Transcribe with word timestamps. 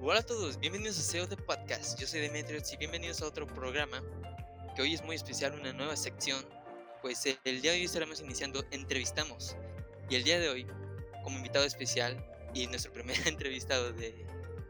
Hola 0.00 0.20
a 0.20 0.22
todos, 0.22 0.60
bienvenidos 0.60 0.96
a 0.96 1.02
SEO 1.02 1.26
de 1.26 1.36
Podcast. 1.36 1.98
Yo 1.98 2.06
soy 2.06 2.20
Demetrios 2.20 2.72
y 2.72 2.76
bienvenidos 2.76 3.20
a 3.20 3.26
otro 3.26 3.48
programa 3.48 4.00
que 4.76 4.82
hoy 4.82 4.94
es 4.94 5.04
muy 5.04 5.16
especial, 5.16 5.58
una 5.58 5.72
nueva 5.72 5.96
sección. 5.96 6.40
Pues 7.02 7.26
el 7.26 7.60
día 7.60 7.72
de 7.72 7.78
hoy 7.78 7.84
estaremos 7.84 8.20
iniciando 8.20 8.64
Entrevistamos. 8.70 9.56
Y 10.08 10.14
el 10.14 10.22
día 10.22 10.38
de 10.38 10.48
hoy, 10.50 10.66
como 11.24 11.36
invitado 11.36 11.64
especial 11.64 12.24
y 12.54 12.68
nuestro 12.68 12.92
primer 12.92 13.16
entrevistado 13.26 13.92
de 13.92 14.24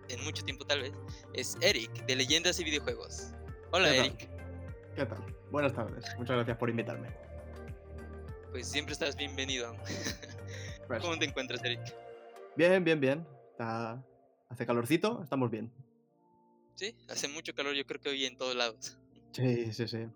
en 0.09 0.25
mucho 0.25 0.43
tiempo 0.45 0.65
tal 0.65 0.81
vez, 0.81 0.93
es 1.35 1.59
Eric 1.61 1.93
de 2.07 2.17
Leyendas 2.17 2.59
y 2.59 2.65
Videojuegos. 2.65 3.29
Hola 3.73 3.95
Eric. 3.95 4.31
¿Qué 4.97 5.05
tal? 5.05 5.23
Buenas 5.51 5.75
tardes, 5.75 6.07
muchas 6.17 6.37
gracias 6.37 6.57
por 6.57 6.71
invitarme. 6.71 7.11
Pues 8.51 8.67
siempre 8.67 8.95
estás 8.95 9.15
bienvenido. 9.15 9.77
¿Cómo 11.03 11.19
te 11.19 11.27
encuentras, 11.27 11.63
Eric? 11.63 11.81
Bien, 12.57 12.83
bien, 12.83 12.99
bien. 12.99 13.27
Está... 13.51 14.03
Hace 14.49 14.67
calorcito, 14.67 15.21
estamos 15.23 15.51
bien. 15.51 15.71
Sí, 16.75 16.95
hace 17.09 17.29
mucho 17.29 17.55
calor, 17.55 17.75
yo 17.75 17.85
creo 17.85 18.01
que 18.01 18.09
hoy 18.09 18.25
en 18.25 18.37
todos 18.37 18.55
lados. 18.55 18.99
Sí, 19.33 19.73
sí, 19.73 19.89
sí. 19.89 20.07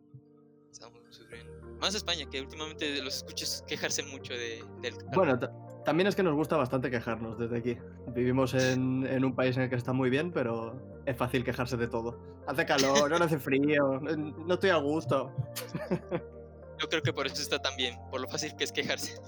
Estamos 0.70 1.00
sufriendo. 1.10 1.52
Más 1.80 1.94
España, 1.94 2.24
que 2.30 2.40
últimamente 2.40 3.02
los 3.02 3.16
escuchas 3.16 3.64
quejarse 3.66 4.02
mucho 4.04 4.32
de, 4.32 4.64
del 4.80 4.96
calor. 4.96 5.14
Bueno, 5.14 5.38
también 5.84 6.06
es 6.06 6.14
que 6.14 6.22
nos 6.22 6.34
gusta 6.34 6.56
bastante 6.56 6.90
quejarnos 6.90 7.38
desde 7.38 7.58
aquí. 7.58 7.76
Vivimos 8.14 8.54
en, 8.54 9.04
en, 9.06 9.24
un 9.24 9.34
país 9.34 9.56
en 9.56 9.64
el 9.64 9.70
que 9.70 9.76
está 9.76 9.92
muy 9.92 10.08
bien, 10.08 10.32
pero 10.32 10.80
es 11.04 11.16
fácil 11.16 11.44
quejarse 11.44 11.76
de 11.76 11.88
todo. 11.88 12.18
Hace 12.46 12.64
calor, 12.64 13.10
no 13.10 13.24
hace 13.24 13.38
frío, 13.38 14.00
no 14.00 14.54
estoy 14.54 14.70
a 14.70 14.76
gusto. 14.76 15.34
Yo 16.80 16.88
creo 16.88 17.02
que 17.02 17.12
por 17.12 17.26
eso 17.26 17.42
está 17.42 17.58
tan 17.58 17.76
bien, 17.76 17.96
por 18.10 18.20
lo 18.20 18.28
fácil 18.28 18.56
que 18.56 18.64
es 18.64 18.72
quejarse. 18.72 19.20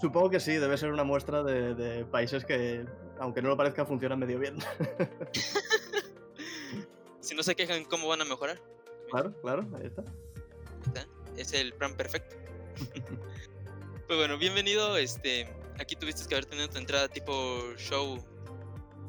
Supongo 0.00 0.30
que 0.30 0.40
sí, 0.40 0.52
debe 0.52 0.76
ser 0.76 0.92
una 0.92 1.04
muestra 1.04 1.42
de, 1.42 1.74
de 1.74 2.04
países 2.04 2.44
que, 2.44 2.84
aunque 3.20 3.42
no 3.42 3.48
lo 3.48 3.56
parezca, 3.56 3.84
funcionan 3.84 4.18
medio 4.18 4.38
bien. 4.38 4.56
si 7.20 7.34
no 7.34 7.42
se 7.42 7.54
quejan, 7.54 7.84
¿cómo 7.84 8.08
van 8.08 8.22
a 8.22 8.24
mejorar? 8.24 8.60
Claro, 9.10 9.32
claro, 9.40 9.66
ahí 9.76 9.86
está. 9.86 10.04
¿Está? 10.86 11.06
Es 11.36 11.52
el 11.52 11.72
plan 11.74 11.94
perfecto. 11.94 12.36
pues 14.06 14.18
bueno, 14.18 14.38
bienvenido. 14.38 14.96
Este, 14.96 15.48
aquí 15.78 15.96
tuviste 15.96 16.26
que 16.28 16.34
haber 16.34 16.46
tenido 16.46 16.68
tu 16.68 16.78
entrada 16.78 17.08
tipo 17.08 17.32
show, 17.76 18.18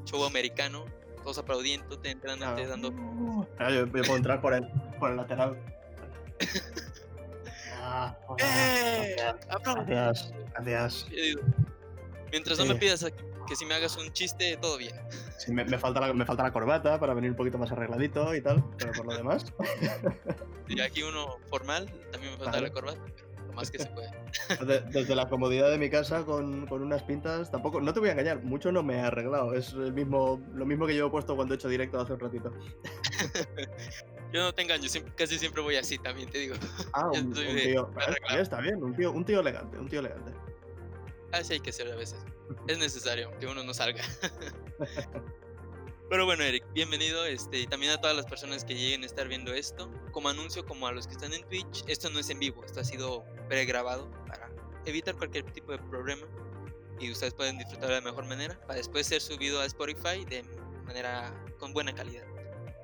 show 0.06 0.26
americano, 0.26 0.86
todos 1.24 1.38
aplaudiendo, 1.40 2.00
entrando, 2.04 2.46
ah, 2.46 2.56
dando. 2.68 3.48
Ah, 3.60 3.72
yo, 3.72 3.90
puedo 3.92 4.18
entrar 4.18 4.42
por 4.42 4.54
el, 4.54 4.68
por 5.00 5.12
el 5.12 5.18
lateral. 5.18 5.58
ah, 7.82 8.18
¡Eh! 8.40 9.16
Gracias, 9.88 10.34
gracias. 10.54 11.08
Mientras 12.32 12.60
no 12.60 12.66
me 12.66 12.76
pidas 12.76 13.04
que 13.48 13.56
si 13.56 13.66
me 13.66 13.74
hagas 13.74 13.98
un 13.98 14.12
chiste, 14.12 14.58
todo 14.58 14.78
bien. 14.78 14.96
Sí, 15.38 15.52
me, 15.52 15.66
falta 15.78 16.00
la, 16.00 16.14
me 16.14 16.26
falta 16.26 16.44
la 16.44 16.52
corbata 16.52 17.00
para 17.00 17.14
venir 17.14 17.32
un 17.32 17.38
poquito 17.38 17.58
más 17.58 17.72
arregladito 17.72 18.36
y 18.36 18.42
tal, 18.42 18.64
pero 18.78 18.92
por 18.92 19.06
lo 19.06 19.16
demás. 19.16 19.46
Y 20.70 20.82
aquí 20.82 21.02
uno 21.02 21.38
formal, 21.50 21.90
también 22.12 22.34
me 22.34 22.40
falta 22.40 22.60
la 22.60 22.70
corbata, 22.70 23.00
pero 23.16 23.48
lo 23.48 23.54
más 23.54 23.72
que 23.72 23.80
se 23.80 23.86
puede. 23.86 24.12
Desde, 24.92 25.16
la 25.16 25.30
comodidad 25.30 25.72
de 25.72 25.78
mi 25.78 25.90
casa 25.90 26.26
con, 26.26 26.68
con, 26.68 26.84
unas 26.84 27.04
pintas, 27.04 27.50
tampoco, 27.50 27.80
no 27.80 27.94
te 27.94 28.02
voy 28.02 28.10
a 28.10 28.12
engañar, 28.12 28.44
mucho 28.44 28.70
no 28.74 28.84
me 28.84 28.96
he 28.96 29.00
arreglado. 29.00 29.54
Es 29.54 29.72
el 29.72 29.94
mismo, 29.94 30.42
lo 30.54 30.66
mismo 30.66 30.86
que 30.86 30.94
yo 30.94 31.08
he 31.08 31.10
puesto 31.10 31.38
cuando 31.38 31.54
he 31.54 31.56
hecho 31.56 31.70
directo 31.70 32.02
hace 32.02 32.14
un 32.14 32.20
ratito. 32.20 32.52
Yo 34.34 34.42
no 34.42 34.54
te 34.54 34.62
engaño, 34.62 34.90
casi 35.16 35.40
siempre 35.40 35.62
voy 35.62 35.78
así 35.78 35.98
también, 35.98 36.30
te 36.30 36.40
digo. 36.40 36.56
Ah, 36.92 37.10
un, 37.12 37.34
tío. 37.34 37.90
está 38.38 38.60
bien, 38.60 38.84
un 38.84 38.94
tío, 38.94 39.14
un 39.14 39.24
tío 39.24 39.40
elegante, 39.40 39.78
un 39.78 39.88
tío 39.88 40.02
elegante. 40.02 40.34
Así 41.32 41.54
hay 41.54 41.60
que 41.60 41.72
ser 41.72 41.92
a 41.92 41.96
veces. 41.96 42.20
Es 42.68 42.78
necesario 42.78 43.38
que 43.40 43.48
uno 43.48 43.64
no 43.64 43.74
salga. 43.74 44.04
Pero 46.10 46.26
bueno, 46.26 46.44
Eric, 46.44 46.64
bienvenido. 46.74 47.26
Este, 47.26 47.60
y 47.60 47.68
también 47.68 47.92
a 47.92 47.98
todas 48.00 48.16
las 48.16 48.26
personas 48.26 48.64
que 48.64 48.76
lleguen 48.76 49.04
a 49.04 49.06
estar 49.06 49.28
viendo 49.28 49.54
esto. 49.54 49.92
Como 50.12 50.30
anuncio, 50.30 50.66
como 50.66 50.88
a 50.88 50.94
los 50.94 51.06
que 51.06 51.14
están 51.14 51.34
en 51.34 51.44
Twitch, 51.50 51.84
esto 51.88 52.10
no 52.10 52.20
es 52.20 52.30
en 52.30 52.40
vivo, 52.40 52.64
esto 52.64 52.80
ha 52.80 52.86
sido 52.86 53.26
pregrabado 53.50 54.10
para 54.26 54.50
evitar 54.86 55.16
cualquier 55.18 55.44
tipo 55.52 55.74
de 55.74 55.80
problema. 55.80 56.26
Y 57.00 57.12
ustedes 57.12 57.34
pueden 57.34 57.58
disfrutar 57.58 57.90
de 57.90 57.96
la 57.96 58.02
mejor 58.02 58.26
manera 58.26 58.60
para 58.62 58.76
después 58.76 59.06
ser 59.06 59.22
subido 59.22 59.60
a 59.60 59.66
Spotify 59.66 60.26
de 60.26 60.44
manera 60.86 61.34
con 61.60 61.74
buena 61.74 61.94
calidad, 61.94 62.24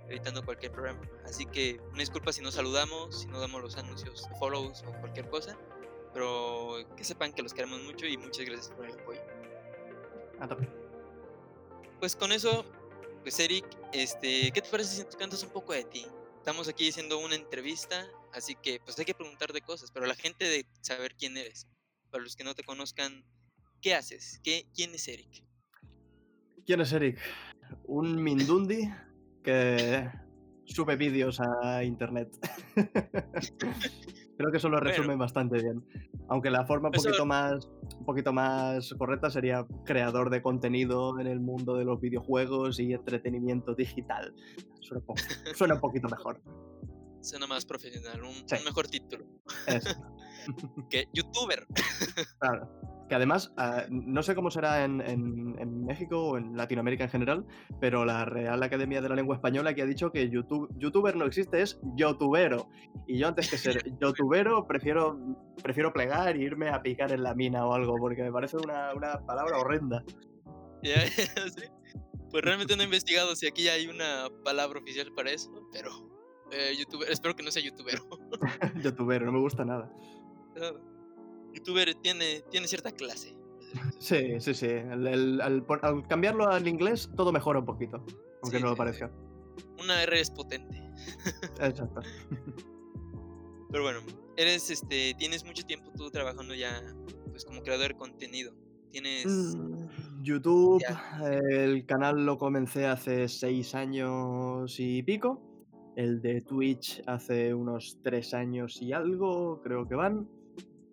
evitando 0.09 0.43
cualquier 0.43 0.73
problema. 0.73 0.99
Así 1.25 1.45
que 1.45 1.79
una 1.91 1.99
disculpa 1.99 2.33
si 2.33 2.41
no 2.41 2.51
saludamos, 2.51 3.21
si 3.21 3.27
no 3.27 3.39
damos 3.39 3.61
los 3.61 3.77
anuncios 3.77 4.27
follows 4.37 4.83
o 4.85 4.91
cualquier 4.99 5.29
cosa. 5.29 5.57
Pero 6.13 6.77
que 6.95 7.03
sepan 7.03 7.33
que 7.33 7.41
los 7.41 7.53
queremos 7.53 7.81
mucho 7.81 8.05
y 8.05 8.17
muchas 8.17 8.45
gracias 8.45 8.69
por 8.71 8.85
el 8.85 8.93
apoyo. 8.93 9.21
Pues 11.99 12.15
con 12.15 12.31
eso, 12.31 12.65
pues 13.23 13.39
Eric, 13.39 13.65
este, 13.93 14.51
¿qué 14.51 14.61
te 14.61 14.69
parece 14.69 14.97
si 14.97 15.03
te 15.05 15.17
cantas 15.17 15.43
un 15.43 15.49
poco 15.49 15.73
de 15.73 15.85
ti? 15.85 16.05
Estamos 16.37 16.67
aquí 16.67 16.89
haciendo 16.89 17.19
una 17.19 17.35
entrevista, 17.35 18.05
así 18.33 18.55
que 18.55 18.79
pues 18.83 18.99
hay 18.99 19.05
que 19.05 19.13
preguntar 19.13 19.53
de 19.53 19.61
cosas, 19.61 19.91
pero 19.91 20.05
la 20.05 20.15
gente 20.15 20.45
de 20.45 20.65
saber 20.81 21.15
quién 21.15 21.37
eres. 21.37 21.67
Para 22.11 22.23
los 22.23 22.35
que 22.35 22.43
no 22.43 22.53
te 22.53 22.63
conozcan, 22.63 23.23
¿qué 23.81 23.95
haces? 23.95 24.39
¿Qué, 24.43 24.67
¿Quién 24.75 24.93
es 24.93 25.07
Eric? 25.07 25.43
¿Quién 26.65 26.81
es 26.81 26.91
Eric? 26.91 27.17
Un 27.85 28.21
Mindundi 28.21 28.89
que 29.43 30.11
sube 30.65 30.95
vídeos 30.95 31.39
a 31.39 31.83
internet. 31.83 32.29
Creo 34.37 34.51
que 34.51 34.57
eso 34.57 34.69
lo 34.69 34.79
resume 34.79 35.15
bastante 35.15 35.61
bien. 35.61 35.83
Aunque 36.27 36.49
la 36.49 36.65
forma 36.65 36.89
un 36.89 36.93
poquito, 36.93 37.25
más, 37.25 37.69
un 37.99 38.05
poquito 38.05 38.33
más 38.33 38.93
correcta 38.97 39.29
sería 39.29 39.65
creador 39.85 40.29
de 40.29 40.41
contenido 40.41 41.19
en 41.19 41.27
el 41.27 41.39
mundo 41.39 41.75
de 41.75 41.85
los 41.85 42.01
videojuegos 42.01 42.79
y 42.79 42.93
entretenimiento 42.93 43.75
digital. 43.75 44.33
Suena, 44.81 45.75
un 45.75 45.79
poquito 45.81 46.07
mejor. 46.07 46.41
Suena 47.21 47.47
más 47.47 47.65
profesional, 47.65 48.21
un, 48.23 48.35
mejor 48.65 48.87
título. 48.87 49.25
que 50.89 51.07
youtuber. 51.13 51.65
claro. 52.39 52.69
Que 53.13 53.17
además, 53.17 53.53
ah, 53.57 53.85
no 53.91 54.23
sé 54.23 54.33
cómo 54.33 54.49
será 54.49 54.83
en, 54.83 54.99
en, 54.99 55.85
México 55.85 56.29
o 56.29 56.37
en 56.39 56.57
Latinoamérica 56.57 57.03
en 57.03 57.11
general, 57.11 57.45
pero 57.79 58.05
la 58.05 58.25
Real 58.25 58.63
Academia 58.63 59.03
de 59.03 59.09
la 59.09 59.13
Lengua 59.13 59.35
Española 59.35 59.75
que 59.75 59.83
ha 59.83 59.85
dicho 59.85 60.11
que 60.11 60.31
YouTube, 60.31 60.67
youtuber 60.79 61.15
no 61.15 61.25
existe, 61.25 61.61
es 61.61 61.79
youtubero. 61.95 62.71
Y 63.05 63.19
yo 63.19 63.27
antes 63.27 63.51
que 63.51 63.59
ser 63.59 63.83
youtubero 64.01 64.65
prefiero, 64.65 65.15
prefiero 65.61 65.93
plegar 65.93 66.35
e 66.35 66.41
irme 66.41 66.69
a 66.69 66.81
picar 66.81 67.11
en 67.11 67.21
la 67.21 67.35
mina 67.35 67.63
o 67.67 67.75
algo, 67.75 67.97
porque 67.99 68.23
me 68.23 68.31
parece 68.31 68.57
una, 68.57 68.91
una 68.95 69.23
palabra 69.27 69.59
horrenda. 69.59 70.03
Pues 72.31 72.43
realmente 72.43 72.75
no 72.75 72.81
he 72.81 72.85
investigado 72.85 73.35
si 73.35 73.45
aquí 73.45 73.67
hay 73.67 73.85
una 73.85 74.25
palabra 74.43 74.79
oficial 74.79 75.13
para 75.15 75.29
eso, 75.29 75.51
pero 75.71 75.91
eh, 76.51 76.75
youtuber, 76.79 77.11
espero 77.11 77.35
que 77.35 77.43
no 77.43 77.51
sea 77.51 77.61
youtubero. 77.61 78.01
youtubero, 78.83 79.27
no 79.27 79.33
me 79.33 79.39
gusta 79.39 79.63
nada 79.63 79.87
youtuber 81.53 81.93
tiene, 81.95 82.41
tiene 82.49 82.67
cierta 82.67 82.91
clase. 82.91 83.35
Sí, 83.99 84.39
sí, 84.39 84.53
sí. 84.53 84.67
al, 84.67 85.65
cambiarlo 86.07 86.47
al 86.47 86.67
inglés, 86.67 87.09
todo 87.15 87.31
mejora 87.31 87.59
un 87.59 87.65
poquito, 87.65 88.05
aunque 88.43 88.59
no 88.59 88.69
lo 88.69 88.75
parezca. 88.75 89.11
Una 89.79 90.03
R 90.03 90.19
es 90.19 90.29
potente. 90.29 90.81
Exacto. 91.59 92.01
Pero 93.71 93.83
bueno, 93.83 94.01
eres, 94.37 94.69
este, 94.69 95.15
tienes 95.17 95.43
mucho 95.43 95.63
tiempo 95.63 95.91
tú 95.97 96.11
trabajando 96.11 96.53
ya, 96.53 96.79
pues 97.31 97.43
como 97.45 97.63
creador 97.63 97.89
de 97.89 97.95
contenido. 97.95 98.53
Tienes. 98.91 99.25
Mm, 99.25 99.87
YouTube, 100.21 100.83
el 101.49 101.83
canal 101.87 102.23
lo 102.25 102.37
comencé 102.37 102.85
hace 102.85 103.27
seis 103.27 103.73
años 103.73 104.79
y 104.79 105.01
pico. 105.01 105.41
El 105.95 106.21
de 106.21 106.41
Twitch 106.41 107.01
hace 107.07 107.53
unos 107.53 107.97
tres 108.03 108.35
años 108.35 108.79
y 108.81 108.93
algo, 108.93 109.61
creo 109.63 109.87
que 109.87 109.95
van. 109.95 110.29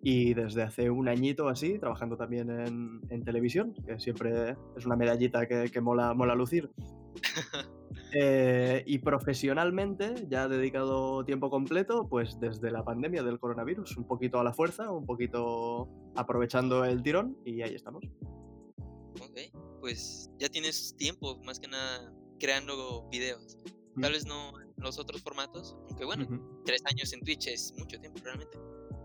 Y 0.03 0.33
desde 0.33 0.63
hace 0.63 0.89
un 0.89 1.07
añito 1.07 1.47
así, 1.47 1.77
trabajando 1.77 2.17
también 2.17 2.49
en, 3.09 3.23
televisión, 3.23 3.73
que 3.85 3.99
siempre 3.99 4.55
es 4.75 4.85
una 4.85 4.95
medallita 4.95 5.45
que, 5.45 5.81
mola, 5.81 6.13
mola 6.13 6.35
lucir. 6.35 6.69
Eh, 8.13 8.83
y 8.85 8.99
profesionalmente, 8.99 10.27
ya 10.29 10.49
dedicado 10.49 11.23
tiempo 11.23 11.49
completo, 11.49 12.07
pues 12.09 12.37
desde 12.41 12.69
la 12.69 12.83
pandemia 12.83 13.23
del 13.23 13.39
coronavirus, 13.39 13.95
un 13.95 14.05
poquito 14.05 14.39
a 14.39 14.43
la 14.43 14.53
fuerza, 14.53 14.91
un 14.91 15.05
poquito 15.05 15.87
aprovechando 16.15 16.83
el 16.83 17.01
tirón 17.03 17.37
y 17.45 17.61
ahí 17.61 17.73
estamos. 17.73 18.03
Ok, 19.21 19.39
pues 19.79 20.29
ya 20.39 20.49
tienes 20.49 20.93
tiempo 20.97 21.37
más 21.45 21.59
que 21.59 21.69
nada 21.69 22.13
creando 22.39 23.07
videos. 23.09 23.57
Tal 24.01 24.11
vez 24.11 24.25
no 24.25 24.59
en 24.59 24.73
los 24.77 24.99
otros 24.99 25.21
formatos, 25.21 25.77
aunque 25.89 26.05
bueno, 26.05 26.27
tres 26.65 26.81
años 26.85 27.13
en 27.13 27.21
Twitch 27.21 27.47
es 27.47 27.73
mucho 27.77 27.99
tiempo 27.99 28.19
realmente. 28.23 28.57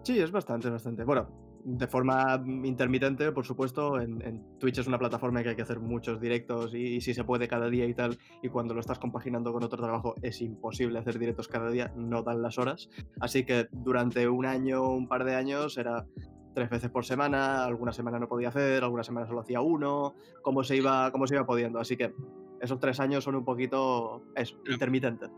Sí, 0.07 0.21
es 0.21 0.31
bastante, 0.31 0.71
bastante. 0.71 1.03
Bueno, 1.03 1.27
de 1.65 1.89
forma 1.89 2.41
intermitente, 2.63 3.33
por 3.33 3.45
supuesto. 3.45 4.01
En, 4.01 4.57
Twitch 4.57 4.79
es 4.79 4.87
una 4.87 5.01
plataforma 5.01 5.43
que 5.43 5.49
hay 5.49 5.57
que 5.57 5.63
hacer 5.63 5.81
muchos 5.81 6.21
directos 6.21 6.73
y, 6.77 7.01
si 7.01 7.13
se 7.13 7.25
puede 7.25 7.49
cada 7.49 7.69
día 7.69 7.87
y 7.87 7.93
tal. 7.93 8.17
Y 8.41 8.49
cuando 8.49 8.73
lo 8.73 8.79
estás 8.79 9.01
compaginando 9.01 9.53
con 9.53 9.65
otro 9.65 9.83
trabajo 9.83 10.15
es 10.23 10.41
imposible 10.43 11.01
hacer 11.01 11.19
directos 11.19 11.49
cada 11.49 11.71
día, 11.71 11.93
no 11.97 12.23
dan 12.23 12.41
las 12.41 12.57
horas. 12.57 12.89
Así 13.19 13.45
que 13.45 13.67
durante 13.73 14.29
un 14.29 14.47
año, 14.47 14.89
un 14.89 15.09
par 15.09 15.25
de 15.25 15.35
años, 15.35 15.77
era 15.77 16.07
tres 16.55 16.71
veces 16.71 16.89
por 16.89 17.05
semana. 17.05 17.65
Alguna 17.65 17.93
semana 17.93 18.21
no 18.21 18.29
podía 18.29 18.51
hacer, 18.51 18.85
alguna 18.85 19.03
semana 19.03 19.27
solo 19.27 19.41
hacía 19.41 19.61
uno. 19.61 20.15
Como 20.41 20.63
se 20.63 20.77
iba, 20.77 21.11
cómo 21.11 21.27
se 21.27 21.35
iba 21.35 21.45
pudiendo. 21.45 21.81
Así 21.81 21.97
que 21.97 22.15
esos 22.61 22.79
tres 22.79 23.01
años 23.01 23.25
son 23.25 23.35
un 23.35 23.45
poquito, 23.45 24.23
eso, 24.37 24.57
intermitentes. 24.71 25.31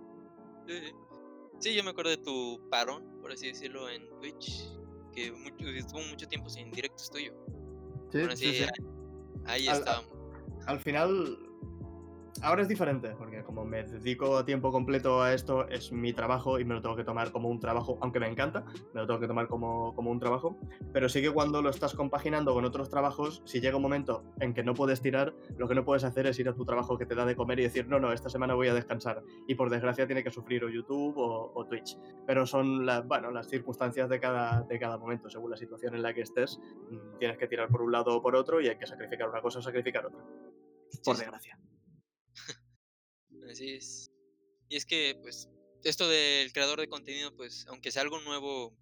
Sí, 0.67 0.75
sí, 1.59 1.75
yo 1.75 1.85
me 1.85 1.91
acuerdo 1.91 2.11
de 2.11 2.19
tu 2.19 2.61
parón, 2.71 3.05
por 3.21 3.33
así 3.33 3.49
decirlo, 3.49 3.89
en 3.89 4.09
Twitch, 4.21 4.71
que 5.13 5.33
estuvo 5.77 6.01
mucho 6.03 6.27
tiempo 6.29 6.49
sin 6.49 6.71
directos 6.71 7.11
tuyo. 7.11 7.35
Sí, 8.13 8.21
sí, 8.37 8.53
sí. 8.55 8.65
Ahí, 9.45 9.67
ahí 9.67 9.69
estábamos. 9.69 10.13
Al 10.67 10.81
final, 10.81 11.39
ahora 12.43 12.62
es 12.62 12.69
diferente, 12.69 13.14
porque 13.17 13.43
como 13.43 13.64
me 13.64 13.85
dedico 13.85 14.37
a 14.37 14.44
tiempo 14.44 14.70
completo 14.70 15.23
a 15.23 15.35
esto, 15.35 15.69
es 15.69 15.93
mi 15.93 16.12
trabajo 16.12 16.58
y 16.58 16.64
me 16.64 16.75
lo 16.75 16.82
tengo 16.82 16.96
que 16.96 17.05
tomar 17.05 17.32
como 17.32 17.49
un 17.49 17.61
trabajo, 17.61 17.99
aunque 18.00 18.20
me 18.20 18.29
encanta, 18.29 18.64
me 18.94 19.00
lo 19.00 19.06
tengo 19.06 19.20
que 19.20 19.26
tomar 19.26 19.49
como, 19.49 19.94
como 19.94 20.11
un 20.11 20.19
trabajo, 20.19 20.58
pero 20.93 21.08
sí 21.08 21.20
que 21.20 21.31
cuando 21.31 21.62
lo 21.62 21.70
estás 21.70 21.94
compaginando 21.94 22.55
con 22.55 22.64
otros 22.64 22.88
trabajos, 22.88 23.43
si 23.44 23.61
llega 23.61 23.76
un 23.76 23.82
momento 23.82 24.25
en 24.40 24.55
que 24.55 24.62
no 24.62 24.75
puedes 24.75 25.00
tirar, 25.00 25.35
lo 25.56 25.69
que 25.69 25.75
no 25.75 25.85
puedes 25.85 26.05
hacer 26.05 26.26
es 26.26 26.38
ir 26.38 26.49
a 26.49 26.55
tu 26.55 26.64
trabajo 26.64 26.99
que 26.99 27.06
te 27.06 27.14
da 27.14 27.25
de 27.25 27.37
comer 27.37 27.61
y 27.61 27.62
decir, 27.64 27.88
no, 27.88 27.99
no, 27.99 28.12
esta 28.12 28.29
semana 28.29 28.55
voy 28.55 28.69
a 28.69 28.75
descansar. 28.75 29.23
Y 29.46 29.55
por 29.55 29.70
desgracia 29.70 30.06
tiene 30.06 30.23
que 30.23 30.31
sufrir 30.31 30.64
o 30.64 30.69
YouTube 30.69 31.14
o, 31.17 31.64
Twitch. 31.69 31.99
Pero 32.26 32.46
son 32.46 32.87
las, 32.87 33.06
bueno, 33.06 33.31
las 33.31 33.49
circunstancias 33.49 34.08
de 34.08 34.20
cada, 34.20 34.62
de 34.62 34.79
cada 34.79 34.96
momento, 34.96 35.29
según 35.29 35.50
la 35.50 35.56
situación 35.56 35.94
en 35.94 36.02
la 36.02 36.14
que 36.14 36.23
estés, 36.23 36.58
mm, 36.90 37.19
tienes 37.19 37.37
que 37.37 37.46
tirar 37.46 37.69
por 37.69 37.82
un 37.82 37.93
lado 37.93 38.17
o 38.17 38.23
por 38.23 38.35
otro 38.37 38.61
y 38.61 38.69
hay 38.69 38.79
que 38.79 38.87
sacrificar 38.87 39.29
una 39.29 39.43
cosa 39.43 39.58
o 39.58 39.62
sacrificar 39.62 40.06
otra. 40.06 40.20
Por 41.05 41.17
desgracia. 41.17 41.58
Así 43.50 43.75
es. 43.75 44.11
Y 44.69 44.77
es 44.77 44.85
que, 44.85 45.19
pues, 45.23 45.49
esto 45.85 46.09
del 46.09 46.53
creador 46.53 46.81
de 46.81 46.89
contenido, 46.89 47.35
pues, 47.37 47.65
aunque 47.69 47.91
sea 47.91 48.03
algo 48.03 48.21
nuevo, 48.21 48.77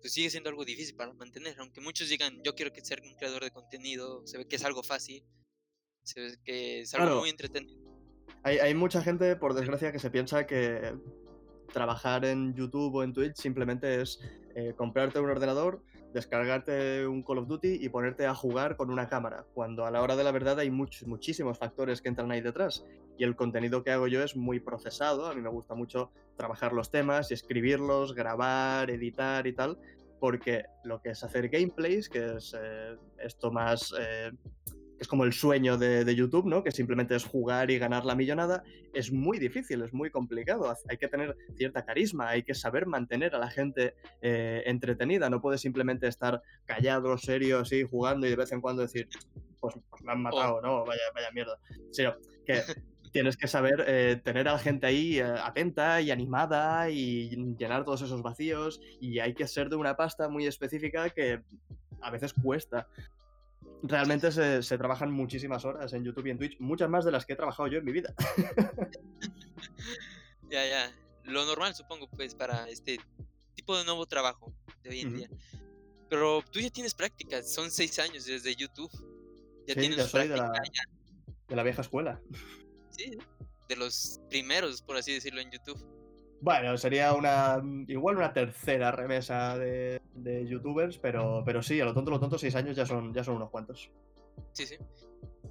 pues 0.00 0.12
sigue 0.12 0.30
siendo 0.30 0.50
algo 0.50 0.64
difícil 0.64 0.96
para 0.96 1.12
mantener. 1.12 1.54
Aunque 1.58 1.80
muchos 1.80 2.08
digan, 2.08 2.42
yo 2.42 2.54
quiero 2.54 2.72
que 2.72 2.84
ser 2.84 3.00
un 3.02 3.14
creador 3.14 3.44
de 3.44 3.50
contenido, 3.50 4.26
se 4.26 4.38
ve 4.38 4.48
que 4.48 4.56
es 4.56 4.64
algo 4.64 4.82
fácil, 4.82 5.24
se 6.02 6.20
ve 6.20 6.36
que 6.44 6.80
es 6.80 6.94
algo 6.94 7.20
muy 7.20 7.30
entretenido. 7.30 7.80
Hay, 8.42 8.58
hay 8.58 8.74
mucha 8.74 9.02
gente, 9.02 9.36
por 9.36 9.54
desgracia, 9.54 9.92
que 9.92 10.00
se 10.00 10.10
piensa 10.10 10.46
que 10.46 10.94
trabajar 11.72 12.24
en 12.24 12.54
YouTube 12.54 12.94
o 12.94 13.02
en 13.02 13.12
Twitch 13.12 13.36
simplemente 13.36 14.00
es 14.00 14.20
eh, 14.54 14.74
comprarte 14.76 15.20
un 15.20 15.30
ordenador, 15.30 15.82
descargarte 16.12 17.06
un 17.06 17.22
Call 17.22 17.38
of 17.38 17.48
Duty 17.48 17.78
y 17.80 17.88
ponerte 17.88 18.26
a 18.26 18.34
jugar 18.34 18.76
con 18.76 18.90
una 18.90 19.08
cámara, 19.08 19.44
cuando 19.54 19.86
a 19.86 19.90
la 19.90 20.02
hora 20.02 20.16
de 20.16 20.24
la 20.24 20.32
verdad 20.32 20.58
hay 20.58 20.70
muchos, 20.70 21.08
muchísimos 21.08 21.58
factores 21.58 22.00
que 22.00 22.08
entran 22.08 22.30
ahí 22.30 22.40
detrás. 22.40 22.84
Y 23.18 23.24
el 23.24 23.36
contenido 23.36 23.82
que 23.82 23.90
hago 23.90 24.08
yo 24.08 24.22
es 24.22 24.36
muy 24.36 24.60
procesado, 24.60 25.26
a 25.26 25.34
mí 25.34 25.40
me 25.40 25.50
gusta 25.50 25.74
mucho 25.74 26.10
trabajar 26.36 26.72
los 26.72 26.90
temas 26.90 27.30
escribirlos, 27.30 28.14
grabar, 28.14 28.90
editar 28.90 29.46
y 29.46 29.52
tal, 29.52 29.78
porque 30.20 30.64
lo 30.84 31.00
que 31.00 31.10
es 31.10 31.24
hacer 31.24 31.48
gameplays, 31.48 32.08
que 32.08 32.36
es 32.36 32.56
eh, 32.58 32.96
esto 33.18 33.50
más... 33.50 33.94
Eh, 33.98 34.30
es 35.02 35.08
como 35.08 35.24
el 35.24 35.32
sueño 35.32 35.76
de, 35.76 36.14
YouTube, 36.14 36.46
¿no? 36.46 36.62
Que 36.62 36.70
simplemente 36.70 37.16
es 37.16 37.24
jugar 37.24 37.72
y 37.72 37.78
ganar 37.78 38.04
la 38.04 38.14
millonada, 38.14 38.62
es 38.94 39.10
muy 39.10 39.40
difícil, 39.40 39.82
es 39.82 39.92
muy 39.92 40.10
complicado. 40.10 40.72
Hay 40.88 40.96
que 40.96 41.08
tener 41.08 41.36
cierta 41.56 41.84
carisma, 41.84 42.28
hay 42.28 42.44
que 42.44 42.54
saber 42.54 42.86
mantener 42.86 43.34
a 43.34 43.38
la 43.38 43.50
gente 43.50 43.96
eh, 44.20 44.62
entretenida. 44.64 45.28
No 45.28 45.40
puedes 45.40 45.60
simplemente 45.60 46.06
estar 46.06 46.40
callado, 46.66 47.18
serio, 47.18 47.58
así, 47.58 47.82
jugando 47.82 48.28
y 48.28 48.30
de 48.30 48.36
vez 48.36 48.52
en 48.52 48.60
cuando 48.60 48.82
decir, 48.82 49.08
pues, 49.58 49.74
pues 49.90 50.02
me 50.04 50.12
han 50.12 50.22
matado, 50.22 50.56
oh. 50.56 50.62
¿no? 50.62 50.84
Vaya, 50.84 51.02
vaya 51.12 51.32
mierda. 51.32 51.58
Sino 51.90 52.14
que 52.46 52.62
tienes 53.12 53.36
que 53.36 53.48
saber 53.48 53.84
eh, 53.88 54.20
tener 54.22 54.46
a 54.46 54.52
la 54.52 54.58
gente 54.60 54.86
ahí 54.86 55.18
eh, 55.18 55.24
atenta 55.24 56.00
y 56.00 56.12
animada 56.12 56.90
y 56.90 57.56
llenar 57.58 57.84
todos 57.84 58.02
esos 58.02 58.22
vacíos 58.22 58.80
y 59.00 59.18
hay 59.18 59.34
que 59.34 59.48
ser 59.48 59.68
de 59.68 59.74
una 59.74 59.96
pasta 59.96 60.28
muy 60.28 60.46
específica 60.46 61.10
que 61.10 61.42
a 62.00 62.10
veces 62.10 62.32
cuesta 62.32 62.86
realmente 63.82 64.30
se, 64.32 64.78
trabajan 64.78 65.10
muchísimas 65.10 65.64
horas 65.64 65.92
en 65.92 66.04
YouTube 66.04 66.26
y 66.26 66.30
en 66.30 66.38
Twitch, 66.38 66.60
muchas 66.60 66.88
más 66.88 67.04
de 67.04 67.12
las 67.12 67.26
que 67.26 67.32
he 67.32 67.36
trabajado 67.36 67.68
yo 67.68 67.78
en 67.78 67.84
mi 67.84 67.92
vida. 67.92 68.14
ya, 70.50 70.66
ya. 70.66 70.92
Lo 71.24 71.44
normal, 71.44 71.74
supongo, 71.74 72.08
pues, 72.08 72.34
para 72.34 72.68
este 72.68 72.98
tipo 73.54 73.76
de 73.76 73.84
nuevo 73.84 74.06
trabajo 74.06 74.52
de 74.82 74.90
hoy 74.90 75.00
en 75.00 75.16
día. 75.16 75.30
Pero 76.08 76.42
tú 76.50 76.60
ya 76.60 76.70
tienes 76.70 76.94
prácticas, 76.94 77.52
son 77.52 77.70
seis 77.70 77.98
años 77.98 78.26
desde 78.26 78.54
YouTube. 78.54 78.90
Ya 79.66 79.74
tienes 79.74 79.96
ya 79.96 80.06
soy 80.06 80.28
de 80.28 80.36
la, 80.36 80.52
de 81.48 81.56
la 81.56 81.62
vieja 81.62 81.82
escuela. 81.82 82.20
Sí, 82.90 83.16
de 83.68 83.76
los 83.76 84.20
primeros, 84.28 84.82
por 84.82 84.96
así 84.96 85.14
decirlo, 85.14 85.40
en 85.40 85.50
YouTube. 85.50 85.91
Bueno, 86.42 86.76
sería 86.76 87.14
una 87.14 87.62
igual 87.86 88.16
una 88.16 88.32
tercera 88.32 88.90
remesa 88.90 89.56
de, 89.56 90.00
youtubers, 90.48 90.98
pero, 90.98 91.44
pero 91.46 91.62
sí, 91.62 91.80
a 91.80 91.84
lo 91.84 91.94
tonto, 91.94 92.10
lo 92.10 92.18
tonto, 92.18 92.36
seis 92.36 92.56
años 92.56 92.74
ya 92.74 92.84
son, 92.84 93.14
ya 93.14 93.22
son 93.22 93.36
unos 93.36 93.48
cuantos. 93.48 93.92
Sí, 94.52 94.66
sí. 94.66 94.76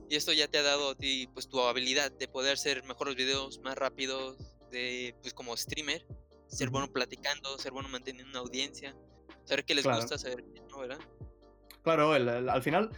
Y 0.09 0.17
esto 0.17 0.33
ya 0.33 0.49
te 0.49 0.57
ha 0.57 0.63
dado 0.63 0.89
a 0.89 0.95
ti 0.95 1.29
pues 1.33 1.47
tu 1.47 1.61
habilidad 1.61 2.11
de 2.11 2.27
poder 2.27 2.53
hacer 2.53 2.83
mejores 2.83 3.15
videos, 3.15 3.61
más 3.61 3.75
rápidos, 3.75 4.37
de 4.69 5.15
pues 5.21 5.33
como 5.33 5.55
streamer, 5.55 6.05
ser 6.47 6.69
bueno 6.69 6.91
platicando, 6.91 7.57
ser 7.57 7.71
bueno 7.71 7.87
manteniendo 7.87 8.29
una 8.29 8.39
audiencia, 8.39 8.93
saber 9.45 9.63
qué 9.63 9.75
les 9.75 9.85
gusta, 9.85 10.17
saber 10.17 10.43
qué 10.53 10.61
no, 10.69 10.79
¿verdad? 10.79 10.99
Claro, 11.83 12.11
al 12.11 12.61
final 12.61 12.91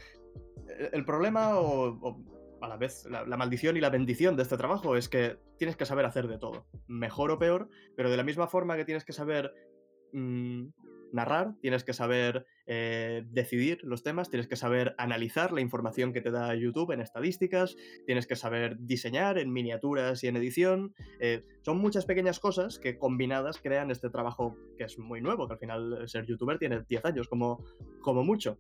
el, 0.92 1.06
problema 1.06 1.60
o 1.60 2.18
a 2.64 2.68
la 2.68 2.78
vez 2.78 3.06
la, 3.10 3.26
maldición 3.38 3.76
y 3.76 3.82
la 3.82 3.90
bendición 3.90 4.38
de 4.38 4.44
este 4.44 4.58
trabajo 4.58 4.96
es 4.96 5.10
que 5.10 5.38
tienes 5.58 5.76
que 5.76 5.86
saber 5.86 6.06
hacer 6.06 6.28
de 6.28 6.38
todo, 6.38 6.66
mejor 6.88 7.32
o 7.32 7.38
peor, 7.38 7.70
pero 7.96 8.10
de 8.10 8.18
la 8.18 8.24
misma 8.24 8.48
forma 8.48 8.78
que 8.78 8.86
tienes 8.86 9.04
que 9.04 9.12
saber 9.12 9.54
mm, 10.14 10.68
narrar, 11.12 11.56
tienes 11.62 11.84
que 11.84 11.92
saber 11.92 12.46
eh, 12.66 13.24
decidir 13.28 13.80
los 13.84 14.02
temas, 14.02 14.30
tienes 14.30 14.48
que 14.48 14.56
saber 14.56 14.96
analizar 14.98 15.52
la 15.52 15.60
información 15.60 16.14
que 16.14 16.22
te 16.22 16.32
da 16.32 16.56
YouTube 16.56 16.92
en 16.92 17.02
estadísticas, 17.02 17.76
tienes 18.06 18.28
que 18.28 18.38
saber 18.38 18.78
diseñar 18.80 19.38
en 19.38 19.52
miniaturas 19.52 20.24
y 20.24 20.28
en 20.28 20.38
edición. 20.38 20.96
Eh, 21.20 21.44
son 21.64 21.80
muchas 21.80 22.06
pequeñas 22.06 22.40
cosas 22.40 22.80
que 22.80 22.98
combinadas 22.98 23.60
crean 23.62 23.92
este 23.92 24.10
trabajo 24.10 24.56
que 24.78 24.86
es 24.86 24.98
muy 24.98 25.20
nuevo, 25.20 25.48
que 25.48 25.54
al 25.54 25.60
final 25.60 26.08
ser 26.08 26.26
youtuber 26.26 26.58
tiene 26.58 26.82
10 26.88 27.06
años 27.06 27.28
como, 27.28 27.64
como 28.02 28.24
mucho. 28.24 28.58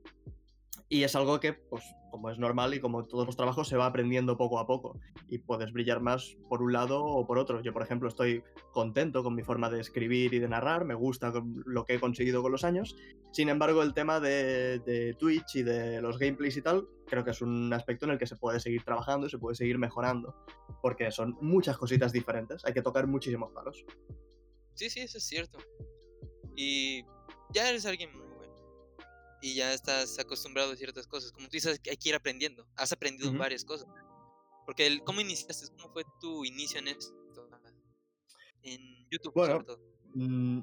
Y 0.89 1.03
es 1.03 1.15
algo 1.15 1.39
que, 1.39 1.53
pues, 1.53 1.83
como 2.11 2.29
es 2.29 2.37
normal 2.37 2.75
y 2.75 2.79
como 2.79 3.03
todos 3.03 3.25
los 3.25 3.35
trabajos, 3.35 3.67
se 3.67 3.77
va 3.77 3.87
aprendiendo 3.87 4.37
poco 4.37 4.59
a 4.59 4.67
poco. 4.67 4.99
Y 5.29 5.39
puedes 5.39 5.71
brillar 5.73 5.99
más 6.01 6.37
por 6.47 6.61
un 6.61 6.73
lado 6.73 7.03
o 7.03 7.25
por 7.25 7.39
otro. 7.39 7.61
Yo, 7.61 7.73
por 7.73 7.81
ejemplo, 7.81 8.07
estoy 8.07 8.43
contento 8.71 9.23
con 9.23 9.33
mi 9.33 9.41
forma 9.41 9.69
de 9.69 9.81
escribir 9.81 10.33
y 10.33 10.39
de 10.39 10.47
narrar, 10.47 10.85
me 10.85 10.93
gusta 10.93 11.33
lo 11.65 11.85
que 11.85 11.95
he 11.95 11.99
conseguido 11.99 12.43
con 12.43 12.51
los 12.51 12.63
años. 12.63 12.95
Sin 13.31 13.49
embargo, 13.49 13.81
el 13.81 13.95
tema 13.95 14.19
de, 14.19 15.15
Twitch 15.17 15.55
y 15.55 15.63
de 15.63 16.01
los 16.01 16.19
gameplays 16.19 16.57
y 16.57 16.61
tal, 16.61 16.87
creo 17.07 17.23
que 17.23 17.31
es 17.31 17.41
un 17.41 17.73
aspecto 17.73 18.05
en 18.05 18.11
el 18.11 18.19
que 18.19 18.27
se 18.27 18.35
puede 18.35 18.59
seguir 18.59 18.83
trabajando 18.83 19.25
y 19.25 19.31
se 19.31 19.39
puede 19.39 19.55
seguir 19.55 19.79
mejorando. 19.79 20.35
Porque 20.81 21.09
son 21.09 21.35
muchas 21.41 21.77
cositas 21.77 22.11
diferentes. 22.11 22.63
Hay 22.65 22.73
que 22.73 22.83
tocar 22.83 23.07
muchísimos 23.07 23.51
palos. 23.51 23.83
Sí, 24.75 24.89
sí, 24.89 24.99
eso 24.99 25.17
es 25.17 25.23
cierto. 25.23 25.57
Y 26.55 27.03
ya 27.53 27.69
eres 27.69 27.85
alguien 27.85 28.11
y 29.43 29.55
ya 29.55 29.73
estás 29.73 30.17
acostumbrado 30.19 30.71
a 30.71 30.75
ciertas 30.77 31.05
cosas. 31.05 31.33
Como 31.33 31.47
tú 31.47 31.51
dices, 31.51 31.81
hay 31.89 31.97
que 31.97 32.09
ir 32.09 32.15
aprendiendo. 32.15 32.65
Has 32.77 32.93
aprendido 32.93 33.31
varias 33.33 33.65
cosas. 33.65 33.89
Porque 34.65 34.87
el, 34.87 35.03
¿cómo 35.03 35.19
iniciaste? 35.19 35.67
¿Cómo 35.75 35.93
fue 35.93 36.03
tu 36.21 36.45
inicio 36.45 36.79
en 36.79 36.87
esto? 36.87 37.13
En 38.63 38.79
YouTube, 39.11 39.33
bueno, 39.35 39.55
sobre 39.55 39.65
todo. 39.65 39.79
Mm, 40.15 40.61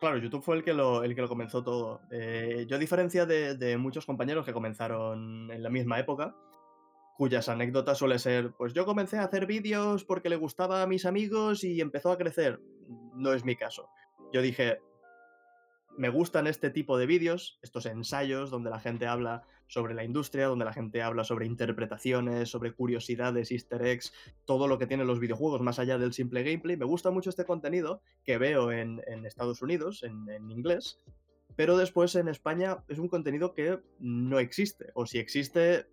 claro, 0.00 0.16
YouTube 0.16 0.42
fue 0.42 0.56
el 0.56 0.64
que 0.64 0.72
lo, 0.72 1.04
el 1.04 1.14
que 1.14 1.20
lo 1.20 1.28
comenzó 1.28 1.62
todo. 1.62 2.00
Eh, 2.10 2.64
yo, 2.66 2.76
a 2.76 2.78
diferencia 2.78 3.26
de, 3.26 3.56
de, 3.56 3.76
muchos 3.76 4.06
compañeros 4.06 4.46
que 4.46 4.54
comenzaron 4.54 5.50
en 5.50 5.62
la 5.62 5.68
misma 5.68 6.00
época, 6.00 6.34
cuyas 7.18 7.50
anécdotas 7.50 7.98
suele 7.98 8.18
ser, 8.18 8.54
pues 8.54 8.72
yo 8.72 8.86
comencé 8.86 9.18
a 9.18 9.24
hacer 9.24 9.44
vídeos 9.44 10.02
porque 10.02 10.30
le 10.30 10.36
gustaba 10.36 10.80
a 10.80 10.86
mis 10.86 11.04
amigos 11.04 11.62
y 11.62 11.82
empezó 11.82 12.10
a 12.10 12.16
crecer. 12.16 12.58
No 13.14 13.34
es 13.34 13.44
mi 13.44 13.54
caso. 13.54 13.90
Yo 14.32 14.40
dije, 14.40 14.78
me 15.96 16.08
gustan 16.08 16.46
este 16.46 16.70
tipo 16.70 16.98
de 16.98 17.06
vídeos, 17.06 17.58
estos 17.62 17.86
ensayos 17.86 18.50
donde 18.50 18.70
la 18.70 18.80
gente 18.80 19.06
habla 19.06 19.44
sobre 19.66 19.94
la 19.94 20.04
industria, 20.04 20.46
donde 20.46 20.64
la 20.64 20.72
gente 20.72 21.02
habla 21.02 21.24
sobre 21.24 21.46
interpretaciones, 21.46 22.48
sobre 22.48 22.72
curiosidades, 22.72 23.50
easter 23.50 23.84
eggs, 23.84 24.12
todo 24.44 24.68
lo 24.68 24.78
que 24.78 24.86
tienen 24.86 25.06
los 25.06 25.20
videojuegos 25.20 25.60
más 25.62 25.78
allá 25.78 25.98
del 25.98 26.12
simple 26.12 26.42
gameplay. 26.42 26.76
Me 26.76 26.84
gusta 26.84 27.10
mucho 27.10 27.30
este 27.30 27.44
contenido 27.44 28.02
que 28.24 28.38
veo 28.38 28.72
en, 28.72 29.00
Estados 29.24 29.62
Unidos, 29.62 30.02
en, 30.02 30.50
inglés, 30.50 31.00
pero 31.56 31.76
después 31.76 32.14
en 32.16 32.28
España 32.28 32.84
es 32.88 32.98
un 32.98 33.08
contenido 33.08 33.54
que 33.54 33.80
no 33.98 34.38
existe, 34.38 34.90
o 34.94 35.06
si 35.06 35.18
existe, 35.18 35.86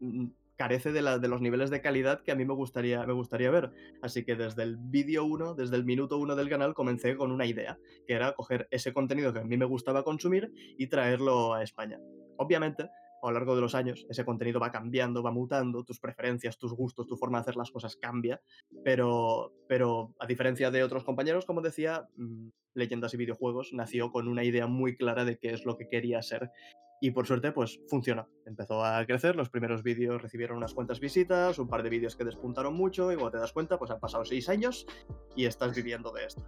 mm, 0.00 0.26
carece 0.56 0.92
de, 0.92 1.02
los 1.02 1.40
niveles 1.40 1.70
de 1.70 1.80
calidad 1.80 2.22
que 2.22 2.32
a 2.32 2.34
mí 2.34 2.44
me 2.44 2.54
gustaría, 2.54 3.04
me 3.06 3.12
gustaría 3.12 3.50
ver. 3.50 3.70
Así 4.02 4.24
que 4.24 4.36
desde 4.36 4.62
el 4.62 4.76
vídeo 4.76 5.24
1, 5.24 5.54
desde 5.54 5.76
el 5.76 5.84
minuto 5.84 6.18
1 6.18 6.34
del 6.34 6.48
canal, 6.48 6.74
comencé 6.74 7.16
con 7.16 7.30
una 7.30 7.46
idea, 7.46 7.78
que 8.06 8.14
era 8.14 8.32
coger 8.32 8.66
ese 8.70 8.92
contenido 8.92 9.32
que 9.32 9.40
a 9.40 9.44
mí 9.44 9.56
me 9.56 9.64
gustaba 9.64 10.02
consumir 10.02 10.52
y 10.78 10.88
traerlo 10.88 11.54
a 11.54 11.62
España. 11.62 11.98
Obviamente, 12.38 12.88
a 13.22 13.26
lo 13.26 13.32
largo 13.32 13.54
de 13.54 13.62
los 13.62 13.74
años, 13.74 14.06
ese 14.08 14.24
contenido 14.24 14.60
va 14.60 14.70
cambiando, 14.70 15.22
va 15.22 15.30
mutando, 15.30 15.84
tus 15.84 15.98
preferencias, 15.98 16.58
tus 16.58 16.72
gustos, 16.72 17.06
tu 17.06 17.16
forma 17.16 17.38
de 17.38 17.42
hacer 17.42 17.56
las 17.56 17.70
cosas 17.70 17.96
cambia, 17.96 18.40
pero, 18.84 19.52
pero 19.68 20.14
a 20.18 20.26
diferencia 20.26 20.70
de 20.70 20.82
otros 20.82 21.04
compañeros, 21.04 21.44
como 21.44 21.60
decía, 21.60 22.08
mm, 22.16 22.48
Leyendas 22.74 23.14
y 23.14 23.16
Videojuegos 23.16 23.72
nació 23.72 24.12
con 24.12 24.28
una 24.28 24.44
idea 24.44 24.66
muy 24.66 24.96
clara 24.96 25.24
de 25.24 25.38
qué 25.38 25.50
es 25.50 25.64
lo 25.64 25.76
que 25.76 25.88
quería 25.88 26.22
ser 26.22 26.50
Y 27.00 27.10
por 27.10 27.26
suerte, 27.26 27.52
pues 27.52 27.78
funcionó. 27.88 28.28
Empezó 28.46 28.84
a 28.84 29.04
crecer, 29.04 29.36
los 29.36 29.50
primeros 29.50 29.82
vídeos 29.82 30.22
recibieron 30.22 30.56
unas 30.56 30.72
cuantas 30.72 30.98
visitas, 30.98 31.58
un 31.58 31.68
par 31.68 31.82
de 31.82 31.90
vídeos 31.90 32.16
que 32.16 32.24
despuntaron 32.24 32.74
mucho, 32.74 33.12
y 33.12 33.16
cuando 33.16 33.32
te 33.32 33.38
das 33.38 33.52
cuenta, 33.52 33.78
pues 33.78 33.90
han 33.90 34.00
pasado 34.00 34.24
seis 34.24 34.48
años 34.48 34.86
y 35.34 35.44
estás 35.44 35.74
viviendo 35.74 36.10
de 36.12 36.24
esto. 36.24 36.42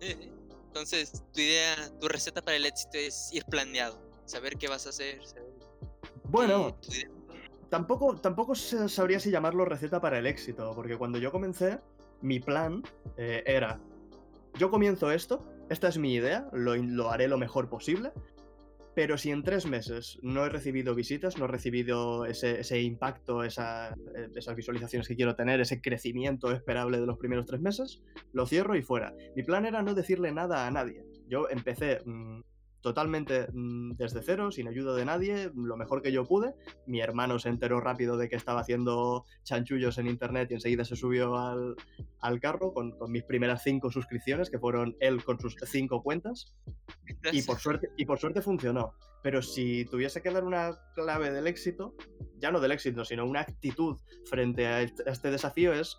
Entonces, 0.00 1.24
tu 1.32 1.40
idea, 1.40 1.76
tu 2.00 2.08
receta 2.08 2.40
para 2.40 2.56
el 2.56 2.64
éxito 2.64 2.96
es 2.96 3.30
ir 3.32 3.44
planeado, 3.44 4.00
saber 4.24 4.56
qué 4.56 4.68
vas 4.68 4.86
a 4.86 4.90
hacer. 4.90 5.20
Bueno, 6.24 6.78
tampoco, 7.68 8.16
tampoco 8.16 8.54
sabría 8.54 9.20
si 9.20 9.30
llamarlo 9.30 9.64
receta 9.64 10.00
para 10.00 10.18
el 10.18 10.26
éxito, 10.26 10.72
porque 10.74 10.96
cuando 10.96 11.18
yo 11.18 11.32
comencé, 11.32 11.80
mi 12.22 12.40
plan 12.40 12.82
eh, 13.16 13.42
era, 13.44 13.80
yo 14.58 14.70
comienzo 14.70 15.10
esto, 15.10 15.44
esta 15.68 15.88
es 15.88 15.98
mi 15.98 16.14
idea, 16.14 16.48
lo, 16.52 16.76
lo 16.76 17.10
haré 17.10 17.28
lo 17.28 17.36
mejor 17.36 17.68
posible, 17.68 18.12
pero 19.00 19.16
si 19.16 19.30
en 19.30 19.42
tres 19.42 19.64
meses 19.64 20.18
no 20.20 20.44
he 20.44 20.50
recibido 20.50 20.94
visitas, 20.94 21.38
no 21.38 21.46
he 21.46 21.48
recibido 21.48 22.26
ese, 22.26 22.82
impacto, 22.82 23.42
eh, 23.42 23.46
esas 23.46 24.54
visualizaciones 24.54 25.08
que 25.08 25.16
quiero 25.16 25.34
tener, 25.34 25.58
ese 25.58 25.80
crecimiento 25.80 26.52
esperable 26.52 27.00
de 27.00 27.06
los 27.06 27.16
primeros 27.16 27.46
tres 27.46 27.62
meses, 27.62 28.02
lo 28.34 28.44
cierro 28.44 28.76
y 28.76 28.82
fuera. 28.82 29.14
Mi 29.34 29.42
plan 29.42 29.64
era 29.64 29.80
no 29.80 29.94
decirle 29.94 30.32
nada 30.32 30.66
a 30.66 30.70
nadie. 30.70 31.02
Yo 31.28 31.48
empecé 31.48 32.02
mm, 32.04 32.42
totalmente 32.80 33.46
mm, 33.52 33.92
desde 33.96 34.22
cero, 34.22 34.50
sin 34.50 34.68
ayuda 34.68 34.94
de 34.94 35.04
nadie, 35.04 35.50
lo 35.54 35.76
mejor 35.76 36.02
que 36.02 36.12
yo 36.12 36.26
pude. 36.26 36.54
Mi 36.86 37.00
hermano 37.00 37.38
se 37.38 37.48
enteró 37.48 37.80
rápido 37.80 38.16
de 38.16 38.28
que 38.28 38.36
estaba 38.36 38.60
haciendo 38.60 39.24
chanchullos 39.42 39.98
en 39.98 40.06
internet 40.06 40.50
y 40.50 40.54
enseguida 40.54 40.84
se 40.84 40.96
subió 40.96 41.36
al, 41.36 42.40
carro 42.40 42.72
con, 42.72 42.94
mis 43.08 43.24
primeras 43.24 43.62
cinco 43.62 43.90
suscripciones, 43.90 44.50
que 44.50 44.58
fueron 44.58 44.96
él 45.00 45.22
con 45.24 45.38
sus 45.40 45.56
cinco 45.64 46.02
cuentas. 46.02 46.54
Y 47.32 47.42
por, 47.42 47.58
suerte, 47.58 47.90
y 47.96 48.04
por 48.04 48.18
suerte 48.18 48.40
funcionó. 48.40 48.94
Pero 49.22 49.42
si 49.42 49.84
tuviese 49.84 50.22
que 50.22 50.30
dar 50.30 50.44
una 50.44 50.78
clave 50.94 51.30
del 51.30 51.46
éxito, 51.46 51.94
ya 52.38 52.50
no 52.50 52.60
del 52.60 52.72
éxito, 52.72 53.04
sino 53.04 53.26
una 53.26 53.40
actitud 53.40 53.98
frente 54.24 54.66
a 54.66 54.82
este 54.82 55.30
desafío 55.30 55.72
es 55.72 55.98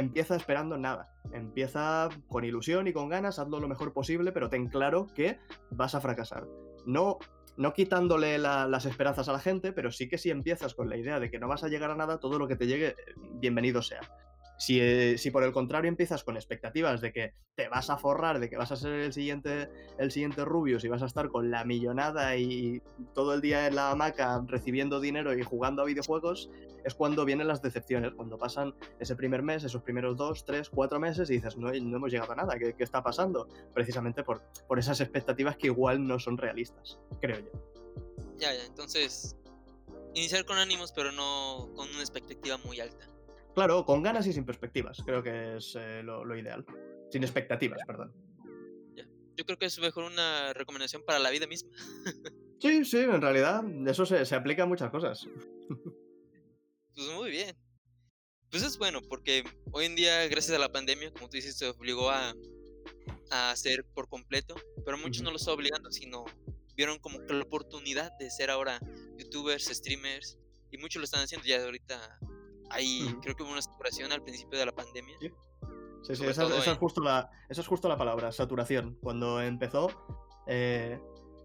empieza 0.00 0.36
esperando 0.36 0.76
nada. 0.76 1.12
Empieza 1.32 2.08
con 2.28 2.44
ilusión 2.44 2.88
y 2.88 2.92
con 2.92 3.08
ganas, 3.08 3.38
hazlo 3.38 3.60
lo 3.60 3.68
mejor 3.68 3.92
posible, 3.92 4.32
pero 4.32 4.48
ten 4.48 4.68
claro 4.68 5.06
que 5.14 5.38
vas 5.70 5.94
a 5.94 6.00
fracasar. 6.00 6.46
No, 6.86 7.18
no 7.56 7.72
quitándole 7.72 8.38
las 8.38 8.86
esperanzas 8.86 9.28
a 9.28 9.32
la 9.32 9.38
gente, 9.38 9.72
pero 9.72 9.92
sí 9.92 10.08
que 10.08 10.18
si 10.18 10.30
empiezas 10.30 10.74
con 10.74 10.88
la 10.88 10.96
idea 10.96 11.20
de 11.20 11.30
que 11.30 11.38
no 11.38 11.48
vas 11.48 11.62
a 11.62 11.68
llegar 11.68 11.90
a 11.90 11.96
nada, 11.96 12.18
todo 12.18 12.38
lo 12.38 12.48
que 12.48 12.56
te 12.56 12.66
llegue, 12.66 12.96
bienvenido 13.34 13.82
sea. 13.82 14.00
Eh, 14.68 15.16
si, 15.16 15.30
por 15.30 15.42
el 15.42 15.52
contrario 15.52 15.88
empiezas 15.88 16.22
con 16.22 16.36
expectativas 16.36 17.00
de 17.00 17.12
que 17.12 17.32
te 17.54 17.68
vas 17.68 17.88
a 17.88 17.96
forrar, 17.96 18.40
de 18.40 18.50
que 18.50 18.56
vas 18.56 18.70
a 18.70 18.76
ser 18.76 18.92
el 18.92 19.12
siguiente, 19.12 19.70
el 19.98 20.10
siguiente 20.10 20.44
Rubius 20.44 20.84
y 20.84 20.88
vas 20.88 21.02
a 21.02 21.06
estar 21.06 21.30
con 21.30 21.50
la 21.50 21.64
millonada 21.64 22.36
y 22.36 22.82
todo 23.14 23.34
el 23.34 23.40
día 23.40 23.66
en 23.66 23.76
la 23.76 23.90
hamaca 23.90 24.42
recibiendo 24.46 25.00
dinero 25.00 25.36
y 25.36 25.42
jugando 25.42 25.82
a 25.82 25.86
videojuegos, 25.86 26.50
es 26.84 26.94
cuando 26.94 27.24
vienen 27.24 27.48
las 27.48 27.62
decepciones, 27.62 28.12
cuando 28.14 28.36
pasan 28.36 28.74
ese 28.98 29.16
primer 29.16 29.42
mes, 29.42 29.64
esos 29.64 29.82
primeros 29.82 30.16
dos, 30.16 30.44
tres, 30.44 30.68
cuatro 30.68 31.00
meses 31.00 31.30
y 31.30 31.34
dices, 31.34 31.56
no, 31.56 31.72
no 31.72 31.96
hemos 31.96 32.12
llegado 32.12 32.32
a 32.32 32.36
nada, 32.36 32.58
¿qué, 32.58 32.74
está 32.78 33.02
pasando? 33.02 33.48
Precisamente 33.74 34.22
por, 34.22 34.42
por 34.68 34.78
esas 34.78 35.00
expectativas 35.00 35.56
que 35.56 35.68
igual 35.68 36.06
no 36.06 36.18
son 36.18 36.36
realistas, 36.36 36.98
creo 37.20 37.38
yo. 37.38 37.50
Ya, 38.38 38.54
ya, 38.54 38.64
entonces, 38.64 39.36
iniciar 40.14 40.44
con 40.44 40.58
ánimos, 40.58 40.92
pero 40.92 41.12
no 41.12 41.70
con 41.74 41.88
una 41.88 42.00
expectativa 42.00 42.58
muy 42.58 42.80
alta. 42.80 43.09
Claro, 43.54 43.84
con 43.84 44.02
ganas 44.02 44.26
y 44.26 44.32
sin 44.32 44.44
perspectivas, 44.44 45.02
creo 45.04 45.22
que 45.22 45.56
es 45.56 45.76
eh, 45.78 46.02
lo, 46.02 46.36
ideal. 46.36 46.64
Sin 47.10 47.22
expectativas, 47.22 47.80
perdón. 47.86 48.12
Yo 49.36 49.44
creo 49.44 49.58
que 49.58 49.66
es 49.66 49.78
mejor 49.80 50.04
una 50.04 50.52
recomendación 50.52 51.02
para 51.04 51.18
la 51.18 51.30
vida 51.30 51.46
misma. 51.46 51.70
sí, 52.60 52.84
sí, 52.84 52.98
en 52.98 53.20
realidad 53.20 53.62
eso 53.86 54.06
se, 54.06 54.34
aplica 54.34 54.64
a 54.64 54.66
muchas 54.66 54.90
cosas. 54.90 55.26
pues 56.94 57.08
muy 57.16 57.30
bien. 57.30 57.56
Pues 58.50 58.62
es 58.62 58.78
bueno, 58.78 59.00
porque 59.08 59.44
hoy 59.72 59.86
en 59.86 59.96
día, 59.96 60.26
gracias 60.28 60.56
a 60.56 60.60
la 60.60 60.70
pandemia, 60.70 61.12
como 61.12 61.28
tú 61.28 61.36
dices, 61.36 61.56
se 61.56 61.68
obligó 61.68 62.10
a, 62.10 62.34
a 63.30 63.50
hacer 63.50 63.84
por 63.94 64.08
completo, 64.08 64.56
pero 64.84 64.98
muchos 64.98 65.22
no 65.22 65.30
lo 65.30 65.36
están 65.36 65.54
obligando, 65.54 65.90
sino 65.90 66.24
vieron 66.76 66.98
como 66.98 67.24
que 67.24 67.32
la 67.32 67.42
oportunidad 67.42 68.12
de 68.18 68.30
ser 68.30 68.50
ahora 68.50 68.80
youtubers, 69.18 69.66
streamers, 69.66 70.38
y 70.70 70.78
muchos 70.78 71.00
lo 71.00 71.04
están 71.04 71.22
haciendo 71.22 71.46
ya 71.46 71.62
ahorita 71.62 72.18
Ahí 72.70 73.14
creo 73.22 73.34
que 73.34 73.42
hubo 73.42 73.52
una 73.52 73.62
saturación 73.62 74.12
al 74.12 74.22
principio 74.22 74.58
de 74.58 74.66
la 74.66 74.72
pandemia. 74.72 75.16
Sí, 76.02 76.16
sí, 76.16 76.24
esa, 76.24 76.44
es 76.44 76.78
justo 76.78 77.02
la, 77.02 77.30
esa 77.48 77.60
es 77.60 77.66
justo 77.66 77.88
la 77.88 77.96
palabra, 77.96 78.32
saturación. 78.32 78.96
Cuando 79.02 79.40
empezó, 79.40 79.88
eh, 80.46 80.98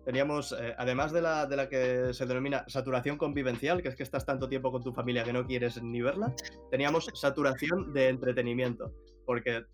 teníamos, 0.05 0.53
eh, 0.53 0.73
además 0.77 1.11
de 1.11 1.21
la, 1.21 1.45
de 1.45 1.57
la 1.57 1.67
que 1.67 2.13
se 2.13 2.25
denomina 2.25 2.63
saturación 2.67 3.17
convivencial, 3.17 3.81
que 3.81 3.89
es 3.89 3.95
que 3.95 4.03
estás 4.03 4.25
tanto 4.25 4.47
tiempo 4.47 4.71
con 4.71 4.83
tu 4.83 4.93
familia 4.93 5.23
que 5.23 5.33
no 5.33 5.45
quieres 5.45 5.81
ni 5.81 6.01
verla, 6.01 6.33
teníamos 6.71 7.09
saturación 7.13 7.91
de 7.91 8.09
entretenimiento. 8.09 8.93
Porque 9.25 9.65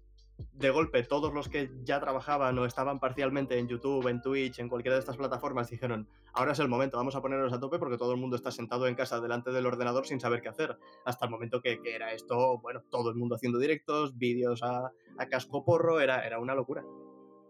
de 0.53 0.69
golpe 0.69 1.03
todos 1.03 1.33
los 1.33 1.49
que 1.49 1.71
ya 1.83 1.99
trabajaban 1.99 2.57
o 2.59 2.65
estaban 2.65 2.99
parcialmente 2.99 3.57
en 3.57 3.67
YouTube, 3.67 4.07
en 4.07 4.21
Twitch, 4.21 4.59
en 4.59 4.69
cualquiera 4.69 4.95
de 4.95 4.99
estas 4.99 5.17
plataformas 5.17 5.69
dijeron, 5.69 6.07
ahora 6.33 6.53
es 6.53 6.59
el 6.59 6.67
momento, 6.67 6.97
vamos 6.97 7.15
a 7.15 7.21
ponernos 7.21 7.53
a 7.53 7.59
tope 7.59 7.79
porque 7.79 7.97
todo 7.97 8.13
el 8.13 8.19
mundo 8.19 8.35
está 8.35 8.51
sentado 8.51 8.87
en 8.87 8.95
casa 8.95 9.19
delante 9.19 9.51
del 9.51 9.65
ordenador 9.65 10.05
sin 10.05 10.19
saber 10.19 10.41
qué 10.41 10.49
hacer. 10.49 10.77
Hasta 11.05 11.25
el 11.25 11.31
momento 11.31 11.61
que, 11.61 11.79
era 11.85 12.13
esto, 12.13 12.59
bueno, 12.59 12.83
todo 12.89 13.09
el 13.09 13.15
mundo 13.15 13.35
haciendo 13.35 13.59
directos, 13.59 14.17
vídeos 14.17 14.61
a, 14.63 14.91
casco 15.29 15.63
porro, 15.63 15.99
era, 15.99 16.25
era 16.25 16.39
una 16.39 16.55
locura. 16.55 16.83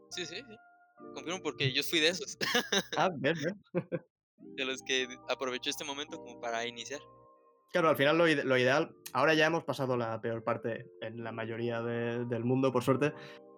Sí, 0.10 0.26
sí, 0.26 0.36
sí. 0.36 0.56
Confirmo 1.14 1.42
porque 1.42 1.72
yo 1.72 1.84
fui 1.84 2.00
de 2.00 2.10
esos. 2.10 2.38
ah, 2.98 3.10
bien, 3.14 3.36
bien. 3.36 3.62
de 4.38 4.66
los 4.66 4.82
que 4.84 5.08
aprovecho 5.30 5.70
este 5.70 5.86
momento 5.86 6.18
como 6.18 6.40
para 6.40 6.66
iniciar. 6.66 7.00
Claro, 7.72 7.88
al 7.88 7.96
final 7.96 8.18
lo, 8.18 8.28
ideal, 8.28 8.94
ahora 9.14 9.34
ya 9.34 9.46
hemos 9.46 9.64
pasado 9.64 9.96
la 9.96 10.20
peor 10.20 10.44
parte 10.44 10.88
en 11.00 11.24
la 11.24 11.32
mayoría 11.32 11.82
del 11.82 12.44
mundo, 12.44 12.74
por 12.74 12.84
suerte, 12.84 13.14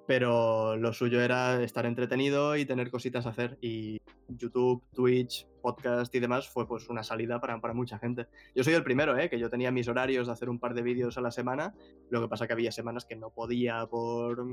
pero 0.05 0.77
lo 0.77 0.93
suyo 0.93 1.19
era 1.19 1.63
estar 1.63 1.87
entretenido 1.87 2.55
y 2.55 2.65
tener 2.65 2.91
cositas 2.91 3.25
a 3.25 3.29
hacer. 3.29 3.57
Y 3.59 3.99
YouTube, 4.27 4.83
Twitch, 4.93 5.47
podcast 5.63 6.13
y 6.13 6.19
demás 6.19 6.47
fue 6.47 6.67
pues 6.67 6.89
una 6.89 7.01
salida 7.01 7.39
para, 7.39 7.59
para 7.59 7.73
mucha 7.73 7.97
gente. 7.97 8.27
Yo 8.53 8.63
soy 8.63 8.75
el 8.75 8.83
primero, 8.83 9.17
¿eh? 9.17 9.31
que 9.31 9.39
yo 9.39 9.49
tenía 9.49 9.71
mis 9.71 9.87
horarios 9.87 10.27
de 10.27 10.33
hacer 10.33 10.47
un 10.47 10.59
par 10.59 10.75
de 10.75 10.83
vídeos 10.83 11.17
a 11.17 11.21
la 11.21 11.31
semana, 11.31 11.73
lo 12.11 12.21
que 12.21 12.27
pasa 12.27 12.45
que 12.45 12.53
había 12.53 12.71
semanas 12.71 13.05
que 13.05 13.15
no 13.15 13.31
podía 13.31 13.87
por 13.87 14.45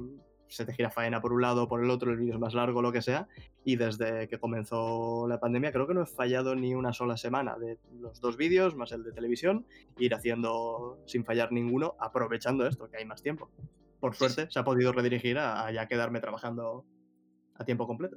se 0.51 0.65
te 0.65 0.75
gira 0.75 0.91
faena 0.91 1.23
por 1.23 1.33
un 1.33 1.43
lado 1.43 1.63
o 1.63 1.69
por 1.69 1.83
el 1.83 1.91
otro, 1.91 2.11
el 2.11 2.19
vídeo 2.19 2.35
es 2.35 2.41
más 2.41 2.55
largo, 2.55 2.83
lo 2.83 2.93
que 2.93 3.01
sea. 3.01 3.29
Y 3.65 3.77
desde 3.77 4.29
que 4.29 4.39
comenzó 4.39 5.27
la 5.29 5.39
pandemia, 5.39 5.73
creo 5.73 5.87
que 5.87 5.95
no 5.95 6.03
he 6.03 6.07
fallado 6.07 6.57
ni 6.57 6.75
una 6.75 6.93
sola 6.93 7.17
semana 7.17 7.57
de 7.57 7.79
los 8.01 8.21
dos 8.21 8.37
vídeos, 8.37 8.75
más 8.75 8.93
el 8.93 9.05
de 9.05 9.13
televisión, 9.13 9.65
ir 9.99 10.15
haciendo 10.15 11.01
sin 11.07 11.25
fallar 11.25 11.53
ninguno, 11.53 11.95
aprovechando 12.01 12.67
esto, 12.67 12.91
que 12.91 12.99
hay 12.99 13.05
más 13.05 13.23
tiempo. 13.23 13.51
Por 14.01 14.17
suerte, 14.17 14.49
se 14.51 14.59
ha 14.59 14.65
podido 14.65 14.93
redirigir 14.93 15.39
a, 15.39 15.71
ya 15.73 15.87
quedarme 15.87 16.21
trabajando 16.21 16.85
a 17.55 17.65
tiempo 17.65 17.87
completo. 17.87 18.17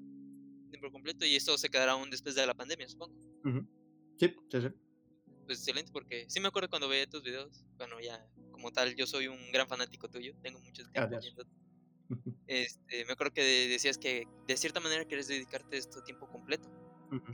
Tiempo 0.69 0.91
completo, 0.91 1.25
y 1.25 1.35
esto 1.35 1.57
se 1.57 1.69
quedará 1.69 1.91
aún 1.91 2.09
después 2.09 2.35
de 2.35 2.47
la 2.47 2.55
pandemia, 2.55 2.87
supongo. 2.87 3.13
Sí, 4.17 4.35
sí, 4.49 4.61
sí. 4.61 4.67
Pues 5.45 5.59
excelente, 5.59 5.91
porque 5.91 6.25
sí 6.29 6.39
me 6.39 6.47
acuerdo 6.47 6.69
cuando 6.69 6.87
veía 6.87 7.05
tus 7.05 7.21
videos. 7.21 7.65
Bueno, 7.77 7.99
ya, 7.99 8.25
como 8.51 8.71
tal, 8.71 8.95
yo 8.95 9.05
soy 9.05 9.27
un 9.27 9.51
gran 9.51 9.67
fanático 9.67 10.09
tuyo. 10.09 10.33
Tengo 10.41 10.59
muchos 10.61 10.89
tiempo 10.89 11.09
viendo 11.19 11.43
este, 12.47 13.05
me 13.05 13.13
acuerdo 13.13 13.33
que 13.33 13.43
decías 13.69 13.97
que 13.97 14.27
de 14.47 14.57
cierta 14.57 14.79
manera 14.79 15.05
quieres 15.05 15.27
dedicarte 15.27 15.77
esto 15.77 15.99
a 15.99 16.03
tiempo 16.03 16.27
completo, 16.27 16.69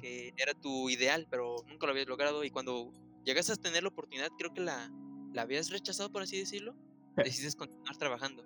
que 0.02 0.34
era 0.36 0.54
tu 0.54 0.90
ideal, 0.90 1.26
pero 1.30 1.56
nunca 1.68 1.86
lo 1.86 1.92
habías 1.92 2.08
logrado 2.08 2.44
y 2.44 2.50
cuando 2.50 2.92
llegas 3.24 3.50
a 3.50 3.56
tener 3.56 3.84
la 3.84 3.90
oportunidad, 3.90 4.28
creo 4.38 4.54
que 4.54 4.62
la, 4.62 4.92
la 5.34 5.44
habías 5.44 5.70
rechazado, 5.70 6.12
por 6.12 6.22
así 6.22 6.38
decirlo, 6.38 6.76
decides 7.16 7.56
continuar 7.56 7.96
trabajando. 7.98 8.44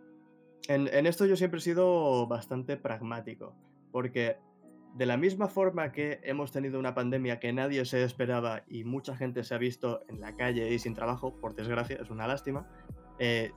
En, 0.68 0.88
en 0.88 1.06
esto 1.08 1.26
yo 1.26 1.36
siempre 1.36 1.60
he 1.60 1.62
sido 1.62 2.28
bastante 2.28 2.78
pragmático, 2.78 3.56
porque 3.92 4.38
de 4.94 5.06
la 5.06 5.18
misma 5.18 5.48
forma 5.48 5.92
que 5.92 6.20
hemos 6.24 6.52
tenido 6.52 6.80
una 6.80 6.94
pandemia 6.94 7.40
que 7.40 7.52
nadie 7.52 7.84
se 7.86 8.04
esperaba 8.04 8.64
y 8.68 8.84
mucha 8.84 9.16
gente 9.18 9.44
se 9.44 9.56
ha 9.56 9.58
visto 9.58 10.02
en 10.08 10.22
la 10.22 10.36
calle 10.36 10.72
y 10.72 10.80
sin 10.80 10.94
trabajo, 10.94 11.36
por 11.40 11.56
desgracia, 11.56 11.98
es 12.02 12.10
una 12.10 12.28
lástima, 12.28 12.68
eh, 13.20 13.52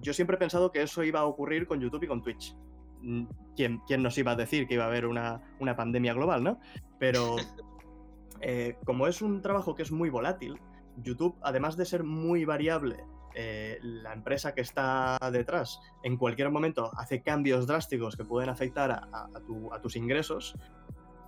yo 0.00 0.12
siempre 0.12 0.36
he 0.36 0.38
pensado 0.38 0.72
que 0.72 0.82
eso 0.82 1.02
iba 1.04 1.20
a 1.20 1.24
ocurrir 1.24 1.66
con 1.66 1.80
YouTube 1.80 2.04
y 2.04 2.06
con 2.06 2.22
Twitch. 2.22 2.56
Mm, 3.02 3.26
¿Quién, 3.54 3.80
quién 3.86 4.02
nos 4.02 4.18
iba 4.18 4.32
a 4.32 4.36
decir 4.36 4.66
que 4.66 4.74
iba 4.74 4.84
a 4.84 4.88
haber 4.88 5.06
una, 5.06 5.42
pandemia 5.76 6.14
global, 6.14 6.42
no? 6.42 6.60
Pero 6.98 7.36
eh, 8.40 8.76
como 8.84 9.06
es 9.06 9.22
un 9.22 9.42
trabajo 9.42 9.74
que 9.74 9.82
es 9.82 9.92
muy 9.92 10.10
volátil, 10.10 10.58
YouTube, 10.98 11.36
además 11.42 11.76
de 11.76 11.84
ser 11.84 12.04
muy 12.04 12.44
variable, 12.44 13.04
eh, 13.34 13.78
la 13.82 14.14
empresa 14.14 14.54
que 14.54 14.62
está 14.62 15.18
detrás 15.30 15.78
en 16.02 16.16
cualquier 16.16 16.50
momento 16.50 16.90
hace 16.96 17.20
cambios 17.20 17.66
drásticos 17.66 18.16
que 18.16 18.24
pueden 18.24 18.48
afectar 18.48 18.90
a, 18.90 19.28
a 19.72 19.80
tus 19.80 19.96
ingresos. 19.96 20.56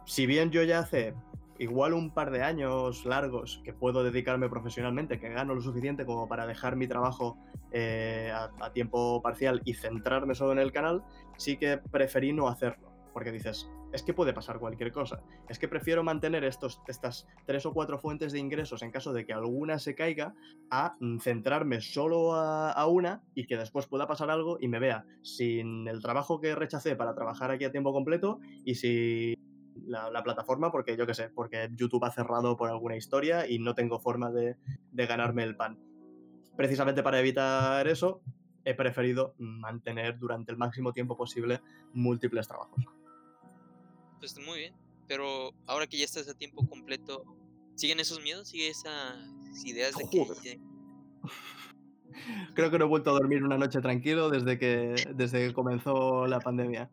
Si 0.07 0.25
bien 0.25 0.50
yo 0.50 0.62
ya 0.62 0.79
hace 0.79 1.15
igual 1.59 1.93
un 1.93 2.11
par 2.11 2.31
de 2.31 2.43
años 2.43 3.05
largos 3.05 3.61
que 3.65 3.73
puedo 3.73 4.05
dedicarme 4.05 4.49
profesionalmente, 4.49 5.19
que 5.19 5.29
gano 5.29 5.55
lo 5.55 5.61
suficiente 5.61 6.07
como 6.07 6.29
para 6.29 6.47
dejar 6.47 6.77
mi 6.77 6.87
trabajo 6.87 7.37
eh, 7.73 8.33
a, 8.33 8.73
tiempo 8.73 9.21
parcial 9.23 9.62
y 9.65 9.75
centrarme 9.75 10.35
solo 10.35 10.53
en 10.53 10.59
el 10.59 10.73
canal, 10.73 11.03
sí 11.37 11.57
que 11.57 11.79
preferí 11.79 12.33
no 12.33 12.49
hacerlo. 12.49 12.88
porque 13.12 13.33
dices, 13.33 13.69
es 13.93 14.03
que 14.03 14.12
puede 14.12 14.33
pasar 14.33 14.59
cualquier 14.59 14.93
cosa. 14.93 15.23
Es 15.49 15.59
que 15.59 15.69
prefiero 15.69 16.05
mantener 16.05 16.45
estos, 16.45 16.81
estas 16.87 17.27
tres 17.47 17.65
o 17.67 17.73
cuatro 17.73 17.99
fuentes 17.99 18.33
de 18.33 18.38
ingresos 18.38 18.83
en 18.83 18.91
caso 18.91 19.12
de 19.12 19.25
que 19.25 19.33
alguna 19.33 19.79
se 19.79 19.95
caiga 19.95 20.35
a 20.71 20.95
mm, 21.00 21.19
centrarme 21.19 21.81
solo 21.81 22.35
a, 22.35 22.87
una 22.87 23.23
y 23.35 23.47
que 23.47 23.57
después 23.57 23.87
pueda 23.87 24.07
pasar 24.07 24.31
algo 24.31 24.59
y 24.61 24.69
me 24.69 24.79
vea 24.79 25.05
sin 25.23 25.88
el 25.88 26.00
trabajo 26.00 26.41
que 26.41 26.55
rechacé 26.55 26.97
para 26.97 27.15
trabajar 27.15 27.50
aquí 27.50 27.65
a 27.65 27.73
tiempo 27.73 27.93
completo 27.93 28.41
y 28.65 28.77
si 28.77 29.35
la, 29.87 30.23
plataforma 30.23 30.70
porque 30.70 30.97
yo 30.97 31.06
qué 31.06 31.14
sé, 31.14 31.28
porque 31.30 31.68
YouTube 31.75 32.04
ha 32.04 32.11
cerrado 32.11 32.56
por 32.56 32.70
alguna 32.70 32.97
historia 32.97 33.49
y 33.49 33.58
no 33.58 33.75
tengo 33.75 33.99
forma 33.99 34.30
de, 34.30 34.56
de 34.92 35.06
ganarme 35.06 35.44
el 35.44 35.56
pan. 35.56 35.78
Precisamente 36.56 37.02
para 37.02 37.20
evitar 37.20 37.87
eso, 37.87 38.20
he 38.64 38.75
preferido 38.75 39.35
mantener 39.38 40.18
durante 40.18 40.52
el 40.52 40.58
máximo 40.58 40.92
tiempo 40.92 41.16
posible 41.16 41.61
múltiples 41.92 42.49
trabajos. 42.49 42.85
Pues 44.18 44.37
muy 44.44 44.58
bien, 44.58 44.75
pero 45.06 45.52
ahora 45.66 45.87
que 45.87 45.97
ya 45.97 46.04
estás 46.04 46.28
a 46.28 46.35
tiempo 46.35 46.66
completo, 46.68 47.25
¿siguen 47.75 48.00
esos 48.00 48.20
miedos? 48.20 48.49
¿Sigue 48.49 48.68
esas 48.68 49.16
ideas 49.64 49.94
de 49.97 50.08
que... 50.11 50.61
Creo 52.54 52.70
que 52.70 52.78
no 52.78 52.85
he 52.87 52.88
vuelto 52.88 53.11
a 53.11 53.14
dormir 53.14 53.42
una 53.44 53.56
noche 53.56 53.80
tranquilo 53.80 54.28
desde 54.28 54.58
que, 54.58 54.94
desde 55.14 55.47
que 55.47 55.54
comenzó 55.54 56.26
la 56.26 56.40
pandemia. 56.40 56.90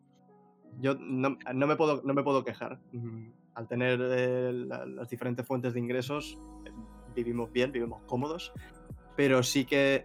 Yo 0.80 0.94
no, 0.94 1.36
no, 1.54 1.66
me, 1.66 1.76
puedo, 1.76 2.02
no 2.04 2.14
me 2.14 2.22
puedo 2.22 2.44
quejar. 2.44 2.78
Mm, 2.92 3.28
al 3.54 3.68
tener 3.68 3.98
eh, 4.02 4.52
las 4.52 5.08
diferentes 5.08 5.46
fuentes 5.46 5.72
de 5.72 5.80
ingresos, 5.80 6.38
eh, 6.64 6.70
vivimos 7.14 7.50
bien, 7.50 7.72
vivimos 7.72 8.02
cómodos, 8.02 8.52
pero 9.16 9.42
sí 9.42 9.64
que 9.64 10.04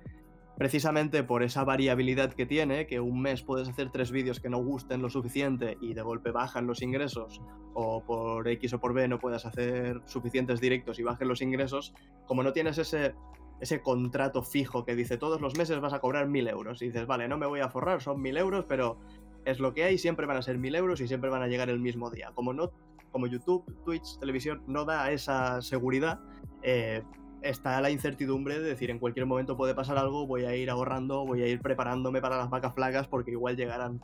precisamente 0.58 1.24
por 1.24 1.44
esa 1.44 1.63
variabilidad 1.63 2.34
que 2.34 2.46
tiene, 2.46 2.86
que 2.86 3.00
un 3.00 3.22
mes 3.22 3.42
puedes 3.42 3.68
hacer 3.68 3.90
tres 3.92 4.12
vídeos 4.12 4.40
que 4.40 4.50
no 4.50 4.60
gusten 4.60 5.01
lo 5.01 5.10
suficiente 5.10 5.78
y 5.82 5.94
de 5.94 6.01
golpe 6.01 6.32
bajan 6.32 6.68
los 6.68 6.82
ingresos, 6.82 7.42
o 7.74 8.04
por 8.06 8.48
X 8.48 8.74
o 8.74 8.80
por 8.80 8.94
B 8.94 9.08
no 9.08 9.20
puedas 9.20 9.46
hacer 9.46 10.01
suficientes 10.06 10.62
directos 10.62 11.00
y 11.00 11.04
bajen 11.04 11.28
los 11.28 11.42
ingresos, 11.42 11.94
como 12.28 12.44
no 12.44 12.54
tienes 12.54 12.78
ese, 12.78 13.16
ese 13.60 13.82
contrato 13.82 14.44
fijo 14.44 14.86
que 14.86 14.96
dice 14.96 15.18
todos 15.18 15.42
los 15.42 15.58
meses 15.58 15.80
vas 15.82 15.94
a 15.94 16.00
cobrar 16.00 16.28
mil 16.28 16.48
euros, 16.48 16.82
y 16.82 16.86
dices, 16.86 17.08
vale, 17.08 17.28
no 17.28 17.38
me 17.38 17.48
voy 17.48 17.62
a 17.62 17.70
forrar, 17.70 18.01
son 18.01 18.22
mil 18.22 18.38
euros, 18.38 18.66
pero 18.68 19.00
es 19.45 19.60
lo 19.60 19.74
que 19.74 19.83
hay, 19.83 19.98
siempre 19.98 20.25
van 20.25 20.38
a 20.38 20.41
ser 20.41 20.57
mil 20.57 20.75
euros 20.75 21.01
y 21.01 21.07
siempre 21.07 21.29
van 21.29 21.41
a 21.41 21.48
llegar 21.48 21.69
el 21.69 21.79
mismo 21.79 22.10
día. 22.10 22.31
Como, 22.33 22.53
no, 22.53 22.71
como 23.12 23.27
YouTube, 23.27 23.65
Twitch, 23.86 24.19
televisión 24.19 24.63
no 24.67 24.86
da 24.86 25.12
esa 25.12 25.62
seguridad, 25.62 26.19
eh, 26.63 27.03
está 27.41 27.81
la 27.81 27.89
incertidumbre 27.89 28.60
de 28.60 28.69
decir 28.69 28.89
en 28.91 29.00
cualquier 29.00 29.25
momento 29.25 29.57
puede 29.57 29.74
pasar 29.74 29.98
algo, 29.98 30.27
voy 30.27 30.45
a 30.45 30.55
ir 30.55 30.69
ahorrando, 30.69 31.25
voy 31.25 31.41
a 31.41 31.48
ir 31.48 31.60
preparándome 31.60 32.21
para 32.21 32.38
las 32.38 32.50
vacas 32.50 32.74
flacas 32.74 33.07
porque 33.07 33.31
igual 33.31 33.57
llegarán 33.57 34.01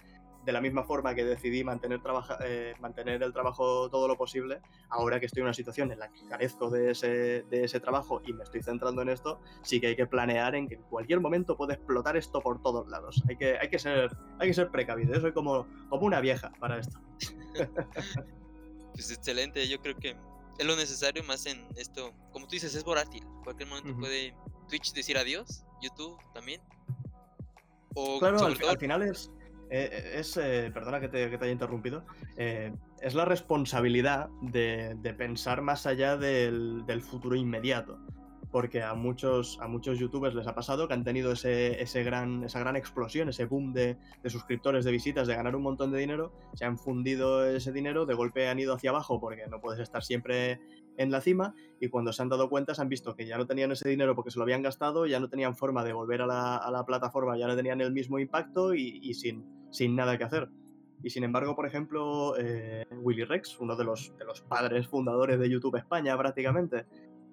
de 0.48 0.54
la 0.54 0.62
misma 0.62 0.86
forma 0.86 1.14
que 1.14 1.26
decidí 1.26 1.62
mantener, 1.66 2.00
eh, 2.46 2.74
mantener 2.80 3.22
el 3.22 3.34
trabajo 3.34 3.90
todo 3.90 4.08
lo 4.08 4.16
posible, 4.16 4.62
ahora 4.88 5.20
que 5.20 5.26
estoy 5.26 5.42
en 5.42 5.48
una 5.48 5.54
situación 5.54 5.92
en 5.92 6.00
la 6.00 6.08
que 6.10 6.26
carezco 6.26 6.70
de 6.70 6.92
ese, 6.92 7.44
de 7.44 7.66
ese 7.66 7.82
trabajo 7.82 8.22
y 8.26 8.32
me 8.32 8.46
estoy 8.46 8.64
centrando 8.64 9.02
en 9.02 9.10
esto, 9.10 9.42
sí 9.62 9.82
que 9.82 9.88
hay 9.88 9.98
que 9.98 10.08
planear 10.08 10.56
en 10.56 10.70
que 10.70 10.76
en 10.76 10.84
cualquier 10.84 11.20
momento 11.20 11.58
puede 11.58 11.74
explotar 11.74 12.16
esto 12.16 12.40
por 12.40 12.62
todos 12.62 12.88
lados. 12.88 13.22
Hay 13.28 13.36
que, 13.36 13.58
hay 13.58 13.70
que, 13.70 13.78
ser, 13.78 14.10
hay 14.40 14.48
que 14.48 14.54
ser 14.54 14.70
precavido. 14.72 15.16
Yo 15.16 15.20
soy 15.20 15.34
como, 15.34 15.68
como 15.90 16.06
una 16.06 16.22
vieja 16.22 16.50
para 16.62 16.80
esto. 16.80 16.98
pues 18.94 19.12
excelente, 19.12 19.68
yo 19.68 19.82
creo 19.82 19.98
que 19.98 20.16
es 20.58 20.66
lo 20.66 20.78
necesario 20.78 21.26
más 21.26 21.46
en 21.46 21.68
esto. 21.76 22.14
Como 22.32 22.48
tú 22.48 22.52
dices, 22.52 22.74
es 22.74 22.86
volátil. 22.86 23.24
En 23.24 23.44
cualquier 23.44 23.68
momento 23.68 24.00
puede 24.00 24.34
Twitch 24.70 24.94
decir 24.94 25.18
adiós, 25.18 25.66
YouTube 25.82 26.18
también. 26.34 26.62
O 27.96 28.18
claro, 28.20 28.46
al, 28.46 28.78
final 28.78 29.04
es. 29.04 29.30
Eh, 29.70 29.90
eh, 29.92 30.20
es 30.20 30.38
eh, 30.38 30.72
perdona 30.74 31.00
que 31.00 31.10
te, 31.10 31.26
haya 31.26 31.52
interrumpido. 31.52 32.06
es 32.38 33.16
la 33.16 33.26
responsabilidad 33.26 34.30
de, 34.42 35.16
pensar 35.18 35.62
más 35.62 35.86
allá 35.86 36.18
del, 36.18 37.02
futuro 37.02 37.36
inmediato. 37.36 38.00
Porque 38.50 38.82
a 38.82 38.94
muchos, 38.94 39.60
a 39.62 39.68
muchos 39.68 40.00
youtubers 40.00 40.34
les 40.34 40.48
ha 40.48 40.56
pasado 40.56 40.88
que 40.88 40.94
han 40.94 41.04
tenido 41.04 41.34
ese, 41.34 41.82
ese 41.82 42.04
gran, 42.04 42.46
esa 42.46 42.60
gran 42.60 42.78
explosión, 42.78 43.28
ese 43.28 43.44
boom 43.44 43.74
de, 43.74 43.98
de, 44.24 44.30
suscriptores, 44.30 44.86
de 44.86 44.92
visitas, 44.92 45.28
de 45.28 45.36
ganar 45.36 45.54
un 45.54 45.64
montón 45.64 45.92
de 45.92 46.00
dinero, 46.00 46.32
se 46.54 46.64
han 46.64 46.78
fundido 46.78 47.46
ese 47.46 47.74
dinero, 47.74 48.06
de 48.06 48.14
golpe 48.14 48.48
han 48.48 48.58
ido 48.58 48.74
hacia 48.74 48.92
abajo 48.92 49.20
porque 49.20 49.46
no 49.48 49.60
puedes 49.60 49.82
estar 49.82 50.02
siempre 50.02 50.62
en 50.96 51.12
la 51.12 51.20
cima. 51.20 51.56
Y 51.82 51.90
cuando 51.90 52.14
se 52.14 52.22
han 52.22 52.30
dado 52.30 52.50
cuenta 52.50 52.74
se 52.74 52.82
han 52.82 52.88
visto 52.88 53.18
que 53.18 53.28
ya 53.28 53.38
no 53.38 53.46
tenían 53.48 53.74
ese 53.74 53.90
dinero 53.90 54.16
porque 54.16 54.32
se 54.32 54.40
lo 54.40 54.44
habían 54.44 54.64
gastado, 54.64 55.06
ya 55.06 55.20
no 55.20 55.28
tenían 55.28 55.54
forma 55.54 55.84
de 55.84 55.92
volver 55.92 56.22
a 56.22 56.26
la, 56.26 56.84
plataforma, 56.88 57.38
ya 57.38 57.48
no 57.48 57.56
tenían 57.58 57.82
el 57.82 57.92
mismo 57.92 58.18
impacto 58.18 58.74
y 58.74 59.14
sin, 59.14 59.57
sin 59.72 59.96
nada 59.96 60.18
que 60.18 60.24
hacer. 60.24 60.50
Y 61.04 61.10
sin 61.10 61.24
embargo, 61.24 61.56
por 61.56 61.68
ejemplo, 61.68 62.36
eh, 62.38 62.86
Willy 63.02 63.24
Rex, 63.24 63.60
uno 63.60 63.76
de 63.76 63.84
los, 63.84 64.18
de 64.18 64.26
los 64.26 64.42
padres 64.42 64.88
fundadores 64.88 65.40
de 65.40 65.50
YouTube 65.50 65.76
España 65.76 66.18
prácticamente, 66.18 66.86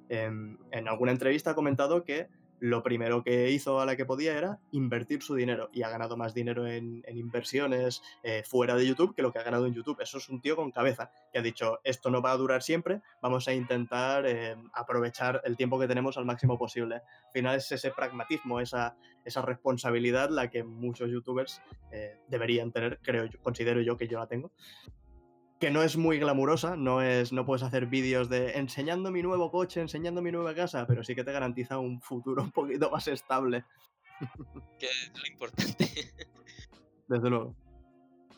en, 0.09 0.59
alguna 0.89 1.13
entrevista 1.13 1.53
ha 1.53 1.55
comentado 1.55 2.05
que 2.05 2.29
lo 2.65 2.83
primero 2.83 3.23
que 3.23 3.51
hizo 3.51 3.79
a 3.79 3.85
la 3.85 3.95
que 3.95 4.07
podía 4.07 4.39
era 4.39 4.59
invertir 4.73 5.23
su 5.23 5.35
dinero 5.35 5.69
y 5.71 5.83
ha 5.83 5.91
ganado 5.91 6.17
más 6.17 6.33
dinero 6.33 6.67
en, 6.67 7.05
inversiones 7.15 8.03
eh, 8.23 8.43
fuera 8.43 8.75
de 8.75 8.87
YouTube 8.87 9.15
que 9.15 9.21
lo 9.21 9.35
que 9.35 9.39
ha 9.39 9.43
ganado 9.43 9.67
en 9.67 9.75
YouTube. 9.75 10.01
Eso 10.01 10.17
es 10.17 10.31
un 10.31 10.41
tío 10.41 10.57
con 10.57 10.71
cabeza 10.71 11.11
que 11.31 11.39
ha 11.39 11.43
dicho, 11.43 11.81
esto 11.85 12.09
no 12.09 12.23
va 12.23 12.31
a 12.31 12.39
durar 12.39 12.63
siempre, 12.63 13.03
vamos 13.21 13.49
a 13.49 13.53
intentar 13.53 14.25
eh, 14.27 14.57
aprovechar 14.73 15.43
el 15.45 15.59
tiempo 15.59 15.79
que 15.79 15.87
tenemos 15.87 16.17
al 16.17 16.25
máximo 16.25 16.57
posible. 16.57 16.95
Al 16.95 17.33
final 17.35 17.57
es 17.57 17.71
ese 17.71 17.91
pragmatismo, 17.91 18.59
esa, 18.61 18.97
esa 19.27 19.43
responsabilidad 19.43 20.31
la 20.31 20.49
que 20.49 20.65
muchos 20.65 21.11
youtubers 21.11 21.61
eh, 21.93 22.17
deberían 22.29 22.73
tener, 22.73 22.99
creo 23.03 23.27
yo, 23.27 23.43
considero 23.43 23.83
yo 23.83 23.99
que 23.99 24.09
yo 24.09 24.19
la 24.19 24.27
tengo 24.27 24.53
que 25.65 25.71
no 25.71 25.83
es 25.83 25.97
muy 25.97 26.19
glamurosa, 26.19 26.77
no, 26.77 27.01
es, 27.01 27.33
no 27.33 27.47
puedes 27.47 27.63
hacer 27.63 27.87
vídeos 27.87 28.29
de 28.29 28.51
enseñando 28.59 29.11
mi 29.11 29.23
nuevo 29.23 29.51
coche, 29.51 29.81
enseñando 29.81 30.21
mi 30.21 30.31
nueva 30.31 30.55
casa, 30.55 30.87
pero 30.87 31.03
sí 31.03 31.15
que 31.15 31.25
te 31.25 31.33
garantiza 31.33 31.79
un 31.79 32.03
futuro 32.03 32.43
un 32.43 32.51
poquito 32.51 32.91
más 32.91 33.09
estable. 33.09 33.65
Que 34.79 34.85
es 34.85 35.11
lo 35.15 35.27
importante. 35.27 35.89
Desde 37.09 37.31
luego. 37.31 37.57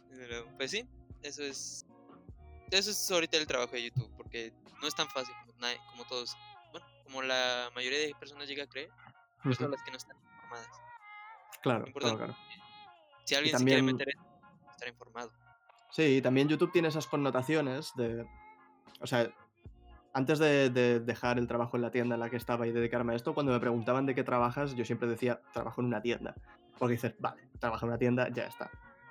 Desde 0.09 0.29
luego. 0.29 0.49
Pues 0.57 0.71
sí, 0.71 0.89
eso 1.23 1.43
es. 1.43 1.85
Eso 2.71 2.93
es 2.93 3.11
ahorita 3.11 3.39
el 3.39 3.47
trabajo 3.49 3.73
de 3.73 3.87
YouTube, 3.87 4.11
porque 4.17 4.53
no 4.81 4.87
es 4.87 4.95
tan 4.95 5.09
fácil 5.09 5.35
como, 5.91 6.05
todos. 6.05 6.37
Bueno, 6.71 6.87
como 7.03 7.23
la 7.23 7.73
mayoría 7.75 7.99
de 7.99 8.15
personas 8.21 8.47
llega 8.47 8.62
a 8.62 8.69
creer, 8.69 8.91
son 9.43 9.73
las 9.73 9.83
que 9.83 9.91
no 9.91 9.97
están 9.97 10.17
informadas. 10.17 10.81
Claro, 11.61 11.87
claro, 11.93 12.19
claro. 12.19 12.37
Si 13.25 13.35
alguien 13.35 13.59
se 13.59 13.65
quiere 13.65 13.83
meter 13.83 14.11
en 14.11 14.71
estar 14.71 14.89
informado. 14.89 15.46
Sí, 15.97 16.21
también 16.21 16.47
YouTube 16.47 16.73
tiene 16.73 16.89
esas 16.89 17.07
connotaciones 17.07 17.95
de. 17.97 18.27
O 19.01 19.07
sea, 19.07 19.31
antes 20.13 20.39
de, 20.39 21.01
dejar 21.01 21.39
el 21.39 21.47
trabajo 21.47 21.79
en 21.79 21.83
la 21.83 21.91
tienda 21.91 22.17
en 22.17 22.21
la 22.21 22.29
que 22.29 22.37
estaba 22.37 22.67
y 22.67 22.73
dedicarme 22.73 23.15
a 23.15 23.17
esto, 23.17 23.33
cuando 23.33 23.53
me 23.53 23.61
preguntaban 23.61 24.05
de 24.05 24.15
qué 24.15 24.23
trabajas, 24.23 24.75
yo 24.75 24.85
siempre 24.85 25.09
decía, 25.09 25.41
trabajo 25.55 25.81
en 25.81 25.87
una 25.87 26.03
tienda. 26.03 26.35
Porque 26.79 26.93
dices, 26.93 27.15
vale, 27.19 27.49
trabajo 27.59 27.87
en 27.87 27.93
una 27.93 27.99
tienda, 27.99 28.29
ya 28.29 28.45
está. 28.45 28.71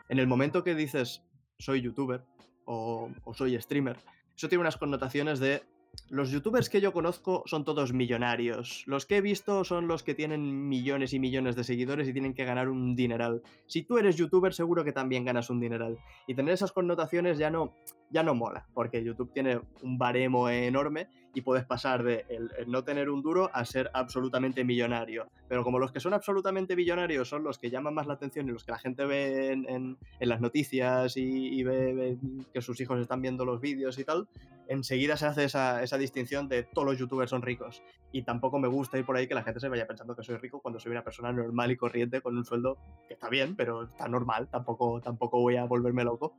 En 0.10 0.20
el 0.20 0.28
momento 0.28 0.64
que 0.64 0.76
dices, 0.76 1.24
soy 1.58 1.82
youtuber 1.82 2.24
o, 2.66 3.10
o 3.24 3.34
soy 3.34 3.60
streamer, 3.60 3.98
eso 4.38 4.48
tiene 4.48 4.62
unas 4.62 4.78
connotaciones 4.78 5.40
de 5.40 5.64
los 6.10 6.32
youtubers 6.32 6.70
que 6.70 6.82
yo 6.82 6.94
conozco 6.94 7.44
son 7.46 7.64
todos 7.64 7.94
millonarios. 7.94 8.84
Los 8.86 9.06
que 9.06 9.18
he 9.18 9.22
visto 9.22 9.64
son 9.64 9.88
los 9.88 10.04
que 10.04 10.16
tienen 10.16 10.68
millones 10.68 11.14
y 11.14 11.20
millones 11.20 11.56
de 11.56 11.64
seguidores 11.64 12.08
y 12.08 12.14
tienen 12.14 12.34
que 12.34 12.46
ganar 12.46 12.70
un 12.70 12.96
dineral. 12.96 13.42
Si 13.68 13.84
tú 13.84 13.98
eres 13.98 14.16
youtuber, 14.16 14.54
seguro 14.54 14.84
que 14.84 14.92
también 14.92 15.26
ganas 15.26 15.50
un 15.50 15.60
dineral. 15.60 15.98
Y 16.28 16.36
tener 16.36 16.54
esas 16.54 16.72
connotaciones 16.72 17.38
ya 17.38 17.50
no, 17.50 17.74
ya 18.10 18.24
no 18.24 18.36
mola, 18.36 18.66
porque 18.74 19.04
YouTube 19.04 19.32
tiene 19.34 19.60
un 19.82 19.98
baremo 19.98 20.50
enorme 20.50 21.10
y 21.34 21.42
puedes 21.42 21.66
pasar 21.66 22.04
de 22.04 22.26
no 22.68 22.84
tener 22.84 23.10
un 23.10 23.22
duro 23.22 23.50
a 23.54 23.66
ser 23.66 23.92
absolutamente 23.94 24.64
millonario. 24.64 25.28
Pero 25.50 25.64
como 25.64 25.80
los 25.80 25.92
que 25.92 26.00
son 26.00 26.14
absolutamente 26.14 26.76
millonarios 26.76 27.28
son 27.28 27.44
los 27.44 27.60
que 27.60 27.70
llaman 27.70 27.94
más 27.94 28.08
la 28.08 28.14
atención 28.14 28.48
y 28.48 28.52
los 28.52 28.64
que 28.64 28.72
la 28.72 28.80
gente 28.80 29.06
ve 29.06 29.52
en, 29.52 29.98
las 30.20 30.40
noticias 30.40 31.18
y, 31.18 31.62
ve, 31.64 32.18
que 32.54 32.62
sus 32.62 32.80
hijos 32.80 33.00
están 33.00 33.22
viendo 33.22 33.44
los 33.44 33.60
vídeos 33.60 34.00
y 34.00 34.06
tal, 34.06 34.30
enseguida 34.68 35.18
se 35.18 35.26
hace 35.26 35.44
esa, 35.44 35.98
distinción 35.98 36.48
de 36.48 36.64
todos 36.64 36.88
los 36.88 36.98
youtubers 36.98 37.30
son 37.30 37.42
ricos. 37.42 37.84
Y 38.14 38.24
tampoco 38.24 38.58
me 38.60 38.70
gusta 38.70 38.98
ir 38.98 39.06
por 39.06 39.18
ahí 39.18 39.28
que 39.28 39.36
la 39.36 39.44
gente 39.44 39.60
se 39.60 39.68
vaya 39.68 39.86
pensando 39.86 40.16
que 40.16 40.24
soy 40.24 40.38
rico 40.38 40.62
cuando 40.62 40.80
soy 40.80 40.94
una 40.94 41.04
persona 41.04 41.34
normal 41.34 41.72
y 41.72 41.76
corriente 41.76 42.22
con 42.22 42.38
un 42.38 42.46
sueldo 42.46 42.78
que 43.08 43.16
está 43.16 43.30
bien, 43.30 43.58
pero 43.58 43.84
está 43.84 44.08
normal, 44.08 44.48
tampoco, 44.50 45.02
tampoco 45.02 45.42
voy 45.42 45.58
a 45.58 45.66
volverme 45.66 46.06
loco. 46.06 46.38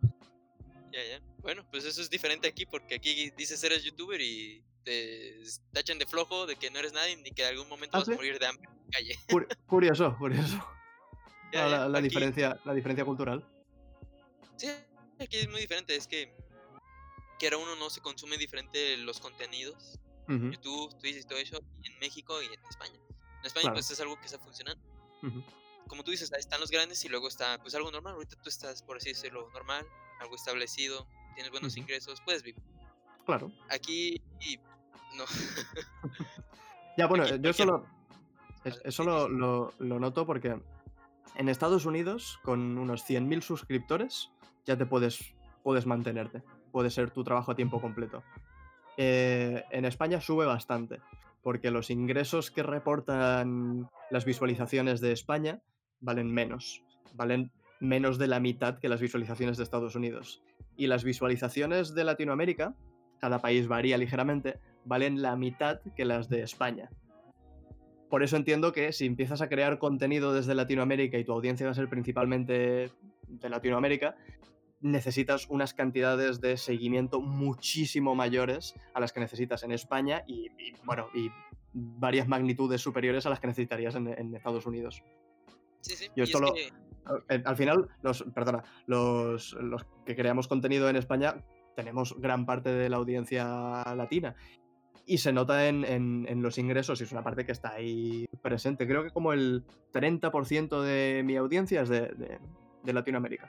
Bueno, 1.46 1.64
pues 1.70 1.84
eso 1.84 2.02
es 2.02 2.10
diferente 2.10 2.48
aquí 2.48 2.66
porque 2.66 2.96
aquí 2.96 3.30
dices 3.30 3.62
eres 3.62 3.84
youtuber 3.84 4.20
y 4.20 4.64
te 4.82 5.40
tachan 5.72 5.96
de 5.96 6.04
flojo, 6.04 6.44
de 6.44 6.56
que 6.56 6.72
no 6.72 6.80
eres 6.80 6.92
nadie 6.92 7.16
ni 7.18 7.30
que 7.30 7.42
en 7.42 7.50
algún 7.50 7.68
momento 7.68 7.96
¿Ah, 7.96 8.00
vas 8.00 8.08
a 8.08 8.14
morir 8.16 8.36
de 8.40 8.46
hambre 8.48 8.68
en 8.68 8.76
la 8.76 8.90
calle. 8.90 9.16
curioso, 9.68 10.16
curioso. 10.18 10.68
la, 11.52 12.00
diferencia, 12.00 12.58
la 12.64 12.74
diferencia 12.74 13.04
cultural. 13.04 13.48
Sí, 14.56 14.66
aquí 15.20 15.36
es 15.36 15.48
muy 15.48 15.60
diferente. 15.60 15.94
Es 15.94 16.08
que 16.08 16.34
que 17.38 17.46
ahora 17.46 17.58
uno 17.58 17.76
no 17.76 17.90
se 17.90 18.00
consume 18.00 18.38
diferente 18.38 18.96
los 18.96 19.20
contenidos. 19.20 20.00
YouTube, 20.26 20.98
Twitch 20.98 21.18
y 21.18 21.22
todo 21.22 21.38
eso, 21.38 21.62
en 21.84 21.96
México 22.00 22.42
y 22.42 22.46
en 22.46 22.66
España. 22.68 22.98
En 23.38 23.46
España 23.46 23.72
pues 23.72 23.88
es 23.92 24.00
algo 24.00 24.18
que 24.18 24.26
está 24.26 24.40
funcionando. 24.40 24.84
Como 25.86 26.02
tú 26.02 26.10
dices, 26.10 26.32
ahí 26.32 26.40
están 26.40 26.58
los 26.58 26.72
grandes 26.72 27.04
y 27.04 27.08
luego 27.08 27.28
está 27.28 27.56
pues 27.62 27.76
algo 27.76 27.92
normal. 27.92 28.14
Ahorita 28.14 28.34
tú 28.42 28.48
estás, 28.48 28.82
por 28.82 28.96
así 28.96 29.10
decirlo, 29.10 29.48
normal. 29.52 29.86
algo 30.18 30.34
establecido, 30.34 31.06
tienes 31.36 31.52
buenos 31.52 31.76
ingresos, 31.76 32.20
puedes 32.22 32.42
vivir. 32.42 32.60
Claro. 33.24 33.52
Aquí 33.70 34.20
y 34.40 34.56
no. 35.16 35.24
Ya, 36.96 37.06
bueno, 37.06 37.24
Aquí 37.24 37.38
yo 37.40 37.52
solo. 37.52 37.86
es- 38.64 38.80
Eso 38.84 39.28
lo 39.28 39.70
noto 39.78 40.26
porque 40.26 40.58
en 41.34 41.48
Estados 41.50 41.84
Unidos, 41.84 42.38
con 42.42 42.78
unos 42.78 43.02
100.000 43.08 43.42
suscriptores, 43.42 44.30
ya 44.64 44.76
te 44.78 44.86
puedes, 44.86 45.34
puedes 45.62 45.84
mantenerte. 45.86 46.42
Puede 46.72 46.90
ser 46.90 47.10
tu 47.10 47.22
trabajo 47.22 47.52
a 47.52 47.54
tiempo 47.54 47.80
completo. 47.80 48.22
Eh, 48.96 49.62
en 49.70 49.84
España 49.84 50.20
sube 50.22 50.46
bastante, 50.46 51.00
porque 51.42 51.70
los 51.70 51.90
ingresos 51.90 52.50
que 52.50 52.62
reportan 52.62 53.90
las 54.10 54.24
visualizaciones 54.24 55.00
de 55.02 55.12
España 55.12 55.60
valen 56.00 56.32
menos. 56.32 56.82
Valen 57.14 57.52
menos 57.80 58.18
de 58.18 58.26
la 58.26 58.40
mitad 58.40 58.78
que 58.78 58.88
las 58.88 59.00
visualizaciones 59.00 59.56
de 59.56 59.62
Estados 59.64 59.94
Unidos. 59.94 60.42
Y 60.76 60.86
las 60.86 61.04
visualizaciones 61.04 61.94
de 61.94 62.04
Latinoamérica, 62.04 62.74
cada 63.18 63.38
país 63.40 63.66
varía 63.68 63.98
ligeramente, 63.98 64.58
valen 64.84 65.22
la 65.22 65.36
mitad 65.36 65.80
que 65.96 66.04
las 66.04 66.28
de 66.28 66.42
España. 66.42 66.90
Por 68.10 68.22
eso 68.22 68.36
entiendo 68.36 68.72
que 68.72 68.92
si 68.92 69.06
empiezas 69.06 69.42
a 69.42 69.48
crear 69.48 69.78
contenido 69.78 70.32
desde 70.32 70.54
Latinoamérica 70.54 71.18
y 71.18 71.24
tu 71.24 71.32
audiencia 71.32 71.66
va 71.66 71.72
a 71.72 71.74
ser 71.74 71.88
principalmente 71.88 72.90
de 73.26 73.48
Latinoamérica, 73.48 74.16
necesitas 74.80 75.48
unas 75.48 75.74
cantidades 75.74 76.40
de 76.40 76.56
seguimiento 76.56 77.20
muchísimo 77.20 78.14
mayores 78.14 78.74
a 78.94 79.00
las 79.00 79.12
que 79.12 79.20
necesitas 79.20 79.64
en 79.64 79.72
España 79.72 80.22
y, 80.26 80.46
y, 80.58 80.74
bueno, 80.84 81.08
y 81.14 81.30
varias 81.72 82.28
magnitudes 82.28 82.80
superiores 82.80 83.26
a 83.26 83.30
las 83.30 83.40
que 83.40 83.48
necesitarías 83.48 83.94
en, 83.96 84.06
en 84.08 84.34
Estados 84.36 84.66
Unidos. 84.66 85.02
Sí, 85.80 85.96
sí. 85.96 86.06
Yo 86.14 86.24
esto 86.24 86.38
es 86.38 86.42
lo- 86.42 86.52
que- 86.54 86.85
Al, 87.28 87.42
al 87.44 87.56
final, 87.56 87.88
los, 88.02 88.24
perdona, 88.34 88.62
los, 88.86 89.52
los 89.54 89.84
que 90.04 90.16
creamos 90.16 90.48
contenido 90.48 90.88
en 90.88 90.96
España 90.96 91.44
tenemos 91.74 92.14
gran 92.18 92.46
parte 92.46 92.70
de 92.72 92.88
la 92.88 92.96
audiencia 92.96 93.84
latina. 93.94 94.34
Y 95.08 95.18
se 95.18 95.32
nota 95.32 95.68
en, 95.68 95.84
en- 95.84 96.26
en 96.28 96.42
los 96.42 96.58
ingresos 96.58 97.00
y 97.00 97.04
es 97.04 97.12
una 97.12 97.22
parte 97.22 97.46
que 97.46 97.52
está 97.52 97.74
ahí 97.74 98.26
presente. 98.42 98.86
Creo 98.88 99.04
que 99.04 99.10
como 99.10 99.32
el 99.32 99.62
30% 99.92 100.82
de 100.82 101.22
mi 101.24 101.36
audiencia 101.36 101.82
es 101.82 101.88
de, 101.88 102.00
de- 102.08 102.40
de 102.82 102.92
Latinoamérica. 102.92 103.48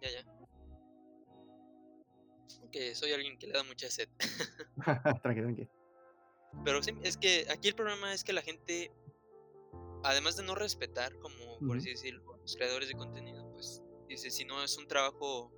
Ya, 0.00 0.08
ya. 0.10 0.24
Que 2.70 2.94
soy 2.94 3.12
alguien 3.12 3.36
que 3.38 3.48
le 3.48 3.54
da 3.54 3.64
mucha 3.64 3.90
sed. 3.90 4.08
tranqui, 5.22 5.40
tranqui. 5.42 5.68
Pero 6.64 6.82
sí, 6.82 6.92
es 7.02 7.16
que 7.16 7.46
aquí 7.50 7.68
el 7.68 7.74
problema 7.74 8.12
es 8.12 8.22
que 8.22 8.32
la 8.32 8.42
gente, 8.42 8.92
además 10.04 10.36
de 10.36 10.42
no 10.44 10.54
respetar, 10.54 11.14
como 11.18 11.58
por 11.66 11.76
así 11.78 11.90
decirlo, 11.90 12.36
los 12.40 12.56
creadores 12.56 12.88
de 12.88 12.94
contenido, 12.94 13.50
pues 13.52 13.82
dice, 14.08 14.30
si 14.30 14.44
no 14.44 14.62
es 14.62 14.76
un 14.78 14.86
trabajo 14.86 15.52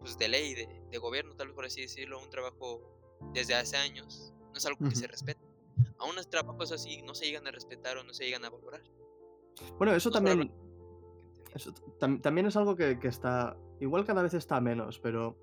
pues 0.00 0.16
de 0.16 0.28
ley, 0.28 0.54
de, 0.54 0.68
de 0.90 0.98
gobierno, 0.98 1.34
tal 1.34 1.48
vez 1.48 1.56
por 1.56 1.64
así 1.64 1.80
decirlo, 1.80 2.20
un 2.22 2.30
trabajo 2.30 2.80
desde 3.32 3.54
hace 3.54 3.76
años, 3.76 4.32
no 4.52 4.52
es 4.56 4.64
algo 4.66 4.78
que 4.88 4.94
se 4.94 5.04
Ujú. 5.04 5.10
respete. 5.12 5.40
Aún 5.98 6.14
los 6.14 6.28
trabajos 6.30 6.70
así 6.72 7.02
no 7.02 7.14
se 7.14 7.26
llegan 7.26 7.46
a 7.46 7.50
respetar 7.50 7.96
o 7.98 8.04
no 8.04 8.12
se 8.14 8.24
llegan 8.24 8.44
a 8.44 8.50
valorar. 8.50 8.82
Bueno, 9.78 9.92
eso 9.94 10.10
No 10.10 10.14
también, 10.14 10.52
eso 11.54 11.72
tam- 11.98 12.20
también 12.20 12.46
es 12.46 12.56
algo 12.56 12.76
que, 12.76 12.98
que 13.00 13.08
está. 13.08 13.56
Igual 13.80 14.04
cada 14.04 14.22
vez 14.22 14.34
está 14.34 14.60
menos, 14.60 15.00
pero 15.00 15.36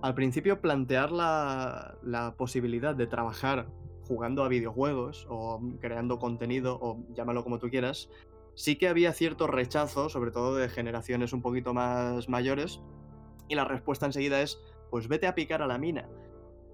al 0.00 0.14
principio 0.14 0.60
plantear 0.62 1.12
la, 1.12 1.98
la 2.02 2.34
posibilidad 2.36 2.94
de 2.94 3.06
trabajar 3.06 3.68
jugando 4.08 4.42
a 4.42 4.48
videojuegos 4.48 5.26
o 5.28 5.60
creando 5.80 6.18
contenido 6.18 6.78
o 6.80 7.04
llámalo 7.14 7.44
como 7.44 7.58
tú 7.58 7.68
quieras, 7.68 8.08
sí 8.54 8.76
que 8.76 8.88
había 8.88 9.12
cierto 9.12 9.46
rechazo, 9.46 10.08
sobre 10.08 10.30
todo 10.30 10.56
de 10.56 10.68
generaciones 10.68 11.32
un 11.32 11.42
poquito 11.42 11.74
más 11.74 12.28
mayores, 12.28 12.80
y 13.48 13.54
la 13.54 13.64
respuesta 13.64 14.06
enseguida 14.06 14.42
es, 14.42 14.58
pues 14.90 15.08
vete 15.08 15.26
a 15.26 15.34
picar 15.34 15.62
a 15.62 15.66
la 15.66 15.78
mina. 15.78 16.08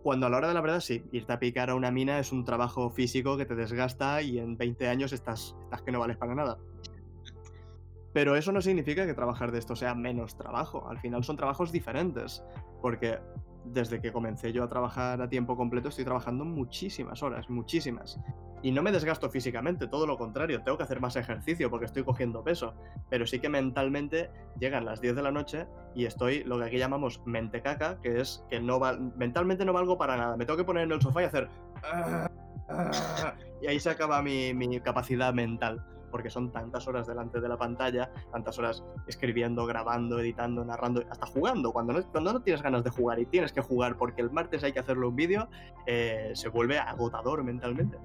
Cuando 0.03 0.27
a 0.27 0.31
la 0.31 0.37
hora 0.37 0.49
de 0.49 0.55
la 0.55 0.61
verdad 0.61 0.81
sí, 0.81 1.05
irte 1.13 1.33
a 1.33 1.39
picar 1.39 1.71
a 1.71 1.75
una 1.75 1.91
mina 1.91 2.19
es 2.19 2.33
un 2.33 2.45
trabajo 2.45 2.91
físico 2.91 3.37
que 3.37 3.47
te 3.47 3.55
desgasta 3.55 4.23
y 4.23 4.39
en 4.39 4.57
20 4.57 4.89
años 4.89 5.13
estás, 5.13 5.57
estás 5.63 5.83
que 5.83 5.93
no 5.93 6.01
vales 6.01 6.17
para 6.17 6.35
nada. 6.35 6.59
Pero 8.15 8.37
eso 8.37 8.53
no 8.53 8.63
significa 8.63 9.07
que 9.07 9.15
trabajar 9.15 9.51
de 9.51 9.59
esto 9.59 9.75
sea 9.75 9.95
menos 9.95 10.37
trabajo. 10.37 10.89
Al 10.89 11.01
final 11.01 11.25
son 11.25 11.37
trabajos 11.37 11.73
diferentes. 11.73 12.45
Porque 12.81 13.19
desde 13.65 14.01
que 14.01 14.13
comencé 14.13 14.53
yo 14.53 14.63
a 14.65 14.69
trabajar 14.69 15.21
a 15.23 15.29
tiempo 15.29 15.57
completo 15.57 15.89
estoy 15.89 16.05
trabajando 16.05 16.45
muchísimas 16.45 17.23
horas, 17.23 17.49
muchísimas. 17.49 18.19
Y 18.63 18.73
no 18.73 18.83
me 18.83 18.93
desgasto 18.93 19.29
físicamente, 19.29 19.87
todo 19.89 20.07
lo 20.07 20.17
contrario, 20.17 20.63
tengo 20.63 20.79
que 20.79 20.85
hacer 20.85 21.01
más 21.01 21.17
ejercicio 21.17 21.69
porque 21.71 21.85
estoy 21.87 22.03
cogiendo 22.03 22.43
peso. 22.43 22.75
Pero 23.11 23.27
sí 23.27 23.39
que 23.39 23.49
mentalmente 23.51 24.31
llegan 24.59 24.85
las 24.87 25.01
10 25.01 25.15
de 25.17 25.23
la 25.23 25.31
noche 25.31 25.67
y 25.95 26.07
estoy 26.07 26.45
lo 26.45 26.59
que 26.59 26.65
aquí 26.65 26.79
llamamos 26.79 27.21
mentecaca, 27.27 28.01
que 28.01 28.21
es 28.21 28.45
que 28.49 28.61
no 28.61 28.79
val- 28.79 29.13
mentalmente 29.17 29.65
no 29.65 29.73
valgo 29.75 29.99
para 29.99 30.17
nada. 30.17 30.37
Me 30.37 30.47
tengo 30.47 30.57
que 30.57 30.65
poner 30.65 30.85
en 30.85 30.93
el 30.93 31.01
sofá 31.03 31.23
y 31.23 31.27
hacer... 31.27 31.49
"Ah, 31.83 32.31
ah", 32.69 33.35
Y 33.61 33.67
ahí 33.67 33.79
se 33.81 33.91
acaba 33.91 34.23
mi, 34.23 34.55
mi 34.55 34.81
capacidad 34.81 35.33
mental 35.35 35.85
porque 36.15 36.31
son 36.31 36.53
tantas 36.53 36.87
horas 36.87 37.09
delante 37.09 37.41
de 37.41 37.49
la 37.49 37.57
pantalla, 37.57 38.09
tantas 38.31 38.57
horas 38.61 38.85
escribiendo, 39.09 39.67
grabando, 39.67 40.21
editando, 40.21 40.65
narrando, 40.65 41.03
hasta 41.11 41.27
jugando. 41.27 41.73
Cuando 41.73 41.93
no, 41.93 42.07
cuando 42.13 42.33
no 42.35 42.41
tienes 42.41 42.63
ganas 42.63 42.85
de 42.85 42.91
jugar 42.91 43.19
y 43.19 43.27
tienes 43.27 43.53
que 43.53 43.61
jugar 43.61 43.97
porque 43.99 44.23
el 44.23 44.31
martes 44.31 44.63
hay 44.63 44.73
que 44.73 44.79
hacerle 44.79 45.09
un 45.09 45.17
vídeo, 45.17 45.49
eh, 45.87 46.31
se 46.37 46.49
vuelve 46.51 46.79
agotador 46.79 47.43
mentalmente. 47.43 47.99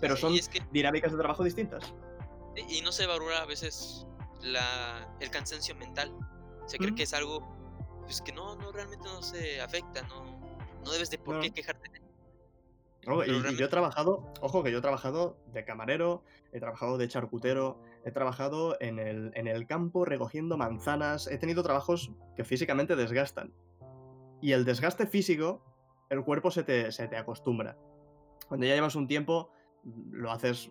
Pero 0.00 0.16
son 0.16 0.34
es 0.34 0.48
que 0.48 0.60
dinámicas 0.72 1.12
de 1.12 1.18
trabajo 1.18 1.44
distintas. 1.44 1.94
y 2.56 2.80
no 2.80 2.90
se 2.90 3.06
valora 3.06 3.42
a 3.42 3.46
veces 3.46 4.04
la, 4.42 5.08
el 5.20 5.30
cansancio 5.30 5.76
mental. 5.76 6.12
Se 6.66 6.76
cree 6.76 6.90
Ujú. 6.90 6.96
que 6.96 7.02
es 7.04 7.14
algo 7.14 7.56
pues 8.02 8.20
que 8.20 8.32
no, 8.32 8.56
no 8.56 8.72
realmente 8.72 9.04
no 9.08 9.22
se 9.22 9.60
afecta, 9.60 10.02
no, 10.08 10.24
no 10.84 10.90
debes 10.90 11.08
de 11.08 11.18
por 11.18 11.36
No. 11.36 11.40
qué 11.40 11.52
quejarte. 11.52 11.88
de 11.88 12.00
y, 13.24 13.30
y 13.30 13.56
yo 13.56 13.66
he 13.66 13.68
trabajado, 13.68 14.32
ojo 14.40 14.62
que 14.62 14.70
yo 14.70 14.78
he 14.78 14.82
trabajado 14.82 15.38
de 15.52 15.64
camarero, 15.64 16.22
he 16.52 16.60
trabajado 16.60 16.98
de 16.98 17.08
charcutero, 17.08 17.80
he 18.04 18.10
trabajado 18.10 18.76
en 18.80 18.98
el, 18.98 19.32
en 19.34 19.46
el 19.46 19.66
campo 19.66 20.04
recogiendo 20.04 20.56
manzanas, 20.56 21.26
he 21.26 21.38
tenido 21.38 21.62
trabajos 21.62 22.12
que 22.36 22.44
físicamente 22.44 22.96
desgastan. 22.96 23.52
Y 24.40 24.52
el 24.52 24.64
desgaste 24.64 25.06
físico, 25.06 25.62
el 26.10 26.22
cuerpo 26.24 26.50
se 26.50 26.62
te, 26.62 26.92
se 26.92 27.08
te 27.08 27.16
acostumbra. 27.16 27.76
Cuando 28.46 28.66
ya 28.66 28.74
llevas 28.74 28.94
un 28.94 29.08
tiempo, 29.08 29.50
lo 30.10 30.30
haces, 30.30 30.70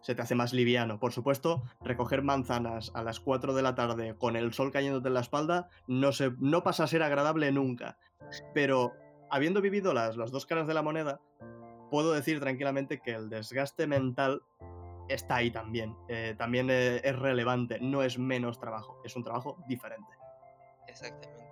se 0.00 0.14
te 0.14 0.22
hace 0.22 0.34
más 0.34 0.52
liviano. 0.52 0.98
Por 0.98 1.12
supuesto, 1.12 1.62
recoger 1.82 2.22
manzanas 2.22 2.90
a 2.94 3.02
las 3.02 3.20
4 3.20 3.54
de 3.54 3.62
la 3.62 3.74
tarde 3.74 4.16
con 4.16 4.36
el 4.36 4.52
sol 4.52 4.70
cayéndote 4.70 5.08
en 5.08 5.14
la 5.14 5.20
espalda 5.20 5.68
no, 5.86 6.12
se, 6.12 6.32
no 6.38 6.62
pasa 6.62 6.84
a 6.84 6.88
ser 6.88 7.02
agradable 7.02 7.50
nunca. 7.52 7.98
Pero 8.54 8.92
habiendo 9.30 9.60
vivido 9.60 9.92
las, 9.94 10.16
las 10.16 10.30
dos 10.30 10.46
caras 10.46 10.66
de 10.66 10.74
la 10.74 10.82
moneda, 10.82 11.20
puedo 11.90 12.12
decir 12.12 12.40
tranquilamente 12.40 13.00
que 13.00 13.12
el 13.12 13.28
desgaste 13.30 13.86
mental 13.86 14.42
está 15.08 15.36
ahí 15.36 15.50
también. 15.50 15.96
Eh, 16.08 16.34
también 16.36 16.68
eh, 16.70 17.00
es 17.02 17.16
relevante, 17.18 17.78
no 17.80 18.02
es 18.02 18.18
menos 18.18 18.58
trabajo, 18.60 19.00
es 19.04 19.16
un 19.16 19.24
trabajo 19.24 19.56
diferente. 19.66 20.12
Exactamente. 20.86 21.44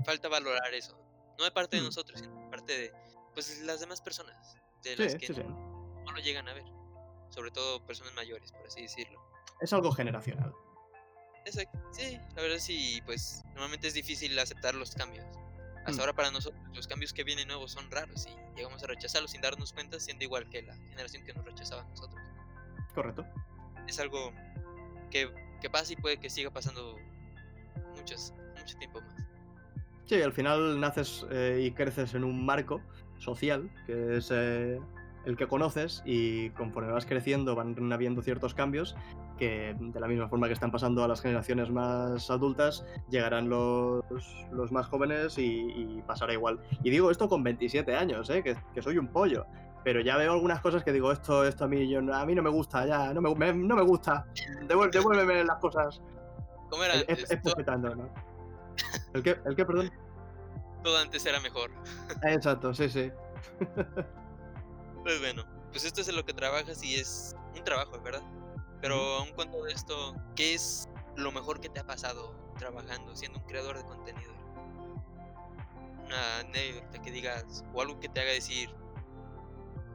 Y 0.00 0.04
falta 0.04 0.28
valorar 0.28 0.72
eso. 0.74 0.96
No 1.38 1.44
de 1.44 1.50
parte 1.50 1.76
de 1.76 1.82
Mm. 1.82 1.86
nosotros, 1.86 2.20
sino 2.20 2.34
de 2.40 2.48
parte 2.50 2.78
de 2.78 2.92
pues, 3.34 3.60
las 3.62 3.80
demás 3.80 4.00
personas. 4.00 4.56
De 4.82 4.96
Sí, 4.96 5.02
las 5.02 5.14
que 5.16 5.26
sí, 5.28 5.34
sí. 5.34 5.42
no, 5.42 6.02
no 6.04 6.12
lo 6.12 6.18
llegan 6.20 6.48
a 6.48 6.54
ver. 6.54 6.64
Sobre 7.30 7.50
todo 7.50 7.84
personas 7.86 8.12
mayores, 8.14 8.52
por 8.52 8.66
así 8.66 8.82
decirlo. 8.82 9.20
Es 9.60 9.72
algo 9.72 9.90
generacional. 9.92 10.52
Exacto. 11.44 11.78
Sí, 11.92 12.18
la 12.36 12.42
verdad 12.42 12.58
sí, 12.58 13.00
pues 13.06 13.42
normalmente 13.54 13.88
es 13.88 13.94
difícil 13.94 14.38
aceptar 14.38 14.74
los 14.74 14.94
cambios. 14.94 15.24
Hasta 15.84 15.92
Mm. 15.92 16.00
ahora 16.00 16.12
para 16.12 16.30
nosotros 16.30 16.62
los 16.74 16.86
cambios 16.86 17.12
que 17.12 17.24
vienen 17.24 17.48
nuevos 17.48 17.72
son 17.72 17.90
raros 17.90 18.26
y 18.26 18.56
llegamos 18.56 18.82
a 18.84 18.86
rechazarlos 18.86 19.32
sin 19.32 19.40
darnos 19.40 19.72
cuenta, 19.72 19.98
siendo 19.98 20.24
igual 20.24 20.48
que 20.48 20.62
la 20.62 20.74
generación 20.76 21.24
que 21.24 21.34
nos 21.34 21.44
rechazaba 21.44 21.82
a 21.82 21.88
nosotros. 21.88 22.20
Correcto. 22.94 23.24
Es 23.88 23.98
algo 23.98 24.32
que, 25.10 25.28
que 25.60 25.70
pasa 25.70 25.92
y 25.92 25.96
puede 25.96 26.18
que 26.18 26.30
siga 26.30 26.50
pasando 26.50 26.96
muchos, 27.96 28.32
mucho 28.58 28.78
tiempo 28.78 29.00
más. 29.00 29.26
Sí, 30.06 30.20
al 30.22 30.32
final 30.32 30.78
naces 30.80 31.26
eh, 31.30 31.62
y 31.64 31.72
creces 31.72 32.14
en 32.14 32.24
un 32.24 32.44
marco 32.44 32.80
social, 33.18 33.70
que 33.86 34.18
es 34.18 34.30
eh, 34.32 34.80
el 35.24 35.36
que 35.36 35.46
conoces, 35.46 36.02
y 36.04 36.50
conforme 36.50 36.92
vas 36.92 37.06
creciendo 37.06 37.54
van 37.54 37.92
habiendo 37.92 38.22
ciertos 38.22 38.54
cambios 38.54 38.94
que, 39.42 39.74
de 39.76 39.98
la 39.98 40.06
misma 40.06 40.28
forma 40.28 40.46
que 40.46 40.52
están 40.52 40.70
pasando 40.70 41.02
a 41.02 41.08
las 41.08 41.20
generaciones 41.20 41.68
más 41.68 42.30
adultas, 42.30 42.84
llegarán 43.10 43.48
los, 43.48 44.04
los 44.52 44.70
más 44.70 44.86
jóvenes 44.86 45.36
y, 45.36 45.42
y 45.72 46.02
pasará 46.06 46.32
igual. 46.32 46.60
Y 46.84 46.90
digo 46.90 47.10
esto 47.10 47.28
con 47.28 47.42
27 47.42 47.96
años, 47.96 48.30
¿eh? 48.30 48.44
que, 48.44 48.56
que 48.72 48.82
soy 48.82 48.98
un 48.98 49.08
pollo. 49.08 49.44
Pero 49.82 50.00
ya 50.00 50.16
veo 50.16 50.32
algunas 50.32 50.60
cosas 50.60 50.84
que 50.84 50.92
digo, 50.92 51.10
esto, 51.10 51.44
esto 51.44 51.64
a 51.64 51.66
mí, 51.68 51.88
yo, 51.90 51.98
a 52.14 52.24
mí 52.24 52.36
no 52.36 52.42
me 52.44 52.50
gusta, 52.50 52.86
ya, 52.86 53.12
no 53.12 53.20
me, 53.20 53.34
me- 53.34 53.52
no 53.52 53.74
me 53.74 53.82
gusta. 53.82 54.24
Devuélveme 54.68 55.42
las 55.42 55.58
cosas. 55.58 56.00
¿Cómo 56.70 56.84
era 56.84 56.94
Es, 57.08 57.28
es 57.28 57.40
¿no? 57.44 58.08
¿El 59.14 59.22
qué, 59.24 59.36
¿El 59.44 59.56
qué, 59.56 59.64
perdón? 59.64 59.90
todo 60.84 60.98
antes 60.98 61.26
era 61.26 61.40
mejor. 61.40 61.70
Exacto, 62.22 62.72
sí, 62.74 62.88
sí. 62.88 63.10
Pues 65.02 65.18
bueno, 65.20 65.42
pues 65.72 65.84
esto 65.84 66.00
es 66.00 66.08
en 66.08 66.14
lo 66.14 66.24
que 66.24 66.32
trabajas 66.32 66.80
y 66.84 66.94
es 66.94 67.34
un 67.56 67.64
trabajo, 67.64 68.00
¿verdad? 68.04 68.22
Pero 68.82 68.96
aún 68.96 69.32
con 69.32 69.50
todo 69.50 69.66
esto, 69.68 70.14
¿qué 70.36 70.54
es 70.54 70.88
lo 71.16 71.30
mejor 71.32 71.60
que 71.60 71.68
te 71.70 71.80
ha 71.80 71.86
pasado 71.86 72.34
trabajando, 72.58 73.14
siendo 73.16 73.38
un 73.38 73.46
creador 73.46 73.78
de 73.78 73.84
contenido? 73.84 74.32
Una 76.04 76.40
anécdota 76.40 77.00
que 77.00 77.10
digas, 77.12 77.64
o 77.72 77.80
algo 77.80 77.98
que 78.00 78.08
te 78.08 78.20
haga 78.20 78.32
decir, 78.32 78.68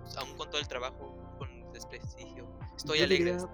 pues, 0.02 0.18
aún 0.18 0.36
con 0.38 0.50
todo 0.50 0.60
el 0.62 0.68
trabajo, 0.68 1.16
con 1.38 1.72
desprestigio, 1.74 2.48
estoy 2.76 3.00
Yo 3.00 3.04
alegre. 3.04 3.34
diría- 3.34 3.50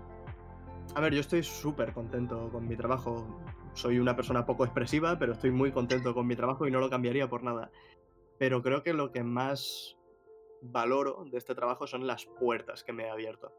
A 0.96 1.00
ver, 1.02 1.14
yo 1.14 1.22
estoy 1.22 1.42
súper 1.44 1.94
contento 1.94 2.50
con 2.52 2.68
mi 2.68 2.76
trabajo. 2.78 3.26
Soy 3.74 3.98
una 3.98 4.16
persona 4.16 4.46
poco 4.46 4.66
expresiva, 4.66 5.18
pero 5.18 5.34
estoy 5.34 5.50
muy 5.50 5.72
contento 5.72 6.14
con 6.14 6.28
mi 6.28 6.36
trabajo 6.36 6.68
y 6.68 6.72
no 6.72 6.80
lo 6.80 6.90
cambiaría 6.92 7.28
por 7.28 7.42
nada. 7.42 7.72
Pero 8.38 8.62
creo 8.62 8.84
que 8.84 8.94
lo 8.94 9.12
que 9.12 9.24
más 9.24 9.98
valoro 10.62 11.26
de 11.26 11.38
este 11.40 11.56
trabajo 11.56 11.88
son 11.88 12.06
las 12.06 12.26
puertas 12.26 12.84
que 12.84 12.94
me 12.94 13.10
ha 13.10 13.14
abierto. 13.14 13.52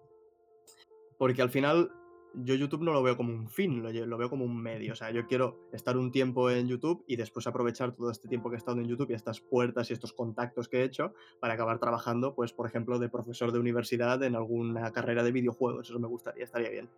Porque 1.19 1.43
al 1.43 1.51
final 1.51 1.91
yo 2.35 2.55
YouTube 2.55 2.83
no 2.83 2.93
lo 2.93 3.03
veo 3.03 3.17
como 3.17 3.33
un 3.33 3.49
fin, 3.49 3.83
lo, 3.83 4.19
veo 4.19 4.29
como 4.29 4.45
un 4.45 4.61
medio. 4.61 4.93
O 4.93 4.97
sea, 4.97 5.11
yo 5.11 5.27
quiero 5.27 5.69
estar 5.73 5.97
un 5.97 6.11
tiempo 6.11 6.51
en 6.51 6.67
YouTube 6.67 7.05
y 7.07 7.17
después 7.17 7.47
aprovechar 7.47 7.95
todo 7.95 8.11
este 8.11 8.29
tiempo 8.29 8.51
que 8.51 8.57
he 8.57 8.59
estado 8.59 8.81
en 8.81 8.89
YouTube 8.89 9.11
y 9.11 9.15
estas 9.15 9.41
puertas 9.41 9.91
y 9.91 9.93
estos 9.93 10.13
contactos 10.13 10.69
que 10.69 10.81
he 10.81 10.85
hecho 10.85 11.15
para 11.41 11.55
acabar 11.55 11.79
trabajando, 11.79 12.35
pues, 12.35 12.53
por 12.53 12.67
ejemplo, 12.67 12.99
de 12.99 13.09
profesor 13.09 13.53
de 13.53 13.59
universidad 13.59 14.23
en 14.23 14.35
alguna 14.35 14.93
carrera 14.93 15.23
de 15.23 15.33
videojuegos. 15.33 15.89
Eso 15.89 15.99
me 16.01 16.09
gustaría, 16.09 16.45
estaría 16.45 16.71
bien. 16.71 16.91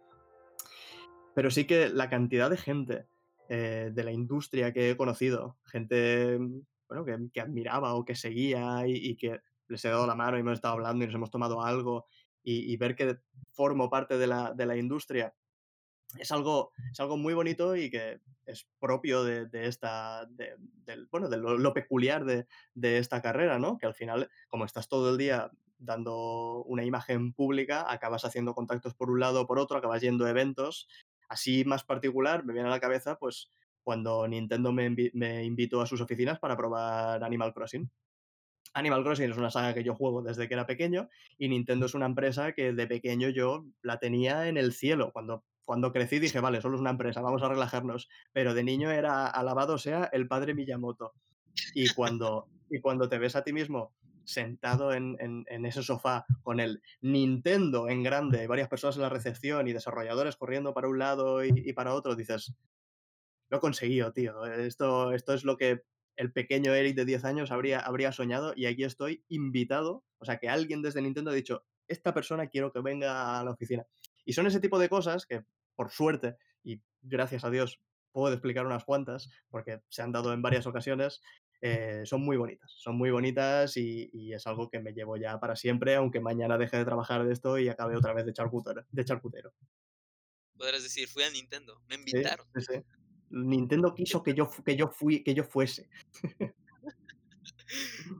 Pero 1.34 1.50
sí 1.50 1.66
que 1.66 1.90
la 1.90 2.08
cantidad 2.08 2.48
de 2.48 2.56
gente 2.56 3.06
eh, 3.48 3.90
de 3.92 4.04
la 4.04 4.12
industria 4.12 4.72
que 4.72 4.90
he 4.90 4.96
conocido, 4.96 5.56
gente 5.66 6.38
mm, 6.38 6.60
bueno, 6.88 7.04
que, 7.04 7.16
que 7.32 7.40
admiraba 7.40 7.94
o 7.94 8.04
que 8.04 8.14
seguía 8.14 8.86
y, 8.86 8.94
y 8.94 9.16
que 9.16 9.40
les 9.68 9.84
he 9.84 9.88
dado 9.88 10.06
la 10.06 10.14
mano 10.14 10.36
y 10.36 10.40
hemos 10.40 10.54
estado 10.54 10.74
hablando 10.74 11.04
y 11.04 11.06
nos 11.08 11.16
hemos 11.16 11.30
tomado 11.30 11.62
algo 11.62 12.06
y, 12.48 12.76
ver 12.76 12.94
que 12.94 13.18
formo 13.50 13.90
parte 13.90 14.18
de 14.18 14.28
la, 14.28 14.52
de 14.54 14.66
la 14.66 14.76
industria 14.76 15.34
es 16.18 16.30
algo, 16.30 16.70
es 16.92 17.00
algo 17.00 17.16
muy 17.16 17.34
bonito 17.34 17.74
y 17.74 17.90
que 17.90 18.20
es 18.46 18.68
propio 18.78 19.24
de, 19.24 19.48
esta, 19.66 20.28
bueno, 21.10 21.28
de 21.28 21.36
lo, 21.38 21.74
peculiar 21.74 22.24
de, 22.24 22.46
esta 22.98 23.20
carrera, 23.20 23.58
¿no? 23.58 23.76
Que 23.78 23.86
al 23.86 23.94
final, 23.94 24.30
como 24.48 24.64
estás 24.64 24.88
todo 24.88 25.10
el 25.10 25.18
día 25.18 25.50
dando 25.78 26.62
una 26.64 26.84
imagen 26.84 27.32
pública, 27.32 27.90
acabas 27.90 28.24
haciendo 28.24 28.54
contactos 28.54 28.94
por 28.94 29.10
un 29.10 29.20
lado 29.20 29.42
o 29.42 29.46
por 29.46 29.58
otro, 29.58 29.76
acabas 29.76 30.00
yendo 30.00 30.24
a 30.24 30.30
eventos. 30.30 30.88
Así 31.28 31.64
más 31.64 31.82
particular, 31.82 32.44
me 32.44 32.52
viene 32.52 32.68
a 32.68 32.70
la 32.70 32.80
cabeza, 32.80 33.16
pues, 33.18 33.50
cuando 33.82 34.26
Nintendo 34.28 34.72
me, 34.72 34.94
me 35.12 35.44
invitó 35.44 35.80
a 35.80 35.86
sus 35.86 36.00
oficinas 36.00 36.38
para 36.38 36.56
probar 36.56 37.22
Animal 37.24 37.52
Crossing. 37.52 37.90
Animal 38.76 39.02
Crossing 39.04 39.30
es 39.30 39.38
una 39.38 39.50
saga 39.50 39.72
que 39.72 39.82
yo 39.82 39.94
juego 39.94 40.20
desde 40.20 40.48
que 40.48 40.54
era 40.54 40.66
pequeño 40.66 41.08
y 41.38 41.48
Nintendo 41.48 41.86
es 41.86 41.94
una 41.94 42.04
empresa 42.04 42.52
que 42.52 42.74
de 42.74 42.86
pequeño 42.86 43.30
yo 43.30 43.64
la 43.80 43.98
tenía 43.98 44.48
en 44.48 44.58
el 44.58 44.74
cielo. 44.74 45.12
Cuando, 45.14 45.44
cuando 45.64 45.92
crecí 45.92 46.18
dije, 46.18 46.40
vale, 46.40 46.60
solo 46.60 46.74
es 46.74 46.82
una 46.82 46.90
empresa, 46.90 47.22
vamos 47.22 47.42
a 47.42 47.48
relajarnos. 47.48 48.06
Pero 48.34 48.52
de 48.52 48.64
niño 48.64 48.90
era 48.90 49.28
alabado 49.28 49.78
sea 49.78 50.10
el 50.12 50.28
padre 50.28 50.52
Miyamoto. 50.52 51.14
Y 51.74 51.88
cuando, 51.94 52.48
y 52.68 52.80
cuando 52.82 53.08
te 53.08 53.18
ves 53.18 53.34
a 53.34 53.42
ti 53.42 53.54
mismo 53.54 53.94
sentado 54.24 54.92
en, 54.92 55.16
en- 55.20 55.64
ese 55.64 55.82
sofá 55.82 56.26
con 56.42 56.60
el 56.60 56.82
Nintendo 57.00 57.88
en 57.88 58.02
grande, 58.02 58.46
varias 58.46 58.68
personas 58.68 58.96
en 58.96 59.02
la 59.02 59.08
recepción 59.08 59.68
y 59.68 59.72
desarrolladores 59.72 60.36
corriendo 60.36 60.74
para 60.74 60.88
un 60.88 60.98
lado 60.98 61.42
y, 61.44 61.50
y 61.54 61.72
para 61.72 61.94
otro, 61.94 62.14
dices, 62.14 62.54
lo 63.48 63.56
he 63.56 63.60
conseguido, 63.60 64.12
tío. 64.12 64.44
Esto, 64.44 65.12
esto 65.12 65.32
es 65.32 65.44
lo 65.44 65.56
que 65.56 65.82
el 66.16 66.32
pequeño 66.32 66.74
Eric 66.74 66.96
de 66.96 67.04
10 67.04 67.24
años 67.24 67.50
habría, 67.50 67.80
habría 67.80 68.12
soñado 68.12 68.52
y 68.56 68.66
aquí 68.66 68.84
estoy 68.84 69.24
invitado. 69.28 70.04
O 70.18 70.24
sea, 70.24 70.38
que 70.38 70.48
alguien 70.48 70.82
desde 70.82 71.02
Nintendo 71.02 71.30
ha 71.30 71.34
dicho, 71.34 71.64
esta 71.88 72.14
persona 72.14 72.48
quiero 72.48 72.72
que 72.72 72.80
venga 72.80 73.38
a 73.38 73.44
la 73.44 73.50
oficina. 73.52 73.86
Y 74.24 74.32
son 74.32 74.46
ese 74.46 74.60
tipo 74.60 74.78
de 74.78 74.88
cosas 74.88 75.26
que, 75.26 75.44
por 75.74 75.90
suerte, 75.90 76.36
y 76.64 76.82
gracias 77.02 77.44
a 77.44 77.50
Dios, 77.50 77.80
puedo 78.12 78.32
explicar 78.32 78.66
unas 78.66 78.84
cuantas, 78.84 79.28
porque 79.50 79.82
se 79.88 80.02
han 80.02 80.10
dado 80.12 80.32
en 80.32 80.42
varias 80.42 80.66
ocasiones, 80.66 81.20
eh, 81.60 82.02
son 82.04 82.22
muy 82.22 82.36
bonitas. 82.36 82.72
Son 82.76 82.96
muy 82.96 83.10
bonitas 83.10 83.76
y, 83.76 84.10
y 84.12 84.32
es 84.32 84.46
algo 84.46 84.68
que 84.70 84.80
me 84.80 84.92
llevo 84.92 85.16
ya 85.16 85.38
para 85.38 85.54
siempre, 85.56 85.94
aunque 85.94 86.20
mañana 86.20 86.58
deje 86.58 86.78
de 86.78 86.84
trabajar 86.84 87.24
de 87.24 87.32
esto 87.32 87.58
y 87.58 87.68
acabe 87.68 87.96
otra 87.96 88.14
vez 88.14 88.26
de 88.26 88.32
charcutero. 88.32 88.84
De 88.90 89.04
charcutero. 89.04 89.52
Podrás 90.56 90.82
decir, 90.82 91.06
fui 91.08 91.22
a 91.22 91.30
Nintendo, 91.30 91.82
me 91.88 91.96
Sí, 92.10 92.16
invitaron. 92.16 92.46
sí, 92.54 92.60
sí. 92.62 92.82
Nintendo 93.30 93.94
quiso 93.94 94.22
que 94.22 94.34
yo, 94.34 94.50
que 94.64 94.76
yo, 94.76 94.88
fui, 94.88 95.22
que 95.22 95.34
yo 95.34 95.44
fuese. 95.44 95.88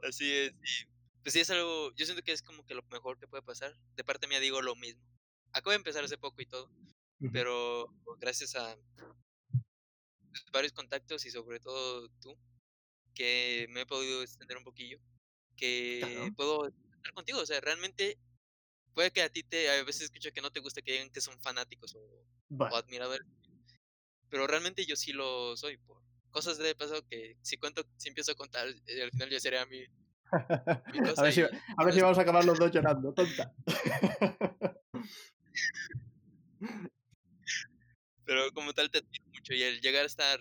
Así 0.02 0.32
es. 0.32 0.52
Y 0.52 0.86
pues 1.22 1.32
sí, 1.32 1.40
es 1.40 1.50
algo, 1.50 1.92
yo 1.94 2.04
siento 2.06 2.22
que 2.22 2.32
es 2.32 2.42
como 2.42 2.64
que 2.64 2.74
lo 2.74 2.82
mejor 2.90 3.18
que 3.18 3.26
puede 3.26 3.42
pasar. 3.42 3.76
De 3.96 4.04
parte 4.04 4.28
mía 4.28 4.40
digo 4.40 4.62
lo 4.62 4.76
mismo. 4.76 5.02
Acabo 5.52 5.70
de 5.70 5.78
empezar 5.78 6.04
hace 6.04 6.18
poco 6.18 6.40
y 6.42 6.46
todo, 6.46 6.70
pero 7.32 7.92
gracias 8.20 8.54
a 8.54 8.76
varios 10.52 10.72
contactos 10.72 11.24
y 11.24 11.30
sobre 11.30 11.60
todo 11.60 12.08
tú, 12.20 12.36
que 13.14 13.66
me 13.70 13.80
he 13.80 13.86
podido 13.86 14.22
extender 14.22 14.56
un 14.56 14.64
poquillo, 14.64 14.98
que 15.56 16.00
Claro. 16.02 16.34
puedo 16.36 16.66
estar 16.68 17.12
contigo. 17.14 17.40
O 17.40 17.46
sea, 17.46 17.60
realmente 17.60 18.18
puede 18.94 19.10
que 19.10 19.22
a 19.22 19.28
ti 19.28 19.42
te, 19.42 19.68
a 19.70 19.82
veces 19.84 20.02
escucho 20.02 20.32
que 20.32 20.40
no 20.40 20.50
te 20.50 20.60
gusta 20.60 20.82
que 20.82 20.92
digan 20.92 21.10
que 21.10 21.20
son 21.20 21.40
fanáticos 21.40 21.94
o, 21.96 22.26
admiradores, 22.74 23.26
pero 24.36 24.46
realmente 24.46 24.84
yo 24.84 24.96
sí 24.96 25.14
lo 25.14 25.56
soy 25.56 25.78
por 25.78 25.96
cosas 26.30 26.58
de 26.58 26.74
pasado 26.74 27.02
que 27.08 27.38
si 27.40 27.56
cuento, 27.56 27.86
si 27.96 28.08
empiezo 28.10 28.32
a 28.32 28.34
contar, 28.34 28.68
eh, 28.68 29.02
al 29.02 29.10
final 29.10 29.30
ya 29.30 29.40
sería 29.40 29.64
mi, 29.64 29.78
mi 29.78 29.86
a 31.00 31.04
cosa 31.04 31.22
ver 31.22 31.32
si, 31.32 31.40
y 31.40 31.44
a 31.44 31.84
ver 31.84 31.94
si 31.94 32.02
vamos 32.02 32.18
a 32.18 32.20
acabar 32.20 32.44
los 32.44 32.58
dos 32.58 32.70
llorando, 32.70 33.14
tonta. 33.14 33.54
Pero 38.26 38.52
como 38.52 38.74
tal 38.74 38.90
te 38.90 38.98
admiro 38.98 39.24
mucho 39.32 39.54
y 39.54 39.62
el 39.62 39.80
llegar 39.80 40.02
a 40.02 40.06
estar, 40.06 40.38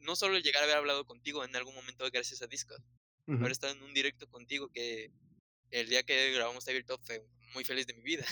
no 0.00 0.14
solo 0.14 0.36
el 0.36 0.42
llegar 0.42 0.60
a 0.60 0.64
haber 0.64 0.76
hablado 0.76 1.06
contigo 1.06 1.42
en 1.42 1.56
algún 1.56 1.74
momento 1.74 2.04
gracias 2.12 2.42
a 2.42 2.46
Discord, 2.48 2.82
haber 3.28 3.44
Ujú. 3.44 3.50
estado 3.50 3.72
en 3.72 3.82
un 3.82 3.94
directo 3.94 4.28
contigo 4.28 4.68
que 4.68 5.10
el 5.70 5.88
día 5.88 6.02
que 6.02 6.32
grabamos 6.32 6.66
Tabletop 6.66 7.00
fue 7.02 7.24
muy 7.54 7.64
feliz 7.64 7.86
de 7.86 7.94
mi 7.94 8.02
vida. 8.02 8.26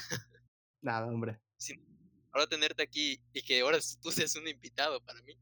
Nada, 0.83 1.07
hombre. 1.07 1.41
Sin- 1.57 1.94
ahora 2.35 2.47
tenerte 2.47 2.83
aquí 2.83 3.19
y 3.33 3.41
que 3.43 3.61
ahora 3.63 3.79
tú 4.03 4.11
seas 4.11 4.37
un 4.37 4.47
invitado 4.47 5.03
para 5.03 5.23
mí 5.23 5.33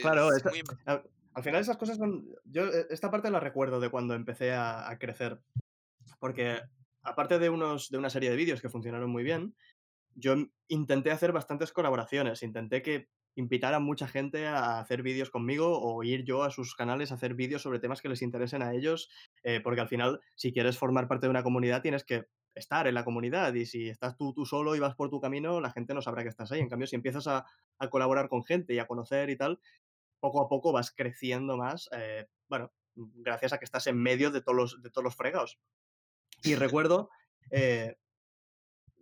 Claro, 0.00 0.30
es 0.30 0.38
esa- 0.38 0.50
muy 0.50 0.62
al, 0.86 1.04
al 1.34 1.42
final 1.44 1.60
esas 1.60 1.76
cosas 1.76 1.98
son... 1.98 2.26
Yo 2.44 2.64
eh, 2.66 2.86
esta 2.90 3.10
parte 3.10 3.30
la 3.30 3.38
recuerdo 3.38 3.78
de 3.80 3.90
cuando 3.90 4.14
empecé 4.14 4.52
a, 4.52 4.88
a 4.88 4.98
crecer. 4.98 5.38
Porque 6.18 6.60
aparte 7.02 7.38
de, 7.38 7.50
unos, 7.50 7.90
de 7.90 7.98
una 7.98 8.10
serie 8.10 8.30
de 8.30 8.36
vídeos 8.36 8.60
que 8.62 8.70
funcionaron 8.70 9.10
muy 9.10 9.22
bien, 9.22 9.54
yo 10.14 10.34
intenté 10.68 11.10
hacer 11.10 11.32
bastantes 11.32 11.70
colaboraciones. 11.72 12.42
Intenté 12.42 12.82
que 12.82 13.08
invitaran 13.36 13.84
mucha 13.84 14.08
gente 14.08 14.46
a 14.48 14.80
hacer 14.80 15.02
vídeos 15.02 15.30
conmigo 15.30 15.78
o 15.80 16.02
ir 16.02 16.24
yo 16.24 16.42
a 16.42 16.50
sus 16.50 16.74
canales 16.74 17.12
a 17.12 17.16
hacer 17.16 17.34
vídeos 17.34 17.62
sobre 17.62 17.78
temas 17.78 18.00
que 18.02 18.08
les 18.08 18.22
interesen 18.22 18.62
a 18.62 18.74
ellos. 18.74 19.10
eh, 19.44 19.60
porque 19.62 19.80
al 19.82 19.88
final, 19.88 20.20
si 20.34 20.52
quieres 20.52 20.76
formar 20.78 21.06
parte 21.06 21.26
de 21.26 21.30
una 21.30 21.44
comunidad, 21.44 21.82
tienes 21.82 22.02
que 22.04 22.24
estar 22.58 22.86
en 22.86 22.94
la 22.94 23.04
comunidad. 23.04 23.54
Y 23.54 23.66
si 23.66 23.88
estás 23.88 24.16
tú, 24.16 24.32
tú 24.34 24.44
solo 24.44 24.76
y 24.76 24.80
vas 24.80 24.94
por 24.94 25.10
tu 25.10 25.20
camino, 25.20 25.60
la 25.60 25.70
gente 25.70 25.94
no 25.94 26.02
sabrá 26.02 26.22
que 26.22 26.28
estás 26.28 26.52
ahí. 26.52 26.60
En 26.60 26.68
cambio, 26.68 26.86
si 26.86 26.96
empiezas 26.96 27.26
a, 27.26 27.46
colaborar 27.90 28.28
con 28.28 28.44
gente 28.44 28.74
y 28.74 28.78
a 28.78 28.86
conocer 28.86 29.30
y 29.30 29.36
tal, 29.36 29.60
poco 30.20 30.42
a 30.42 30.48
poco 30.48 30.72
vas 30.72 30.90
creciendo 30.90 31.56
más. 31.56 31.88
eh, 31.92 32.26
bueno, 32.48 32.72
gracias 32.94 33.52
a 33.52 33.58
que 33.58 33.64
estás 33.64 33.86
en 33.86 33.96
medio 33.96 34.30
de 34.30 34.40
todos 34.40 34.56
los, 34.56 34.82
de 34.82 34.90
todos 34.90 35.04
los 35.04 35.16
fregados. 35.16 35.58
Y 36.42 36.54
recuerdo, 36.54 37.10
eh, 37.50 37.96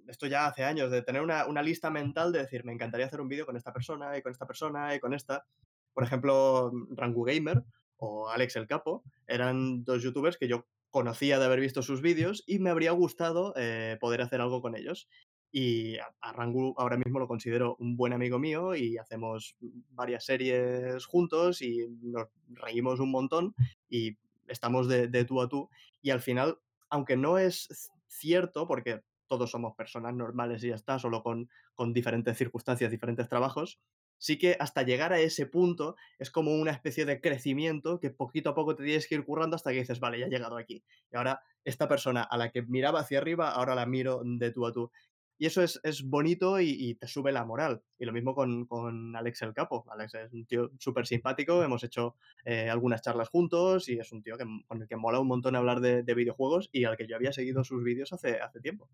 esto 0.07 0.27
ya 0.27 0.47
hace 0.47 0.65
años, 0.65 0.91
de 0.91 1.03
tener 1.03 1.23
una, 1.23 1.47
una 1.47 1.63
lista 1.63 1.91
mental 1.91 2.33
de 2.33 2.41
decir, 2.41 2.65
me 2.65 2.73
encantaría 2.73 3.07
hacer 3.07 3.21
un 3.21 3.29
vídeo 3.29 3.47
con 3.47 3.57
esta 3.57 3.73
persona 3.73 4.17
y 4.17 4.23
con 4.23 4.33
esta 4.33 4.47
persona 4.47 4.95
y 4.95 5.01
con 5.01 5.15
esta. 5.15 5.47
Por 5.93 6.05
ejemplo, 6.05 6.71
Rangu 6.91 7.25
Gamer 7.25 7.63
o 7.99 8.29
Alex 8.29 8.57
el 8.57 8.67
Capo 8.67 9.03
eran 9.27 9.83
dos 9.85 10.03
youtubers 10.03 10.37
que 10.37 10.49
yo 10.49 10.67
conocía 10.97 11.39
de 11.39 11.45
haber 11.45 11.61
visto 11.61 11.83
sus 11.83 12.01
vídeos 12.01 12.43
y 12.47 12.59
me 12.59 12.71
habría 12.71 12.91
gustado 12.93 13.53
eh, 13.55 13.99
poder 14.01 14.23
hacer 14.23 14.41
algo 14.41 14.63
con 14.63 14.75
ellos. 14.75 15.11
Y 15.53 15.99
a, 15.99 16.33
Rangu 16.33 16.75
ahora 16.79 16.97
mismo 16.97 17.19
lo 17.19 17.29
considero 17.29 17.77
un 17.79 17.99
buen 17.99 18.15
amigo 18.15 18.39
mío 18.39 18.75
y 18.75 18.97
hacemos 18.97 19.59
varias 19.91 20.25
series 20.25 21.05
juntos 21.05 21.61
y 21.61 21.87
nos 22.01 22.29
reímos 22.49 22.99
un 22.99 23.11
montón 23.11 23.55
y 23.91 24.17
estamos 24.49 24.89
de, 24.89 25.07
de 25.09 25.27
tú 25.27 25.43
a 25.43 25.51
tú. 25.51 25.69
Y 26.01 26.09
al 26.09 26.23
final, 26.23 26.61
aunque 26.89 27.19
no 27.19 27.37
es 27.37 27.91
cierto, 28.09 28.67
porque 28.67 29.03
todos 29.27 29.51
somos 29.51 29.75
personas 29.77 30.15
normales 30.15 30.65
y 30.65 30.69
ya 30.69 30.77
está, 30.77 30.99
solo 30.99 31.23
con, 31.23 31.51
con 31.75 31.93
diferentes 31.93 32.39
circunstancias, 32.39 32.91
diferentes 32.91 33.29
trabajos, 33.29 33.79
sí 34.19 34.39
que 34.39 34.57
hasta 34.59 34.83
llegar 34.83 35.13
a 35.13 35.19
ese 35.19 35.47
punto 35.47 35.97
es 36.19 36.31
como 36.31 36.55
una 36.55 36.71
especie 36.71 37.05
de 37.05 37.21
crecimiento 37.21 38.01
que 38.01 38.11
poquito 38.11 38.51
a 38.51 38.55
poco 38.55 38.75
te 38.77 38.85
tienes 38.85 39.07
que 39.09 39.15
ir 39.15 39.25
currando 39.25 39.57
hasta 39.57 39.71
que 39.71 39.79
dices, 39.79 40.01
vale, 40.01 40.19
ya 40.19 40.27
he 40.27 40.31
llegado 40.31 40.57
aquí. 40.57 40.85
Y 41.13 41.17
ahora 41.17 41.43
esta 41.65 41.89
persona 41.89 42.23
a 42.23 42.37
la 42.37 42.51
que 42.51 42.63
miraba 42.63 43.01
hacia 43.01 43.19
arriba, 43.19 43.51
ahora 43.51 43.75
la 43.75 43.87
miro 43.87 44.23
de 44.25 44.51
tú 44.51 44.67
a 44.67 44.73
tú. 44.73 44.91
Y 45.39 45.45
eso 45.45 45.63
es, 45.63 45.79
es 45.83 46.03
bonito 46.03 46.61
y, 46.61 46.71
y 46.71 46.95
te 46.95 47.07
sube 47.07 47.31
la 47.31 47.45
moral. 47.45 47.83
Y 47.99 48.07
lo 48.07 48.13
mismo 48.13 48.35
con, 48.35 48.65
con 48.65 49.15
Alex 49.15 49.43
el 49.43 49.53
Capo. 49.53 49.85
Alex 49.91 50.15
es 50.15 50.33
un 50.33 50.47
tío 50.47 50.71
súper 50.79 51.07
simpático, 51.07 51.63
hemos 51.63 51.85
hecho 51.85 52.17
eh, 52.47 52.71
algunas 52.71 53.03
charlas 53.03 53.29
juntos 53.29 53.89
y 53.91 53.99
es 53.99 54.13
un 54.13 54.23
tío 54.23 54.39
que, 54.39 54.47
con 54.67 54.81
el 54.81 54.89
que 54.89 54.97
mola 54.97 55.21
un 55.21 55.29
montón 55.29 55.55
hablar 55.55 55.81
de, 55.81 56.03
de 56.03 56.15
videojuegos 56.15 56.71
y 56.73 56.85
al 56.85 56.97
que 56.97 57.07
yo 57.07 57.17
había 57.17 57.35
seguido 57.35 57.65
sus 57.65 57.85
vídeos 57.85 58.15
hace, 58.15 58.41
hace 58.41 58.61
tiempo. 58.61 58.89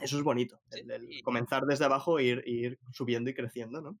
Eso 0.00 0.16
es 0.16 0.24
bonito, 0.24 0.60
el, 0.70 1.20
comenzar 1.22 1.66
desde 1.66 1.84
abajo 1.84 2.18
e 2.18 2.24
ir, 2.24 2.42
ir 2.46 2.78
subiendo 2.90 3.28
y 3.28 3.34
creciendo, 3.34 3.82
¿no? 3.82 3.98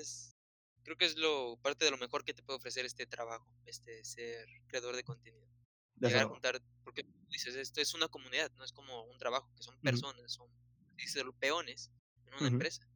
Es 0.00 0.36
creo 0.82 0.96
que 0.96 1.06
es 1.06 1.16
lo 1.16 1.56
parte 1.62 1.84
de 1.86 1.90
lo 1.90 1.96
mejor 1.98 2.24
que 2.24 2.34
te 2.34 2.42
puede 2.42 2.58
ofrecer 2.58 2.84
este 2.84 3.06
trabajo, 3.06 3.48
este 3.64 4.04
ser 4.04 4.46
creador 4.66 4.96
de 4.96 5.04
contenido. 5.04 5.48
Desde 5.96 6.08
Llegar 6.08 6.22
a 6.22 6.26
juntar, 6.26 6.62
porque 6.84 7.04
dices, 7.30 7.54
esto 7.56 7.80
es 7.80 7.94
una 7.94 8.08
comunidad, 8.08 8.52
no 8.56 8.64
es 8.64 8.72
como 8.72 9.04
un 9.04 9.18
trabajo, 9.18 9.52
que 9.56 9.62
son 9.62 9.80
personas, 9.80 10.32
son 10.32 10.50
dices, 10.96 11.22
peones 11.40 11.90
en 12.26 12.34
una 12.34 12.48
empresa. 12.48 12.86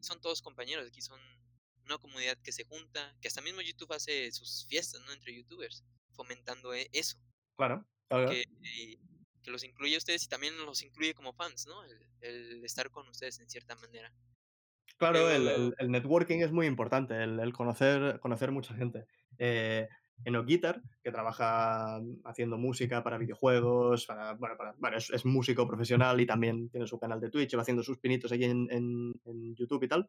Son 0.00 0.20
todos 0.20 0.42
compañeros, 0.42 0.88
aquí 0.88 1.02
son 1.02 1.20
una 1.84 1.98
comunidad 1.98 2.38
que 2.42 2.52
se 2.52 2.64
junta, 2.64 3.16
que 3.20 3.28
hasta 3.28 3.42
mismo 3.42 3.60
YouTube 3.62 3.92
hace 3.92 4.32
sus 4.32 4.66
fiestas, 4.68 5.00
¿no? 5.02 5.12
Entre 5.12 5.34
youtubers, 5.36 5.84
fomentando 6.12 6.74
e- 6.74 6.88
eso, 6.92 7.18
Claro, 8.08 8.40
que, 8.62 8.98
que 9.42 9.50
los 9.50 9.64
incluye 9.64 9.94
a 9.94 9.98
ustedes 9.98 10.24
y 10.24 10.28
también 10.28 10.56
los 10.64 10.82
incluye 10.82 11.14
como 11.14 11.32
fans, 11.32 11.66
¿no? 11.66 11.84
El, 11.84 12.08
el 12.20 12.64
estar 12.64 12.90
con 12.90 13.08
ustedes 13.08 13.38
en 13.40 13.48
cierta 13.48 13.74
manera. 13.76 14.12
Claro, 14.98 15.28
el, 15.30 15.42
Creo, 15.44 15.56
el- 15.56 15.74
el 15.78 15.90
networking 15.90 16.38
es 16.38 16.52
muy 16.52 16.66
importante, 16.66 17.22
el, 17.22 17.38
el 17.40 17.52
conocer, 17.52 18.18
conocer 18.20 18.50
mucha 18.50 18.74
gente. 18.74 19.06
Eh, 19.38 19.88
Enoch 20.24 20.46
Guitar, 20.46 20.80
que 21.02 21.12
trabaja 21.12 22.00
haciendo 22.24 22.56
música 22.56 23.02
para 23.04 23.18
videojuegos, 23.18 24.06
para, 24.06 24.32
bueno, 24.32 24.56
para- 24.56 24.74
bueno, 24.78 24.96
es, 24.96 25.10
es 25.10 25.26
músico 25.26 25.68
profesional 25.68 26.18
y 26.20 26.26
también 26.26 26.70
tiene 26.70 26.86
su 26.86 26.98
canal 26.98 27.20
de 27.20 27.28
Twitch, 27.28 27.54
va 27.56 27.60
haciendo 27.62 27.82
sus 27.82 27.98
pinitos 27.98 28.32
allí 28.32 28.44
en, 28.44 28.66
en- 28.70 29.12
en 29.26 29.54
YouTube 29.54 29.82
y 29.82 29.88
tal. 29.88 30.08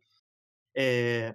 Eh, 0.74 1.34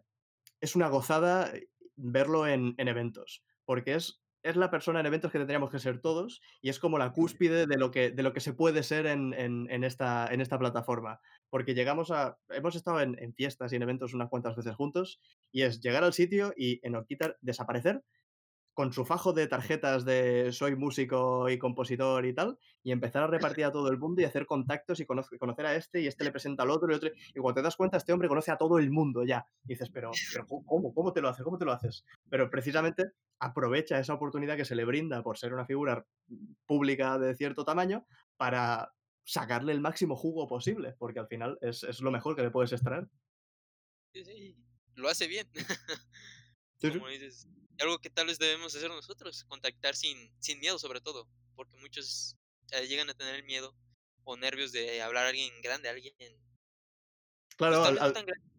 es 0.61 0.75
una 0.75 0.89
gozada 0.89 1.53
verlo 1.97 2.47
en, 2.47 2.75
en 2.79 2.89
eventos, 2.89 3.45
porque 3.67 3.97
es, 3.97 4.22
es 4.43 4.57
la 4.57 4.71
persona 4.71 5.01
en 5.01 5.07
eventos 5.07 5.31
que 5.33 5.39
tendríamos 5.39 5.71
que 5.71 5.79
ser 5.79 6.01
todos 6.01 6.41
y 6.61 6.69
es 6.69 6.79
como 6.79 6.99
la 6.99 7.13
cúspide 7.13 7.67
de 7.67 7.77
lo 7.77 7.91
que, 7.91 8.11
de 8.11 8.23
lo 8.23 8.33
que 8.33 8.41
se 8.41 8.53
puede 8.53 8.83
ser 8.83 9.07
en, 9.07 9.33
en- 9.35 9.69
en 9.71 9.85
esta, 9.85 10.27
en 10.33 10.41
esta 10.41 10.59
plataforma. 10.59 11.21
Porque 11.51 11.75
llegamos 11.75 12.11
a. 12.11 12.39
Hemos 12.49 12.75
estado 12.77 13.01
en, 13.01 13.17
en 13.19 13.35
fiestas 13.35 13.73
y 13.73 13.77
en 13.77 13.83
eventos 13.83 14.15
unas 14.15 14.29
cuantas 14.29 14.57
veces 14.57 14.75
juntos 14.75 15.21
y 15.51 15.63
es 15.63 15.81
llegar 15.81 16.05
al 16.05 16.13
sitio 16.13 16.53
y 16.57 16.81
en 16.87 16.95
Orquitar 16.97 17.37
desaparecer 17.41 18.03
con 18.75 18.93
su 18.93 19.05
fajo 19.05 19.33
de 19.33 19.47
tarjetas 19.47 20.05
de 20.05 20.51
soy 20.53 20.77
músico 20.77 21.49
y 21.51 21.59
compositor 21.59 22.25
y 22.25 22.35
tal, 22.35 22.59
y 22.83 22.91
empezar 22.93 23.23
a 23.23 23.27
repartir 23.59 23.65
a 23.67 23.73
todo 23.73 23.89
el 23.89 23.99
mundo 23.99 24.23
y 24.23 24.25
hacer 24.25 24.47
contactos 24.47 25.01
y 25.01 25.05
conoce- 25.07 25.39
conocer 25.39 25.67
a 25.67 25.75
este 25.77 26.01
y 26.01 26.07
este 26.07 26.25
le 26.25 26.31
presenta 26.33 26.63
al 26.63 26.71
otro 26.71 26.91
y 26.91 26.95
otro. 26.95 27.11
Y 27.35 27.41
cuando 27.41 27.61
te 27.61 27.65
das 27.65 27.77
cuenta, 27.77 27.97
este 27.99 28.13
hombre 28.13 28.29
conoce 28.29 28.51
a 28.51 28.57
todo 28.57 28.79
el 28.79 28.91
mundo 28.91 29.25
ya. 29.25 29.47
Y 29.65 29.69
dices, 29.69 29.91
pero, 29.91 30.11
pero 30.33 30.47
¿cómo? 30.47 30.95
¿Cómo 30.95 31.13
te 31.13 31.21
lo 31.21 31.29
haces? 31.29 31.45
¿Cómo 31.45 31.59
te 31.59 31.65
lo 31.65 31.73
haces? 31.73 32.05
Pero 32.31 32.49
precisamente 32.51 33.05
aprovecha 33.39 33.99
esa 33.99 34.15
oportunidad 34.15 34.57
que 34.57 34.65
se 34.65 34.75
le 34.77 34.85
brinda 34.85 35.23
por 35.23 35.37
ser 35.37 35.53
una 35.53 35.67
figura 35.67 36.07
pública 36.67 37.19
de 37.19 37.35
cierto 37.37 37.65
tamaño 37.65 38.07
para 38.37 38.95
sacarle 39.25 39.73
el 39.73 39.81
máximo 39.81 40.17
jugo 40.17 40.47
posible, 40.49 40.95
porque 40.99 41.21
al 41.21 41.29
final 41.29 41.59
es, 41.61 41.83
es 41.85 42.01
lo 42.01 42.11
mejor 42.11 42.35
que 42.37 42.43
le 42.43 42.51
puedes 42.51 42.73
extraer. 42.73 43.09
sí, 44.15 44.25
sí, 44.25 44.57
lo 44.95 45.09
hace 45.09 45.27
bien. 45.29 45.47
Como 46.83 47.09
dices, 47.09 47.49
algo 47.83 47.99
que 48.01 48.11
tal 48.11 48.27
vez 48.29 48.39
debemos 48.39 48.75
hacer 48.75 48.91
nosotros, 48.91 49.45
contactar 49.45 49.97
sin, 49.97 50.35
sin 50.41 50.61
miedo 50.61 50.79
sobre 50.79 51.01
todo, 51.01 51.29
porque 51.57 51.77
muchos 51.79 52.39
eh, 52.73 52.87
llegan 52.89 53.11
a 53.11 53.15
tener 53.15 53.35
el 53.37 53.45
miedo 53.45 53.77
o 54.25 54.37
nervios 54.37 54.73
de 54.73 55.03
hablar 55.03 55.27
a 55.27 55.29
alguien 55.31 55.61
grande, 55.63 55.89
a 55.89 55.93
alguien, 55.93 56.15
pues 57.67 57.81
Claro, 57.81 57.81
tal 57.81 57.99
al, 57.99 57.99
al- 57.99 58.13
tan 58.13 58.27
grande, 58.27 58.51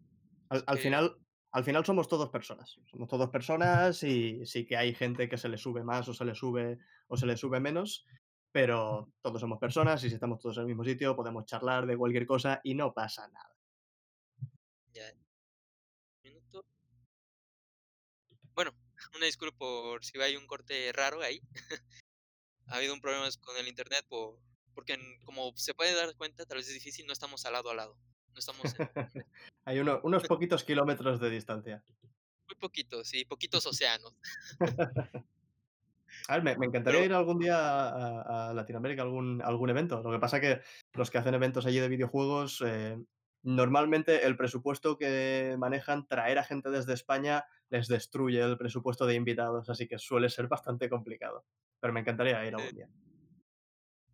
Al, 0.50 0.64
pues, 0.64 0.68
al 0.68 0.78
que 0.78 0.80
final, 0.80 1.16
al 1.52 1.64
final 1.64 1.84
somos 1.86 2.08
todos 2.08 2.30
personas. 2.30 2.80
Somos 2.90 3.08
todos 3.08 3.30
personas 3.30 4.02
y 4.04 4.46
sí 4.46 4.66
que 4.66 4.76
hay 4.76 4.94
gente 4.94 5.28
que 5.28 5.38
se 5.38 5.48
le 5.48 5.58
sube 5.58 5.84
más 5.84 6.08
o 6.08 6.14
se 6.14 6.24
le 6.24 6.34
sube 6.34 6.78
o 7.08 7.16
se 7.16 7.26
le 7.26 7.36
sube 7.36 7.60
menos, 7.60 8.06
pero 8.52 9.12
todos 9.22 9.40
somos 9.40 9.58
personas 9.58 10.04
y 10.04 10.08
si 10.10 10.16
estamos 10.16 10.40
todos 10.40 10.56
en 10.58 10.62
el 10.62 10.68
mismo 10.68 10.84
sitio 10.84 11.16
podemos 11.16 11.46
charlar 11.46 11.86
de 11.86 11.96
cualquier 11.98 12.26
cosa 12.26 12.60
y 12.64 12.74
no 12.74 12.94
pasa 12.94 13.28
nada. 13.28 13.56
ya, 14.94 15.12
una 19.16 19.26
disculpa 19.26 19.58
por 19.58 20.04
si 20.04 20.20
hay 20.20 20.36
un 20.36 20.46
corte 20.46 20.90
raro 20.92 21.20
ahí. 21.22 21.40
ha 22.66 22.76
habido 22.76 22.94
un 22.94 23.00
problema 23.00 23.28
con 23.40 23.56
el 23.56 23.68
internet 23.68 24.04
por, 24.08 24.38
porque 24.74 24.98
como 25.24 25.52
se 25.56 25.74
puede 25.74 25.94
dar 25.94 26.14
cuenta, 26.16 26.46
tal 26.46 26.58
vez 26.58 26.68
es 26.68 26.74
difícil, 26.74 27.06
no 27.06 27.12
estamos 27.12 27.44
al 27.46 27.52
lado 27.52 27.70
a 27.70 27.74
lado. 27.74 27.96
No 28.32 28.38
estamos 28.38 28.74
en 28.74 28.88
hay 29.64 29.78
uno- 29.78 30.00
unos 30.02 30.24
poquitos 30.24 30.64
kilómetros 30.64 31.20
de 31.20 31.30
distancia. 31.30 31.84
muy 32.48 32.56
poquitos 32.58 33.14
y 33.14 33.24
poquitos 33.24 33.64
océanos. 33.66 34.14
A 36.28 36.34
ver, 36.34 36.42
me, 36.42 36.52
me 36.52 36.56
Pero 36.56 36.64
encantaría 36.68 37.04
ir 37.04 37.12
algún 37.12 37.38
día 37.38 37.56
a, 37.58 38.48
a 38.50 38.54
Latinoamérica 38.54 39.02
algún, 39.02 39.42
algún 39.42 39.68
evento. 39.68 40.00
Lo 40.02 40.10
que 40.10 40.18
pasa 40.18 40.40
que 40.40 40.62
los 40.94 41.10
que 41.10 41.18
hacen 41.18 41.34
eventos 41.34 41.66
allí 41.66 41.80
de 41.80 41.88
videojuegos, 41.88 42.62
eh, 42.64 42.96
normalmente 43.42 44.24
el 44.26 44.36
presupuesto 44.36 44.96
que 44.96 45.56
manejan, 45.58 46.06
traer 46.06 46.38
a 46.38 46.44
gente 46.44 46.70
desde 46.70 46.94
España, 46.94 47.44
les 47.74 47.88
destruye 47.88 48.40
el 48.40 48.56
presupuesto 48.56 49.04
de 49.04 49.16
invitados, 49.16 49.68
así 49.68 49.88
que 49.88 49.98
suele 49.98 50.28
ser 50.28 50.46
bastante 50.46 50.88
complicado. 50.88 51.44
Pero 51.80 51.92
me 51.92 51.98
encantaría 52.00 52.44
ir 52.46 52.52
eh, 52.52 52.56
algún 52.56 52.74
día. 52.76 52.88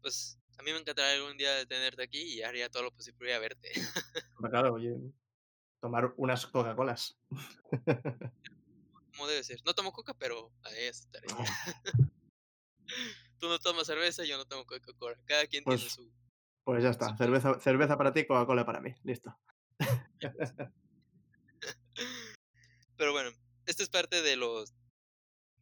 pues 0.00 0.40
a 0.58 0.62
mí 0.62 0.72
me 0.72 0.78
encantaría 0.78 1.12
algún 1.20 1.36
día 1.36 1.66
tenerte 1.66 2.02
aquí 2.02 2.22
y 2.22 2.42
haría 2.42 2.70
todo 2.70 2.84
lo 2.84 2.90
posible 2.90 3.18
por 3.18 3.26
ir 3.26 3.34
a 3.34 3.38
verte. 3.38 3.70
Pero 4.38 4.50
claro, 4.50 4.72
oye, 4.72 4.96
tomar 5.78 6.14
unas 6.16 6.46
Coca-Colas. 6.46 7.18
como 9.12 9.26
debe 9.28 9.44
ser. 9.44 9.60
No 9.66 9.74
tomo 9.74 9.92
coca, 9.92 10.14
pero 10.14 10.50
ahí 10.62 10.84
estaré. 10.86 11.26
Tú 13.38 13.48
no 13.48 13.58
tomas 13.58 13.86
cerveza, 13.86 14.24
yo 14.24 14.38
no 14.38 14.46
tomo 14.46 14.64
Coca-Cola. 14.64 15.18
Cada 15.26 15.46
quien 15.46 15.64
tiene 15.64 15.82
Pues, 15.82 15.92
su, 15.92 16.10
pues 16.64 16.82
ya 16.82 16.88
está. 16.90 17.14
Cerveza, 17.18 17.60
cerveza 17.60 17.98
para 17.98 18.14
ti, 18.14 18.26
Coca-Cola 18.26 18.64
para 18.64 18.80
mí. 18.80 18.94
Listo. 19.04 19.38
Pero 22.96 23.12
bueno, 23.12 23.30
esto 23.70 23.82
es 23.82 23.88
parte 23.88 24.20
de 24.22 24.36
los. 24.36 24.74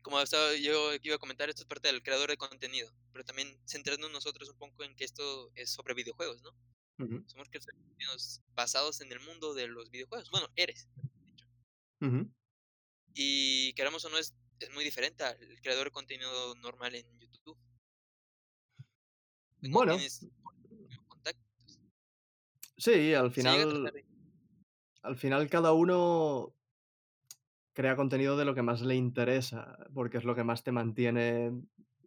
Como 0.02 0.20
estaba 0.20 0.54
yo 0.54 0.92
iba 1.02 1.16
a 1.16 1.18
comentar, 1.18 1.48
esto 1.48 1.62
es 1.62 1.68
parte 1.68 1.88
del 1.88 2.02
creador 2.02 2.30
de 2.30 2.36
contenido. 2.36 2.90
Pero 3.12 3.24
también 3.24 3.56
centrando 3.66 4.08
nosotros 4.08 4.48
un 4.48 4.58
poco 4.58 4.84
en 4.84 4.94
que 4.96 5.04
esto 5.04 5.50
es 5.54 5.70
sobre 5.70 5.94
videojuegos, 5.94 6.42
¿no? 6.42 6.50
Ujú, 7.04 7.22
Somos 7.26 7.48
creadores 7.48 7.66
de 7.66 7.72
contenidos 7.82 8.40
basados 8.54 9.00
en 9.00 9.12
el 9.12 9.20
mundo 9.20 9.54
de 9.54 9.68
los 9.68 9.90
videojuegos. 9.90 10.30
Bueno, 10.30 10.48
eres. 10.56 10.88
de 10.94 11.32
hecho. 11.32 11.46
ujú. 12.00 12.30
Y 13.14 13.72
queramos 13.74 14.04
o 14.04 14.08
no, 14.10 14.18
es, 14.18 14.34
es 14.60 14.70
muy 14.72 14.84
diferente 14.84 15.24
al 15.24 15.38
creador 15.60 15.86
de 15.86 15.90
contenido 15.90 16.54
normal 16.56 16.94
en 16.94 17.06
YouTube. 17.18 17.58
No 19.60 19.70
Bueno, 19.70 19.98
sí, 22.76 23.12
al 23.12 23.32
final, 23.32 23.92
al 25.02 25.16
final 25.16 25.50
cada 25.50 25.72
uno 25.72 26.54
crea 27.78 27.94
contenido 27.94 28.36
de 28.36 28.44
lo 28.44 28.56
que 28.56 28.62
más 28.62 28.80
le 28.82 28.96
interesa, 28.96 29.78
porque 29.94 30.18
es 30.18 30.24
lo 30.24 30.34
que 30.34 30.42
más 30.42 30.64
te 30.64 30.72
mantiene 30.72 31.52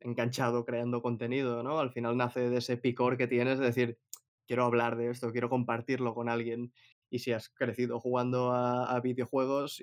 enganchado 0.01 0.65
creando 0.65 1.01
contenido, 1.01 1.63
¿no? 1.63 1.79
Al 1.79 1.91
final 1.93 2.17
nace 2.17 2.49
de 2.49 2.57
ese 2.57 2.75
picor 2.75 3.15
que 3.15 3.25
tienes 3.25 3.57
de 3.57 3.67
decir, 3.67 3.97
quiero 4.45 4.65
hablar 4.65 4.97
de 4.97 5.09
esto, 5.09 5.31
quiero 5.31 5.49
compartirlo 5.49 6.13
con 6.13 6.27
alguien. 6.27 6.73
Y 7.09 7.19
si 7.19 7.31
has 7.31 7.47
crecido 7.47 8.01
jugando 8.01 8.51
a, 8.51 8.99
videojuegos, 8.99 9.81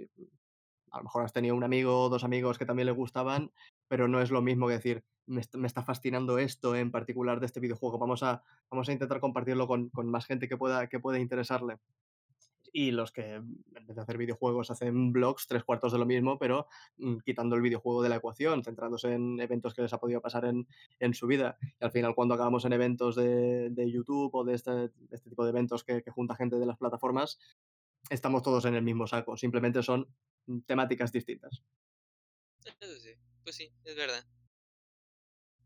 a 0.90 0.98
lo 0.98 1.04
mejor 1.04 1.24
has 1.24 1.32
tenido 1.32 1.56
un 1.56 1.64
amigo 1.64 2.02
o 2.02 2.10
dos 2.10 2.22
amigos 2.22 2.58
que 2.58 2.66
también 2.66 2.84
le 2.84 2.92
gustaban, 2.92 3.50
pero 3.88 4.08
no 4.08 4.20
es 4.20 4.30
lo 4.30 4.42
mismo 4.42 4.66
que 4.66 4.74
decir, 4.74 5.04
me, 5.24 5.40
me 5.54 5.66
está 5.66 5.82
fascinando 5.82 6.36
esto 6.36 6.76
en 6.76 6.90
particular 6.90 7.40
de 7.40 7.46
este 7.46 7.60
videojuego, 7.60 7.96
vamos 7.96 8.22
a, 8.22 8.42
vamos 8.70 8.90
a 8.90 8.92
intentar 8.92 9.20
compartirlo 9.20 9.66
con, 9.66 9.88
con 9.88 10.06
más 10.10 10.26
gente 10.26 10.48
que 10.48 10.58
pueda, 10.58 10.86
que 10.86 11.00
pueda 11.00 11.18
interesarle 11.18 11.78
y 12.72 12.90
los 12.90 13.12
que 13.12 13.34
en 13.34 13.86
vez 13.86 13.96
de 13.96 14.02
hacer 14.02 14.18
videojuegos 14.18 14.70
hacen 14.70 15.12
blogs, 15.12 15.46
tres 15.46 15.64
cuartos 15.64 15.92
de 15.92 15.98
lo 15.98 16.06
mismo, 16.06 16.38
pero 16.38 16.66
mm, 16.98 17.18
quitando 17.18 17.56
el 17.56 17.62
videojuego 17.62 18.02
de 18.02 18.08
la 18.08 18.16
ecuación, 18.16 18.64
centrándose 18.64 19.12
en 19.12 19.40
eventos 19.40 19.74
que 19.74 19.82
les 19.82 19.92
ha 19.92 19.98
podido 19.98 20.20
pasar 20.20 20.44
en, 20.44 20.66
en 20.98 21.14
su 21.14 21.26
vida. 21.26 21.58
Y 21.80 21.84
al 21.84 21.90
final, 21.90 22.14
cuando 22.14 22.34
acabamos 22.34 22.64
en 22.64 22.72
eventos 22.72 23.16
de, 23.16 23.70
de 23.70 23.90
YouTube 23.90 24.34
o 24.34 24.44
de 24.44 24.54
este, 24.54 24.90
este 25.10 25.30
tipo 25.30 25.44
de 25.44 25.50
eventos 25.50 25.84
que, 25.84 26.02
junta 26.10 26.36
gente 26.36 26.56
de 26.56 26.66
las 26.66 26.78
plataformas, 26.78 27.38
estamos 28.10 28.42
todos 28.42 28.64
en 28.64 28.74
el 28.74 28.82
mismo 28.82 29.06
saco, 29.06 29.36
simplemente 29.36 29.82
son 29.82 30.06
mm, 30.46 30.60
temáticas 30.60 31.12
distintas. 31.12 31.62
Pues 33.42 33.56
sí, 33.56 33.72
es 33.84 33.96
verdad. 33.96 34.24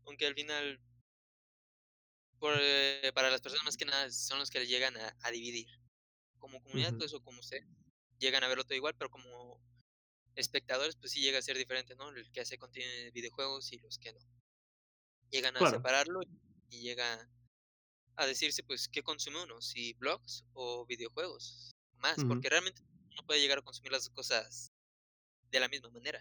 Aunque 0.05 0.25
al 0.25 0.35
final, 0.35 0.79
eh, 2.59 3.11
para 3.13 3.29
las 3.29 3.41
personas 3.41 3.65
más 3.65 3.77
que 3.77 3.85
nada 3.85 4.09
son 4.09 4.39
los 4.39 4.49
que 4.49 4.65
llegan 4.65 4.95
a 4.97 5.31
dividir. 5.31 5.82
Como 6.43 6.61
comunidad, 6.61 6.93
Ujú. 6.93 6.97
pues 6.97 7.13
o 7.13 7.21
como 7.23 7.39
usted, 7.39 7.61
llegan 8.19 8.43
a 8.43 8.49
verlo 8.49 8.65
todo 8.65 8.75
igual, 8.75 8.95
pero 8.97 9.09
como 9.09 9.61
espectadores, 10.35 10.97
pues 10.97 11.13
sí 11.13 11.21
llega 11.21 11.39
a 11.39 11.41
ser 11.41 11.57
diferente, 11.57 11.95
¿no? 11.95 12.09
El 12.09 12.31
que 12.31 12.41
hace 12.41 12.57
contenido 12.57 12.91
de 12.91 13.11
videojuegos 13.11 13.71
y 13.73 13.79
los 13.79 13.97
que 13.99 14.13
no. 14.13 14.19
Llegan 15.31 15.57
a 15.57 15.65
Claro. 15.65 15.87
separarlo 16.05 16.21
y 16.69 16.81
llega 16.81 17.29
a 18.17 18.25
decirse, 18.27 18.63
pues, 18.63 18.89
¿qué 18.89 19.03
consume 19.03 19.43
uno? 19.43 19.61
Si 19.61 19.93
blogs 19.95 20.45
o 20.53 20.85
videojuegos. 20.85 21.71
Más, 21.97 22.25
porque 22.25 22.49
realmente 22.49 22.83
uno 22.83 23.25
puede 23.27 23.41
llegar 23.41 23.59
a 23.59 23.63
consumir 23.63 23.91
las 23.93 24.09
cosas 24.09 24.73
de 25.51 25.59
la 25.61 25.69
misma 25.69 25.89
manera, 25.91 26.19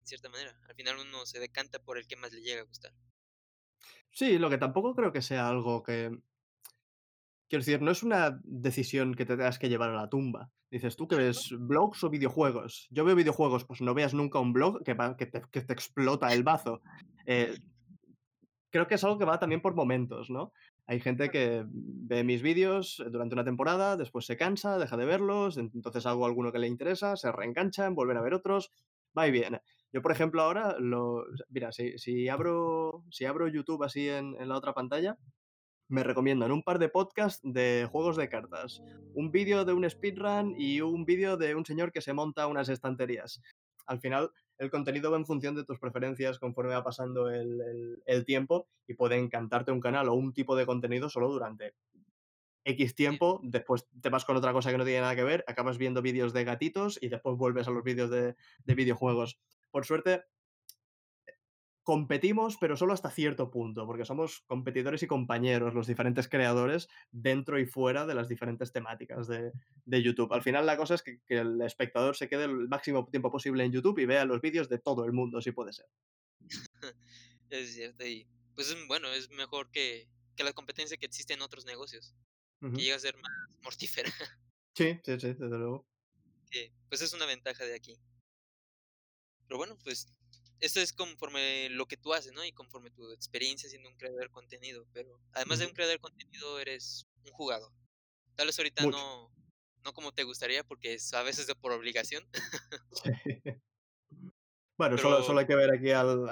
en 0.00 0.06
cierta 0.06 0.28
manera. 0.30 0.58
Al 0.68 0.76
final 0.76 0.98
uno 1.00 1.26
se 1.26 1.40
decanta 1.40 1.80
por 1.80 1.98
el 1.98 2.06
que 2.08 2.16
más 2.16 2.32
le 2.32 2.42
llega 2.42 2.62
a 2.62 2.66
gustar. 2.66 2.94
Sí, 4.12 4.38
lo 4.38 4.48
que 4.50 4.58
tampoco 4.58 4.94
creo 4.94 5.12
que 5.12 5.22
sea 5.22 5.48
algo 5.48 5.82
que 5.82 6.18
Quiero 7.48 7.60
decir, 7.64 7.82
no 7.82 7.90
es 7.90 8.02
una 8.02 8.40
decisión 8.44 9.14
que 9.14 9.26
te 9.26 9.36
tengas 9.36 9.58
que 9.58 9.68
llevar 9.68 9.90
a 9.90 9.96
la 9.96 10.08
tumba. 10.08 10.50
Dices: 10.70 10.96
"¿Tú 10.96 11.06
no. 11.10 11.16
ves, 11.16 11.54
blogs 11.58 12.02
o 12.04 12.10
videojuegos?". 12.10 12.88
Yo 12.90 13.04
veo 13.04 13.14
videojuegos, 13.16 13.64
pues 13.64 13.80
no 13.80 13.94
veas 13.94 14.14
nunca 14.14 14.40
un 14.40 14.52
blog 14.52 14.82
que 14.84 14.94
va 14.94 15.16
que 15.16 15.26
te 15.26 15.42
que 15.50 15.62
te 15.62 15.72
explota 15.72 16.32
el 16.32 16.42
bazo. 16.42 16.80
Eh, 17.26 17.54
creo 18.70 18.86
que 18.88 18.96
es 18.96 19.04
algo 19.04 19.18
que 19.18 19.24
va 19.24 19.38
también 19.38 19.62
por 19.62 19.74
momentos, 19.74 20.30
¿no? 20.30 20.52
Hay 20.86 21.00
gente 21.00 21.30
que 21.30 21.64
ve 21.68 22.24
mis 22.24 22.42
vídeos 22.42 23.02
durante 23.10 23.34
una 23.34 23.44
temporada, 23.44 23.96
después 23.96 24.26
se 24.26 24.36
cansa, 24.36 24.78
deja 24.78 24.96
de 24.96 25.06
verlos, 25.06 25.56
entonces 25.58 26.06
hago 26.06 26.26
alguno 26.26 26.52
que 26.52 26.58
le 26.58 26.66
interesa, 26.66 27.16
se 27.16 27.30
reenganchan, 27.32 27.94
vuelven 27.94 28.16
a 28.16 28.22
ver 28.22 28.34
otros, 28.34 28.70
va 29.16 29.28
y 29.28 29.30
viene. 29.30 29.60
Yo, 29.92 30.02
por 30.02 30.10
ejemplo, 30.12 30.42
ahora 30.42 30.76
lo 30.80 31.24
mira, 31.48 31.70
si 31.72 31.96
si 31.98 32.28
abro 32.28 33.04
si 33.10 33.24
abro 33.26 33.48
YouTube 33.48 33.84
así 33.84 34.08
en 34.08 34.34
en 34.40 34.48
la 34.48 34.56
otra 34.56 34.74
pantalla, 34.74 35.16
me 35.88 36.02
recomiendan 36.02 36.52
un 36.52 36.62
par 36.62 36.78
de 36.78 36.88
podcasts 36.88 37.40
de 37.44 37.88
juegos 37.90 38.16
de 38.16 38.28
cartas, 38.28 38.82
un 39.14 39.30
vídeo 39.30 39.64
de 39.64 39.72
un 39.72 39.88
speedrun 39.88 40.54
y 40.58 40.80
un 40.80 41.04
vídeo 41.04 41.36
de 41.36 41.54
un 41.54 41.64
señor 41.64 41.92
que 41.92 42.00
se 42.00 42.12
monta 42.12 42.46
unas 42.46 42.68
estanterías. 42.68 43.40
Al 43.86 44.00
final, 44.00 44.30
el 44.58 44.70
contenido 44.70 45.10
va 45.10 45.18
en 45.18 45.26
función 45.26 45.54
de 45.54 45.64
tus 45.64 45.78
preferencias 45.78 46.38
conforme 46.38 46.74
va 46.74 46.84
pasando 46.84 47.28
el, 47.28 47.60
el- 47.60 48.02
el 48.06 48.24
tiempo 48.24 48.68
y 48.86 48.94
puede 48.94 49.16
encantarte 49.18 49.72
un 49.72 49.80
canal 49.80 50.08
o 50.08 50.14
un 50.14 50.32
tipo 50.32 50.56
de 50.56 50.64
contenido 50.66 51.08
solo 51.08 51.28
durante 51.28 51.74
X 52.66 52.94
tiempo, 52.94 53.40
después 53.42 53.86
te 54.00 54.08
vas 54.08 54.24
con 54.24 54.36
otra 54.38 54.54
cosa 54.54 54.70
que 54.70 54.78
no 54.78 54.84
tiene 54.84 55.00
nada 55.00 55.14
que 55.14 55.22
ver, 55.22 55.44
acabas 55.46 55.76
viendo 55.76 56.00
vídeos 56.00 56.32
de 56.32 56.44
gatitos 56.44 56.98
y 57.02 57.08
después 57.08 57.36
vuelves 57.36 57.68
a 57.68 57.70
los 57.70 57.84
vídeos 57.84 58.08
de, 58.08 58.36
de 58.64 58.74
videojuegos. 58.74 59.38
Por 59.70 59.84
suerte, 59.84 60.24
competimos, 61.84 62.56
pero 62.58 62.76
solo 62.76 62.92
hasta 62.94 63.10
cierto 63.10 63.50
punto, 63.50 63.86
porque 63.86 64.04
somos 64.04 64.42
competidores 64.46 65.02
y 65.02 65.06
compañeros, 65.06 65.74
los 65.74 65.86
diferentes 65.86 66.28
creadores, 66.28 66.88
dentro 67.12 67.58
y 67.60 67.66
fuera 67.66 68.06
de 68.06 68.14
las 68.14 68.28
diferentes 68.28 68.72
temáticas 68.72 69.28
de, 69.28 69.52
de 69.84 70.02
YouTube. 70.02 70.32
Al 70.32 70.42
final 70.42 70.66
la 70.66 70.76
cosa 70.76 70.94
es 70.96 71.02
que, 71.02 71.20
que 71.26 71.38
el 71.38 71.60
espectador 71.62 72.16
se 72.16 72.28
quede 72.28 72.44
el 72.44 72.68
máximo 72.68 73.06
tiempo 73.06 73.30
posible 73.30 73.64
en 73.64 73.72
YouTube 73.72 73.98
y 74.00 74.06
vea 74.06 74.24
los 74.24 74.40
vídeos 74.40 74.68
de 74.68 74.78
todo 74.80 75.04
el 75.04 75.12
mundo, 75.12 75.40
si 75.42 75.52
puede 75.52 75.72
ser. 75.72 75.86
Es 77.50 77.74
cierto, 77.74 78.06
y 78.06 78.26
pues 78.54 78.70
es 78.70 78.86
bueno, 78.88 79.08
es 79.12 79.30
mejor 79.30 79.70
que, 79.70 80.08
que 80.36 80.44
la 80.44 80.52
competencia 80.52 80.96
que 80.96 81.06
existe 81.06 81.34
en 81.34 81.42
otros 81.42 81.64
negocios, 81.66 82.14
que 82.74 82.82
llega 82.82 82.96
a 82.96 83.00
ser 83.00 83.16
más 83.16 83.32
mortífera, 83.62 84.12
Sí, 84.76 85.00
sí, 85.04 85.18
sí, 85.20 85.26
desde 85.34 85.58
luego. 85.58 85.88
que 86.50 86.72
pues 86.88 87.02
es 87.02 87.12
una 87.12 87.26
ventaja 87.26 87.64
de 87.66 87.74
aquí. 87.74 88.00
Pero 89.46 89.58
bueno, 89.58 89.78
pues 89.82 90.06
esto 90.64 90.80
es 90.80 90.92
conforme 90.92 91.68
lo 91.68 91.86
que 91.86 91.96
tú 91.96 92.14
haces, 92.14 92.32
¿no? 92.32 92.44
Y 92.44 92.52
conforme 92.52 92.90
tu 92.90 93.10
experiencia 93.12 93.68
siendo 93.68 93.88
un 93.88 93.96
creador 93.96 94.22
de 94.22 94.30
contenido, 94.30 94.86
pero 94.92 95.20
además 95.32 95.58
de 95.58 95.66
un 95.66 95.72
creador 95.72 95.96
de 95.96 96.00
contenido, 96.00 96.58
eres 96.58 97.06
un 97.24 97.32
jugador. 97.32 97.70
Tal 98.34 98.46
vez 98.46 98.58
ahorita 98.58 98.82
Mucho. 98.82 98.96
no, 98.96 99.30
no 99.84 99.92
como 99.92 100.12
te 100.12 100.24
gustaría, 100.24 100.64
porque 100.64 100.94
es 100.94 101.12
a 101.12 101.22
veces 101.22 101.46
de 101.46 101.54
por 101.54 101.72
obligación, 101.72 102.26
Sí. 103.04 103.12
Bueno, 104.76 104.98
solo, 104.98 105.16
pero 105.16 105.26
solo 105.26 105.38
hay 105.38 105.46
que 105.46 105.54
ver 105.54 105.72
aquí 105.72 105.90
al, 105.92 106.28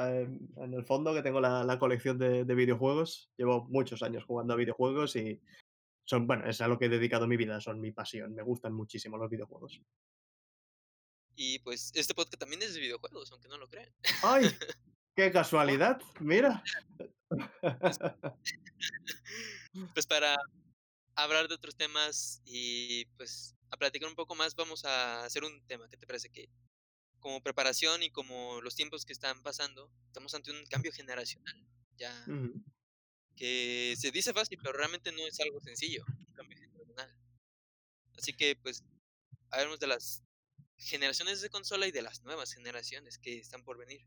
en 0.56 0.74
el 0.74 0.84
fondo 0.84 1.14
que 1.14 1.22
tengo 1.22 1.40
la, 1.40 1.62
la 1.62 1.78
colección 1.78 2.18
de, 2.18 2.44
de 2.44 2.54
videojuegos. 2.56 3.30
Llevo 3.36 3.66
muchos 3.68 4.02
años 4.02 4.24
jugando 4.24 4.54
a 4.54 4.56
videojuegos 4.56 5.14
y 5.14 5.40
son, 6.04 6.26
bueno, 6.26 6.48
es 6.48 6.60
a 6.60 6.66
lo 6.66 6.76
que 6.76 6.86
he 6.86 6.88
dedicado 6.88 7.28
mi 7.28 7.36
vida, 7.36 7.60
son 7.60 7.80
mi 7.80 7.92
pasión. 7.92 8.34
Me 8.34 8.42
gustan 8.42 8.72
muchísimo 8.72 9.16
los 9.16 9.30
videojuegos. 9.30 9.80
Y 11.36 11.58
pues 11.60 11.90
este 11.94 12.14
podcast 12.14 12.38
también 12.38 12.62
es 12.62 12.74
de 12.74 12.80
videojuegos, 12.80 13.30
aunque 13.32 13.48
no 13.48 13.58
lo 13.58 13.68
crean. 13.68 13.92
¡Ay! 14.22 14.46
¡Qué 15.14 15.30
casualidad! 15.32 16.00
Mira. 16.20 16.62
pues, 17.28 17.40
pues 19.94 20.06
para 20.06 20.36
hablar 21.14 21.48
de 21.48 21.54
otros 21.54 21.76
temas 21.76 22.40
y 22.44 23.04
pues 23.16 23.54
a 23.70 23.76
platicar 23.76 24.08
un 24.08 24.14
poco 24.14 24.34
más, 24.34 24.54
vamos 24.54 24.84
a 24.84 25.24
hacer 25.24 25.44
un 25.44 25.64
tema. 25.66 25.88
¿Qué 25.88 25.96
te 25.96 26.06
parece? 26.06 26.30
Que 26.30 26.48
como 27.20 27.42
preparación 27.42 28.02
y 28.02 28.10
como 28.10 28.60
los 28.60 28.74
tiempos 28.74 29.04
que 29.04 29.12
están 29.12 29.42
pasando, 29.42 29.90
estamos 30.06 30.34
ante 30.34 30.50
un 30.50 30.64
cambio 30.66 30.92
generacional. 30.92 31.66
Ya 31.96 32.24
que 33.36 33.94
se 33.96 34.10
dice 34.10 34.32
fácil, 34.32 34.58
pero 34.58 34.72
realmente 34.72 35.12
no 35.12 35.26
es 35.26 35.40
algo 35.40 35.60
sencillo, 35.60 36.04
un 36.06 36.34
cambio 36.34 36.58
generacional. 36.58 37.14
Así 38.16 38.34
que 38.34 38.56
pues 38.56 38.84
hablemos 39.50 39.80
de 39.80 39.86
las 39.86 40.22
generaciones 40.84 41.40
de 41.40 41.50
consola 41.50 41.86
y 41.86 41.92
de 41.92 42.02
las 42.02 42.22
nuevas 42.22 42.52
generaciones 42.52 43.18
que 43.18 43.38
están 43.38 43.62
por 43.64 43.78
venir. 43.78 44.04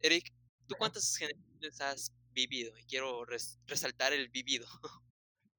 Eric, 0.00 0.32
¿tú 0.66 0.74
cuántas 0.78 1.16
generaciones 1.16 1.80
has 1.80 2.12
vivido? 2.32 2.76
Y 2.78 2.84
quiero 2.84 3.24
res- 3.24 3.58
resaltar 3.66 4.12
el 4.12 4.28
vivido. 4.28 4.66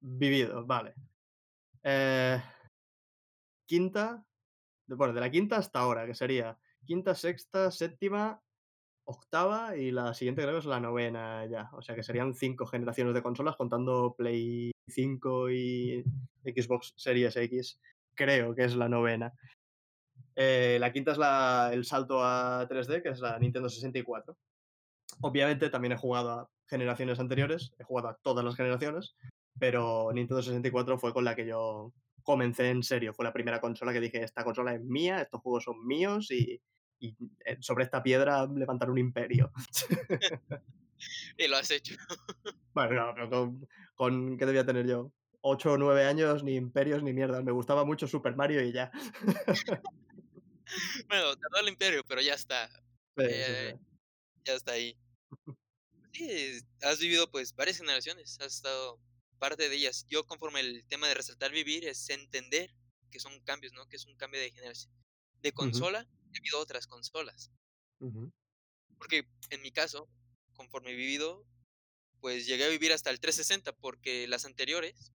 Vivido, 0.05 0.65
vale. 0.65 0.95
Eh, 1.81 2.41
quinta, 3.65 4.25
bueno, 4.87 5.13
de 5.13 5.21
la 5.21 5.31
quinta 5.31 5.57
hasta 5.57 5.79
ahora, 5.79 6.05
que 6.05 6.13
sería 6.13 6.59
quinta, 6.85 7.15
sexta, 7.15 7.71
séptima, 7.71 8.41
octava 9.05 9.77
y 9.77 9.91
la 9.91 10.13
siguiente 10.13 10.41
creo 10.41 10.53
que 10.55 10.59
es 10.59 10.65
la 10.65 10.79
novena 10.81 11.45
ya. 11.45 11.69
O 11.73 11.81
sea 11.81 11.95
que 11.95 12.03
serían 12.03 12.33
cinco 12.33 12.65
generaciones 12.65 13.13
de 13.13 13.23
consolas 13.23 13.55
contando 13.55 14.13
Play 14.17 14.71
5 14.87 15.49
y 15.51 16.03
Xbox 16.43 16.93
Series 16.97 17.35
X. 17.35 17.79
Creo 18.13 18.53
que 18.53 18.65
es 18.65 18.75
la 18.75 18.89
novena. 18.89 19.33
Eh, 20.35 20.77
la 20.79 20.91
quinta 20.91 21.11
es 21.11 21.17
la, 21.17 21.69
el 21.73 21.85
salto 21.85 22.23
a 22.23 22.67
3D, 22.67 23.01
que 23.01 23.09
es 23.09 23.19
la 23.19 23.37
Nintendo 23.39 23.69
64. 23.69 24.37
Obviamente 25.21 25.69
también 25.69 25.91
he 25.93 25.97
jugado 25.97 26.31
a 26.31 26.49
generaciones 26.67 27.19
anteriores, 27.19 27.73
he 27.77 27.83
jugado 27.83 28.09
a 28.09 28.17
todas 28.21 28.43
las 28.43 28.55
generaciones, 28.55 29.15
pero 29.59 30.11
Nintendo 30.13 30.41
64 30.41 30.97
fue 30.97 31.13
con 31.13 31.23
la 31.23 31.35
que 31.35 31.45
yo 31.45 31.93
comencé 32.23 32.69
en 32.69 32.83
serio. 32.83 33.13
Fue 33.13 33.25
la 33.25 33.33
primera 33.33 33.61
consola 33.61 33.93
que 33.93 33.99
dije, 34.01 34.23
esta 34.23 34.43
consola 34.43 34.73
es 34.73 34.81
mía, 34.83 35.21
estos 35.21 35.41
juegos 35.41 35.65
son 35.65 35.85
míos 35.85 36.31
y, 36.31 36.61
y, 36.99 37.15
eh, 37.45 37.57
sobre 37.59 37.83
esta 37.83 38.01
piedra 38.01 38.47
levantar 38.47 38.89
un 38.89 38.97
imperio. 38.97 39.51
y 41.37 41.47
lo 41.47 41.57
has 41.57 41.71
hecho. 41.71 41.95
Bueno, 42.73 43.05
no, 43.05 43.13
pero 43.13 43.29
con, 43.29 43.67
con- 43.93 44.35
¿qué 44.37 44.47
debía 44.47 44.65
tener 44.65 44.87
yo? 44.87 45.11
8 45.41 45.73
o 45.73 45.77
9 45.77 46.05
años, 46.05 46.43
ni 46.43 46.55
imperios 46.55 47.03
ni 47.03 47.13
mierda. 47.13 47.43
Me 47.43 47.51
gustaba 47.51 47.85
mucho 47.85 48.07
Super 48.07 48.35
Mario 48.35 48.63
y 48.63 48.71
ya. 48.71 48.89
bueno, 51.07 51.35
tardó 51.37 51.59
el 51.59 51.69
imperio, 51.69 52.03
pero 52.07 52.21
ya 52.21 52.33
está. 52.33 52.67
Sí, 52.69 53.25
eh, 53.29 53.77
sí. 53.77 53.85
ya 54.45 54.53
está 54.53 54.73
ahí. 54.73 54.97
Sí, 56.13 56.59
has 56.81 56.99
vivido 56.99 57.29
pues 57.31 57.55
varias 57.55 57.77
generaciones, 57.77 58.39
has 58.39 58.55
estado 58.55 58.99
parte 59.39 59.67
de 59.67 59.75
ellas. 59.75 60.05
Yo 60.09 60.25
conforme 60.25 60.59
el 60.59 60.85
tema 60.87 61.07
de 61.07 61.15
resaltar 61.15 61.51
vivir 61.51 61.85
es 61.87 62.09
entender 62.09 62.73
que 63.11 63.19
son 63.19 63.39
cambios, 63.41 63.73
¿no? 63.73 63.87
Que 63.87 63.97
es 63.97 64.05
un 64.05 64.15
cambio 64.15 64.39
de 64.39 64.51
generación. 64.51 64.93
De 65.41 65.51
consola, 65.51 66.07
he 66.27 66.39
vivido 66.39 66.59
otras 66.59 66.87
consolas. 66.87 67.51
Porque 68.97 69.27
en 69.49 69.61
mi 69.61 69.71
caso, 69.71 70.09
conforme 70.53 70.91
he 70.91 70.95
vivido, 70.95 71.45
pues 72.19 72.45
llegué 72.45 72.65
a 72.65 72.69
vivir 72.69 72.93
hasta 72.93 73.09
el 73.09 73.19
360 73.19 73.73
porque 73.73 74.27
las 74.27 74.45
anteriores 74.45 75.13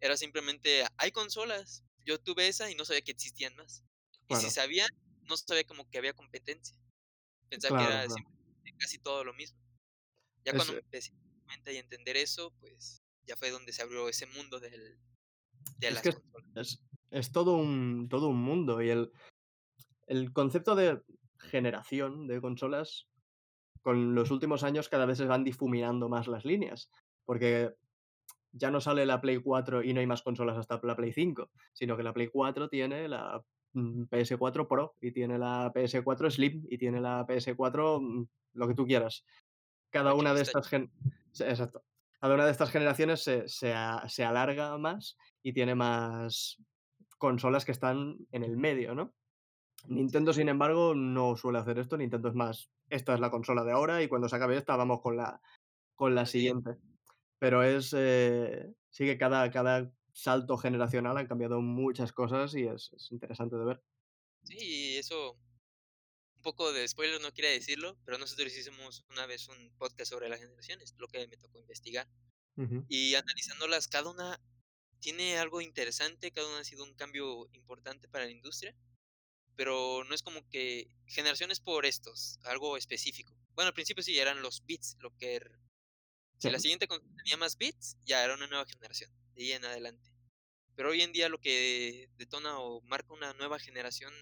era 0.00 0.16
simplemente, 0.16 0.84
hay 0.96 1.10
consolas. 1.12 1.84
Yo 2.04 2.20
tuve 2.20 2.48
esa 2.48 2.70
y 2.70 2.74
no 2.74 2.84
sabía 2.84 3.02
que 3.02 3.12
existían 3.12 3.54
más. 3.56 3.84
Y 4.32 4.36
si 4.36 4.40
Claro, 4.40 4.54
sabía, 4.54 4.86
no 5.24 5.36
sabía 5.36 5.64
como 5.64 5.88
que 5.90 5.98
había 5.98 6.14
competencia. 6.14 6.76
Pensaba 7.48 7.78
que 7.78 7.84
era 7.84 8.06
claro. 8.06 8.24
casi 8.78 8.98
todo 8.98 9.24
lo 9.24 9.34
mismo. 9.34 9.58
Ya 10.44 10.52
Es, 10.52 10.56
cuando 10.56 10.78
empecé 10.78 11.12
a 11.46 11.70
y 11.70 11.76
entender 11.76 12.16
eso, 12.16 12.52
pues 12.60 13.02
ya 13.26 13.36
fue 13.36 13.50
donde 13.50 13.72
se 13.72 13.82
abrió 13.82 14.08
ese 14.08 14.26
mundo 14.26 14.58
del, 14.58 14.98
de 15.78 15.88
es 15.88 15.94
las 15.94 16.02
que 16.02 16.14
es, 17.10 17.32
todo 17.32 17.56
un, 17.56 18.08
todo 18.08 18.28
un 18.28 18.42
mundo 18.42 18.82
y 18.82 18.90
el, 18.90 19.12
el 20.06 20.32
concepto 20.32 20.74
de 20.74 21.00
generación 21.38 22.26
de 22.26 22.40
consolas 22.40 23.08
con 23.82 24.14
los 24.14 24.30
últimos 24.30 24.62
años 24.62 24.88
cada 24.88 25.06
vez 25.06 25.18
se 25.18 25.26
van 25.26 25.44
difuminando 25.44 26.08
más 26.08 26.28
las 26.28 26.44
líneas, 26.44 26.90
porque 27.24 27.74
ya 28.52 28.70
no 28.70 28.80
sale 28.80 29.06
la 29.06 29.20
Play 29.20 29.38
4 29.38 29.82
y 29.82 29.92
no 29.92 30.00
hay 30.00 30.06
más 30.06 30.22
consolas 30.22 30.56
hasta 30.56 30.80
la 30.82 30.96
Play 30.96 31.12
5, 31.12 31.50
sino 31.72 31.96
que 31.96 32.02
la 32.02 32.12
Play 32.12 32.28
4 32.28 32.68
tiene 32.68 33.08
la 33.08 33.44
PS4 33.74 34.68
Pro 34.68 34.96
y 35.00 35.12
tiene 35.12 35.38
la 35.38 35.72
PS4 35.72 36.30
Slim 36.30 36.66
y 36.68 36.78
tiene 36.78 37.00
la 37.00 37.26
PS4 37.26 38.00
mm, 38.00 38.26
lo 38.54 38.68
que 38.68 38.74
tú 38.74 38.86
quieras. 38.86 39.24
Cada 39.90 40.14
una 40.14 40.34
de 40.34 40.42
estas 40.42 40.68
gen 40.68 40.90
exacto. 41.38 41.84
Cada 42.20 42.34
una 42.34 42.44
de 42.44 42.52
estas 42.52 42.70
generaciones 42.70 43.22
se 43.22 43.48
se 43.48 43.72
a 43.72 44.08
se 44.08 44.24
alarga 44.24 44.76
más 44.78 45.16
y 45.42 45.52
tiene 45.52 45.74
más 45.74 46.58
consolas 47.18 47.64
que 47.64 47.72
están 47.72 48.16
en 48.32 48.44
el 48.44 48.56
medio, 48.56 48.94
¿no? 48.94 49.12
Nintendo, 49.86 50.32
sin 50.32 50.48
embargo, 50.48 50.94
no 50.94 51.36
suele 51.36 51.58
hacer 51.58 51.78
esto. 51.78 51.96
Nintendo 51.96 52.28
es 52.28 52.34
más, 52.34 52.70
esta 52.88 53.14
es 53.14 53.20
la 53.20 53.30
consola 53.30 53.64
de 53.64 53.72
ahora 53.72 54.02
y 54.02 54.08
cuando 54.08 54.28
se 54.28 54.36
acabe 54.36 54.56
esta 54.56 54.76
vamos 54.76 55.00
con 55.00 55.16
la 55.16 55.40
con 55.94 56.14
la 56.14 56.26
siguiente. 56.26 56.76
Pero 57.38 57.62
es, 57.62 57.94
eh, 57.96 58.72
sí 58.90 59.04
que 59.04 59.18
cada 59.18 59.50
cada 59.50 59.90
salto 60.12 60.56
generacional 60.58 61.16
han 61.18 61.26
cambiado 61.26 61.60
muchas 61.60 62.12
cosas 62.12 62.54
y 62.54 62.64
es 62.66 62.92
es 62.94 63.12
interesante 63.12 63.56
de 63.56 63.64
ver. 63.64 63.84
Sí, 64.44 64.56
y 64.58 64.96
eso, 64.98 65.32
un 66.36 66.42
poco 66.42 66.72
de 66.72 66.86
spoiler, 66.88 67.20
no 67.20 67.32
quiere 67.32 67.50
decirlo, 67.50 67.98
pero 68.04 68.18
nosotros 68.18 68.54
hicimos 68.56 69.04
una 69.10 69.26
vez 69.26 69.48
un 69.48 69.72
podcast 69.78 70.10
sobre 70.10 70.28
las 70.28 70.40
generaciones, 70.40 70.94
lo 70.98 71.08
que 71.08 71.26
me 71.28 71.36
tocó 71.36 71.58
investigar. 71.58 72.08
Ujú. 72.56 72.86
Y 72.88 73.14
analizándolas 73.16 73.88
cada 73.88 74.10
una, 74.10 74.40
tiene 75.00 75.38
algo 75.38 75.60
interesante, 75.62 76.32
cada 76.32 76.48
uno 76.48 76.58
ha 76.58 76.64
sido 76.64 76.84
un 76.84 76.94
cambio 76.94 77.48
importante 77.52 78.08
para 78.08 78.26
la 78.26 78.32
industria, 78.32 78.76
pero 79.56 80.04
no 80.04 80.14
es 80.14 80.22
como 80.22 80.48
que 80.50 80.88
generaciones 81.06 81.60
por 81.60 81.86
estos, 81.86 82.38
algo 82.44 82.76
específico. 82.76 83.36
Bueno, 83.54 83.68
al 83.68 83.74
principio 83.74 84.02
sí 84.04 84.18
eran 84.18 84.42
los 84.42 84.64
bits, 84.66 84.96
lo 85.00 85.16
que 85.16 85.40
si 86.42 86.50
la 86.50 86.58
siguiente 86.58 86.88
tenía 86.88 87.36
más 87.36 87.56
bits, 87.56 87.96
ya 88.04 88.24
era 88.24 88.34
una 88.34 88.48
nueva 88.48 88.66
generación, 88.66 89.12
de 89.34 89.42
ahí 89.44 89.52
en 89.52 89.64
adelante. 89.64 90.10
Pero 90.74 90.90
hoy 90.90 91.02
en 91.02 91.12
día 91.12 91.28
lo 91.28 91.38
que 91.38 92.10
detona 92.16 92.58
o 92.58 92.82
marca 92.82 93.14
una 93.14 93.32
nueva 93.34 93.60
generación 93.60 94.12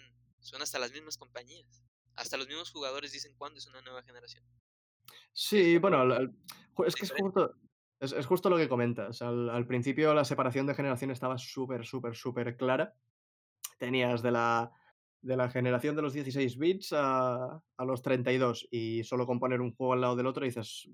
son 0.40 0.60
hasta 0.60 0.78
las 0.78 0.92
mismas 0.92 1.16
compañías. 1.16 1.82
Hasta 2.16 2.36
los 2.36 2.46
mismos 2.46 2.70
jugadores 2.70 3.12
dicen 3.12 3.34
cuándo 3.38 3.58
es 3.58 3.66
una 3.66 3.80
nueva 3.80 4.02
generación. 4.02 4.44
Sí, 5.32 5.78
bueno, 5.78 6.04
es 6.86 6.94
que 6.94 7.04
es 7.04 7.12
justo 7.12 7.54
es 8.00 8.12
es 8.12 8.26
justo 8.26 8.50
lo 8.50 8.56
que 8.58 8.68
comentas. 8.68 9.22
Al 9.22 9.48
al 9.48 9.66
principio 9.66 10.12
la 10.14 10.24
separación 10.24 10.66
de 10.66 10.74
generación 10.74 11.10
estaba 11.10 11.38
súper, 11.38 11.86
súper, 11.86 12.14
superclara. 12.16 12.96
Tenías 13.78 14.22
de 14.22 14.32
la 14.32 14.72
de 15.22 15.36
la 15.36 15.50
generación 15.50 15.96
de 15.96 16.02
los 16.02 16.12
16 16.14 16.58
bits 16.58 16.92
a 16.92 17.62
a 17.76 17.84
los 17.84 18.02
32, 18.02 18.68
y 18.70 19.04
solo 19.04 19.26
con 19.26 19.40
poner 19.40 19.60
un 19.60 19.74
juego 19.74 19.94
al 19.94 20.00
lado 20.02 20.16
del 20.16 20.26
otro 20.26 20.44
dices: 20.44 20.88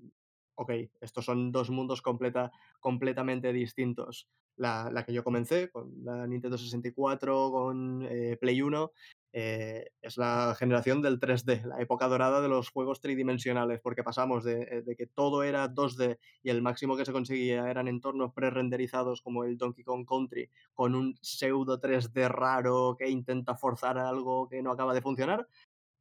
"Okey, 0.57 0.91
estos 1.01 1.25
son 1.25 1.51
2 1.51 1.69
mundos 1.69 2.01
completa 2.01 2.51
completamente 2.79 3.53
distintos". 3.53 4.27
La 4.57 4.89
la 4.91 5.05
que 5.05 5.13
yo 5.13 5.23
comencé, 5.23 5.69
con 5.69 6.03
la 6.03 6.25
Nintendo 6.27 6.57
64, 6.57 7.51
con, 7.51 8.03
eh, 8.09 8.37
Play 8.41 8.61
1, 8.63 8.91
eh, 9.33 9.91
es 10.01 10.17
la 10.17 10.55
generación 10.57 11.01
del 11.03 11.19
3D, 11.19 11.61
la 11.65 11.79
época 11.79 12.07
dorada 12.07 12.41
de 12.41 12.47
los 12.49 12.69
juegos 12.71 12.99
tridimensionales, 13.01 13.79
porque 13.83 14.03
pasamos 14.03 14.43
de, 14.43 14.61
eh, 14.63 14.81
de 14.83 14.95
que 14.95 15.05
todo 15.07 15.43
era 15.43 15.67
2D 15.67 16.17
y 16.41 16.49
el 16.49 16.61
máximo 16.63 16.97
que 16.97 17.05
se 17.05 17.11
conseguía 17.13 17.69
eran 17.69 17.87
entornos 17.87 18.33
prerenderizados 18.33 19.21
como 19.21 19.43
el 19.43 19.57
Donkey 19.57 19.83
Kong 19.83 20.05
Country, 20.07 20.49
con 20.73 20.95
un 20.95 21.15
pseudo 21.21 21.79
3D 21.79 22.27
raro 22.29 22.95
que 22.97 23.09
intenta 23.09 23.55
forzar 23.57 23.99
algo 23.99 24.47
que 24.49 24.63
no 24.63 24.71
acaba 24.71 24.93
de 24.95 25.01
funcionar, 25.03 25.47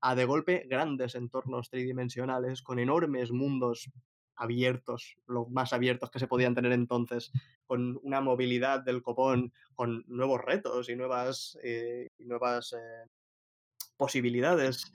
a 0.03 0.15
de 0.17 0.25
golpe 0.27 0.65
grandes 0.69 1.15
entornos 1.17 1.71
tridimensionales 1.71 2.63
con 2.63 2.79
enormes 2.81 3.33
mundos 3.33 3.91
abiertos, 4.37 5.17
los 5.27 5.49
más 5.51 5.73
abiertos 5.73 6.11
que 6.11 6.19
se 6.19 6.27
podían 6.27 6.55
tener 6.55 6.73
entonces, 6.73 7.33
con 7.67 7.99
una 8.03 8.21
movilidad 8.21 8.81
del 8.81 9.03
copón, 9.03 9.53
con 9.75 10.05
nuevos 10.07 10.43
retos 10.43 10.89
y 10.89 10.97
nuevas, 10.97 11.59
eh, 11.63 12.09
y 12.19 12.25
nuevas 12.25 12.73
eh, 12.73 13.09
posibilidades. 13.97 14.93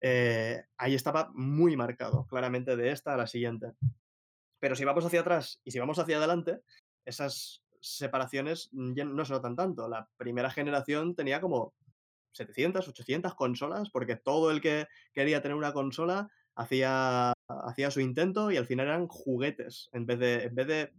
Eh, 0.00 0.62
ahí 0.78 0.94
estaba 0.94 1.30
muy 1.34 1.76
marcado, 1.76 2.26
claramente, 2.26 2.76
de 2.76 2.90
esta 2.90 3.14
a 3.14 3.16
la 3.16 3.26
siguiente. 3.26 3.72
Pero 4.58 4.76
si 4.76 4.84
vamos 4.84 5.04
hacia 5.04 5.20
atrás 5.20 5.60
y 5.64 5.70
si 5.70 5.78
vamos 5.78 5.98
hacia 5.98 6.18
adelante, 6.18 6.60
esas 7.04 7.62
separaciones 7.80 8.68
ya 8.72 9.04
no 9.04 9.24
se 9.24 9.32
notan 9.32 9.56
tanto. 9.56 9.88
La 9.88 10.08
primera 10.16 10.50
generación 10.50 11.14
tenía 11.14 11.40
como 11.40 11.74
700, 12.32 12.86
800 12.88 13.34
consolas, 13.34 13.90
porque 13.90 14.16
todo 14.16 14.50
el 14.50 14.60
que 14.60 14.86
quería 15.12 15.42
tener 15.42 15.56
una 15.56 15.72
consola 15.72 16.30
hacía, 16.54 17.32
hacía 17.64 17.90
su 17.90 18.00
intento 18.00 18.50
y 18.50 18.56
al 18.56 18.66
final 18.66 18.86
eran 18.86 19.08
juguetes, 19.08 19.88
en 19.92 20.06
vez 20.06 20.18
de, 20.18 20.44
en 20.44 20.54
vez 20.54 20.66
de 20.66 20.92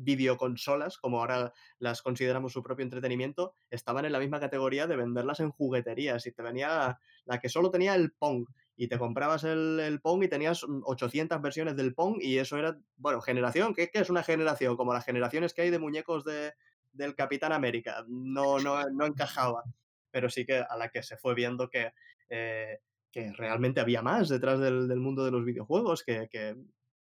videoconsolas, 0.00 0.96
como 0.98 1.20
ahora 1.20 1.52
las 1.78 2.02
consideramos 2.02 2.52
su 2.52 2.62
propio 2.62 2.84
entretenimiento, 2.84 3.54
estaban 3.70 4.04
en 4.04 4.12
la 4.12 4.18
misma 4.18 4.40
categoría 4.40 4.86
de 4.86 4.96
venderlas 4.96 5.40
en 5.40 5.50
jugueterías. 5.50 6.26
Y 6.26 6.32
te 6.32 6.42
venía 6.42 6.98
la 7.24 7.38
que 7.38 7.48
solo 7.48 7.70
tenía 7.70 7.94
el 7.94 8.12
Pong. 8.12 8.46
Y 8.76 8.88
te 8.88 8.98
comprabas 8.98 9.44
el, 9.44 9.78
el 9.78 10.00
Pong 10.00 10.22
y 10.24 10.28
tenías 10.28 10.64
800 10.64 11.42
versiones 11.42 11.76
del 11.76 11.94
Pong 11.94 12.16
y 12.20 12.38
eso 12.38 12.56
era, 12.56 12.78
bueno, 12.96 13.20
generación. 13.20 13.74
¿Qué, 13.74 13.90
qué 13.90 13.98
es 13.98 14.08
una 14.08 14.22
generación? 14.22 14.76
Como 14.76 14.94
las 14.94 15.04
generaciones 15.04 15.52
que 15.52 15.62
hay 15.62 15.70
de 15.70 15.78
muñecos 15.78 16.24
de, 16.24 16.54
del 16.92 17.14
Capitán 17.14 17.52
América. 17.52 18.04
No, 18.08 18.58
no, 18.58 18.82
no 18.88 19.04
encajaba. 19.04 19.64
Pero 20.10 20.30
sí 20.30 20.46
que 20.46 20.64
a 20.66 20.76
la 20.78 20.88
que 20.88 21.02
se 21.02 21.18
fue 21.18 21.34
viendo 21.34 21.68
que, 21.68 21.92
eh, 22.30 22.80
que 23.12 23.32
realmente 23.32 23.80
había 23.80 24.02
más 24.02 24.28
detrás 24.28 24.60
del, 24.60 24.88
del 24.88 25.00
mundo 25.00 25.24
de 25.24 25.30
los 25.30 25.44
videojuegos, 25.44 26.02
que, 26.04 26.28
que 26.30 26.56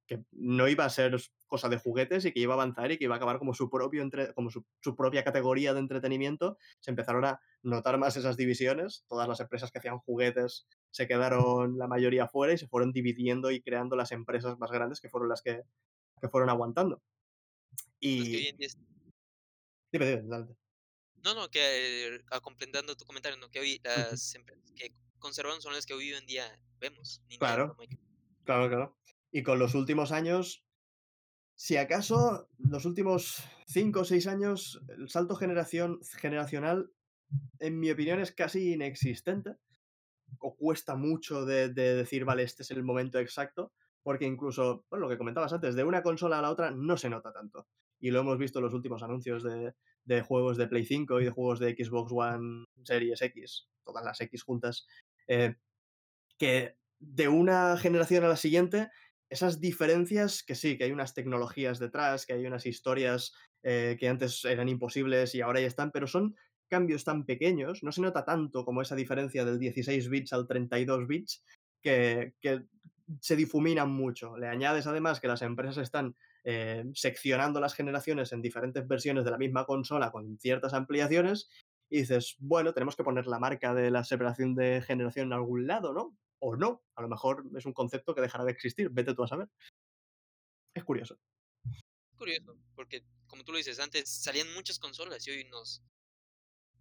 que 0.06 0.24
no 0.32 0.68
iba 0.68 0.84
a 0.84 0.90
ser 0.90 1.16
cosa 1.46 1.68
de 1.68 1.78
juguetes 1.78 2.24
y 2.24 2.32
que 2.32 2.40
iba 2.40 2.54
a 2.54 2.56
avanzar 2.56 2.92
y 2.92 2.98
que 2.98 3.04
iba 3.04 3.14
a 3.14 3.16
acabar 3.16 3.38
como 3.38 3.54
su 3.54 3.70
propio 3.70 4.02
entre, 4.02 4.34
como 4.34 4.50
su, 4.50 4.64
su, 4.80 4.96
propia 4.96 5.24
categoría 5.24 5.72
de 5.72 5.80
entretenimiento, 5.80 6.58
se 6.80 6.90
empezaron 6.90 7.24
a 7.24 7.40
notar 7.62 7.98
más 7.98 8.16
esas 8.16 8.36
divisiones. 8.36 9.04
Todas 9.08 9.28
las 9.28 9.40
empresas 9.40 9.70
que 9.70 9.78
hacían 9.78 9.98
juguetes 9.98 10.66
se 10.90 11.06
quedaron 11.08 11.78
la 11.78 11.86
mayoría 11.86 12.28
fuera 12.28 12.52
y 12.52 12.58
se 12.58 12.68
fueron 12.68 12.92
dividiendo 12.92 13.50
y 13.50 13.62
creando 13.62 13.96
las 13.96 14.12
empresas 14.12 14.58
más 14.58 14.70
grandes 14.70 15.00
que 15.00 15.08
fueron 15.08 15.28
las 15.28 15.42
que, 15.42 15.62
que 16.20 16.28
fueron 16.28 16.50
aguantando. 16.50 17.02
Hoy 18.02 18.10
Y. 18.10 18.48
en 18.48 18.56
día 18.56 18.66
es- 18.66 18.78
Dime, 19.90 20.06
dime, 20.06 20.22
dale. 20.24 20.46
No, 21.22 21.34
no, 21.34 21.48
que 21.48 22.08
eh, 22.16 22.20
complementando 22.42 22.96
tu 22.96 23.04
comentario, 23.04 23.38
¿no? 23.38 23.48
Que 23.48 23.60
hoy 23.60 23.80
las 23.82 24.34
empresas 24.34 24.72
que 24.72 24.92
conservaron 25.24 25.62
son 25.62 25.72
las 25.72 25.86
que 25.86 25.94
hoy 25.94 26.12
en 26.12 26.26
día 26.26 26.44
vemos. 26.78 27.22
Nintendo, 27.28 27.38
Claro, 27.38 27.76
claro, 28.44 28.68
claro. 28.68 28.98
Y 29.32 29.42
con 29.42 29.58
los 29.58 29.74
últimos 29.74 30.12
años, 30.12 30.64
si 31.54 31.78
acaso, 31.78 32.50
los 32.58 32.84
últimos 32.84 33.42
5 33.66 34.00
o 34.00 34.04
6 34.04 34.26
años, 34.26 34.82
el 34.88 35.08
salto 35.08 35.34
generación, 35.34 35.98
generacional, 36.18 36.90
en 37.58 37.80
mi 37.80 37.90
opinión, 37.90 38.20
es 38.20 38.32
casi 38.32 38.74
inexistente. 38.74 39.56
o 40.40 40.56
cuesta 40.56 40.94
mucho 40.94 41.46
de, 41.46 41.70
de, 41.70 41.94
decir, 41.94 42.24
vale, 42.24 42.42
este 42.42 42.62
es 42.62 42.70
el 42.70 42.82
momento 42.82 43.18
exacto, 43.18 43.72
porque 44.02 44.26
incluso, 44.26 44.84
bueno, 44.90 45.06
lo 45.06 45.10
que 45.10 45.16
comentabas 45.16 45.52
antes, 45.54 45.74
de 45.74 45.84
una 45.84 46.02
consola 46.02 46.38
a 46.38 46.42
la 46.42 46.50
otra 46.50 46.70
no 46.70 46.98
se 46.98 47.08
nota 47.08 47.32
tanto. 47.32 47.66
Y 47.98 48.10
lo 48.10 48.20
hemos 48.20 48.36
visto 48.36 48.58
en 48.58 48.66
los 48.66 48.74
últimos 48.74 49.02
anuncios 49.02 49.42
de, 49.42 49.72
de 50.04 50.22
juegos 50.22 50.58
de 50.58 50.66
Play 50.66 50.84
5 50.84 51.20
y 51.20 51.24
de 51.24 51.30
juegos 51.30 51.60
de 51.60 51.74
Xbox 51.74 52.12
One 52.12 52.66
Series 52.82 53.22
X, 53.22 53.68
todas 53.84 54.04
las 54.04 54.20
X 54.20 54.42
juntas, 54.42 54.86
eh, 55.28 55.54
que 56.38 56.76
de 56.98 57.28
una 57.28 57.76
generación 57.76 58.24
a 58.24 58.28
la 58.28 58.36
siguiente, 58.36 58.90
esas 59.28 59.60
diferencias, 59.60 60.42
que 60.42 60.54
sí, 60.54 60.76
que 60.78 60.84
hay 60.84 60.92
unas 60.92 61.14
tecnologías 61.14 61.78
detrás, 61.78 62.26
que 62.26 62.34
hay 62.34 62.46
unas 62.46 62.66
historias 62.66 63.34
eh, 63.62 63.96
que 63.98 64.08
antes 64.08 64.44
eran 64.44 64.68
imposibles 64.68 65.34
y 65.34 65.40
ahora 65.40 65.60
ya 65.60 65.66
están, 65.66 65.90
pero 65.90 66.06
son 66.06 66.36
cambios 66.68 67.04
tan 67.04 67.24
pequeños, 67.24 67.82
no 67.82 67.92
se 67.92 68.00
nota 68.00 68.24
tanto 68.24 68.64
como 68.64 68.82
esa 68.82 68.96
diferencia 68.96 69.44
del 69.44 69.58
16 69.58 70.08
bits 70.08 70.32
al 70.32 70.46
32 70.46 71.06
bits, 71.06 71.44
que, 71.82 72.32
se 73.20 73.36
difuminan 73.36 73.90
mucho. 73.90 74.36
Le 74.38 74.48
añades 74.48 74.86
además 74.86 75.20
que 75.20 75.28
las 75.28 75.42
empresas 75.42 75.76
están 75.76 76.16
eh, 76.42 76.84
seccionando 76.94 77.60
las 77.60 77.74
generaciones 77.74 78.32
en 78.32 78.40
diferentes 78.40 78.88
versiones 78.88 79.26
de 79.26 79.30
la 79.30 79.36
misma 79.36 79.66
consola 79.66 80.10
con 80.10 80.38
ciertas 80.38 80.72
ampliaciones 80.72 81.50
y 81.94 81.98
dices, 81.98 82.34
bueno, 82.40 82.74
tenemos 82.74 82.96
que 82.96 83.04
poner 83.04 83.28
la 83.28 83.38
marca 83.38 83.72
de 83.72 83.88
la 83.88 84.02
separación 84.02 84.56
de 84.56 84.82
generación 84.82 85.28
en 85.28 85.34
algún 85.34 85.68
lado, 85.68 85.92
¿no? 85.92 86.18
O 86.40 86.56
no, 86.56 86.82
a 86.96 87.02
lo 87.02 87.08
mejor 87.08 87.44
es 87.56 87.66
un 87.66 87.72
concepto 87.72 88.16
que 88.16 88.20
dejará 88.20 88.44
de 88.44 88.50
existir, 88.50 88.90
vete 88.90 89.14
tú 89.14 89.22
a 89.22 89.28
saber. 89.28 89.48
Es 90.74 90.82
curioso. 90.82 91.16
Curioso, 92.16 92.58
porque 92.74 93.04
como 93.28 93.44
tú 93.44 93.52
lo 93.52 93.58
dices, 93.58 93.78
antes 93.78 94.08
salían 94.08 94.52
muchas 94.54 94.80
consolas 94.80 95.24
y 95.28 95.30
hoy 95.30 95.44
nos 95.44 95.84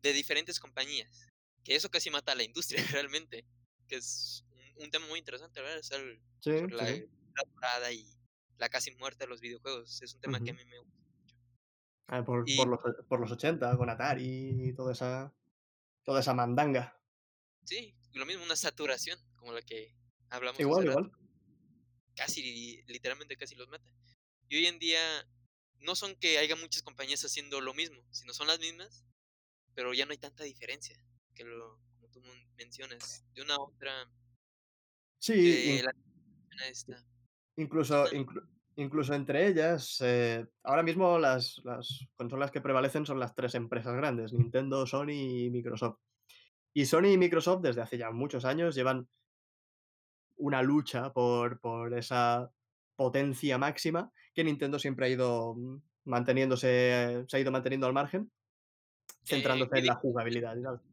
de 0.02 0.14
diferentes 0.14 0.60
compañías. 0.60 1.28
Que 1.64 1.76
eso 1.76 1.92
casi 1.92 2.10
mata 2.10 2.32
a 2.32 2.36
la 2.36 2.44
industria 2.44 2.84
realmente. 2.92 3.46
Que 3.88 3.98
es 3.98 4.44
un, 4.78 4.90
tema 4.90 5.06
muy 5.06 5.20
interesante, 5.20 5.62
¿verdad? 5.62 5.78
Es 5.78 5.92
el, 5.92 6.20
Sí, 6.40 6.58
sobre 6.58 6.96
sí, 6.96 7.06
la 7.36 7.44
dorada 7.54 7.92
y 7.92 8.04
la 8.58 8.68
casi 8.68 8.90
muerte 8.96 9.26
de 9.26 9.30
los 9.30 9.42
videojuegos. 9.42 10.02
Es 10.02 10.16
un 10.16 10.22
tema 10.22 10.44
que 10.44 10.50
a 10.50 10.54
mí 10.56 10.66
me 10.66 10.80
gusta. 10.80 11.03
Ah, 12.08 12.24
por, 12.24 12.44
Y 12.46 12.58
por, 12.58 12.68
los, 12.68 12.80
por 13.08 13.20
los 13.20 13.32
80, 13.32 13.76
con 13.78 13.90
Atari 13.90 14.70
y 14.70 14.74
toda 14.74 14.92
esa, 14.94 15.34
toda 16.04 16.20
esa 16.20 16.34
mandanga. 16.34 17.00
sí, 17.64 17.96
lo 18.14 18.26
mismo, 18.26 18.44
una 18.44 18.56
saturación, 18.56 19.20
como 19.36 19.54
la 19.54 19.62
que 19.62 19.96
hablamos 20.30 20.56
hace 20.56 20.64
Igual, 20.64 20.86
rato. 20.86 21.00
igual. 21.00 21.12
Casi, 22.16 22.84
literalmente 22.88 23.36
casi 23.38 23.56
los 23.56 23.68
mata. 23.70 23.90
Y 24.48 24.58
hoy 24.58 24.68
en 24.68 24.78
día 24.80 25.00
no 25.80 25.96
son 25.96 26.16
que 26.16 26.38
haya 26.38 26.56
muchas 26.56 26.84
compañías 26.84 27.24
haciendo 27.26 27.60
lo 27.62 27.74
mismo, 27.74 28.06
sino 28.12 28.34
son 28.34 28.48
las 28.48 28.60
mismas, 28.60 29.04
pero 29.74 29.94
ya 29.94 30.06
no 30.06 30.12
hay 30.12 30.18
tanta 30.20 30.44
diferencia. 30.44 30.98
Que 31.34 31.44
lo, 31.44 31.80
como 31.96 32.10
tú 32.10 32.22
men- 32.22 32.54
mencionas, 32.56 33.26
de 33.34 33.42
una 33.42 33.56
a 33.56 33.60
otra, 33.62 34.12
Sí, 35.20 35.34
in- 35.80 35.86
la 35.86 35.92
a 36.62 36.68
esta. 36.68 36.98
Es 36.98 37.06
incluso, 37.58 38.06
inclu- 38.12 38.48
incluso 38.78 39.14
entre 39.14 39.48
ellas, 39.48 39.98
eh, 40.02 40.46
ahora 40.64 40.84
mismo 40.84 41.18
las, 41.20 41.62
las 41.64 42.06
consolas 42.16 42.52
que 42.52 42.62
prevalecen 42.62 43.06
son 43.06 43.20
las 43.20 43.34
tres 43.36 43.56
empresas 43.56 43.96
grandes, 43.96 44.34
Nintendo, 44.34 44.86
Sony 44.86 45.12
y 45.46 45.50
Microsoft. 45.50 46.00
Y 46.74 46.86
Sony 46.86 47.08
y 47.14 47.18
Microsoft 47.18 47.62
desde 47.62 47.82
hace 47.82 47.98
ya 47.98 48.12
muchos 48.12 48.46
años 48.46 48.76
llevan 48.76 49.08
una 50.38 50.62
lucha 50.64 51.14
por, 51.14 51.60
por 51.60 51.94
esa 51.98 52.52
potencia 52.96 53.58
máxima 53.58 54.12
que 54.34 54.44
Nintendo 54.44 54.80
siempre 54.80 55.06
ha 55.06 55.10
ido 55.10 55.56
mm, 55.56 55.82
manteniéndose, 56.06 57.26
se 57.28 57.38
ha 57.38 57.40
ido 57.40 57.52
manteniendo 57.52 57.88
al 57.88 57.94
margen, 57.94 58.32
que 59.26 59.36
centrándose 59.36 59.78
en 59.80 59.86
la 59.86 59.96
jugabilidad 59.96 60.56
y 60.58 60.64
tal. 60.64 60.82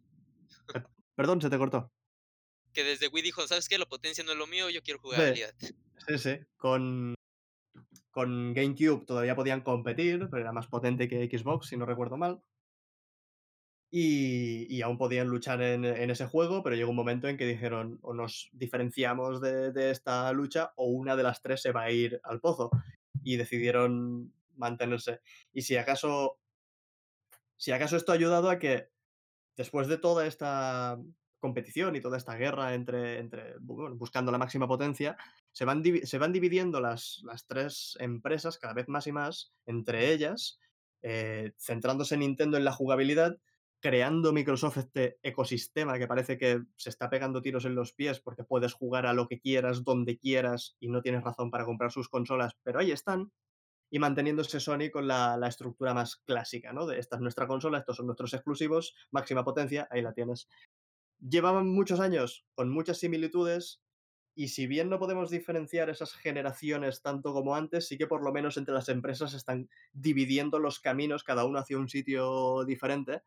Eh, 0.74 0.82
Perdón, 1.16 1.40
se 1.40 1.50
te 1.50 1.58
cortó. 1.58 1.92
que 2.72 2.84
desde 2.84 3.08
Wii 3.08 3.22
dijo, 3.22 3.46
¿sabes 3.46 3.68
qué? 3.68 3.76
La 3.78 3.86
potencia 3.86 4.22
no 4.24 4.32
es 4.32 4.38
lo 4.38 4.46
mío, 4.46 4.70
yo 4.70 4.82
quiero 4.82 5.00
Sí, 5.00 5.02
jugabilidad. 5.02 5.54
sí, 6.06 6.18
sí. 6.18 6.38
Con, 6.56 7.14
con 8.20 8.52
GameCube 8.52 9.06
todavía 9.06 9.34
podían 9.34 9.62
competir, 9.62 10.28
pero 10.30 10.42
era 10.42 10.52
más 10.52 10.66
potente 10.66 11.08
que 11.08 11.26
Xbox, 11.26 11.68
si 11.68 11.78
no 11.78 11.86
recuerdo 11.86 12.18
mal. 12.18 12.42
Y, 13.90 14.82
aún 14.82 14.98
podían 14.98 15.28
luchar 15.28 15.62
en, 15.62 15.86
en 15.86 16.10
ese 16.10 16.26
juego, 16.26 16.62
pero 16.62 16.76
llegó 16.76 16.90
un 16.90 16.96
momento 16.96 17.28
en 17.28 17.38
que 17.38 17.46
dijeron 17.46 17.98
o 18.02 18.12
nos 18.12 18.50
diferenciamos 18.52 19.40
de, 19.40 19.72
de 19.72 19.90
esta 19.90 20.30
lucha 20.32 20.74
o 20.76 20.88
una 20.88 21.16
de 21.16 21.22
las 21.22 21.40
tres 21.40 21.62
se 21.62 21.72
va 21.72 21.84
a 21.84 21.90
ir 21.90 22.20
al 22.22 22.40
pozo. 22.40 22.70
Y 23.24 23.36
decidieron 23.36 24.34
mantenerse. 24.54 25.20
Y 25.54 25.62
si 25.62 25.78
acaso, 25.78 26.38
si 27.56 27.72
acaso 27.72 27.96
esto 27.96 28.12
ha 28.12 28.16
ayudado 28.16 28.50
a 28.50 28.58
que 28.58 28.90
después 29.56 29.88
de 29.88 29.96
toda 29.96 30.26
esta 30.26 30.98
competición 31.40 31.96
y 31.96 32.00
toda 32.00 32.18
esta 32.18 32.36
guerra 32.36 32.74
entre, 32.74 33.18
entre 33.18 33.56
buscando 33.58 34.30
la 34.30 34.38
máxima 34.38 34.68
potencia, 34.68 35.16
se 35.50 35.64
van, 35.64 35.82
se 36.04 36.18
van 36.18 36.32
dividiendo 36.32 36.80
las, 36.80 37.20
las 37.24 37.46
tres 37.46 37.96
empresas 37.98 38.58
cada 38.58 38.74
vez 38.74 38.88
más 38.88 39.06
y 39.06 39.12
más 39.12 39.52
entre 39.66 40.12
ellas, 40.12 40.60
eh, 41.02 41.52
centrándose 41.58 42.16
Nintendo 42.16 42.56
en 42.56 42.64
la 42.64 42.72
jugabilidad, 42.72 43.38
creando 43.80 44.32
Microsoft 44.32 44.76
este 44.76 45.18
ecosistema 45.22 45.98
que 45.98 46.06
parece 46.06 46.36
que 46.36 46.62
se 46.76 46.90
está 46.90 47.08
pegando 47.08 47.40
tiros 47.40 47.64
en 47.64 47.74
los 47.74 47.92
pies 47.94 48.20
porque 48.20 48.44
puedes 48.44 48.74
jugar 48.74 49.06
a 49.06 49.14
lo 49.14 49.26
que 49.26 49.40
quieras, 49.40 49.84
donde 49.84 50.18
quieras 50.18 50.76
y 50.78 50.88
no 50.88 51.00
tienes 51.00 51.24
razón 51.24 51.50
para 51.50 51.64
comprar 51.64 51.90
sus 51.90 52.08
consolas, 52.08 52.52
pero 52.62 52.78
ahí 52.78 52.92
están. 52.92 53.32
Y 53.92 53.98
manteniéndose 53.98 54.60
Sony 54.60 54.88
con 54.92 55.08
la, 55.08 55.36
la 55.36 55.48
estructura 55.48 55.94
más 55.94 56.16
clásica, 56.16 56.72
¿no? 56.72 56.86
De 56.86 57.00
esta 57.00 57.16
es 57.16 57.22
nuestra 57.22 57.48
consola, 57.48 57.78
estos 57.78 57.96
son 57.96 58.06
nuestros 58.06 58.32
exclusivos, 58.34 58.94
máxima 59.10 59.42
potencia, 59.42 59.88
ahí 59.90 60.00
la 60.00 60.12
tienes 60.12 60.48
llevaban 61.20 61.68
muchos 61.68 62.00
años 62.00 62.46
con 62.54 62.70
muchas 62.70 62.98
similitudes 62.98 63.82
y 64.34 64.48
si 64.48 64.66
bien 64.66 64.88
no 64.88 64.98
podemos 64.98 65.30
diferenciar 65.30 65.90
esas 65.90 66.14
generaciones 66.14 67.02
tanto 67.02 67.32
como 67.32 67.56
antes, 67.56 67.88
sí 67.88 67.98
que 67.98 68.06
por 68.06 68.22
lo 68.22 68.32
menos 68.32 68.56
entre 68.56 68.74
las 68.74 68.88
empresas 68.88 69.34
están 69.34 69.68
dividiendo 69.92 70.58
los 70.58 70.80
caminos, 70.80 71.24
cada 71.24 71.44
uno 71.44 71.58
hacia 71.58 71.78
un 71.78 71.88
sitio 71.88 72.64
diferente. 72.64 73.22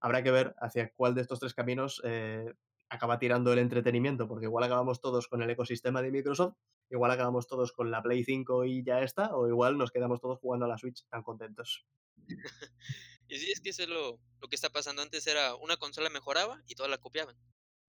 Habrá 0.00 0.22
que 0.22 0.30
ver 0.30 0.54
hacia 0.58 0.92
cuál 0.94 1.14
de 1.14 1.22
estos 1.22 1.40
tres 1.40 1.52
caminos 1.52 2.00
eh, 2.04 2.54
acaba 2.88 3.18
tirando 3.18 3.52
el 3.52 3.58
entretenimiento, 3.58 4.28
porque 4.28 4.46
igual 4.46 4.64
acabamos 4.64 5.00
todos 5.00 5.28
con 5.28 5.42
el 5.42 5.50
ecosistema 5.50 6.00
de 6.00 6.12
Microsoft, 6.12 6.54
igual 6.90 7.10
acabamos 7.10 7.46
todos 7.46 7.72
con 7.72 7.90
la 7.90 8.02
Play 8.02 8.24
5 8.24 8.64
y 8.64 8.84
ya 8.84 9.02
está, 9.02 9.34
o 9.34 9.48
igual 9.48 9.76
nos 9.76 9.90
quedamos 9.90 10.20
todos 10.20 10.38
jugando 10.38 10.66
a 10.66 10.68
la 10.68 10.78
Switch 10.78 11.04
tan 11.08 11.22
contentos. 11.22 11.86
Y 13.28 13.38
sí, 13.38 13.50
es 13.50 13.60
que 13.60 13.70
eso 13.70 13.82
es 13.82 13.88
lo, 13.88 14.20
lo 14.40 14.48
que 14.48 14.56
está 14.56 14.70
pasando. 14.70 15.02
Antes 15.02 15.26
era 15.26 15.54
una 15.56 15.76
consola 15.76 16.10
mejoraba 16.10 16.62
y 16.66 16.74
todas 16.74 16.90
la 16.90 16.98
copiaban. 16.98 17.36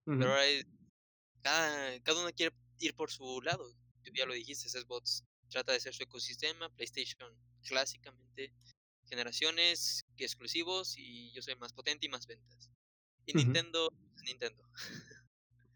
Pero 0.05 0.29
ahora 0.29 0.45
es, 0.45 0.65
cada, 1.41 1.99
cada 2.01 2.21
uno 2.21 2.31
quiere 2.33 2.55
ir 2.79 2.95
por 2.95 3.11
su 3.11 3.41
lado. 3.41 3.69
Tú 4.03 4.11
ya 4.15 4.25
lo 4.25 4.33
dijiste, 4.33 4.69
Xbox 4.69 5.25
trata 5.49 5.73
de 5.73 5.79
ser 5.79 5.93
su 5.93 6.03
ecosistema, 6.03 6.69
PlayStation 6.69 7.29
clásicamente 7.63 8.53
generaciones 9.07 10.05
exclusivos 10.17 10.97
y 10.97 11.31
yo 11.31 11.41
soy 11.41 11.55
más 11.55 11.73
potente 11.73 12.05
y 12.05 12.09
más 12.09 12.27
ventas. 12.27 12.69
Y 13.25 13.31
Ujú. 13.31 13.45
Nintendo 13.45 13.91
es 14.15 14.23
Nintendo. 14.23 14.69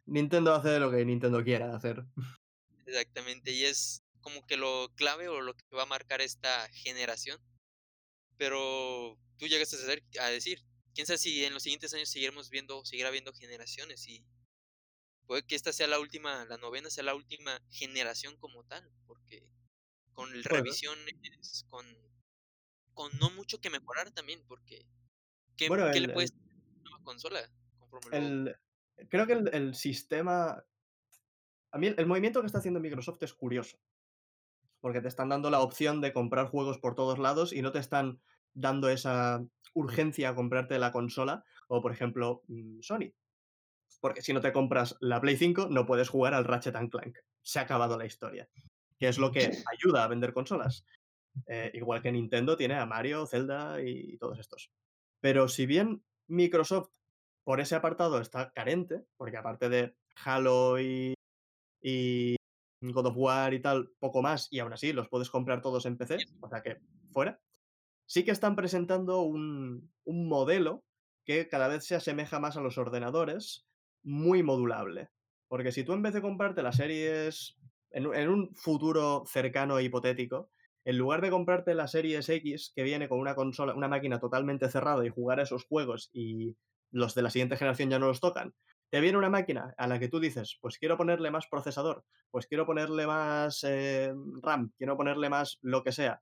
Nintendo 0.05 0.53
hace 0.53 0.79
lo 0.79 0.91
que 0.91 1.05
Nintendo 1.05 1.43
quiera 1.43 1.75
hacer. 1.75 2.03
Exactamente, 2.85 3.51
y 3.51 3.65
es 3.65 4.03
como 4.21 4.45
que 4.45 4.57
lo 4.57 4.91
clave 4.95 5.29
o 5.29 5.41
lo 5.41 5.55
que 5.55 5.63
va 5.75 5.83
a 5.83 5.87
marcar 5.87 6.21
esta 6.21 6.67
generación. 6.69 7.39
Pero 8.41 9.19
tú 9.37 9.47
llegaste 9.47 9.75
a, 9.75 9.79
hacer- 9.79 10.03
a 10.19 10.27
decir, 10.29 10.65
quién 10.95 11.05
sabe 11.05 11.19
si 11.19 11.45
en 11.45 11.53
los 11.53 11.63
siguientes 11.63 11.93
años 11.93 12.09
seguiremos 12.09 12.49
viendo, 12.49 12.83
seguirá 12.85 13.09
habiendo 13.09 13.33
generaciones 13.33 14.07
y 14.07 14.25
puede 15.27 15.43
que 15.47 15.55
esta 15.55 15.73
sea 15.73 15.87
la 15.87 15.99
última, 15.99 16.45
la 16.45 16.57
novena 16.57 16.89
sea 16.89 17.03
la 17.03 17.15
última 17.15 17.59
generación 17.69 18.37
como 18.37 18.63
tal, 18.65 18.89
porque 19.07 19.43
con 20.13 20.31
Puede. 20.43 20.63
revisiones, 20.63 21.65
con, 21.69 21.85
con 22.93 23.11
no 23.19 23.29
mucho 23.31 23.59
que 23.59 23.69
mejorar 23.69 24.11
también, 24.11 24.43
porque 24.47 24.85
¿qué, 25.57 25.69
Bueno, 25.69 25.85
qué 25.91 26.01
le 26.01 26.07
el, 26.07 26.13
puedes 26.13 26.31
hacer 26.31 26.43
a 26.53 26.69
una 26.69 26.81
nueva 26.83 27.03
consola? 27.03 27.51
El- 28.11 28.55
creo 29.09 29.25
que 29.27 29.33
el, 29.33 29.49
el 29.53 29.75
sistema. 29.75 30.63
A 31.71 31.77
mí 31.77 31.87
el 31.87 32.05
movimiento 32.05 32.39
que 32.39 32.45
está 32.45 32.59
haciendo 32.59 32.79
Microsoft 32.79 33.21
es 33.23 33.33
curioso, 33.33 33.77
porque 34.79 35.01
te 35.01 35.07
están 35.07 35.29
dando 35.29 35.49
la 35.49 35.59
opción 35.61 36.01
de 36.01 36.13
comprar 36.13 36.47
juegos 36.47 36.77
por 36.79 36.95
todos 36.95 37.19
lados 37.19 37.53
y 37.53 37.61
no 37.61 37.71
te 37.71 37.79
están 37.79 38.21
dando 38.53 38.89
esa 38.89 39.43
urgencia 39.73 40.29
a 40.29 40.35
comprarte 40.35 40.79
la 40.79 40.91
consola, 40.91 41.43
o 41.67 41.81
por 41.81 41.91
ejemplo 41.91 42.43
mm, 42.47 42.81
Sony. 42.81 43.13
Porque 43.99 44.21
si 44.21 44.33
no 44.33 44.41
te 44.41 44.51
compras 44.51 44.97
la 44.99 45.21
Play 45.21 45.37
5, 45.37 45.67
no 45.69 45.85
puedes 45.85 46.09
jugar 46.09 46.33
al 46.33 46.45
Ratchet 46.45 46.75
and 46.75 46.89
Clank. 46.89 47.17
Se 47.41 47.59
ha 47.59 47.63
acabado 47.63 47.97
la 47.97 48.05
historia. 48.05 48.49
Que 48.97 49.07
es 49.07 49.17
lo 49.17 49.31
que 49.31 49.39
ayuda 49.71 50.03
a 50.03 50.07
vender 50.07 50.33
consolas. 50.33 50.85
Eh, 51.47 51.71
igual 51.75 52.01
que 52.01 52.11
Nintendo 52.11 52.57
tiene 52.57 52.75
a 52.75 52.85
Mario, 52.85 53.25
Zelda 53.25 53.81
y 53.81 54.17
todos 54.17 54.39
estos. 54.39 54.71
Pero 55.21 55.47
si 55.47 55.65
bien 55.65 56.03
Microsoft 56.27 56.89
por 57.43 57.59
ese 57.59 57.75
apartado 57.75 58.19
está 58.19 58.51
carente, 58.51 59.05
porque 59.17 59.37
aparte 59.37 59.69
de 59.69 59.95
Halo 60.23 60.79
y, 60.79 61.13
y 61.81 62.35
God 62.81 63.07
of 63.07 63.17
War 63.17 63.53
y 63.53 63.59
tal, 63.59 63.91
poco 63.99 64.21
más, 64.21 64.47
y 64.51 64.59
aún 64.59 64.73
así 64.73 64.93
los 64.93 65.09
puedes 65.09 65.29
comprar 65.29 65.61
todos 65.61 65.85
en 65.85 65.97
PC, 65.97 66.17
o 66.39 66.49
sea 66.49 66.61
que 66.61 66.79
fuera, 67.11 67.39
sí 68.11 68.25
que 68.25 68.31
están 68.31 68.55
presentando 68.55 69.21
un, 69.21 69.91
un 70.03 70.27
modelo 70.27 70.83
que 71.25 71.47
cada 71.47 71.67
vez 71.67 71.85
se 71.85 71.95
asemeja 71.95 72.39
más 72.39 72.57
a 72.57 72.61
los 72.61 72.77
ordenadores, 72.77 73.67
muy 74.03 74.43
modulable. 74.43 75.09
Porque 75.47 75.71
si 75.71 75.83
tú 75.83 75.93
en 75.93 76.01
vez 76.01 76.13
de 76.13 76.21
comprarte 76.21 76.63
las 76.63 76.75
series 76.77 77.57
en, 77.91 78.07
un- 78.29 78.55
futuro 78.55 79.23
cercano 79.27 79.77
e 79.77 79.83
hipotético, 79.83 80.49
en 80.83 80.97
lugar 80.97 81.21
de 81.21 81.29
comprarte 81.29 81.75
la 81.75 81.87
Series 81.87 82.27
X 82.27 82.71
que 82.75 82.83
viene 82.83 83.07
con 83.07 83.19
una 83.19 83.35
consola, 83.35 83.75
una 83.75 83.87
máquina 83.87 84.19
totalmente 84.19 84.69
cerrada 84.69 85.05
y 85.05 85.09
jugar 85.09 85.39
a 85.39 85.43
esos 85.43 85.65
juegos 85.65 86.09
y 86.11 86.57
los 86.91 87.13
de 87.15 87.21
la 87.21 87.29
siguiente 87.29 87.55
generación 87.57 87.89
ya 87.91 87.99
no 87.99 88.07
los 88.07 88.19
tocan, 88.19 88.53
te 88.89 88.99
viene 88.99 89.17
una 89.17 89.29
máquina 89.29 89.73
a 89.77 89.87
la 89.87 89.99
que 89.99 90.09
tú 90.09 90.19
dices, 90.19 90.57
pues 90.59 90.77
quiero 90.77 90.97
ponerle 90.97 91.31
más 91.31 91.47
procesador, 91.47 92.03
pues 92.31 92.47
quiero 92.47 92.65
ponerle 92.65 93.07
más 93.07 93.63
eh, 93.63 94.11
RAM, 94.41 94.73
quiero 94.77 94.97
ponerle 94.97 95.29
más 95.29 95.59
lo 95.61 95.83
que 95.83 95.91
sea, 95.93 96.21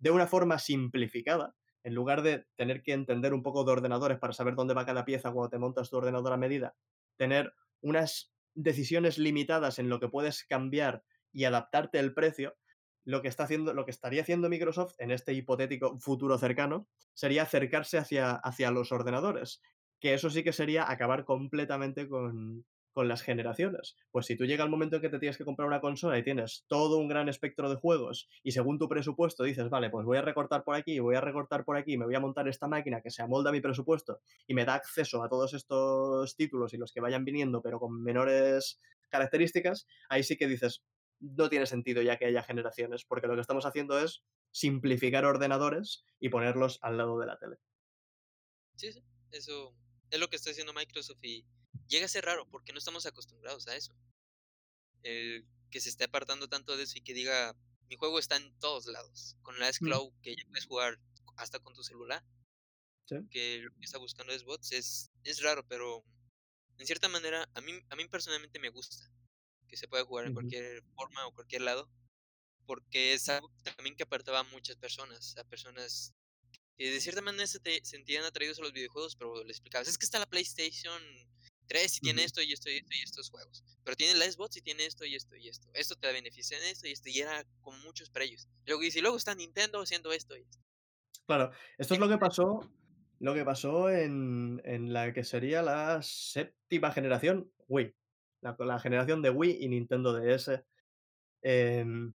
de 0.00 0.10
una 0.10 0.26
forma 0.26 0.58
simplificada, 0.58 1.54
en 1.82 1.94
lugar 1.94 2.22
de 2.22 2.46
tener 2.56 2.82
que 2.82 2.92
entender 2.92 3.32
un 3.32 3.42
poco 3.42 3.64
de 3.64 3.72
ordenadores 3.72 4.18
para 4.18 4.32
saber 4.32 4.54
dónde 4.54 4.74
va 4.74 4.86
cada 4.86 5.04
pieza 5.04 5.30
cuando 5.30 5.50
te 5.50 5.58
montas 5.58 5.90
tu 5.90 5.96
ordenador 5.96 6.32
a 6.32 6.36
medida, 6.36 6.74
tener 7.16 7.54
unas 7.80 8.32
decisiones 8.54 9.18
limitadas 9.18 9.78
en 9.78 9.88
lo 9.88 10.00
que 10.00 10.08
puedes 10.08 10.44
cambiar 10.44 11.04
y 11.32 11.44
adaptarte 11.44 11.98
el 11.98 12.12
precio, 12.12 12.56
lo 13.04 13.22
que 13.22 13.28
está 13.28 13.44
haciendo, 13.44 13.72
lo 13.72 13.84
que 13.84 13.90
estaría 13.90 14.22
haciendo 14.22 14.48
Microsoft 14.48 14.94
en 14.98 15.10
este 15.10 15.32
hipotético 15.32 15.98
futuro 15.98 16.36
cercano 16.38 16.88
sería 17.14 17.42
acercarse 17.42 17.98
hacia, 17.98 18.32
hacia 18.32 18.70
los 18.70 18.92
ordenadores. 18.92 19.62
Que 20.00 20.14
eso 20.14 20.30
sí 20.30 20.42
que 20.42 20.52
sería 20.52 20.90
acabar 20.90 21.24
completamente 21.24 22.08
con, 22.08 22.64
con 22.92 23.08
las 23.08 23.22
generaciones. 23.22 23.96
Pues 24.10 24.26
si 24.26 24.36
tú 24.36 24.44
llega 24.44 24.64
el 24.64 24.70
momento 24.70 24.96
en 24.96 25.02
que 25.02 25.08
te 25.08 25.18
tienes 25.18 25.38
que 25.38 25.44
comprar 25.44 25.68
una 25.68 25.80
consola 25.80 26.18
y 26.18 26.24
tienes 26.24 26.64
todo 26.68 26.98
un 26.98 27.08
gran 27.08 27.28
espectro 27.28 27.70
de 27.70 27.76
juegos 27.76 28.28
y 28.42 28.52
según 28.52 28.78
tu 28.78 28.88
presupuesto 28.88 29.44
dices, 29.44 29.68
vale, 29.68 29.90
pues 29.90 30.04
voy 30.04 30.18
a 30.18 30.22
recortar 30.22 30.64
por 30.64 30.74
aquí, 30.74 30.98
voy 30.98 31.16
a 31.16 31.20
recortar 31.20 31.64
por 31.64 31.76
aquí, 31.76 31.96
me 31.96 32.04
voy 32.04 32.14
a 32.14 32.20
montar 32.20 32.48
esta 32.48 32.68
máquina 32.68 33.00
que 33.00 33.10
se 33.10 33.22
amolda 33.22 33.50
a 33.50 33.52
mi 33.52 33.60
presupuesto 33.60 34.20
y 34.46 34.54
me 34.54 34.64
da 34.64 34.74
acceso 34.74 35.22
a 35.22 35.28
todos 35.28 35.54
estos 35.54 36.36
títulos 36.36 36.74
y 36.74 36.78
los 36.78 36.92
que 36.92 37.00
vayan 37.00 37.24
viniendo, 37.24 37.62
pero 37.62 37.78
con 37.78 38.02
menores 38.02 38.80
características, 39.08 39.86
ahí 40.08 40.22
sí 40.22 40.36
que 40.36 40.46
dices, 40.46 40.82
no 41.20 41.48
tiene 41.48 41.66
sentido 41.66 42.02
ya 42.02 42.16
que 42.16 42.26
haya 42.26 42.42
generaciones, 42.42 43.04
porque 43.04 43.26
lo 43.26 43.34
que 43.34 43.42
estamos 43.42 43.66
haciendo 43.66 43.98
es 43.98 44.24
simplificar 44.52 45.24
ordenadores 45.24 46.04
y 46.18 46.28
ponerlos 46.28 46.78
al 46.82 46.96
lado 46.96 47.18
de 47.18 47.26
la 47.26 47.38
tele. 47.38 47.56
Sí, 48.76 48.92
sí, 48.92 49.02
eso 49.30 49.74
es 50.10 50.18
lo 50.18 50.28
que 50.28 50.36
está 50.36 50.50
haciendo 50.50 50.72
Microsoft 50.72 51.22
y 51.22 51.44
llega 51.88 52.06
a 52.06 52.08
ser 52.08 52.24
raro 52.24 52.46
porque 52.50 52.72
no 52.72 52.78
estamos 52.78 53.06
acostumbrados 53.06 53.66
a 53.68 53.76
eso. 53.76 53.94
El 55.02 55.46
que 55.70 55.80
se 55.80 55.88
esté 55.88 56.04
apartando 56.04 56.48
tanto 56.48 56.76
de 56.76 56.84
eso 56.84 56.98
y 56.98 57.02
que 57.02 57.14
diga, 57.14 57.56
mi 57.88 57.96
juego 57.96 58.18
está 58.18 58.36
en 58.36 58.52
todos 58.58 58.86
lados. 58.86 59.36
Con 59.42 59.58
la 59.58 59.68
S-Cloud, 59.68 60.12
que 60.22 60.36
ya 60.36 60.44
puedes 60.48 60.66
jugar 60.66 60.98
hasta 61.36 61.58
con 61.60 61.74
tu 61.74 61.82
celular, 61.82 62.24
Sí. 63.08 63.16
que 63.30 63.58
lo 63.58 63.72
que 63.72 63.84
está 63.84 63.98
buscando 63.98 64.32
es 64.32 64.44
bots, 64.44 64.70
es, 64.70 65.10
es 65.24 65.42
raro, 65.42 65.66
pero 65.66 66.04
en 66.78 66.86
cierta 66.86 67.08
manera 67.08 67.48
a 67.54 67.60
mí, 67.60 67.72
a 67.88 67.96
mí 67.96 68.06
personalmente 68.06 68.60
me 68.60 68.68
gusta 68.70 69.10
que 69.66 69.76
se 69.76 69.88
pueda 69.88 70.04
jugar 70.04 70.26
en 70.26 70.34
cualquier 70.34 70.84
forma 70.94 71.26
o 71.26 71.34
cualquier 71.34 71.62
lado, 71.62 71.90
porque 72.66 73.12
es 73.14 73.28
algo 73.28 73.50
también 73.64 73.96
que 73.96 74.04
apartaba 74.04 74.40
a 74.40 74.44
muchas 74.44 74.76
personas, 74.76 75.36
a 75.38 75.44
personas 75.44 76.12
que 76.76 76.90
de 76.90 77.00
cierta 77.00 77.20
manera 77.20 77.48
se 77.48 77.58
te 77.58 77.84
sentían 77.84 78.22
atraídos 78.24 78.60
a 78.60 78.62
los 78.62 78.72
videojuegos, 78.72 79.16
pero 79.16 79.42
le 79.42 79.50
explicabas, 79.50 79.88
es 79.88 79.98
que 79.98 80.04
está 80.04 80.20
la 80.20 80.26
PlayStation 80.30 81.02
3 81.70 81.98
y 81.98 82.00
tiene 82.00 82.24
esto 82.24 82.42
y 82.42 82.52
esto 82.52 82.68
y 82.68 82.78
esto 82.78 82.90
y 82.92 83.02
estos 83.02 83.30
juegos, 83.30 83.64
pero 83.84 83.96
tiene 83.96 84.18
la 84.18 84.30
Xbox 84.30 84.56
y 84.56 84.60
tiene 84.60 84.86
esto 84.86 85.04
y 85.04 85.14
esto 85.14 85.36
y 85.36 85.48
esto, 85.48 85.68
esto 85.72 85.94
te 85.94 86.12
beneficia 86.12 86.58
en 86.58 86.64
esto 86.64 86.88
y 86.88 86.90
esto, 86.90 87.08
y 87.08 87.20
era 87.20 87.44
como 87.60 87.78
muchos 87.78 88.10
para 88.10 88.24
ellos. 88.24 88.48
Luego 88.66 88.82
y 88.82 89.00
luego 89.00 89.16
está 89.16 89.36
Nintendo 89.36 89.80
haciendo 89.80 90.10
esto 90.10 90.36
y 90.36 90.40
esto. 90.40 90.58
Claro, 91.26 91.52
esto 91.78 91.94
es 91.94 92.00
lo 92.00 92.08
que 92.08 92.18
pasó, 92.18 92.68
lo 93.20 93.34
que 93.34 93.44
pasó 93.44 93.88
en, 93.88 94.60
en 94.64 94.92
la 94.92 95.12
que 95.12 95.22
sería 95.22 95.62
la 95.62 96.02
séptima 96.02 96.90
generación 96.90 97.52
Wii. 97.68 97.94
La, 98.40 98.56
la 98.58 98.80
generación 98.80 99.22
de 99.22 99.30
Wii 99.30 99.58
y 99.60 99.68
Nintendo 99.68 100.12
DS. 100.12 100.64
em, 101.42 102.12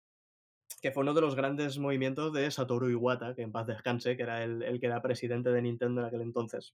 que 0.82 0.92
fue 0.92 1.04
uno 1.04 1.14
de 1.14 1.22
los 1.22 1.36
grandes 1.36 1.78
movimientos 1.78 2.32
de 2.32 2.50
Satoru 2.50 2.90
Iwata, 2.90 3.36
que 3.36 3.42
en 3.42 3.52
paz 3.52 3.68
descanse, 3.68 4.16
que 4.16 4.24
era 4.24 4.46
el, 4.46 4.64
el 4.64 4.80
que 4.80 4.86
era 4.86 5.02
presidente 5.02 5.52
de 5.52 5.62
Nintendo 5.62 6.00
en 6.00 6.08
aquel 6.08 6.22
entonces. 6.22 6.74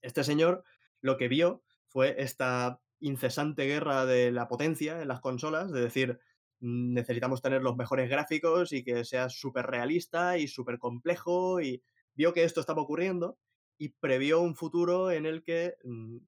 Este 0.00 0.22
señor 0.22 0.62
lo 1.00 1.16
que 1.16 1.26
vio 1.26 1.64
fue 1.88 2.16
esta 2.22 2.80
incesante 3.00 3.64
guerra 3.66 4.06
de 4.06 4.32
la 4.32 4.48
potencia 4.48 5.02
en 5.02 5.08
las 5.08 5.20
consolas, 5.20 5.72
de 5.72 5.80
decir, 5.82 6.18
"Mm, 6.60 6.94
necesitamos 6.94 7.42
tener 7.42 7.62
los 7.62 7.76
mejores 7.76 8.10
gráficos 8.10 8.72
y 8.72 8.84
que 8.84 9.04
sea 9.04 9.28
súper 9.30 9.66
realista 9.66 10.38
y 10.38 10.48
súper 10.48 10.78
complejo, 10.78 11.60
y 11.60 11.82
vio 12.14 12.32
que 12.32 12.44
esto 12.44 12.60
estaba 12.60 12.82
ocurriendo 12.82 13.38
y 13.78 13.90
previó 13.90 14.40
un 14.40 14.56
futuro 14.56 15.10
en 15.12 15.26
el 15.26 15.42
que 15.44 15.74
mm, 15.84 16.18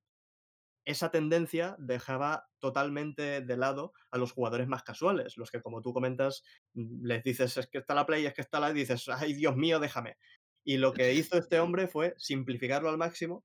esa 0.86 1.10
tendencia 1.10 1.76
dejaba 1.78 2.48
totalmente 2.60 3.42
de 3.42 3.56
lado 3.56 3.92
a 4.10 4.18
los 4.18 4.32
jugadores 4.32 4.68
más 4.68 4.82
casuales, 4.84 5.36
los 5.38 5.50
que, 5.50 5.62
como 5.62 5.82
tú 5.82 5.92
comentas, 5.94 6.42
mm, 6.74 7.06
les 7.06 7.22
dices 7.24 7.56
es 7.58 7.66
que 7.68 7.78
está 7.78 7.94
la 7.94 8.06
Play, 8.06 8.26
es 8.26 8.34
que 8.34 8.40
está 8.42 8.60
la, 8.60 8.70
y 8.70 8.74
dices, 8.74 9.08
ay 9.10 9.34
Dios 9.34 9.56
mío, 9.56 9.80
déjame. 9.80 10.16
Y 10.64 10.78
lo 10.78 10.92
que 10.94 11.14
hizo 11.14 11.38
este 11.38 11.60
hombre 11.60 11.88
fue 11.88 12.14
simplificarlo 12.18 12.90
al 12.90 12.98
máximo 12.98 13.44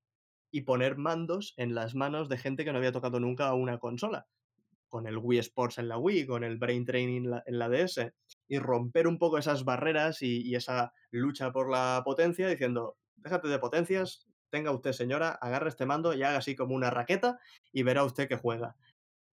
y 0.55 0.61
poner 0.61 0.95
mandos 0.95 1.53
en 1.57 1.75
las 1.75 1.95
manos 1.95 2.29
de 2.29 2.37
gente 2.37 2.63
que 2.63 2.71
no 2.71 2.77
había 2.77 2.93
tocado 2.93 3.19
nunca 3.19 3.53
una 3.53 3.77
consola. 3.77 4.29
Con 4.87 5.05
el 5.05 5.17
Wii 5.17 5.39
Sports 5.39 5.79
en 5.79 5.89
la 5.89 5.97
Wii, 5.97 6.27
con 6.27 6.45
el 6.45 6.57
Brain 6.57 6.85
Training 6.85 7.29
en 7.45 7.59
la, 7.59 7.67
DS, 7.69 8.13
y 8.47 8.59
romper 8.59 9.07
un 9.09 9.19
poco 9.19 9.37
esas 9.37 9.65
barreras 9.65 10.21
y, 10.21 10.55
esa 10.55 10.93
lucha 11.11 11.51
por 11.51 11.69
la 11.69 12.03
potencia, 12.05 12.47
diciendo, 12.47 12.97
déjate 13.17 13.49
de 13.49 13.59
potencias, 13.59 14.29
tenga 14.49 14.71
usted 14.71 14.93
señora, 14.93 15.31
agarre 15.41 15.67
este 15.67 15.85
mando 15.85 16.13
y 16.13 16.23
haga 16.23 16.37
así 16.37 16.55
como 16.55 16.73
una 16.73 16.89
raqueta 16.89 17.37
y 17.73 17.83
verá 17.83 18.05
usted 18.05 18.29
que 18.29 18.37
juega. 18.37 18.77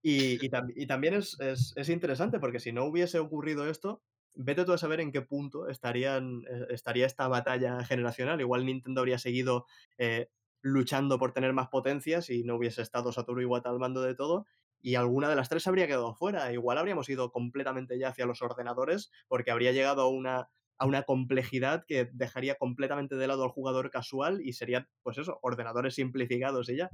Y, 0.01 0.43
y, 0.43 0.49
tam- 0.49 0.73
y 0.75 0.87
también 0.87 1.13
es, 1.13 1.39
es- 1.39 1.73
es 1.75 1.89
interesante 1.89 2.39
porque 2.39 2.59
si 2.59 2.71
no 2.71 2.85
hubiese 2.85 3.19
ocurrido 3.19 3.69
esto, 3.69 4.01
vete 4.33 4.65
tú 4.65 4.73
a 4.73 4.77
saber 4.79 5.01
en 5.01 5.11
qué 5.11 5.21
punto 5.21 5.67
estarían, 5.67 6.41
eh, 6.49 6.67
estaría 6.69 7.05
esta 7.05 7.27
batalla 7.27 7.83
generacional. 7.83 8.41
Igual 8.41 8.65
Nintendo 8.65 9.01
habría 9.01 9.19
seguido 9.19 9.65
eh, 9.99 10.29
luchando 10.61 11.19
por 11.19 11.33
tener 11.33 11.53
más 11.53 11.69
potencia 11.69 12.21
si 12.21 12.43
no 12.43 12.55
hubiese 12.55 12.81
estado 12.81 13.11
Satoru 13.11 13.41
Iwata 13.41 13.69
al 13.69 13.79
mando 13.79 14.01
de 14.01 14.15
todo. 14.15 14.45
Y 14.83 14.95
alguna 14.95 15.29
de 15.29 15.35
las 15.35 15.49
tres 15.49 15.67
habría 15.67 15.87
quedado 15.87 16.15
fuera. 16.15 16.51
Igual 16.53 16.77
habríamos 16.77 17.07
ido 17.09 17.31
completamente 17.31 17.99
ya 17.99 18.09
hacia 18.09 18.25
los 18.25 18.41
ordenadores 18.41 19.11
porque 19.27 19.51
habría 19.51 19.71
llegado 19.71 20.01
a 20.01 20.09
una, 20.09 20.49
a 20.77 20.85
una 20.87 21.03
complejidad 21.03 21.85
que 21.87 22.09
dejaría 22.11 22.55
completamente 22.55 23.15
de 23.15 23.27
lado 23.27 23.43
al 23.43 23.49
jugador 23.51 23.91
casual 23.91 24.41
y 24.41 24.53
serían, 24.53 24.89
pues 25.03 25.17
eso, 25.19 25.37
ordenadores 25.43 25.95
simplificados 25.95 26.69
y 26.69 26.77
ya. 26.77 26.89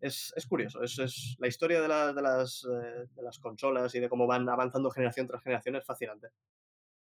Es, 0.00 0.32
es 0.36 0.46
curioso, 0.46 0.82
es, 0.82 0.98
es 0.98 1.36
la 1.38 1.48
historia 1.48 1.80
de, 1.82 1.88
la- 1.88 2.12
de 2.12 2.22
las, 2.22 2.64
eh, 2.64 3.06
de 3.14 3.22
las 3.22 3.38
consolas 3.38 3.94
y 3.94 4.00
de 4.00 4.08
cómo 4.10 4.26
van 4.26 4.48
avanzando 4.48 4.90
generación 4.90 5.26
tras 5.26 5.42
generación 5.42 5.76
es 5.76 5.84
fascinante. 5.86 6.28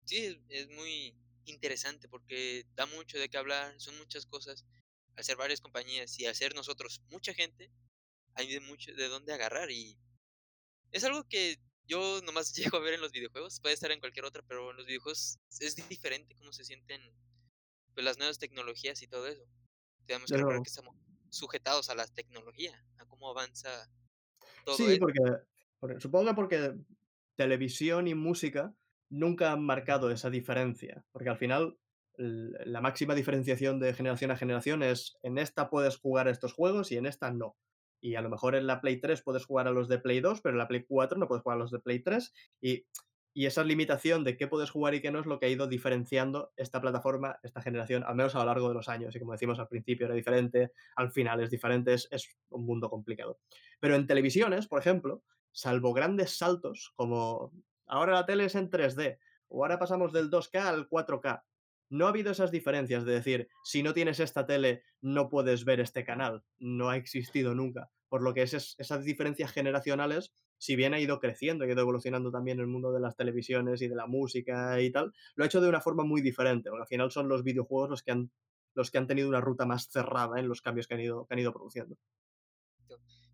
Sí, 0.05 0.41
es 0.49 0.69
muy 0.71 1.15
interesante 1.47 2.09
porque 2.09 2.67
da 2.75 2.87
mucho 2.87 3.19
de 3.19 3.29
qué 3.29 3.37
hablar, 3.39 3.81
son 3.81 3.97
muchas 3.99 4.27
cosas. 4.27 4.65
Al 5.17 5.25
ser 5.25 5.37
varias 5.37 5.61
compañías 5.61 6.19
y 6.19 6.27
al 6.27 6.35
ser 6.35 6.55
nosotros 6.55 7.01
mucha 7.11 7.35
gente, 7.35 7.71
hay 8.35 8.49
de 8.53 8.61
mucho 8.61 8.93
de 8.95 9.09
dónde 9.09 9.33
agarrar 9.33 9.71
y 9.71 9.97
es 10.93 11.05
algo 11.05 11.25
que 11.29 11.59
yo 11.87 12.21
nomás 12.23 12.53
llego 12.77 12.79
a 12.79 12.81
ver 12.81 12.95
en 12.95 13.01
los 13.01 13.13
videojuegos, 13.13 13.61
puede 13.61 13.75
estar 13.75 13.91
en 13.93 14.01
cualquier 14.01 14.25
otra, 14.25 14.43
pero 14.47 14.71
en 14.71 14.77
los 14.77 14.87
videojuegos 14.87 15.39
es 15.61 15.89
diferente 15.89 16.35
cómo 16.37 16.53
se 16.53 16.65
sienten 16.65 17.01
pues, 17.95 18.05
las 18.05 18.19
nuevas 18.19 18.39
tecnologías 18.39 19.03
y 19.03 19.07
todo 19.09 19.27
eso. 19.27 19.45
Tenemos 20.07 20.31
que 20.31 20.37
recordar 20.37 20.63
que 20.63 20.69
estamos 20.69 20.97
sujetados 21.31 21.91
a 21.91 21.95
la 21.95 22.07
tecnología, 22.07 22.85
a 22.99 23.07
cómo 23.07 23.31
avanza 23.31 23.91
todo 24.65 24.77
Sí, 24.77 24.99
porque, 24.99 25.21
porque- 25.79 26.01
supongo 26.01 26.29
que 26.31 26.35
porque 26.35 26.75
televisión 27.37 28.07
y 28.07 28.15
música 28.15 28.75
nunca 29.09 29.53
han 29.53 29.65
marcado 29.65 30.11
esa 30.11 30.31
diferencia, 30.31 31.05
porque 31.13 31.31
al 31.31 31.39
final 31.39 31.79
la 32.17 32.81
máxima 32.81 33.15
diferenciación 33.15 33.81
de 33.81 33.95
generación 33.95 34.31
a 34.31 34.37
generación 34.37 34.83
es 34.83 35.17
en 35.23 35.39
esta 35.39 35.71
puedes 35.71 35.97
jugar 35.97 36.29
a 36.29 36.31
estos 36.31 36.53
juegos 36.53 36.93
y 36.93 36.97
en 36.97 37.07
esta 37.07 37.31
no. 37.31 37.57
Y 38.01 38.17
a 38.17 38.21
lo 38.21 38.29
mejor 38.29 38.55
en 38.55 38.67
la 38.67 38.81
Play 38.81 39.01
3 39.01 39.23
puedes 39.23 39.47
jugar 39.47 39.67
a 39.67 39.71
los 39.71 39.89
de 39.89 39.99
Play 39.99 40.21
2, 40.21 40.41
pero 40.41 40.55
en 40.55 40.59
la 40.59 40.69
Play 40.69 40.85
4 40.87 41.19
no 41.19 41.27
puedes 41.27 41.43
jugar 41.43 41.57
a 41.57 41.61
los 41.61 41.71
de 41.71 41.79
Play 41.81 42.01
3 42.01 42.33
y, 42.61 42.87
y 43.33 43.47
esa 43.47 43.65
limitación 43.65 44.23
de 44.25 44.37
qué 44.37 44.47
puedes 44.47 44.71
jugar 44.71 44.95
y 44.95 45.01
qué 45.01 45.11
no 45.11 45.21
es 45.21 45.27
lo 45.27 45.41
que 45.41 45.47
ha 45.47 45.49
ido 45.49 45.67
diferenciando 45.67 46.53
esta 46.57 46.81
plataforma, 46.81 47.41
esta 47.43 47.63
generación, 47.63 48.05
al 48.05 48.15
menos 48.15 48.35
a 48.35 48.41
lo 48.41 48.45
largo 48.45 48.69
de 48.69 48.75
los 48.75 48.89
años. 48.89 49.17
Y 49.17 49.19
como 49.19 49.33
decimos 49.33 49.59
al 49.59 49.69
principio 49.69 50.07
era 50.07 50.15
diferente, 50.15 50.73
al 50.97 51.11
final 51.11 51.41
es 51.41 51.51
diferente, 51.51 51.95
es, 51.95 52.07
es 52.11 52.29
un 52.51 52.65
mundo 52.67 52.91
complicado. 52.91 53.39
Pero 53.81 53.97
en 53.97 54.07
televisiones, 54.07 54.69
por 54.69 54.81
ejemplo, 54.81 55.23
salvo 55.51 55.93
grandes 55.93 56.37
saltos 56.37 56.93
como 56.97 57.53
ahora 57.87 58.13
la 58.13 58.27
tele 58.27 58.45
es 58.45 58.55
en 58.55 58.71
3D 58.71 59.19
o 59.49 59.65
ahora 59.65 59.79
pasamos 59.79 60.13
del 60.13 60.31
2K 60.31 60.61
al 60.61 60.89
4K, 60.89 61.43
no 61.89 62.07
ha 62.07 62.11
habido 62.11 62.33
esas 62.33 62.51
diferencias 62.51 63.05
de 63.05 63.13
decir, 63.13 63.49
si 63.65 63.83
no 63.83 63.95
tienes 63.95 64.21
esta 64.21 64.47
tele, 64.47 64.83
no 65.01 65.29
puedes 65.29 65.65
ver 65.65 65.81
este 65.81 66.05
canal. 66.05 66.43
No 66.59 66.91
ha 66.91 66.97
existido 66.97 67.55
nunca. 67.55 67.91
Por 68.09 68.23
lo 68.23 68.35
que 68.35 68.43
es, 68.43 68.77
esas 68.79 69.05
diferencias 69.05 69.53
generacionales, 69.53 70.33
si 70.59 70.77
bien 70.77 70.95
ha 70.95 71.01
ido 71.01 71.21
creciendo 71.21 71.65
y 71.65 71.69
ha 71.69 71.73
ido 71.73 71.83
evolucionando 71.83 72.31
también 72.31 72.61
el 72.61 72.67
mundo 72.67 72.93
de 72.93 73.01
las 73.01 73.17
televisiones 73.17 73.83
y 73.83 73.89
de 73.89 73.97
la 73.97 74.07
música 74.07 74.81
y 74.81 74.91
tal, 74.91 75.13
lo 75.35 75.45
ha 75.45 75.47
hecho 75.47 75.61
de 75.61 75.69
una 75.69 75.81
forma 75.81 76.05
muy 76.05 76.23
diferente, 76.23 76.71
al 76.71 76.87
final 76.87 77.11
son 77.11 77.29
los 77.29 77.43
videojuegos 77.43 77.91
los 77.91 78.03
que 78.03 78.13
han, 78.13 78.31
los 78.75 78.91
que 78.91 78.99
han 78.99 79.07
tenido 79.07 79.29
una 79.29 79.41
ruta 79.41 79.67
más 79.67 79.89
cerrada 79.91 80.39
en 80.39 80.49
los 80.49 80.63
cambios 80.63 80.87
que 80.87 80.95
han 80.95 81.01
ido, 81.01 81.27
que 81.27 81.35
han 81.35 81.41
ido 81.41 81.53
produciendo. 81.53 81.97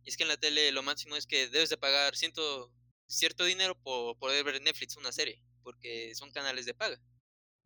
Y 0.03 0.09
es 0.09 0.16
que 0.16 0.24
en 0.24 0.28
la 0.28 0.38
tele 0.38 0.72
lo 0.72 0.82
máximo 0.82 1.16
es 1.16 1.26
que 1.26 1.48
debes 1.48 1.68
de 1.68 1.76
pagar 1.76 2.16
ciento, 2.16 2.72
cierto 3.07 3.44
dinero 3.44 3.78
por 3.80 4.18
poder 4.18 4.44
ver 4.44 4.61
Netflix 4.62 4.96
una 4.96 5.12
serie, 5.12 5.42
porque 5.62 6.14
son 6.14 6.30
canales 6.32 6.64
de 6.64 6.74
paga, 6.74 7.01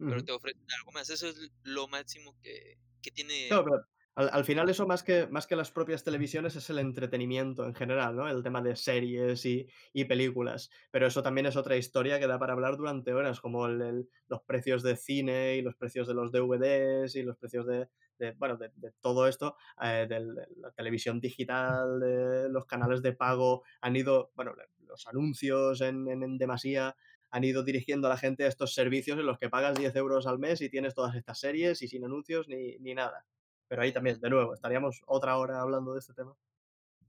pero 0.06 0.22
te 0.24 0.32
ofrecen 0.32 0.66
algo 0.78 0.92
más. 0.92 1.10
Eso 1.10 1.28
es 1.28 1.50
lo 1.62 1.88
máximo 1.88 2.36
que, 2.42 2.78
que 3.02 3.10
tiene. 3.10 3.48
Claro, 3.48 3.64
pero 3.64 3.86
al, 4.16 4.30
al 4.32 4.44
final 4.44 4.68
eso 4.70 4.86
más 4.86 5.02
que, 5.02 5.26
más 5.26 5.46
que 5.46 5.56
las 5.56 5.70
propias 5.70 6.04
televisiones 6.04 6.56
es 6.56 6.70
el 6.70 6.78
entretenimiento 6.78 7.66
en 7.66 7.74
general, 7.74 8.16
¿no? 8.16 8.28
El 8.28 8.42
tema 8.42 8.62
de 8.62 8.76
series 8.76 9.44
y, 9.44 9.66
y 9.92 10.04
películas. 10.04 10.70
Pero 10.90 11.06
eso 11.06 11.22
también 11.22 11.46
es 11.46 11.56
otra 11.56 11.76
historia 11.76 12.18
que 12.18 12.26
da 12.26 12.38
para 12.38 12.52
hablar 12.54 12.76
durante 12.76 13.12
horas, 13.12 13.40
como 13.40 13.66
el- 13.66 13.82
el- 13.82 14.08
los 14.28 14.42
precios 14.42 14.82
de 14.82 14.96
cine 14.96 15.56
y 15.56 15.62
los 15.62 15.74
precios 15.76 16.06
de 16.08 16.14
los 16.14 16.32
DVDs 16.32 17.16
y 17.16 17.22
los 17.22 17.36
precios 17.36 17.66
de, 17.66 17.88
de, 18.18 18.32
bueno, 18.32 18.56
de, 18.56 18.70
de 18.76 18.92
todo 19.00 19.26
esto, 19.28 19.56
eh, 19.82 20.06
de 20.08 20.20
la 20.56 20.70
televisión 20.72 21.20
digital, 21.20 22.00
de 22.00 22.48
los 22.48 22.64
canales 22.66 23.02
de 23.02 23.12
pago, 23.12 23.62
han 23.80 23.96
ido, 23.96 24.32
bueno, 24.36 24.54
los 24.78 25.06
anuncios 25.06 25.80
en, 25.80 26.08
en, 26.08 26.22
en 26.22 26.38
demasía 26.38 26.96
han 27.34 27.42
ido 27.42 27.64
dirigiendo 27.64 28.06
a 28.06 28.10
la 28.10 28.16
gente 28.16 28.44
a 28.44 28.46
estos 28.48 28.74
servicios 28.74 29.18
en 29.18 29.26
los 29.26 29.38
que 29.40 29.50
pagas 29.50 29.76
10 29.76 29.96
euros 29.96 30.24
al 30.28 30.38
mes 30.38 30.60
y 30.60 30.70
tienes 30.70 30.94
todas 30.94 31.16
estas 31.16 31.40
series 31.40 31.82
y 31.82 31.88
sin 31.88 32.04
anuncios 32.04 32.46
ni, 32.46 32.78
ni 32.78 32.94
nada. 32.94 33.26
Pero 33.66 33.82
ahí 33.82 33.92
también, 33.92 34.20
de 34.20 34.30
nuevo, 34.30 34.54
estaríamos 34.54 35.00
otra 35.06 35.36
hora 35.36 35.60
hablando 35.60 35.94
de 35.94 35.98
este 35.98 36.14
tema. 36.14 36.36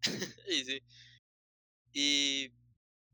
y 0.49 0.63
sí. 0.65 0.81
Y 1.93 2.51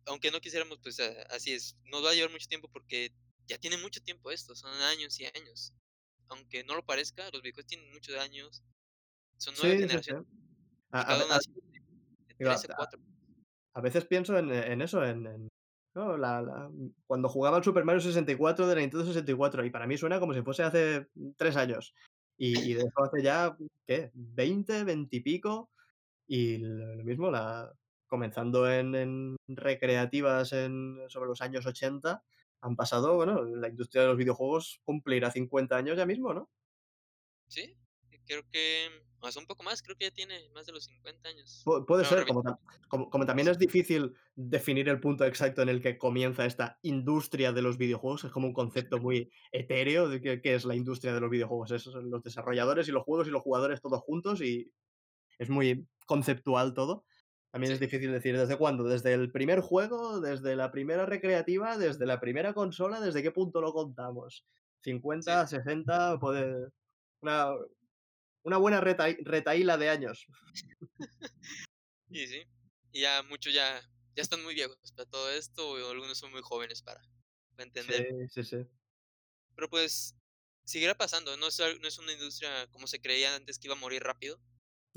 aunque 0.05 0.31
no 0.31 0.39
quisiéramos, 0.39 0.79
pues 0.81 0.99
así 1.29 1.51
es. 1.51 1.75
Nos 1.83 2.01
va 2.03 2.11
a 2.11 2.13
llevar 2.13 2.31
mucho 2.31 2.47
tiempo 2.47 2.69
porque 2.71 3.11
ya 3.45 3.57
tiene 3.57 3.77
mucho 3.77 4.01
tiempo 4.01 4.31
esto, 4.31 4.55
son 4.55 4.71
años 4.81 5.19
y 5.19 5.25
años. 5.25 5.73
Aunque 6.29 6.63
no 6.63 6.75
lo 6.75 6.85
parezca, 6.85 7.29
los 7.33 7.41
videojuegos 7.41 7.67
tienen 7.67 7.91
muchos 7.91 8.15
años, 8.15 8.63
son 9.37 9.53
nueve 9.59 9.75
Sí, 9.75 9.83
sí, 9.83 9.83
sí. 9.83 9.87
generaciones 9.89 10.25
A, 10.91 10.97
y 10.99 11.01
a 11.01 11.05
cada 11.05 11.19
ve- 11.19 11.25
una 11.25 11.33
a- 11.35 11.37
así 11.39 11.51
de 11.51 11.61
digo, 12.39 12.51
13, 12.51 12.67
a- 12.71 12.75
4. 12.77 12.99
a 13.73 13.81
veces 13.81 14.05
pienso 14.05 14.37
en, 14.37 14.49
en 14.51 14.81
eso, 14.81 15.03
en, 15.03 15.27
en- 15.27 15.47
¿no? 15.93 16.17
La- 16.17 16.41
la- 16.41 16.71
cuando 17.07 17.29
jugaba 17.29 17.57
al 17.57 17.63
Super 17.63 17.83
Mario 17.85 18.01
64 18.01 18.67
de 18.67 18.75
la 18.75 18.81
Nintendo 18.81 19.05
64, 19.05 19.65
y 19.65 19.69
para 19.71 19.87
mí 19.87 19.97
suena 19.97 20.19
como 20.19 20.33
si 20.33 20.41
fuese 20.41 20.63
hace 20.63 21.07
tres 21.37 21.55
años. 21.57 21.93
Y, 22.37 22.59
y 22.71 22.73
de 22.73 22.81
eso 22.81 23.03
hace 23.03 23.21
ya, 23.23 23.55
¿qué? 23.87 24.11
¿20, 24.15 24.83
20 24.85 25.15
y 25.17 25.19
pico? 25.21 25.71
Y 26.27 26.57
lo 26.59 27.03
mismo, 27.03 27.31
la, 27.31 27.73
comenzando 28.07 28.71
en, 28.71 28.95
en 28.95 29.35
recreativas 29.47 30.53
en, 30.53 30.99
sobre 31.09 31.29
los 31.29 31.41
años 31.41 31.65
80, 31.65 32.23
han 32.61 32.75
pasado, 32.75 33.15
bueno, 33.15 33.43
la 33.43 33.69
industria 33.69 34.03
de 34.03 34.09
los 34.09 34.17
videojuegos 34.17 34.81
cumplirá 34.85 35.31
50 35.31 35.77
años 35.77 35.97
ya 35.97 36.05
mismo, 36.05 36.33
¿no? 36.33 36.49
Sí, 37.47 37.77
creo 38.25 38.43
que 38.49 38.89
más 39.21 39.35
un 39.37 39.45
poco 39.47 39.63
más, 39.63 39.81
creo 39.81 39.95
que 39.95 40.05
ya 40.05 40.11
tiene 40.11 40.49
más 40.49 40.65
de 40.65 40.73
los 40.73 40.85
50 40.85 41.29
años. 41.29 41.63
Pu- 41.63 41.85
puede 41.85 42.05
ser, 42.05 42.25
como, 42.25 42.41
como, 42.87 43.09
como 43.11 43.25
también 43.27 43.47
es 43.47 43.59
difícil 43.59 44.15
definir 44.35 44.89
el 44.89 44.99
punto 44.99 45.25
exacto 45.25 45.61
en 45.61 45.69
el 45.69 45.79
que 45.81 45.97
comienza 45.99 46.45
esta 46.45 46.79
industria 46.81 47.51
de 47.53 47.61
los 47.61 47.77
videojuegos, 47.77 48.23
es 48.23 48.31
como 48.31 48.47
un 48.47 48.53
concepto 48.53 48.97
muy 48.99 49.31
etéreo 49.51 50.09
de 50.09 50.21
qué, 50.21 50.41
qué 50.41 50.55
es 50.55 50.65
la 50.65 50.75
industria 50.75 51.13
de 51.13 51.21
los 51.21 51.29
videojuegos. 51.29 51.71
Es 51.71 51.85
los 51.85 52.23
desarrolladores 52.23 52.87
y 52.87 52.91
los 52.91 53.03
juegos 53.03 53.27
y 53.27 53.31
los 53.31 53.43
jugadores 53.43 53.79
todos 53.81 54.01
juntos 54.01 54.41
y 54.41 54.71
es 55.39 55.49
muy 55.49 55.87
conceptual 56.07 56.73
todo. 56.73 57.05
También 57.51 57.73
es 57.73 57.79
Sí, 57.79 57.81
difícil 57.81 58.11
decir 58.11 58.37
desde 58.37 58.57
cuándo, 58.57 58.85
desde 58.85 59.13
el 59.13 59.31
primer 59.31 59.61
juego, 59.61 60.21
desde 60.21 60.55
la 60.55 60.71
primera 60.71 61.05
recreativa, 61.05 61.77
desde 61.77 62.05
la 62.05 62.19
primera 62.19 62.53
consola, 62.53 63.01
desde 63.01 63.23
qué 63.23 63.31
punto 63.31 63.61
lo 63.61 63.73
contamos. 63.73 64.45
sí, 65.19 65.33
50, 65.33 65.47
60, 65.47 66.19
puede... 66.19 66.69
Una, 67.21 67.51
una 68.43 68.57
buena 68.57 68.81
reta, 68.81 69.07
retaíla 69.23 69.77
de 69.77 69.89
años. 69.89 70.25
y 72.09 72.27
sí. 72.27 72.43
Y 72.91 73.01
ya 73.01 73.23
muchos 73.23 73.53
ya, 73.53 73.81
ya 74.15 74.21
están 74.21 74.43
muy 74.43 74.53
viejos 74.53 74.77
para 74.95 75.09
todo 75.09 75.31
esto, 75.31 75.71
o 75.71 75.91
algunos 75.91 76.17
son 76.17 76.31
muy 76.31 76.41
jóvenes 76.41 76.81
para, 76.81 77.01
para 77.55 77.67
Sí, 77.77 77.93
entender. 77.93 78.07
sí, 78.29 78.43
sí. 78.43 78.67
Pero 79.55 79.69
pues 79.69 80.15
seguirá 80.65 80.95
pasando, 80.95 81.35
no 81.37 81.47
es, 81.47 81.59
no 81.59 81.87
es 81.87 81.97
una 81.97 82.13
industria 82.13 82.67
como 82.71 82.87
se 82.87 83.01
creía 83.01 83.35
antes 83.35 83.59
que 83.59 83.67
iba 83.67 83.75
a 83.75 83.79
morir 83.79 84.03
rápido. 84.03 84.39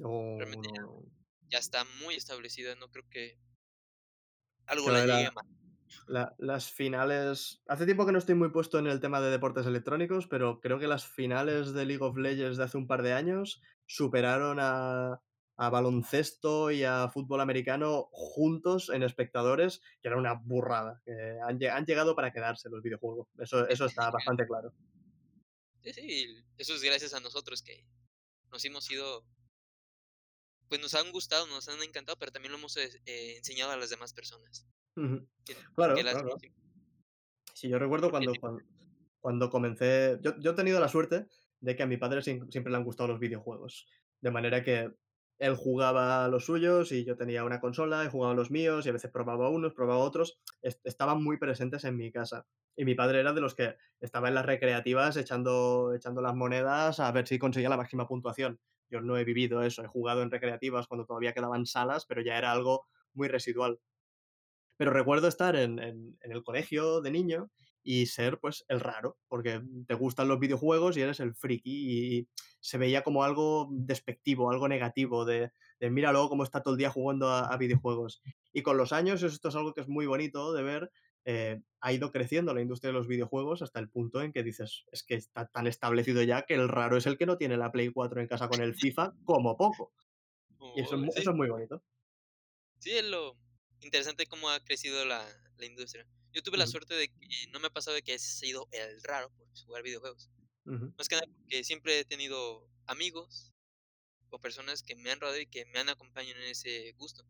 Oh, 0.02 0.36
Realmente 0.38 0.68
no, 0.80 1.02
ya, 1.50 1.58
está 1.58 1.84
muy 2.00 2.14
establecida, 2.14 2.74
no 2.76 2.90
creo 2.90 3.08
que 3.08 3.38
algo 4.66 4.90
la 4.90 5.06
llegue 5.06 5.26
a 5.26 5.30
matar. 5.30 5.63
La 6.06 6.34
las 6.38 6.70
finales 6.70 7.62
hace 7.66 7.84
tiempo 7.84 8.06
que 8.06 8.12
no 8.12 8.18
estoy 8.18 8.34
muy 8.34 8.50
puesto 8.50 8.78
en 8.78 8.86
el 8.86 9.00
tema 9.00 9.20
de 9.20 9.30
deportes 9.30 9.66
electrónicos, 9.66 10.26
pero 10.26 10.60
creo 10.60 10.78
que 10.78 10.86
las 10.86 11.06
finales 11.06 11.72
de 11.72 11.86
League 11.86 12.04
of 12.04 12.16
Legends 12.16 12.56
de 12.56 12.64
hace 12.64 12.78
un 12.78 12.86
par 12.86 13.02
de 13.02 13.12
años 13.12 13.62
superaron 13.86 14.58
a 14.60 15.20
a 15.56 15.70
baloncesto 15.70 16.70
y 16.70 16.82
a 16.84 17.08
fútbol 17.08 17.40
americano 17.40 18.08
juntos 18.10 18.88
en 18.88 19.02
espectadores, 19.02 19.80
que 20.02 20.08
era 20.08 20.16
una 20.16 20.34
burrada, 20.34 21.00
han 21.46 21.58
lle 21.58 21.70
han 21.70 21.86
llegado 21.86 22.16
para 22.16 22.32
quedarse 22.32 22.68
los 22.68 22.82
videojuegos. 22.82 23.28
Eso 23.38 23.66
eso 23.68 23.86
está 23.86 24.10
bastante 24.10 24.46
claro. 24.46 24.72
sí, 25.82 25.92
sí, 25.92 26.44
eso 26.58 26.74
es 26.74 26.82
gracias 26.82 27.14
a 27.14 27.20
nosotros 27.20 27.62
que 27.62 27.86
nos 28.50 28.64
hemos 28.64 28.90
ido, 28.90 29.24
pues 30.68 30.80
nos 30.80 30.94
han 30.94 31.10
gustado, 31.12 31.46
nos 31.46 31.68
han 31.68 31.82
encantado, 31.82 32.18
pero 32.18 32.32
también 32.32 32.52
lo 32.52 32.58
hemos 32.58 32.76
eh, 32.76 33.36
enseñado 33.36 33.72
a 33.72 33.76
las 33.76 33.90
demás 33.90 34.12
personas. 34.12 34.66
Que 34.94 35.54
Claro, 35.74 35.94
las 35.96 36.14
claro. 36.14 36.28
nos- 36.30 36.42
Sí, 37.52 37.68
yo 37.68 37.78
recuerdo 37.78 38.10
cuando 38.10 38.32
sí, 38.32 38.40
cuando 39.20 39.48
comencé 39.50 40.18
yo 40.22 40.38
yo 40.38 40.50
he 40.52 40.54
tenido 40.54 40.80
la 40.80 40.88
suerte 40.88 41.26
de 41.60 41.76
que 41.76 41.82
a 41.82 41.86
mi 41.86 41.96
padre 41.96 42.20
siem 42.22 42.50
siempre 42.50 42.70
le 42.70 42.76
han 42.76 42.84
gustado 42.84 43.08
los 43.08 43.20
videojuegos, 43.20 43.86
de 44.20 44.30
manera 44.30 44.62
que 44.62 44.92
él 45.38 45.56
jugaba 45.56 46.24
a 46.24 46.28
los 46.28 46.44
suyos 46.44 46.92
y 46.92 47.04
yo 47.04 47.16
tenía 47.16 47.44
una 47.44 47.60
consola 47.60 48.04
y 48.04 48.08
jugaba 48.08 48.32
a 48.32 48.36
los 48.36 48.50
míos, 48.50 48.86
y 48.86 48.88
a 48.88 48.92
veces 48.92 49.10
probaba 49.10 49.48
unos, 49.50 49.72
probaba 49.72 49.98
otros, 50.00 50.38
est 50.62 50.80
estaban 50.86 51.22
muy 51.22 51.38
presentes 51.38 51.84
en 51.84 51.96
mi 51.96 52.12
casa. 52.12 52.46
Y 52.76 52.84
mi 52.84 52.94
padre 52.94 53.20
era 53.20 53.32
de 53.32 53.40
los 53.40 53.54
que 53.54 53.76
estaba 54.00 54.28
en 54.28 54.34
las 54.34 54.46
recreativas 54.46 55.16
echando 55.16 55.92
echando 55.94 56.20
las 56.22 56.34
monedas 56.34 57.00
a 57.00 57.10
ver 57.12 57.26
si 57.26 57.38
conseguía 57.38 57.68
la 57.68 57.76
máxima 57.76 58.06
puntuación. 58.06 58.60
Yo 58.90 59.00
no 59.00 59.16
he 59.16 59.24
vivido 59.24 59.62
eso, 59.62 59.82
he 59.82 59.88
jugado 59.88 60.22
en 60.22 60.30
recreativas 60.30 60.86
cuando 60.86 61.06
todavía 61.06 61.32
quedaban 61.34 61.66
salas, 61.66 62.04
pero 62.06 62.20
ya 62.22 62.36
era 62.38 62.52
algo 62.52 62.86
muy 63.12 63.28
residual. 63.28 63.80
Pero 64.76 64.90
recuerdo 64.92 65.28
estar 65.28 65.56
en 65.56 65.78
en 65.78 66.16
en 66.20 66.32
el 66.32 66.42
colegio 66.44 67.00
de 67.00 67.10
niño 67.10 67.50
y 67.82 68.06
ser, 68.06 68.38
pues, 68.40 68.64
el 68.68 68.80
raro, 68.80 69.18
porque 69.28 69.60
te 69.86 69.94
gustan 69.94 70.28
los 70.28 70.40
videojuegos 70.40 70.96
y 70.96 71.02
eres 71.02 71.20
el 71.20 71.34
friki, 71.34 72.18
y 72.20 72.28
se 72.60 72.78
veía 72.78 73.02
como 73.02 73.24
algo 73.24 73.68
despectivo, 73.72 74.50
algo 74.50 74.68
negativo 74.68 75.24
de 75.24 75.50
de 75.80 75.90
míralo 75.90 76.28
cómo 76.28 76.44
está 76.44 76.62
todo 76.62 76.74
el 76.74 76.78
día 76.78 76.90
jugando 76.90 77.28
a 77.28 77.46
a 77.52 77.56
videojuegos. 77.58 78.22
Y 78.52 78.62
con 78.62 78.76
los 78.78 78.92
años, 78.92 79.22
esto 79.22 79.48
es 79.48 79.56
algo 79.56 79.74
que 79.74 79.80
es 79.82 79.88
muy 79.88 80.06
bonito 80.06 80.52
de 80.54 80.62
ver, 80.62 80.90
eh, 81.24 81.60
ha 81.80 81.92
ido 81.92 82.10
creciendo 82.12 82.54
la 82.54 82.60
industria 82.62 82.88
de 82.90 82.98
los 82.98 83.06
videojuegos 83.08 83.62
hasta 83.62 83.80
el 83.80 83.90
punto 83.90 84.22
en 84.22 84.32
que 84.32 84.42
dices: 84.42 84.84
"Es 84.92 85.02
que 85.04 85.14
está 85.14 85.46
tan 85.48 85.66
establecido 85.66 86.22
ya 86.22 86.42
que 86.42 86.54
el 86.54 86.68
raro 86.68 86.96
es 86.96 87.06
el 87.06 87.18
que 87.18 87.26
no 87.26 87.36
tiene 87.38 87.56
la 87.56 87.72
Play 87.72 87.90
4 87.92 88.20
en 88.20 88.28
casa 88.28 88.48
con 88.48 88.60
el 88.60 88.74
FIFA, 88.74 89.14
como 89.24 89.56
poco". 89.56 89.92
Y 90.74 90.82
eso 90.82 90.96
eso 91.16 91.30
es 91.32 91.36
muy 91.36 91.48
bonito. 91.50 91.82
sí, 92.78 92.90
es 92.96 93.04
lo 93.04 93.36
interesante 93.84 94.26
cómo 94.26 94.50
ha 94.50 94.60
crecido 94.60 95.04
la, 95.04 95.24
la 95.56 95.66
industria. 95.66 96.06
Yo 96.32 96.42
tuve 96.42 96.56
la 96.56 96.66
suerte 96.66 96.94
de 96.94 97.08
que 97.08 97.46
no 97.50 97.60
me 97.60 97.68
ha 97.68 97.70
pasado 97.70 97.94
de 97.94 98.02
que 98.02 98.14
he 98.14 98.18
sido 98.18 98.68
el 98.72 99.02
raro 99.02 99.30
por 99.30 99.48
jugar 99.64 99.82
videojuegos. 99.82 100.30
Más 100.64 101.08
que 101.08 101.16
nada 101.16 101.26
porque 101.26 101.62
siempre 101.62 102.00
he 102.00 102.04
tenido 102.04 102.66
amigos 102.86 103.52
o 104.30 104.40
personas 104.40 104.82
que 104.82 104.96
me 104.96 105.10
han 105.10 105.20
rodeado 105.20 105.40
y 105.40 105.46
que 105.46 105.66
me 105.66 105.78
han 105.78 105.90
acompañado 105.90 106.40
en 106.40 106.48
ese 106.48 106.92
gusto. 106.92 107.24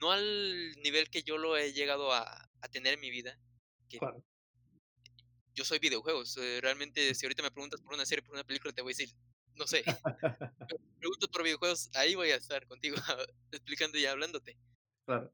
No 0.00 0.12
al 0.12 0.72
nivel 0.82 1.10
que 1.10 1.22
yo 1.22 1.38
lo 1.38 1.56
he 1.56 1.72
llegado 1.72 2.12
a, 2.12 2.22
a 2.60 2.68
tener 2.68 2.94
en 2.94 3.00
mi 3.00 3.10
vida, 3.10 3.36
que 3.88 3.98
claro. 3.98 4.24
yo 5.54 5.64
soy 5.64 5.80
videojuegos. 5.80 6.36
eh, 6.36 6.60
realmente, 6.62 7.14
si 7.14 7.26
ahorita 7.26 7.42
me 7.42 7.50
preguntas 7.50 7.80
por 7.80 7.94
una 7.94 8.06
serie, 8.06 8.22
por 8.22 8.34
una 8.34 8.44
película, 8.44 8.72
te 8.72 8.82
voy 8.82 8.92
a 8.92 8.96
decir, 8.96 9.10
no 9.56 9.66
sé. 9.66 9.82
Me 10.78 11.00
preguntas 11.00 11.28
por 11.30 11.42
videojuegos, 11.42 11.90
ahí 11.94 12.14
voy 12.14 12.30
a 12.30 12.36
estar 12.36 12.66
contigo, 12.66 12.96
explicando 13.52 13.98
y 13.98 14.06
hablándote. 14.06 14.56
Claro. 15.04 15.32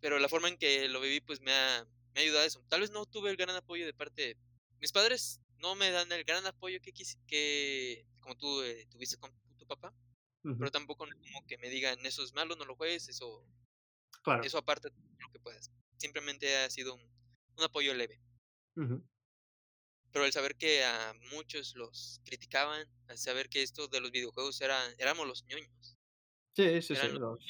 Pero 0.00 0.18
la 0.18 0.28
forma 0.28 0.48
en 0.48 0.58
que 0.58 0.88
lo 0.88 1.00
viví, 1.00 1.20
pues 1.20 1.40
me 1.40 1.52
ha, 1.52 1.84
me 2.14 2.20
ha 2.20 2.22
ayudado 2.22 2.42
a 2.44 2.46
eso. 2.46 2.64
Tal 2.68 2.80
vez 2.80 2.90
no 2.90 3.06
tuve 3.06 3.30
el 3.30 3.36
gran 3.36 3.56
apoyo 3.56 3.86
de 3.86 3.94
parte 3.94 4.22
de 4.22 4.38
mis 4.80 4.92
padres, 4.92 5.40
no 5.58 5.74
me 5.74 5.90
dan 5.90 6.10
el 6.12 6.24
gran 6.24 6.46
apoyo 6.46 6.80
que, 6.80 6.92
quisi- 6.92 7.18
que 7.26 8.06
como 8.20 8.36
tú 8.36 8.62
eh, 8.62 8.86
tuviste 8.90 9.16
con 9.16 9.32
tu 9.58 9.66
papá, 9.66 9.94
pero 10.58 10.70
tampoco 10.70 11.06
como 11.06 11.46
que 11.46 11.58
me 11.58 11.70
digan, 11.70 12.04
eso 12.06 12.22
es 12.24 12.32
malo, 12.34 12.56
no 12.56 12.64
lo 12.64 12.76
juegues, 12.76 13.08
eso 13.08 13.46
Claro. 14.22 14.42
Eso 14.44 14.58
aparte 14.58 14.88
de 14.90 14.96
lo 15.20 15.30
que 15.32 15.40
puedas. 15.40 15.70
Simplemente 15.98 16.56
ha 16.56 16.70
sido 16.70 16.94
un, 16.94 17.02
un 17.56 17.64
apoyo 17.64 17.94
leve. 17.94 18.20
Pero 20.12 20.24
el 20.24 20.32
saber 20.32 20.56
que 20.56 20.82
a 20.84 21.12
muchos 21.32 21.74
los 21.74 22.20
criticaban, 22.24 22.88
al 23.08 23.18
saber 23.18 23.48
que 23.50 23.62
esto 23.62 23.88
de 23.88 24.00
los 24.00 24.12
videojuegos 24.12 24.60
era, 24.60 24.80
éramos 24.98 25.26
los 25.26 25.44
ñoños, 25.44 25.96
Sí, 26.56 26.80
sí, 26.82 26.94
sí, 26.94 27.08
los 27.08 27.44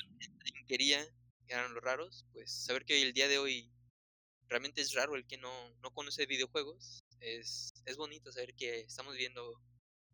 quería, 0.66 1.06
eran 1.48 1.74
los 1.74 1.82
raros, 1.82 2.26
pues 2.32 2.50
saber 2.50 2.84
que 2.84 3.00
el 3.02 3.12
día 3.12 3.28
de 3.28 3.38
hoy 3.38 3.72
realmente 4.48 4.80
es 4.80 4.94
raro 4.94 5.14
el 5.14 5.26
que 5.26 5.38
no, 5.38 5.74
no 5.82 5.90
conoce 5.92 6.26
videojuegos, 6.26 7.04
es, 7.20 7.74
es 7.84 7.96
bonito 7.96 8.30
saber 8.32 8.54
que 8.54 8.80
estamos 8.80 9.16
viendo 9.16 9.60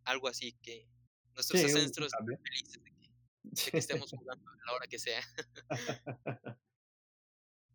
algo 0.04 0.28
así, 0.28 0.52
que 0.62 0.88
nuestros 1.34 1.60
sí, 1.60 1.66
ancestros 1.66 2.06
están 2.06 2.26
felices 2.26 2.82
de 2.82 2.90
que, 2.92 3.10
de 3.42 3.70
que 3.70 3.78
estemos 3.78 4.10
jugando 4.10 4.48
a 4.48 4.66
la 4.66 4.72
hora 4.74 4.86
que 4.86 4.98
sea 4.98 5.22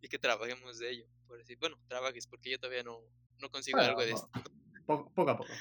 y 0.01 0.07
que 0.07 0.19
trabajemos 0.19 0.77
de 0.79 0.91
ello. 0.91 1.07
Por 1.27 1.37
decir, 1.37 1.57
bueno, 1.59 1.77
trabajes 1.87 2.27
porque 2.27 2.51
yo 2.51 2.59
todavía 2.59 2.83
no, 2.83 3.01
no 3.39 3.49
consigo 3.49 3.77
Bueno, 3.77 3.89
algo 3.89 4.01
de 4.01 4.11
esto. 4.11 4.29
poco 4.85 5.11
poco 5.13 5.31
a 5.31 5.37
poco, 5.37 5.53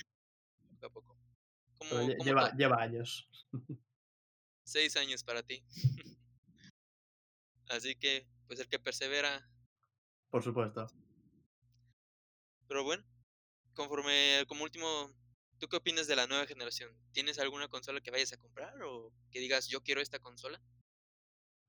poco 0.81 0.87
a 0.87 1.03
poco. 1.03 1.17
como 1.79 2.25
lleva 2.25 2.53
lleva 2.55 2.83
años, 2.83 3.29
seis 4.65 4.97
años 4.97 5.25
para 5.25 5.43
ti. 5.43 5.65
Así 7.69 7.95
que, 7.97 8.27
pues 8.47 8.61
el 8.61 8.69
que 8.69 8.79
persevera. 8.79 9.49
por 10.31 10.43
supuesto. 10.43 10.87
Pero 12.67 12.85
bueno, 12.85 13.05
conforme, 13.75 14.45
como 14.49 14.65
último, 14.65 15.11
¿tú 15.59 15.69
qué 15.69 15.77
opinas 15.77 16.07
de 16.07 16.17
la 16.17 16.27
nueva 16.27 16.47
generación? 16.47 16.91
¿Tienes 17.13 17.39
alguna 17.39 17.69
consola 17.69 18.01
que 18.01 18.11
vayas 18.11 18.33
a 18.33 18.39
comprar 18.39 18.83
o 18.83 19.13
que 19.31 19.41
digas, 19.41 19.69
yo 19.69 19.83
quiero 19.83 20.01
esta 20.01 20.19
consola? 20.19 20.61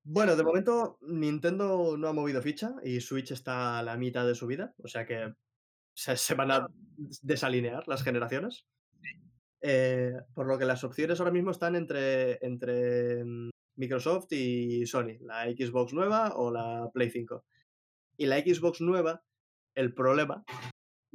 Bueno, 0.04 0.36
de 0.36 0.43
momento 0.43 1.00
Nintendo 1.02 1.98
no 1.98 2.08
ha 2.08 2.14
movido 2.14 2.41
ficha 2.41 2.76
y 2.84 3.02
Switch 3.02 3.32
está 3.32 3.80
a 3.80 3.84
la 3.84 3.98
mitad 3.98 4.26
de 4.26 4.36
su 4.36 4.46
vida, 4.46 4.74
o 4.84 4.88
sea 4.88 5.06
que 5.06 5.34
se 5.96 6.16
se 6.16 6.36
van 6.36 6.52
a 6.52 6.68
desalinear 7.22 7.88
las 7.88 8.04
generaciones. 8.04 8.66
Eh, 9.62 10.14
por 10.36 10.46
lo 10.46 10.60
que 10.60 10.66
las 10.66 10.84
opciones 10.84 11.20
ahora 11.20 11.32
mismo 11.32 11.50
están 11.50 11.76
entre 11.76 12.38
entre, 12.46 13.24
Microsoft 13.76 14.32
y 14.32 14.86
Sony, 14.86 15.17
la 15.21 15.45
Xbox 15.45 15.93
nueva 15.93 16.34
o 16.36 16.51
la 16.51 16.89
Play 16.93 17.09
5. 17.09 17.43
Y 18.17 18.26
la 18.28 18.39
Xbox 18.39 18.82
nueva, 18.82 19.23
el 19.76 19.93
problema 19.93 20.45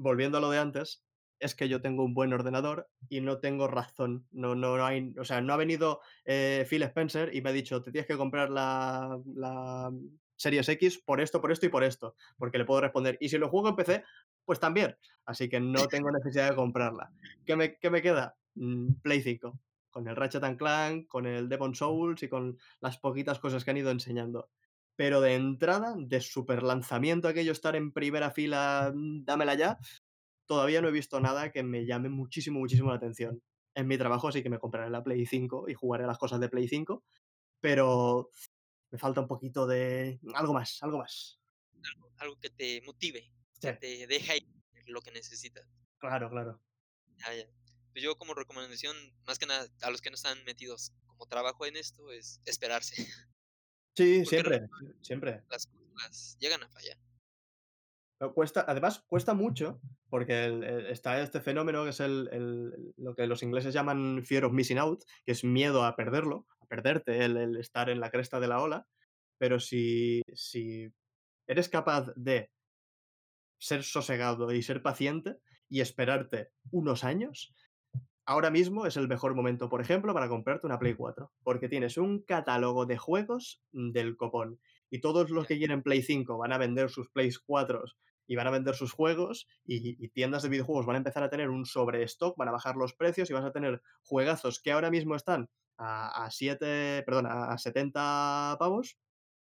volviendo 0.00 0.38
a 0.38 0.40
lo 0.40 0.50
de 0.50 0.58
antes, 0.58 1.04
es 1.38 1.54
que 1.54 1.68
yo 1.68 1.80
tengo 1.80 2.04
un 2.04 2.14
buen 2.14 2.32
ordenador 2.32 2.88
y 3.08 3.20
no 3.20 3.38
tengo 3.38 3.66
razón. 3.66 4.26
No, 4.30 4.54
no, 4.54 4.76
no 4.76 4.84
hay, 4.84 5.14
o 5.18 5.24
sea, 5.24 5.40
no 5.40 5.52
ha 5.52 5.56
venido 5.56 6.00
eh, 6.24 6.66
Phil 6.68 6.82
Spencer 6.82 7.34
y 7.34 7.40
me 7.40 7.50
ha 7.50 7.52
dicho, 7.52 7.82
te 7.82 7.92
tienes 7.92 8.06
que 8.06 8.16
comprar 8.16 8.50
la, 8.50 9.18
la 9.34 9.90
Series 10.36 10.68
X 10.68 11.02
por 11.04 11.20
esto, 11.20 11.40
por 11.40 11.52
esto 11.52 11.66
y 11.66 11.70
por 11.70 11.84
esto. 11.84 12.14
Porque 12.38 12.58
le 12.58 12.64
puedo 12.64 12.80
responder, 12.80 13.16
y 13.20 13.28
si 13.28 13.38
lo 13.38 13.48
juego 13.48 13.68
en 13.68 13.76
PC, 13.76 14.04
pues 14.44 14.60
también. 14.60 14.96
Así 15.24 15.48
que 15.48 15.60
no 15.60 15.86
tengo 15.86 16.10
necesidad 16.10 16.50
de 16.50 16.56
comprarla. 16.56 17.10
¿Qué 17.44 17.56
me, 17.56 17.78
qué 17.78 17.90
me 17.90 18.02
queda? 18.02 18.36
Mm, 18.54 18.94
Play 19.02 19.22
5. 19.22 19.58
Con 19.90 20.08
el 20.08 20.16
Ratchet 20.16 20.44
and 20.44 20.58
Clank, 20.58 21.08
con 21.08 21.26
el 21.26 21.48
Demon 21.48 21.74
Souls 21.74 22.22
y 22.22 22.28
con 22.28 22.58
las 22.80 22.98
poquitas 22.98 23.38
cosas 23.40 23.64
que 23.64 23.70
han 23.72 23.76
ido 23.78 23.90
enseñando. 23.90 24.50
Pero 24.96 25.20
de 25.20 25.34
entrada, 25.34 25.94
de 25.98 26.20
super 26.20 26.62
lanzamiento, 26.62 27.28
aquello 27.28 27.52
estar 27.52 27.76
en 27.76 27.92
primera 27.92 28.30
fila, 28.30 28.92
mm, 28.94 29.24
dámela 29.24 29.54
ya, 29.54 29.78
todavía 30.46 30.82
no 30.82 30.88
he 30.88 30.92
visto 30.92 31.20
nada 31.20 31.50
que 31.52 31.62
me 31.62 31.86
llame 31.86 32.08
muchísimo, 32.08 32.58
muchísimo 32.60 32.90
la 32.90 32.96
atención. 32.96 33.42
En 33.74 33.86
mi 33.88 33.98
trabajo 33.98 34.32
sí 34.32 34.42
que 34.42 34.50
me 34.50 34.58
compraré 34.58 34.90
la 34.90 35.02
Play 35.04 35.26
5 35.26 35.68
y 35.68 35.74
jugaré 35.74 36.06
las 36.06 36.18
cosas 36.18 36.40
de 36.40 36.48
Play 36.48 36.68
5, 36.68 37.04
pero 37.60 38.30
me 38.90 38.98
falta 38.98 39.20
un 39.22 39.28
poquito 39.28 39.66
de 39.66 40.20
algo 40.34 40.54
más, 40.54 40.78
algo 40.82 40.98
más. 40.98 41.40
algo 42.18 42.36
que 42.38 42.50
te 42.50 42.80
motive, 42.82 43.32
Sí, 43.62 43.68
que 43.68 43.72
te 43.72 44.06
deje 44.06 44.46
lo 44.86 45.00
que 45.02 45.10
necesitas. 45.10 45.66
claro, 45.98 46.28
claro. 46.30 46.60
Ya, 47.18 47.32
ya. 47.34 47.59
Pues 47.92 48.04
yo 48.04 48.16
como 48.16 48.34
recomendación, 48.34 48.96
más 49.26 49.38
que 49.38 49.46
nada, 49.46 49.66
a 49.82 49.90
los 49.90 50.00
que 50.00 50.10
no 50.10 50.14
están 50.14 50.42
metidos 50.44 50.92
como 51.06 51.26
trabajo 51.26 51.66
en 51.66 51.76
esto, 51.76 52.10
es 52.12 52.40
esperarse. 52.44 52.94
Sí, 53.96 54.20
Porque 54.22 54.28
siempre, 54.30 54.68
siempre. 55.02 55.42
las 55.50 55.66
cosas 55.66 56.36
llegan 56.38 56.62
a 56.62 56.68
fallar. 56.70 56.96
Pero 58.18 58.32
cuesta, 58.32 58.64
además, 58.66 59.02
cuesta 59.08 59.34
mucho, 59.34 59.80
porque 60.08 60.44
el- 60.44 60.62
el- 60.62 60.86
está 60.86 61.20
este 61.20 61.40
fenómeno 61.40 61.82
que 61.84 61.90
es 61.90 62.00
el, 62.00 62.92
lo 62.96 63.14
que 63.16 63.26
los 63.26 63.42
ingleses 63.42 63.74
llaman 63.74 64.24
fear 64.24 64.44
of 64.44 64.52
missing 64.52 64.78
out, 64.78 65.02
que 65.26 65.32
es 65.32 65.42
miedo 65.42 65.84
a 65.84 65.96
perderlo, 65.96 66.46
a 66.60 66.66
perderte, 66.66 67.24
el, 67.24 67.36
el 67.36 67.56
estar 67.56 67.90
en 67.90 67.98
la 68.00 68.10
cresta 68.10 68.38
de 68.40 68.46
la 68.48 68.62
ola. 68.62 68.86
Pero 69.38 69.58
si, 69.58 70.22
si 70.34 70.88
eres 71.48 71.68
capaz 71.68 72.12
de 72.14 72.50
ser 73.58 73.82
sosegado 73.82 74.52
y 74.52 74.62
ser 74.62 74.82
paciente 74.82 75.38
y 75.68 75.80
esperarte 75.80 76.52
unos 76.70 77.04
años, 77.04 77.54
ahora 78.26 78.50
mismo 78.50 78.86
es 78.86 78.96
el 78.96 79.08
mejor 79.08 79.34
momento, 79.34 79.68
por 79.68 79.80
ejemplo, 79.80 80.14
para 80.14 80.28
comprarte 80.28 80.66
una 80.66 80.78
Play 80.78 80.94
4, 80.94 81.32
porque 81.42 81.68
tienes 81.68 81.96
un 81.96 82.22
catálogo 82.22 82.86
de 82.86 82.98
juegos 82.98 83.62
del 83.72 84.16
copón. 84.16 84.60
Y 84.90 85.00
todos 85.00 85.30
los 85.30 85.46
que 85.46 85.58
quieren 85.58 85.82
Play 85.82 86.02
5 86.02 86.38
van 86.38 86.52
a 86.52 86.58
vender 86.58 86.90
sus 86.90 87.10
Play 87.10 87.30
4 87.46 87.84
y 88.26 88.36
van 88.36 88.46
a 88.46 88.50
vender 88.50 88.74
sus 88.74 88.92
juegos 88.92 89.48
y, 89.64 90.02
y 90.04 90.08
tiendas 90.10 90.42
de 90.42 90.48
videojuegos 90.48 90.86
van 90.86 90.96
a 90.96 90.98
empezar 90.98 91.22
a 91.24 91.30
tener 91.30 91.50
un 91.50 91.66
sobrestock, 91.66 92.36
van 92.36 92.48
a 92.48 92.52
bajar 92.52 92.76
los 92.76 92.94
precios 92.94 93.28
y 93.28 93.32
vas 93.32 93.44
a 93.44 93.52
tener 93.52 93.82
juegazos 94.04 94.60
que 94.60 94.72
ahora 94.72 94.90
mismo 94.90 95.16
están 95.16 95.48
a, 95.78 96.24
a 96.24 96.30
7, 96.30 97.02
perdón, 97.04 97.26
a 97.26 97.56
70 97.58 98.56
pavos, 98.58 98.98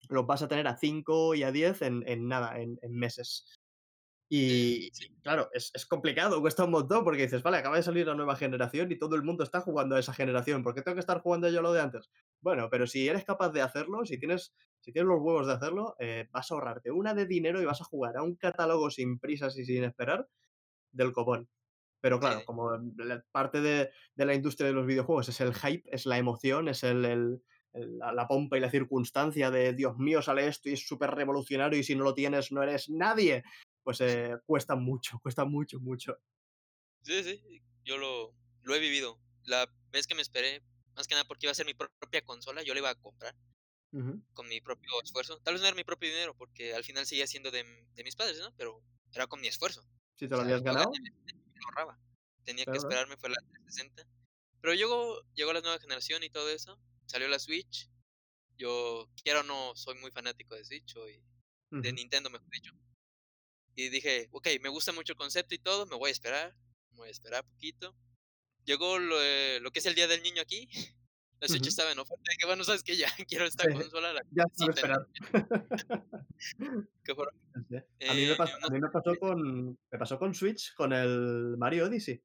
los 0.09 0.25
vas 0.25 0.41
a 0.41 0.47
tener 0.47 0.67
a 0.67 0.77
5 0.77 1.35
y 1.35 1.43
a 1.43 1.51
10 1.51 1.81
en, 1.83 2.03
en 2.07 2.27
nada, 2.27 2.59
en, 2.59 2.77
en 2.81 2.93
meses. 2.93 3.54
Y, 4.29 4.89
sí, 4.91 5.09
claro, 5.21 5.49
es, 5.53 5.71
es 5.75 5.85
complicado, 5.85 6.41
cuesta 6.41 6.63
un 6.65 6.71
montón 6.71 7.03
porque 7.03 7.23
dices, 7.23 7.43
vale, 7.43 7.57
acaba 7.57 7.77
de 7.77 7.83
salir 7.83 8.07
la 8.07 8.15
nueva 8.15 8.35
generación 8.35 8.91
y 8.91 8.97
todo 8.97 9.15
el 9.15 9.23
mundo 9.23 9.43
está 9.43 9.61
jugando 9.61 9.95
a 9.95 9.99
esa 9.99 10.13
generación. 10.13 10.63
¿Por 10.63 10.73
qué 10.73 10.81
tengo 10.81 10.95
que 10.95 11.01
estar 11.01 11.21
jugando 11.21 11.49
yo 11.49 11.61
lo 11.61 11.73
de 11.73 11.81
antes? 11.81 12.09
Bueno, 12.41 12.69
pero 12.71 12.87
si 12.87 13.07
eres 13.07 13.23
capaz 13.25 13.49
de 13.51 13.61
hacerlo, 13.61 14.05
si 14.05 14.17
tienes, 14.17 14.53
si 14.79 14.91
tienes 14.91 15.09
los 15.09 15.21
huevos 15.21 15.47
de 15.47 15.53
hacerlo, 15.53 15.95
eh, 15.99 16.27
vas 16.31 16.51
a 16.51 16.55
ahorrarte 16.55 16.91
una 16.91 17.13
de 17.13 17.25
dinero 17.27 17.61
y 17.61 17.65
vas 17.65 17.81
a 17.81 17.85
jugar 17.85 18.17
a 18.17 18.23
un 18.23 18.35
catálogo 18.35 18.89
sin 18.89 19.19
prisas 19.19 19.57
y 19.57 19.65
sin 19.65 19.83
esperar 19.83 20.27
del 20.91 21.11
copón. 21.11 21.49
Pero 22.01 22.19
claro, 22.19 22.43
sí. 22.43 22.45
como 22.45 22.71
la 22.97 23.25
parte 23.31 23.61
de, 23.61 23.91
de 24.15 24.25
la 24.25 24.35
industria 24.35 24.67
de 24.67 24.73
los 24.73 24.85
videojuegos 24.85 25.29
es 25.29 25.41
el 25.41 25.53
hype, 25.55 25.83
es 25.93 26.05
la 26.05 26.17
emoción, 26.17 26.69
es 26.69 26.83
el, 26.83 27.05
el- 27.05 27.43
el- 27.73 27.97
la, 27.99 28.13
la 28.13 28.27
pompa 28.27 28.57
y 28.57 28.61
la 28.61 28.69
circunstancia 28.71 29.51
de 29.51 29.73
Dios 29.73 29.97
mío, 29.97 30.21
sale 30.21 30.47
esto 30.47 30.69
y 30.69 30.73
es 30.73 30.87
súper 30.87 31.11
revolucionario 31.11 31.79
y 31.79 31.83
si 31.83 31.95
no 31.95 32.03
lo 32.05 32.13
tienes 32.13 32.51
no 32.51 32.63
eres 32.63 32.89
nadie, 32.89 33.43
pues 33.85 34.01
eh, 34.01 34.37
cuesta 34.47 34.75
mucho, 34.75 35.19
cuesta 35.23 35.45
mucho, 35.45 35.79
mucho. 35.79 36.19
Sí, 37.01 37.23
sí, 37.23 37.61
yo 37.83 37.97
lo, 37.97 38.35
lo 38.63 38.75
he 38.75 38.79
vivido. 38.79 39.19
La 39.43 39.67
vez 39.91 40.07
que 40.07 40.15
me 40.15 40.21
esperé, 40.21 40.63
más 40.95 41.07
que 41.07 41.15
nada 41.15 41.25
porque 41.25 41.45
iba 41.45 41.51
a 41.51 41.55
ser 41.55 41.65
mi 41.65 41.73
pro- 41.73 41.91
propia 41.99 42.23
consola, 42.23 42.63
yo 42.63 42.73
la 42.73 42.79
iba 42.79 42.89
a 42.89 42.95
comprar 42.95 43.35
Ujú. 43.93 44.21
con 44.33 44.47
mi 44.47 44.61
propio 44.61 44.89
esfuerzo. 45.03 45.39
Tal 45.41 45.53
vez 45.55 45.61
no 45.61 45.67
era 45.67 45.75
mi 45.75 45.83
propio 45.83 46.09
dinero, 46.09 46.35
porque 46.37 46.73
al 46.75 46.83
final 46.83 47.05
seguía 47.05 47.27
siendo 47.27 47.51
de, 47.51 47.63
de 47.93 48.03
mis 48.03 48.15
padres, 48.15 48.39
¿no? 48.39 48.53
Pero 48.57 48.83
era 49.13 49.27
con 49.27 49.41
mi 49.41 49.47
esfuerzo. 49.47 49.81
Si 50.15 50.27
te 50.27 50.35
O 50.35 50.35
lo 50.35 50.41
sea, 50.41 50.41
habías 50.41 50.61
ganado, 50.63 50.91
me 51.53 51.59
lo 51.61 51.67
ahorraba. 51.67 51.99
Tenía 52.43 52.65
que 52.67 52.77
claro, 52.77 52.77
esperarme, 52.77 53.17
fue 53.17 53.29
la 53.29 53.35
360. 53.37 54.03
Pero 54.61 54.73
llegó, 54.73 55.21
llegó 55.35 55.53
la 55.53 55.61
nueva 55.61 55.79
generación 55.79 56.23
y 56.23 56.29
todo 56.29 56.49
eso. 56.49 56.79
Salió 57.05 57.27
la 57.27 57.39
Switch. 57.39 57.89
Yo, 58.57 59.09
quiero 59.23 59.41
o 59.41 59.43
no, 59.43 59.75
soy 59.75 59.95
muy 59.99 60.11
fanático 60.11 60.55
de 60.55 60.65
Switch 60.65 60.95
o 60.97 61.05
de. 61.05 61.93
Nintendo, 61.93 62.29
mejor 62.31 62.49
dicho. 62.51 62.73
Y 63.75 63.89
dije, 63.89 64.29
ok, 64.31 64.47
me 64.61 64.69
gusta 64.69 64.93
mucho 64.93 65.13
el 65.13 65.17
concepto 65.17 65.53
y 65.53 65.59
todo, 65.59 65.85
me 65.85 65.97
voy 65.97 66.09
a 66.09 66.13
esperar. 66.13 66.55
Me 66.91 66.97
voy 66.97 67.09
a 67.09 67.11
esperar 67.11 67.45
poquito. 67.45 67.93
Llegó 68.63 68.97
lo, 68.97 69.21
eh, 69.21 69.59
lo 69.61 69.71
que 69.71 69.79
es 69.79 69.85
el 69.85 69.95
Día 69.95 70.07
del 70.07 70.23
Niño 70.23 70.41
aquí. 70.41 70.67
La 71.41 71.49
Switch 71.49 71.63
Ujú. 71.63 71.69
estaba 71.69 71.91
en 71.91 71.99
oferta. 71.99 72.23
Dije, 72.31 72.45
bueno, 72.45 72.63
¿sabes 72.63 72.81
qué? 72.81 72.95
Ya 72.95 73.07
quiero 73.27 73.43
esta 73.45 73.65
Sí, 73.65 73.73
consola, 73.73 74.13
la 74.13 74.21
ya 74.31 74.45
que 77.03 77.13
fueron, 77.13 77.33
Sí. 77.69 77.75
A 78.07 78.13
mí 78.13 78.25
me 78.25 78.31
eh, 78.31 78.35
pasó, 78.37 78.55
a 78.61 78.69
mí 78.69 78.79
me 78.79 78.89
pasó 78.89 79.15
con, 79.19 79.77
me 79.91 79.99
pasó 79.99 80.17
con 80.17 80.33
Switch, 80.33 80.73
con 80.75 80.93
el 80.93 81.55
Mario 81.57 81.87
Odyssey. 81.87 82.23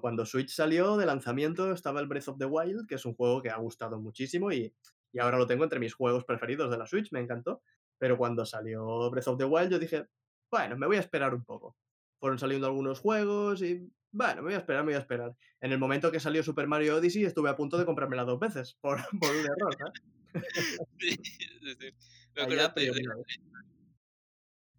Cuando 0.00 0.26
Switch 0.26 0.50
salió 0.50 0.96
de 0.96 1.06
lanzamiento 1.06 1.72
estaba 1.72 2.00
el 2.00 2.08
Breath 2.08 2.28
of 2.28 2.38
the 2.38 2.44
Wild, 2.44 2.86
que 2.86 2.96
es 2.96 3.06
un 3.06 3.14
juego 3.14 3.40
que 3.40 3.50
ha 3.50 3.56
gustado 3.56 3.98
muchísimo 4.00 4.52
y, 4.52 4.74
y 5.12 5.18
ahora 5.18 5.38
lo 5.38 5.46
tengo 5.46 5.64
entre 5.64 5.78
mis 5.78 5.94
juegos 5.94 6.24
preferidos 6.24 6.70
de 6.70 6.78
la 6.78 6.86
Switch, 6.86 7.12
me 7.12 7.20
encantó. 7.20 7.62
Pero 7.98 8.18
cuando 8.18 8.44
salió 8.44 9.10
Breath 9.10 9.28
of 9.28 9.38
the 9.38 9.44
Wild 9.44 9.70
yo 9.70 9.78
dije, 9.78 10.06
bueno, 10.50 10.76
me 10.76 10.86
voy 10.86 10.96
a 10.96 11.00
esperar 11.00 11.34
un 11.34 11.44
poco. 11.44 11.76
Fueron 12.18 12.38
saliendo 12.38 12.66
algunos 12.66 13.00
juegos 13.00 13.62
y, 13.62 13.90
bueno, 14.10 14.36
me 14.36 14.42
voy 14.42 14.54
a 14.54 14.58
esperar, 14.58 14.82
me 14.82 14.92
voy 14.92 14.96
a 14.96 15.00
esperar. 15.00 15.36
En 15.60 15.72
el 15.72 15.78
momento 15.78 16.10
que 16.10 16.20
salió 16.20 16.42
Super 16.42 16.66
Mario 16.66 16.96
Odyssey 16.96 17.24
estuve 17.24 17.50
a 17.50 17.56
punto 17.56 17.76
de 17.78 17.84
comprármela 17.84 18.24
dos 18.24 18.38
veces 18.38 18.74
por, 18.80 19.00
por 19.18 19.30
un 19.30 19.46
error, 19.46 19.76
¿sabes? 19.78 20.02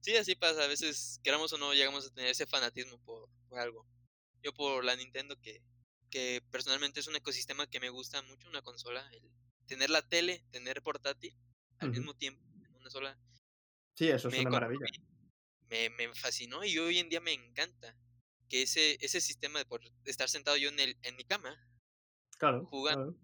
Sí, 0.01 0.15
así 0.15 0.35
pasa. 0.35 0.63
A 0.63 0.67
veces, 0.67 1.19
queramos 1.21 1.51
o 1.51 1.57
no, 1.57 1.73
llegamos 1.73 2.07
a 2.07 2.09
tener 2.11 2.29
ese 2.29 2.45
fanatismo 2.45 2.97
por, 2.99 3.27
por 3.49 3.59
algo. 3.59 3.85
Yo 4.41 4.53
por 4.53 4.85
la 4.85 4.95
Nintendo, 4.95 5.35
que, 5.41 5.61
que 6.09 6.41
personalmente 6.49 7.01
es 7.01 7.07
un 7.07 7.17
ecosistema 7.17 7.67
que 7.67 7.81
me 7.81 7.89
gusta 7.89 8.21
mucho, 8.21 8.47
una 8.47 8.61
consola. 8.61 9.05
El 9.11 9.29
tener 9.65 9.89
la 9.89 10.01
tele, 10.01 10.45
tener 10.49 10.81
portátil 10.81 11.35
al 11.79 11.89
mismo 11.89 12.13
tiempo 12.13 12.41
en 12.63 12.75
una 12.77 12.89
sola, 12.89 13.19
Sí, 13.97 14.09
eso 14.09 14.27
es 14.27 14.35
me, 14.35 14.41
una 14.41 14.51
maravilla. 14.51 14.85
Me, 15.69 15.89
me 15.91 16.13
fascinó 16.15 16.63
y 16.65 16.77
hoy 16.77 16.99
en 16.99 17.09
día 17.09 17.21
me 17.21 17.33
encanta 17.33 17.97
que 18.49 18.63
ese, 18.63 18.97
ese 19.01 19.21
sistema 19.21 19.59
de 19.59 19.65
por 19.65 19.81
estar 20.05 20.29
sentado 20.29 20.57
yo 20.57 20.69
en, 20.69 20.79
el, 20.79 20.97
en 21.03 21.15
mi 21.15 21.25
cama 21.25 21.55
Claro, 22.39 22.69
jugando 22.69 22.87
claro. 22.87 23.15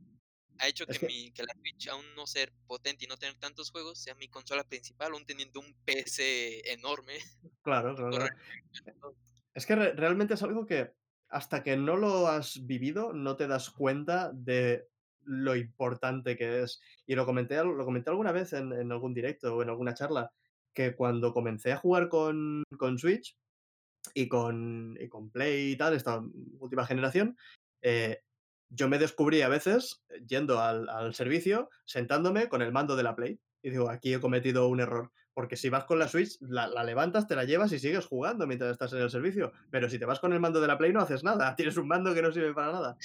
ha 0.59 0.67
hecho 0.69 0.85
Es 0.87 0.99
que, 0.99 1.07
mi, 1.07 1.31
que 1.33 1.43
la 1.43 1.53
Switch, 1.59 1.87
aún 1.89 2.15
no 2.15 2.27
ser 2.27 2.53
potente 2.67 3.05
y 3.05 3.07
no 3.09 3.17
tener 3.17 3.37
tantos 3.39 3.71
juegos, 3.71 4.01
sea 4.03 4.15
mi 4.15 4.29
consola 4.29 4.63
principal, 4.67 5.13
aún 5.13 5.25
teniendo 5.25 5.59
un 5.61 5.75
PC 5.85 6.71
enorme. 6.73 7.19
claro, 7.61 7.95
claro, 7.95 8.19
claro. 8.83 9.17
Es 9.53 9.65
que 9.65 9.75
re- 9.75 9.93
realmente 9.93 10.33
es 10.35 10.43
algo 10.43 10.65
que 10.65 10.93
hasta 11.29 11.63
que 11.63 11.77
no 11.77 11.95
lo 11.97 12.27
has 12.27 12.65
vivido 12.65 13.13
no 13.13 13.35
te 13.37 13.47
das 13.47 13.69
cuenta 13.71 14.31
de 14.33 14.89
lo 15.21 15.55
importante 15.55 16.35
que 16.37 16.63
es. 16.63 16.81
Y 17.05 17.15
lo 17.15 17.25
comenté, 17.25 17.57
lo 17.63 17.85
comenté 17.85 18.09
alguna 18.09 18.31
vez 18.31 18.53
en, 18.53 18.73
en 18.73 18.91
algún 18.91 19.13
directo 19.13 19.55
o 19.55 19.61
en 19.63 19.69
alguna 19.69 19.93
charla, 19.93 20.31
que 20.74 20.95
cuando 20.95 21.34
comencé 21.34 21.71
a 21.71 21.78
jugar 21.78 22.09
con, 22.09 22.63
con 22.78 22.97
Switch 22.97 23.38
y 24.13 24.28
con, 24.28 24.97
y 24.99 25.07
con 25.07 25.30
Play 25.30 25.71
y 25.71 25.76
tal, 25.76 25.93
esta 25.93 26.24
última 26.59 26.86
generación, 26.86 27.38
eh, 27.82 28.21
yo 28.69 28.89
me 28.89 28.99
descubrí 28.99 29.41
a 29.41 29.49
veces 29.49 30.03
eh, 30.09 30.24
yendo 30.28 30.59
al, 30.59 30.89
al 30.89 31.13
servicio, 31.13 31.69
sentándome 31.86 32.49
con 32.49 32.61
el 32.61 32.71
mando 32.71 32.95
de 32.95 33.03
la 33.03 33.15
Play. 33.15 33.39
Y 33.61 33.69
digo, 33.69 33.89
aquí 33.89 34.13
he 34.13 34.19
cometido 34.19 34.67
un 34.67 34.82
error. 34.82 35.11
Porque 35.34 35.55
si 35.55 35.69
vas 35.69 35.86
con 35.86 35.99
la 35.99 36.07
Switch, 36.07 36.38
la, 36.41 36.67
la 36.67 36.84
levantas, 36.84 37.28
te 37.28 37.36
la 37.36 37.43
llevas 37.43 37.71
y 37.71 37.80
sigues 37.80 38.05
jugando 38.05 38.45
mientras 38.45 38.71
estás 38.71 38.93
en 38.93 38.99
el 38.99 39.09
servicio. 39.09 39.51
Pero 39.71 39.89
si 39.89 39.97
te 39.97 40.05
vas 40.05 40.19
con 40.19 40.34
el 40.34 40.39
mando 40.39 40.61
de 40.61 40.67
la 40.67 40.78
Play, 40.78 40.91
no 40.91 41.01
haces 41.01 41.24
nada. 41.24 41.55
Tienes 41.55 41.78
un 41.78 41.88
mando 41.88 42.13
que 42.13 42.21
no 42.21 42.32
sirve 42.32 42.53
para 42.53 42.71
nada. 42.71 42.97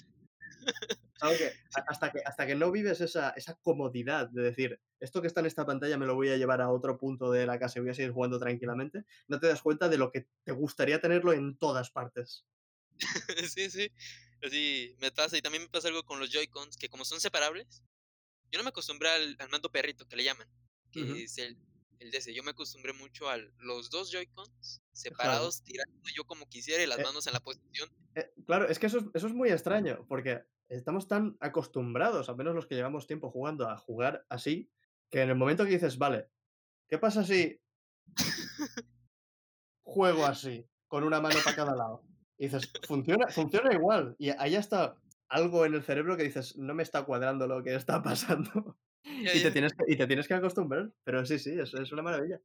Es 1.14 1.22
algo 1.22 1.36
que, 1.38 1.46
a- 1.74 1.84
hasta 1.88 2.10
que 2.12 2.20
hasta 2.24 2.46
que 2.46 2.54
no 2.54 2.70
vives 2.72 3.00
esa, 3.00 3.30
esa 3.30 3.56
comodidad 3.56 4.28
de 4.30 4.42
decir, 4.42 4.80
esto 5.00 5.20
que 5.20 5.26
está 5.28 5.40
en 5.40 5.46
esta 5.46 5.66
pantalla 5.66 5.98
me 5.98 6.06
lo 6.06 6.14
voy 6.14 6.28
a 6.30 6.36
llevar 6.36 6.60
a 6.62 6.70
otro 6.70 6.96
punto 6.98 7.30
de 7.32 7.46
la 7.46 7.58
casa 7.58 7.78
y 7.78 7.82
voy 7.82 7.90
a 7.90 7.94
seguir 7.94 8.12
jugando 8.12 8.38
tranquilamente, 8.38 9.04
no 9.26 9.40
te 9.40 9.48
das 9.48 9.62
cuenta 9.62 9.88
de 9.88 9.98
lo 9.98 10.10
que 10.12 10.28
te 10.44 10.52
gustaría 10.52 11.00
tenerlo 11.00 11.32
en 11.32 11.58
todas 11.58 11.90
partes. 11.90 12.46
sí, 13.50 13.70
sí. 13.70 13.90
Así 14.42 14.94
me 14.98 15.10
pasa. 15.12 15.36
Y 15.36 15.42
también 15.42 15.62
me 15.64 15.68
pasa 15.68 15.88
algo 15.88 16.04
con 16.04 16.20
los 16.20 16.30
Joy-Cons, 16.30 16.76
que 16.76 16.88
como 16.88 17.04
son 17.04 17.20
separables, 17.20 17.82
yo 18.50 18.58
no 18.58 18.64
me 18.64 18.70
acostumbré 18.70 19.10
al, 19.10 19.36
al 19.38 19.48
mando 19.50 19.70
perrito 19.72 20.06
que 20.08 20.16
le 20.16 20.24
llaman, 20.24 20.48
que 20.92 21.24
es 21.24 21.38
el, 21.38 21.58
el 22.00 22.14
ese. 22.14 22.34
Yo 22.34 22.42
me 22.42 22.50
acostumbré 22.50 22.92
mucho 22.92 23.28
a 23.28 23.36
los 23.58 23.90
dos 23.90 24.10
Joy-Cons 24.10 24.50
Claro. 24.50 24.90
separados, 24.92 25.62
tirando 25.62 26.08
yo 26.14 26.24
como 26.24 26.48
quisiera 26.48 26.82
y 26.82 26.86
las 26.86 26.98
Eh, 26.98 27.02
manos 27.04 27.26
en 27.26 27.32
la 27.32 27.40
posición. 27.40 27.88
eh, 28.14 28.32
claro, 28.46 28.68
es 28.68 28.78
que 28.78 28.86
eso 28.86 28.98
es, 28.98 29.04
eso 29.14 29.26
es 29.28 29.32
muy 29.34 29.50
extraño, 29.50 30.04
porque 30.08 30.44
estamos 30.68 31.06
tan 31.08 31.36
acostumbrados, 31.40 32.28
al 32.28 32.36
menos 32.36 32.54
los 32.54 32.66
que 32.66 32.74
llevamos 32.74 33.06
tiempo 33.06 33.30
jugando, 33.30 33.68
a 33.68 33.76
jugar 33.76 34.26
así, 34.28 34.70
que 35.10 35.22
en 35.22 35.30
el 35.30 35.36
momento 35.36 35.64
que 35.64 35.70
dices, 35.70 35.98
vale, 35.98 36.28
¿qué 36.88 36.98
pasa 36.98 37.24
si 37.24 37.60
juego 39.82 40.26
así, 40.26 40.66
con 40.86 41.04
una 41.04 41.20
mano 41.20 41.36
para 41.44 41.56
cada 41.56 41.74
lado? 41.76 42.02
Y 42.36 42.44
dices, 42.44 42.70
funciona, 42.86 43.28
funciona 43.28 43.72
igual. 43.72 44.14
Y 44.18 44.30
ahí 44.30 44.54
está 44.54 44.96
algo 45.28 45.64
en 45.64 45.74
el 45.74 45.82
cerebro 45.82 46.16
que 46.16 46.24
dices, 46.24 46.56
no 46.56 46.74
me 46.74 46.82
está 46.82 47.04
cuadrando 47.04 47.46
lo 47.46 47.62
que 47.62 47.74
está 47.74 48.02
pasando. 48.02 48.78
Y 49.10 49.42
te 49.42 49.50
tienes 49.50 49.72
que, 49.74 49.92
y 49.92 49.96
te 49.96 50.06
tienes 50.06 50.28
que 50.28 50.34
acostumbrar. 50.34 50.92
Pero 51.04 51.24
sí, 51.26 51.38
sí, 51.38 51.50
es, 51.58 51.74
es 51.74 51.92
una 51.92 52.02
maravilla. 52.02 52.40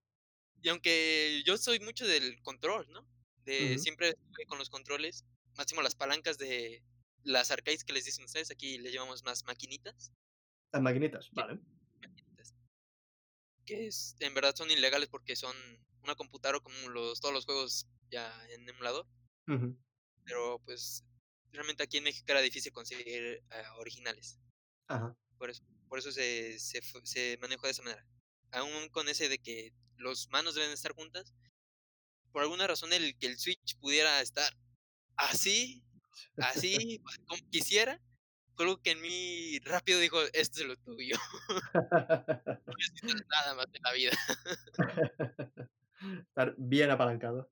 Y 0.61 0.69
aunque 0.69 1.43
yo 1.45 1.57
soy 1.57 1.79
mucho 1.79 2.07
del 2.07 2.41
control, 2.41 2.87
¿no? 2.91 3.05
De 3.45 3.73
Ujú. 3.73 3.83
siempre 3.83 4.09
estuve 4.09 4.45
con 4.47 4.57
los 4.57 4.69
controles, 4.69 5.25
máximo 5.57 5.81
las 5.81 5.95
palancas 5.95 6.37
de 6.37 6.83
las 7.23 7.51
arcades 7.51 7.83
que 7.83 7.93
les 7.93 8.05
dicen 8.05 8.25
ustedes, 8.25 8.51
aquí 8.51 8.77
le 8.77 8.91
llamamos 8.91 9.23
más 9.23 9.43
maquinitas, 9.45 10.13
Las 10.73 10.81
maquinitas, 10.81 11.29
que, 11.29 11.35
vale. 11.41 11.59
maquinitas, 12.01 12.53
que 13.65 13.87
es, 13.87 14.15
en 14.19 14.33
verdad 14.33 14.55
son 14.55 14.71
ilegales 14.71 15.09
porque 15.09 15.35
son 15.35 15.55
una 16.03 16.15
computadora 16.15 16.59
como 16.59 16.89
los, 16.89 17.19
todos 17.21 17.33
los 17.33 17.45
juegos 17.45 17.87
ya 18.09 18.31
en 18.49 18.67
emulador, 18.67 19.07
Ujú. 19.47 19.75
pero 20.25 20.59
pues 20.65 21.03
realmente 21.51 21.83
aquí 21.83 21.97
en 21.97 22.03
México 22.05 22.25
era 22.31 22.41
difícil 22.41 22.71
conseguir 22.71 23.43
ah, 23.51 23.75
originales, 23.79 24.39
Ajá. 24.87 25.15
por 25.37 25.49
eso, 25.49 25.63
por 25.93 25.99
eso 25.99 26.11
se, 26.11 26.57
se, 26.57 26.81
se 27.03 27.37
manejó 27.39 27.67
de 27.67 27.71
esa 27.71 27.83
manera. 27.83 28.03
Aún 28.51 28.89
con 28.89 29.07
ese 29.09 29.29
de 29.29 29.37
que 29.37 29.75
los 29.97 30.27
manos 30.31 30.55
deben 30.55 30.71
estar 30.71 30.91
juntas, 30.91 31.35
por 32.31 32.41
alguna 32.41 32.65
razón 32.65 32.93
el 32.93 33.15
que 33.19 33.27
el 33.27 33.37
Switch 33.37 33.77
pudiera 33.79 34.19
estar 34.19 34.51
así, 35.17 35.85
así, 36.37 36.99
como 37.27 37.47
quisiera, 37.51 38.01
algo 38.57 38.81
que 38.81 38.89
en 38.89 39.01
mí 39.01 39.59
rápido 39.59 39.99
dijo, 39.99 40.19
esto 40.33 40.61
es 40.61 40.67
lo 40.67 40.75
tuyo, 40.77 41.15
no 41.75 42.73
necesitas 42.75 43.27
nada 43.29 43.53
más 43.53 43.71
de 43.71 43.79
la 43.83 43.93
vida. 43.93 44.17
estar 46.27 46.55
bien 46.57 46.89
apalancado. 46.89 47.51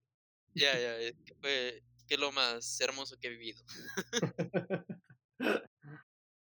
Ya, 0.56 0.74
ya, 0.80 0.98
es 0.98 1.16
que 1.28 1.36
fue 1.36 1.84
que 2.08 2.16
es 2.16 2.20
lo 2.20 2.32
más 2.32 2.82
hermoso 2.82 3.20
que 3.20 3.28
he 3.28 3.38
vivido. 3.38 3.64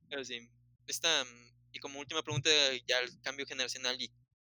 Pero 0.08 0.24
sí, 0.24 0.50
esta, 0.88 1.24
mm, 1.24 1.53
y 1.74 1.80
como 1.80 1.98
última 1.98 2.22
pregunta, 2.22 2.48
ya 2.86 3.00
el 3.00 3.20
cambio 3.20 3.44
generacional 3.46 4.00
y 4.00 4.10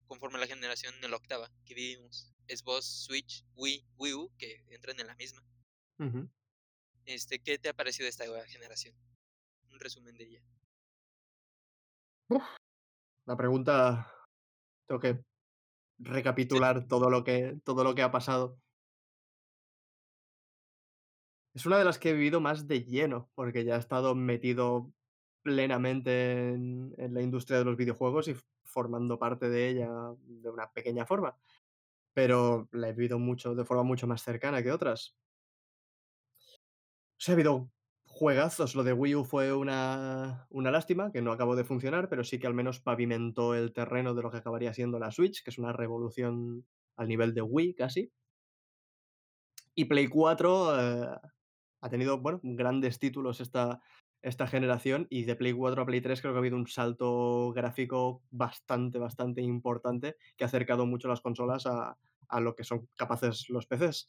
conforme 0.07 0.37
a 0.37 0.41
la 0.43 0.47
generación 0.47 0.95
en 1.03 1.11
la 1.11 1.17
octava 1.17 1.51
que 1.65 1.75
vivimos, 1.75 2.33
Xbox, 2.47 3.05
Switch, 3.07 3.45
Wii, 3.57 3.85
Wii 3.97 4.15
U, 4.15 4.33
que 4.39 4.65
entran 4.69 5.01
en 5.01 5.09
la 5.09 5.17
misma. 5.17 5.43
Este, 7.07 7.41
¿qué 7.41 7.59
te 7.59 7.71
ha 7.71 7.75
parecido 7.75 8.09
esta 8.09 8.27
nueva 8.27 8.47
generación? 8.47 8.95
Un 9.73 9.81
resumen 9.81 10.17
de 10.17 10.25
ella. 10.25 10.43
Uf, 12.29 12.45
la 13.25 13.37
pregunta 13.37 14.13
tengo 14.87 15.01
que 15.01 15.25
Sí, 15.99 16.05
recapitular 16.05 16.87
todo 16.87 17.09
lo 17.09 17.25
que 17.25 17.59
todo 17.65 17.83
lo 17.83 17.95
que 17.95 18.03
ha 18.03 18.11
pasado. 18.11 18.59
Es 21.55 21.65
una 21.65 21.79
de 21.79 21.85
las 21.85 21.99
que 21.99 22.11
he 22.11 22.13
vivido 22.13 22.41
más 22.41 22.69
de 22.69 22.85
lleno, 22.85 23.31
porque 23.35 23.65
ya 23.65 23.77
he 23.77 23.79
estado 23.79 24.15
metido 24.15 24.93
plenamente 25.47 26.55
en 26.55 27.15
la 27.15 27.23
industria 27.23 27.59
de 27.59 27.65
los 27.65 27.77
videojuegos 27.77 28.27
y 28.27 28.35
formando 28.65 29.17
parte 29.17 29.49
de 29.49 29.69
ella 29.69 29.89
de 30.27 30.51
una 30.51 30.73
pequeña 30.73 31.07
forma, 31.07 31.37
pero 32.13 32.69
la 32.73 32.89
he 32.89 32.93
vivido 32.93 33.21
mucho 33.21 33.55
de 33.55 33.65
forma 33.65 33.85
mucho 33.85 34.09
más 34.09 34.25
cercana 34.25 34.61
que 34.61 34.73
otras. 34.73 35.17
Sí 37.17 37.31
ha 37.31 37.35
habido 37.35 37.71
juegazos, 38.07 38.75
lo 38.75 38.83
de 38.83 38.93
Wii 38.93 39.15
U 39.15 39.25
fue 39.25 39.53
una 39.53 40.49
una 40.51 40.73
lástima, 40.73 41.13
que 41.13 41.23
no 41.23 41.31
acabó 41.31 41.55
de 41.55 41.65
funcionar, 41.65 42.09
pero 42.09 42.25
sí 42.25 42.41
que 42.41 42.49
al 42.49 42.55
menos 42.55 42.81
pavimentó 42.81 43.55
el 43.55 43.73
terreno 43.73 44.15
de 44.15 44.23
lo 44.23 44.33
que 44.33 44.39
acabaría 44.39 44.75
siendo 44.75 44.99
la 44.99 45.13
Switch, 45.13 45.45
que 45.45 45.51
es 45.51 45.59
una 45.59 45.73
revolución 45.73 46.67
al 46.97 47.07
nivel 47.07 47.35
de 47.35 47.43
Wii 47.43 47.75
casi. 47.75 48.11
Y 49.77 49.85
Play 49.85 50.09
4, 50.09 50.81
eh, 50.81 51.21
ha 51.83 51.89
tenido, 51.89 52.19
bueno, 52.19 52.41
grandes 52.43 52.99
títulos 52.99 53.41
esta 53.41 53.81
esta 54.27 54.47
generación, 54.47 55.07
y 55.11 55.25
de 55.25 55.37
Play 55.37 55.53
4 55.53 55.83
a 55.83 55.87
Play 55.87 56.01
3 56.01 56.21
creo 56.21 56.33
que 56.33 56.37
ha 56.37 56.41
habido 56.41 56.57
un 56.57 56.67
salto 56.67 57.53
gráfico 57.53 58.23
bastante, 58.31 58.99
bastante 58.99 59.41
importante, 59.41 60.17
que 60.37 60.45
ha 60.45 60.49
acercado 60.49 60.87
mucho 60.87 61.09
las 61.09 61.21
consolas 61.21 61.67
a 61.67 61.97
a 62.29 62.41
lo 62.41 62.55
que 62.55 62.65
son 62.65 62.89
capaces 62.97 63.49
los 63.49 63.67
PCs. 63.67 64.09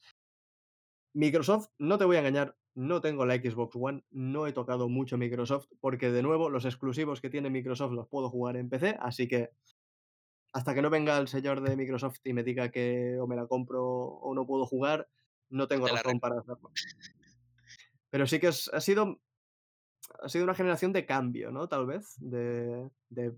Microsoft, 1.13 1.69
no 1.79 1.97
te 1.97 2.05
voy 2.05 2.17
a 2.17 2.19
engañar, 2.19 2.55
no 2.75 3.01
tengo 3.01 3.25
la 3.25 3.35
Xbox 3.35 3.75
One, 3.75 4.03
no 4.11 4.45
he 4.45 4.53
tocado 4.53 4.87
mucho 4.87 5.17
Microsoft, 5.17 5.67
porque 5.79 6.11
de 6.11 6.21
nuevo 6.21 6.49
los 6.49 6.65
exclusivos 6.65 7.21
que 7.21 7.29
tiene 7.29 7.49
Microsoft 7.49 7.93
los 7.93 8.07
puedo 8.07 8.29
jugar 8.29 8.57
en 8.57 8.69
PC, 8.69 8.97
así 8.99 9.27
que 9.27 9.49
hasta 10.53 10.73
que 10.73 10.81
no 10.81 10.89
venga 10.89 11.17
el 11.17 11.27
señor 11.27 11.61
de 11.61 11.75
Microsoft 11.75 12.19
y 12.23 12.33
me 12.33 12.43
diga 12.43 12.69
que 12.69 13.17
o 13.19 13.27
me 13.27 13.35
la 13.35 13.47
compro 13.47 13.83
o 13.85 14.33
no 14.33 14.45
puedo 14.45 14.65
jugar, 14.65 15.07
no 15.49 15.67
tengo 15.67 15.87
razón 15.87 16.19
para 16.19 16.39
hacerlo. 16.39 16.71
Pero 18.09 18.27
sí 18.27 18.39
que 18.39 18.47
es 18.47 18.69
ha 18.73 18.79
sido 18.79 19.19
ha 20.21 20.29
sido 20.29 20.43
una 20.43 20.55
generación 20.55 20.93
de 20.93 21.05
cambio, 21.05 21.51
¿no? 21.51 21.67
Tal 21.67 21.85
vez, 21.85 22.15
de 22.19 22.89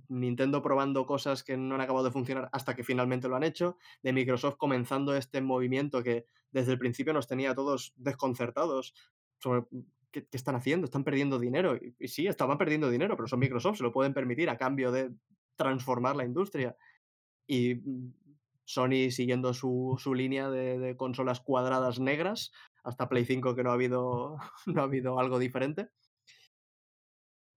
Nintendo 0.07 0.61
probando 0.61 1.05
cosas 1.05 1.43
que 1.43 1.57
no 1.57 1.75
han 1.75 1.81
acabado 1.81 2.05
de 2.05 2.11
funcionar 2.11 2.49
hasta 2.51 2.75
que 2.75 2.83
finalmente 2.83 3.27
lo 3.27 3.35
han 3.35 3.43
hecho, 3.43 3.77
de 4.03 4.13
Microsoft 4.13 4.57
comenzando 4.57 5.15
este 5.15 5.41
movimiento 5.41 6.03
que 6.03 6.25
desde 6.51 6.73
el 6.73 6.79
principio 6.79 7.13
nos 7.13 7.27
tenía 7.27 7.55
todos 7.55 7.93
desconcertados 7.95 8.93
sobre 9.39 9.63
¿qué 10.11 10.25
qué 10.27 10.37
están 10.37 10.55
haciendo? 10.55 10.85
Están 10.85 11.03
perdiendo 11.03 11.39
dinero. 11.39 11.75
Y 11.75 11.95
y 11.99 12.07
sí, 12.07 12.27
estaban 12.27 12.57
perdiendo 12.57 12.89
dinero, 12.89 13.15
pero 13.15 13.27
son 13.27 13.39
Microsoft, 13.39 13.77
se 13.77 13.83
lo 13.83 13.91
pueden 13.91 14.13
permitir 14.13 14.49
a 14.49 14.57
cambio 14.57 14.91
de 14.91 15.11
transformar 15.55 16.15
la 16.15 16.25
industria. 16.25 16.75
Y, 17.47 17.75
mm, 17.75 18.13
Sony 18.65 19.09
siguiendo 19.11 19.53
su 19.53 19.95
su 19.99 20.13
línea 20.13 20.49
de 20.51 20.77
de 20.79 20.95
consolas 20.95 21.41
cuadradas 21.41 21.99
negras, 21.99 22.51
hasta 22.83 23.09
Play 23.09 23.25
5 23.25 23.55
que 23.55 23.63
no 23.63 23.71
ha 23.71 23.73
habido 23.73 24.37
no 24.67 24.81
ha 24.81 24.85
habido 24.85 25.19
algo 25.19 25.39
diferente. 25.39 25.89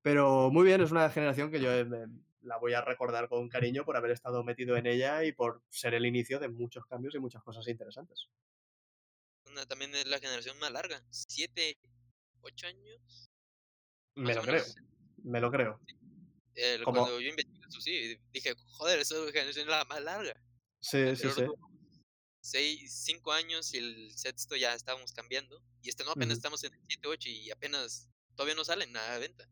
Pero 0.05 0.51
muy 0.51 0.65
bien, 0.65 0.81
es 0.81 0.91
una 0.91 1.09
generación 1.11 1.51
que 1.51 1.61
yo, 1.61 1.71
eh, 1.73 1.85
me 1.85 2.07
la 2.43 2.59
voy 2.59 2.73
a 2.75 2.81
recordar 2.83 3.29
con 3.29 3.49
cariño 3.49 3.85
por 3.85 3.97
haber 3.97 4.11
estado 4.11 4.43
metido 4.43 4.77
en 4.77 4.87
ella 4.87 5.23
y 5.25 5.31
por 5.33 5.63
ser 5.71 5.95
el 5.95 6.05
inicio 6.07 6.41
de 6.41 6.49
muchos 6.49 6.85
cambios 6.87 7.15
y 7.15 7.21
muchas 7.21 7.43
cosas 7.45 7.69
interesantes. 7.69 8.29
Una 9.47 9.67
también 9.67 9.95
es 9.95 10.07
la 10.07 10.19
generación 10.19 10.59
más 10.59 10.71
larga, 10.73 11.05
7, 11.11 11.79
8 12.43 12.67
años, 12.67 13.31
Me 14.17 14.33
más 14.33 14.39
o 14.39 14.43
lo 14.43 14.45
creo, 14.47 14.75
me 15.25 15.41
lo 15.41 15.51
creo. 15.51 15.81
El 16.55 16.87
Como 16.87 16.91
cuando 16.91 17.21
yo 17.21 17.29
investigué 17.29 17.61
eso 17.69 17.81
sí, 17.81 18.17
dije: 18.33 18.55
"Joder, 18.79 18.99
esa 19.01 19.15
generación 19.33 19.67
es 19.67 19.71
la 19.71 19.85
más 19.85 20.03
larga". 20.03 20.33
La 20.35 20.45
sí, 20.81 21.17
sí, 21.17 21.31
sí. 21.31 21.45
6, 22.41 22.93
5 23.05 23.33
años 23.33 23.73
y 23.75 23.79
el 23.79 24.13
sexto 24.17 24.57
ya 24.57 24.75
estábamos 24.75 25.13
cambiando, 25.13 25.63
y 25.81 25.89
este 25.91 26.05
no, 26.05 26.11
apenas 26.13 26.39
estamos 26.39 26.63
en 26.65 26.73
el 26.75 26.81
7, 26.89 27.09
8 27.09 27.29
y 27.31 27.51
apenas 27.53 28.11
todavía 28.37 28.57
no 28.57 28.65
salen 28.65 28.97
a 28.97 29.09
la 29.11 29.19
venta. 29.19 29.49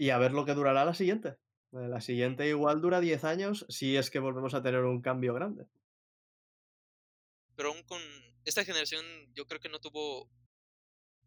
Y 0.00 0.08
a 0.08 0.16
ver 0.16 0.32
lo 0.32 0.46
que 0.46 0.54
durará 0.54 0.86
la 0.86 0.94
siguiente. 0.94 1.36
Eh, 1.72 1.86
la 1.86 2.00
siguiente 2.00 2.48
igual 2.48 2.80
dura 2.80 3.00
10 3.00 3.22
años, 3.24 3.66
si 3.68 3.98
es 3.98 4.10
que 4.10 4.18
volvemos 4.18 4.54
a 4.54 4.62
tener 4.62 4.82
un 4.82 5.02
cambio 5.02 5.34
grande. 5.34 5.66
Pero 7.54 7.68
aún 7.68 7.82
con 7.82 8.00
esta 8.46 8.64
generación, 8.64 9.04
yo 9.34 9.44
creo 9.44 9.60
que 9.60 9.68
no 9.68 9.78
tuvo 9.78 10.30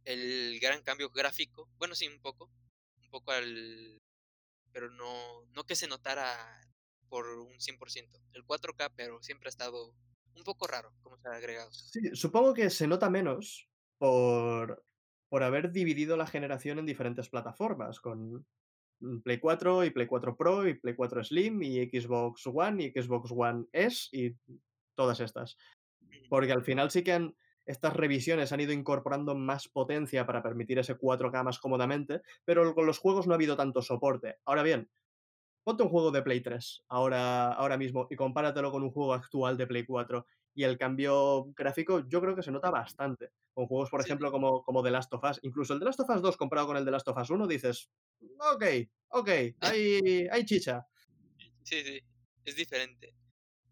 el 0.06 0.60
gran 0.60 0.82
cambio 0.82 1.12
gráfico. 1.12 1.70
Bueno, 1.78 1.94
sí, 1.94 2.08
un 2.08 2.20
poco, 2.20 2.50
un 2.98 3.12
poco 3.12 3.32
al 3.32 4.02
pero 4.72 4.90
no 4.90 5.46
no 5.54 5.66
que 5.66 5.76
se 5.76 5.88
notara 5.88 6.36
por 7.10 7.28
un 7.28 7.62
100%. 7.62 8.20
El 8.34 8.44
4K, 8.44 8.92
pero 8.96 9.22
siempre 9.22 9.50
ha 9.50 9.52
estado 9.52 9.94
un 10.36 10.44
poco 10.44 10.66
raro 10.66 10.96
cómo 11.04 11.16
se 11.20 11.28
ha 11.28 11.34
agregado. 11.34 11.72
Sí, 11.72 12.16
supongo 12.16 12.56
que 12.56 12.72
se 12.72 12.88
nota 12.88 13.08
menos 13.12 13.70
por 14.00 14.84
por 15.30 15.42
haber 15.44 15.72
dividido 15.72 16.18
la 16.18 16.28
generación 16.28 16.80
en 16.80 16.88
diferentes 16.88 17.30
plataformas, 17.30 18.00
con 18.00 18.48
Play 19.24 19.40
4 19.40 19.86
y 19.86 19.90
Play 19.90 20.08
4 20.08 20.36
Pro 20.36 20.68
y 20.68 20.76
Play 20.76 20.96
4 20.96 21.24
Slim 21.24 21.62
y 21.64 21.86
Xbox 21.90 22.48
One 22.48 22.84
y 22.84 22.92
Xbox 22.92 23.32
One 23.36 23.66
S 23.72 24.08
y 24.12 24.36
todas 24.96 25.20
estas. 25.20 25.58
Porque 26.30 26.52
al 26.52 26.64
final 26.64 26.92
sí 26.92 27.04
que 27.04 27.14
han 27.14 27.36
estas 27.66 27.96
revisiones 27.96 28.52
han 28.52 28.60
ido 28.60 28.74
incorporando 28.74 29.36
más 29.36 29.68
potencia 29.68 30.26
para 30.26 30.44
permitir 30.44 30.80
ese 30.80 30.98
4K 30.98 31.44
más 31.44 31.60
cómodamente, 31.60 32.22
pero 32.46 32.74
con 32.76 32.86
los 32.86 33.00
juegos 33.00 33.26
no 33.26 33.34
ha 33.34 33.36
habido 33.36 33.56
tanto 33.56 33.82
soporte. 33.82 34.38
Ahora 34.46 34.64
bien, 34.64 34.90
ponte 35.64 35.84
un 35.84 35.90
juego 35.90 36.12
de 36.12 36.22
Play 36.22 36.42
3 36.42 36.84
ahora 36.90 37.54
ahora 37.54 37.78
mismo 37.78 38.08
y 38.10 38.16
compáratelo 38.16 38.72
con 38.72 38.84
un 38.84 38.92
juego 38.92 39.14
actual 39.14 39.58
de 39.58 39.68
Play 39.68 39.86
4 39.86 40.26
y 40.54 40.64
el 40.64 40.78
cambio 40.78 41.46
gráfico 41.56 42.02
yo 42.08 42.22
creo 42.22 42.36
que 42.36 42.44
se 42.44 42.52
nota 42.52 42.70
bastante. 42.72 43.32
Con 43.54 43.68
juegos, 43.68 43.90
por 43.90 44.02
Sí, 44.02 44.10
ejemplo, 44.10 44.32
como 44.32 44.64
como 44.64 44.84
The 44.84 44.92
Last 44.92 45.14
of 45.14 45.24
Us. 45.24 45.40
Incluso 45.44 45.74
el 45.74 45.80
The 45.80 45.86
Last 45.86 46.00
of 46.02 46.10
Us 46.10 46.22
2 46.22 46.38
comparado 46.38 46.68
con 46.68 46.78
el 46.78 46.86
The 46.86 46.92
Last 46.92 47.08
of 47.08 47.18
Us 47.18 47.30
1 47.30 47.48
dices: 47.48 47.90
"Okey, 48.54 48.90
okey, 49.10 49.58
hay 49.64 50.28
hay 50.32 50.46
chicha". 50.46 50.88
sí, 51.64 51.84
sí, 51.84 52.00
es 52.46 52.56
diferente, 52.56 53.16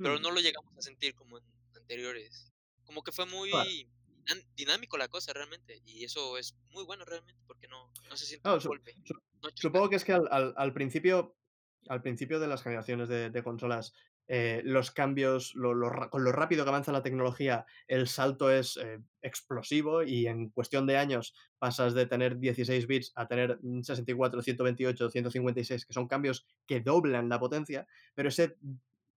pero 0.02 0.20
Mm, 0.20 0.22
no 0.22 0.32
lo 0.32 0.42
llegamos 0.42 0.74
a 0.78 0.82
sentir 0.82 1.16
como 1.16 1.38
en 1.40 1.46
anteriores. 1.76 2.54
Como 2.86 3.04
que 3.04 3.12
fue 3.12 3.26
muy 3.26 3.90
dinámico 4.56 4.98
la 4.98 5.08
cosa 5.10 5.34
realmente, 5.34 5.82
y 5.86 6.04
eso 6.06 6.38
es 6.38 6.56
muy 6.70 6.84
bueno 6.86 7.06
realmente, 7.06 7.44
porque 7.48 7.68
no 7.68 7.92
no 8.10 8.18
se 8.18 8.26
siente 8.28 8.44
Claro, 8.44 8.60
un 8.60 8.60
su 8.60 8.70
golpe, 8.70 8.98
su 9.04 9.14
no 9.44 9.50
supongo 9.56 9.90
que 9.90 9.96
es 9.98 10.06
que 10.06 10.14
al 10.14 10.28
al 10.32 10.54
al 10.58 10.74
principio 10.74 11.38
al 11.90 12.02
principio 12.02 12.40
de 12.40 12.48
las 12.48 12.64
generaciones 12.64 13.10
de 13.10 13.30
de 13.30 13.44
consolas, 13.44 13.94
eh, 14.34 14.62
los 14.64 14.92
cambios, 14.92 15.54
con 16.10 16.24
lo 16.24 16.32
rápido 16.32 16.64
que 16.64 16.70
avanza 16.70 16.94
la 16.94 17.04
tecnología, 17.04 17.66
el 17.86 18.08
salto 18.08 18.50
es, 18.50 18.78
eh, 18.78 19.02
explosivo 19.22 20.04
y 20.04 20.26
en 20.26 20.52
cuestión 20.52 20.88
de 20.88 20.96
años 20.96 21.36
pasas 21.60 21.94
de 21.94 22.06
tener 22.06 22.40
16 22.40 22.88
bits 22.88 23.12
a 23.16 23.28
tener, 23.28 23.60
mm, 23.62 23.82
64, 23.82 24.42
128, 24.42 25.10
156, 25.10 25.86
que 25.86 25.92
son 25.92 26.08
cambios 26.08 26.46
que 26.66 26.80
doblan 26.80 27.28
la 27.28 27.42
potencia, 27.42 27.86
pero 28.16 28.30
ese 28.30 28.56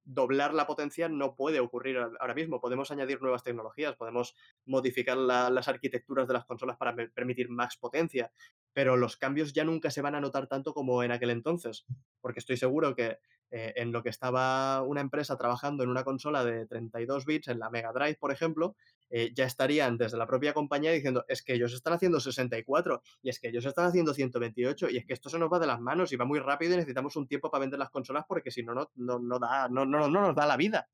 doblar 0.05 0.53
la 0.53 0.67
potencia 0.67 1.09
no 1.09 1.37
puede 1.37 1.61
ocurrir 1.61 1.97
ahora 1.97 2.35
mismo. 2.35 2.61
Podemos 2.61 2.91
añadir 2.91 3.23
nuevas 3.23 3.45
tecnologías, 3.45 3.95
podemos 3.95 4.35
modificar 4.67 5.17
la 5.17 5.49
las 5.49 5.69
arquitecturas 5.69 6.27
de 6.27 6.35
las 6.35 6.45
consolas 6.45 6.77
para 6.77 6.95
per 6.95 7.13
permitir 7.13 7.49
más 7.51 7.77
potencia, 7.77 8.33
pero 8.75 8.97
los 8.99 9.17
cambios 9.17 9.55
ya 9.55 9.65
nunca 9.65 9.91
se 9.91 10.03
van 10.03 10.15
a 10.17 10.21
notar 10.21 10.49
tanto 10.49 10.75
como 10.75 11.03
en 11.03 11.13
aquel 11.13 11.31
entonces, 11.31 11.87
porque 12.21 12.41
estoy 12.41 12.59
seguro 12.59 12.95
que, 12.95 13.19
eh, 13.51 13.73
en 13.77 13.93
lo 13.93 14.03
que 14.03 14.11
estaba 14.11 14.83
una 14.83 15.01
empresa 15.01 15.39
trabajando 15.39 15.85
en 15.85 15.91
una 15.91 16.05
consola 16.05 16.45
de 16.45 16.67
32 16.67 17.25
bits, 17.25 17.49
en 17.49 17.59
la 17.61 17.71
Mega 17.71 17.93
Drive, 17.93 18.17
por 18.21 18.33
ejemplo, 18.33 18.77
eh, 19.11 19.33
ya 19.35 19.45
estarían 19.45 19.97
desde 19.97 20.17
la 20.19 20.27
propia 20.27 20.53
compañía 20.55 20.91
diciendo: 20.93 21.25
"Es 21.29 21.43
que 21.43 21.55
ellos 21.55 21.73
están 21.75 21.93
haciendo 21.95 22.21
64, 22.21 23.03
y 23.23 23.29
es 23.31 23.39
que 23.41 23.49
ellos 23.49 23.65
están 23.65 23.87
haciendo 23.87 24.13
128, 24.15 24.89
y 24.91 24.97
es 24.99 25.07
que 25.07 25.13
esto 25.15 25.29
se 25.31 25.39
nos 25.39 25.53
va 25.53 25.59
de 25.61 25.67
las 25.67 25.81
manos 25.81 26.13
y 26.13 26.17
va 26.17 26.25
muy 26.25 26.41
rápido 26.41 26.75
y 26.75 26.77
necesitamos 26.77 27.17
un 27.17 27.27
tiempo 27.29 27.51
para 27.51 27.61
vender 27.63 27.79
las 27.79 27.91
consolas 27.91 28.25
porque 28.29 28.51
si 28.51 28.63
no, 28.63 28.75
no 28.75 28.91
no 28.97 29.19
no 29.21 29.39
da 29.39 29.69
no 29.69 29.85
no 29.87 30.09
no 30.09 30.21
nos 30.21 30.35
da 30.35 30.47
la 30.47 30.57
vida". 30.57 30.89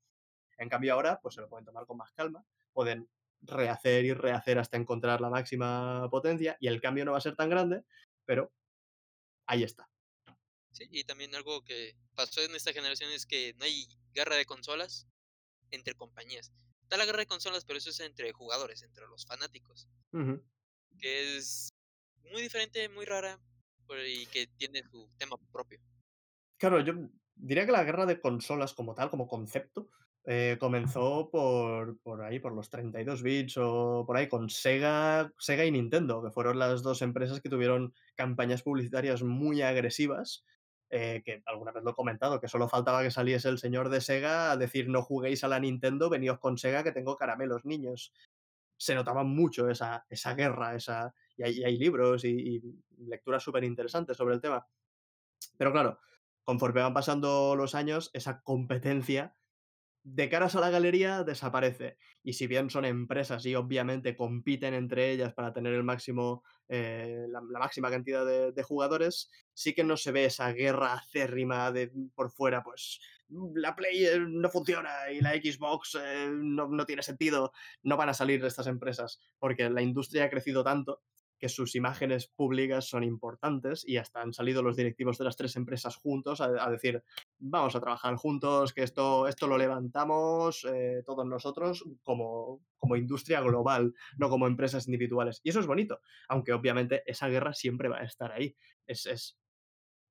En 0.57 0.69
cambio 0.69 0.93
ahora, 0.93 1.19
pues 1.21 1.35
se 1.35 1.41
lo 1.41 1.49
pueden 1.49 1.65
tomar 1.65 1.85
con 1.85 1.97
más 1.97 2.11
calma, 2.13 2.43
pueden 2.73 3.09
rehacer 3.41 4.05
y 4.05 4.13
rehacer 4.13 4.59
hasta 4.59 4.77
encontrar 4.77 5.21
la 5.21 5.29
máxima 5.29 6.07
potencia 6.09 6.57
y 6.59 6.67
el 6.67 6.81
cambio 6.81 7.05
no 7.05 7.13
va 7.13 7.17
a 7.17 7.21
ser 7.21 7.35
tan 7.35 7.49
grande, 7.49 7.83
pero 8.25 8.51
ahí 9.45 9.63
está. 9.63 9.89
Sí, 10.71 10.87
y 10.89 11.03
también 11.03 11.35
algo 11.35 11.63
que 11.63 11.95
pasó 12.15 12.41
en 12.41 12.55
esta 12.55 12.71
generación 12.71 13.11
es 13.11 13.25
que 13.25 13.53
no 13.57 13.65
hay 13.65 13.87
guerra 14.13 14.35
de 14.35 14.45
consolas 14.45 15.07
entre 15.71 15.95
compañías. 15.95 16.51
está 16.83 16.97
la 16.97 17.05
guerra 17.05 17.19
de 17.19 17.27
consolas, 17.27 17.65
pero 17.65 17.77
eso 17.77 17.89
es 17.89 17.99
entre 17.99 18.31
jugadores, 18.31 18.83
entre 18.83 19.07
los 19.07 19.25
fanáticos. 19.25 19.87
Que 20.99 21.37
es 21.37 21.73
muy 22.31 22.41
diferente, 22.41 22.87
muy 22.89 23.05
rara, 23.05 23.39
y 24.07 24.25
que 24.27 24.47
tiene 24.47 24.83
su 24.89 25.09
tema 25.17 25.37
propio. 25.51 25.79
Claro, 26.57 26.81
yo 26.81 26.93
diría 27.35 27.65
que 27.65 27.71
la 27.71 27.83
guerra 27.83 28.05
de 28.05 28.19
consolas 28.19 28.73
como 28.73 28.93
tal, 28.93 29.09
como 29.09 29.27
concepto, 29.27 29.89
eh, 30.25 30.57
comenzó 30.59 31.29
por 31.31 31.99
por 32.01 32.21
ahí, 32.23 32.39
por 32.39 32.53
los 32.53 32.69
32 32.69 33.23
bits 33.23 33.57
o 33.57 34.03
por 34.05 34.17
ahí, 34.17 34.27
con 34.29 34.49
Sega 34.49 35.33
Sega 35.39 35.65
y 35.65 35.71
Nintendo, 35.71 36.21
que 36.23 36.31
fueron 36.31 36.59
las 36.59 36.83
2 36.83 37.01
empresas 37.01 37.41
que 37.41 37.49
tuvieron 37.49 37.93
campañas 38.15 38.61
publicitarias 38.63 39.23
muy 39.23 39.61
agresivas, 39.63 40.45
eh, 40.89 41.21
que 41.25 41.41
alguna 41.45 41.71
vez 41.71 41.83
lo 41.83 41.91
he 41.91 41.95
comentado, 41.95 42.39
que 42.39 42.47
solo 42.47 42.69
faltaba 42.69 43.01
que 43.03 43.11
saliese 43.11 43.49
el 43.49 43.57
señor 43.59 43.89
de 43.89 44.01
Sega 44.01 44.51
a 44.51 44.57
decir: 44.57 44.89
"No 44.89 45.01
juguéis 45.03 45.43
a 45.43 45.47
la 45.47 45.59
Nintendo, 45.59 46.09
veníos 46.09 46.39
con 46.39 46.57
Sega 46.57 46.83
que 46.83 46.91
tengo 46.91 47.15
caramelos, 47.17 47.65
niños". 47.65 48.13
Se 48.77 48.95
notaba 48.95 49.23
mucho 49.23 49.69
esa 49.69 50.05
esa 50.09 50.35
guerra, 50.35 50.75
esa 50.75 51.13
y 51.37 51.43
hay 51.43 51.63
hay 51.63 51.77
libros 51.77 52.25
y 52.25 52.57
y 52.57 52.61
lecturas 53.07 53.43
superinteresantes 53.43 54.17
sobre 54.17 54.35
el 54.35 54.41
tema. 54.41 54.67
Pero 55.57 55.71
claro, 55.71 55.99
conforme 56.43 56.81
van 56.81 56.93
pasando 56.93 57.55
los 57.55 57.75
años, 57.75 58.09
esa 58.13 58.41
competencia 58.41 59.35
de 60.03 60.29
caras 60.29 60.55
a 60.55 60.59
la 60.59 60.69
galería 60.69 61.23
desaparece. 61.23 61.97
Y 62.23 62.33
si 62.33 62.47
bien 62.47 62.69
son 62.69 62.85
empresas 62.85 63.45
y 63.45 63.55
obviamente 63.55 64.15
compiten 64.15 64.73
entre 64.73 65.11
ellas 65.11 65.33
para 65.33 65.53
tener 65.53 65.73
el 65.73 65.83
máximo, 65.83 66.43
eh, 66.69 67.25
la, 67.29 67.41
máxima 67.41 67.89
cantidad 67.89 68.25
de, 68.25 68.51
de 68.51 68.63
jugadores, 68.63 69.29
sí 69.53 69.73
que 69.73 69.83
no 69.83 69.97
se 69.97 70.11
ve 70.11 70.25
esa 70.25 70.51
guerra 70.53 70.93
acérrima 70.93 71.71
de 71.71 71.91
por 72.15 72.31
fuera, 72.31 72.63
pues 72.63 72.99
"Mm, 73.29 73.55
la 73.57 73.75
Play 73.75 74.05
eh, 74.05 74.19
no 74.19 74.49
funciona 74.49 75.11
y 75.11 75.21
la 75.21 75.31
Xbox 75.33 75.97
eh, 76.01 76.29
no, 76.31 76.67
no 76.67 76.85
tiene 76.85 77.03
sentido, 77.03 77.51
no 77.83 77.97
van 77.97 78.09
a 78.09 78.13
salir 78.13 78.41
de 78.41 78.47
estas 78.47 78.67
empresas, 78.67 79.19
porque 79.39 79.69
la 79.69 79.81
industria 79.81 80.25
ha 80.25 80.29
crecido 80.29 80.63
tanto 80.63 81.01
que 81.41 81.49
sus 81.49 81.73
imágenes 81.73 82.27
públicas 82.27 82.87
son 82.87 83.03
importantes 83.03 83.83
y 83.87 83.97
hasta 83.97 84.21
han 84.21 84.31
salido 84.31 84.61
los 84.61 84.77
directivos 84.77 85.17
de 85.17 85.25
las 85.25 85.35
tres 85.35 85.55
empresas 85.55 85.95
juntos 85.95 86.39
a, 86.39 86.69
decir, 86.69 87.03
vamos 87.39 87.75
a 87.75 87.79
trabajar 87.79 88.15
juntos, 88.15 88.73
que 88.73 88.83
esto, 88.83 89.27
esto 89.27 89.47
lo 89.47 89.57
levantamos 89.57 90.67
eh, 90.71 91.01
todos 91.03 91.25
nosotros 91.25 91.83
como, 92.03 92.61
como 92.77 92.95
industria 92.95 93.41
global, 93.41 93.95
no 94.17 94.29
como 94.29 94.45
empresas 94.45 94.87
individuales. 94.87 95.41
Y 95.43 95.49
eso 95.49 95.59
es 95.59 95.65
bonito, 95.65 95.99
aunque 96.29 96.53
obviamente 96.53 97.01
esa 97.07 97.27
guerra 97.27 97.55
siempre 97.55 97.89
va 97.89 97.97
a 97.97 98.03
estar 98.03 98.31
ahí. 98.31 98.55
Es, 98.85 99.40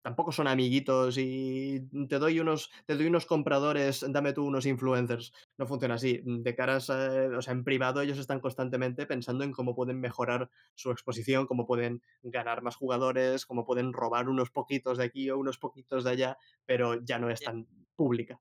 tampoco 0.02 0.32
son 0.32 0.46
amiguitos 0.48 1.16
y 1.18 1.80
te 2.08 2.18
doy 2.18 2.40
unos, 2.40 2.70
te 2.86 2.96
doy 2.96 3.06
unos 3.06 3.26
compradores, 3.26 4.04
dame 4.08 4.32
tú 4.32 4.44
unos 4.44 4.66
influencers. 4.66 5.32
No 5.58 5.66
funciona 5.66 5.94
así. 5.94 6.20
De 6.24 6.54
caras, 6.54 6.90
a- 6.90 7.28
o 7.36 7.42
sea, 7.42 7.52
en 7.52 7.64
privado 7.64 8.00
ellos 8.00 8.18
están 8.18 8.40
constantemente 8.40 9.06
pensando 9.06 9.44
en 9.44 9.52
cómo 9.52 9.74
pueden 9.74 10.00
mejorar 10.00 10.50
su 10.74 10.90
exposición, 10.90 11.46
cómo 11.46 11.66
pueden 11.66 12.02
ganar 12.22 12.62
más 12.62 12.76
jugadores, 12.76 13.46
cómo 13.46 13.64
pueden 13.64 13.92
robar 13.92 14.28
unos 14.28 14.50
poquitos 14.50 14.98
de 14.98 15.04
aquí 15.04 15.30
o 15.30 15.38
unos 15.38 15.58
poquitos 15.58 16.04
de 16.04 16.10
allá, 16.10 16.38
pero 16.66 17.02
ya 17.04 17.18
no 17.18 17.30
es 17.30 17.40
tan 17.40 17.66
pública. 17.96 18.40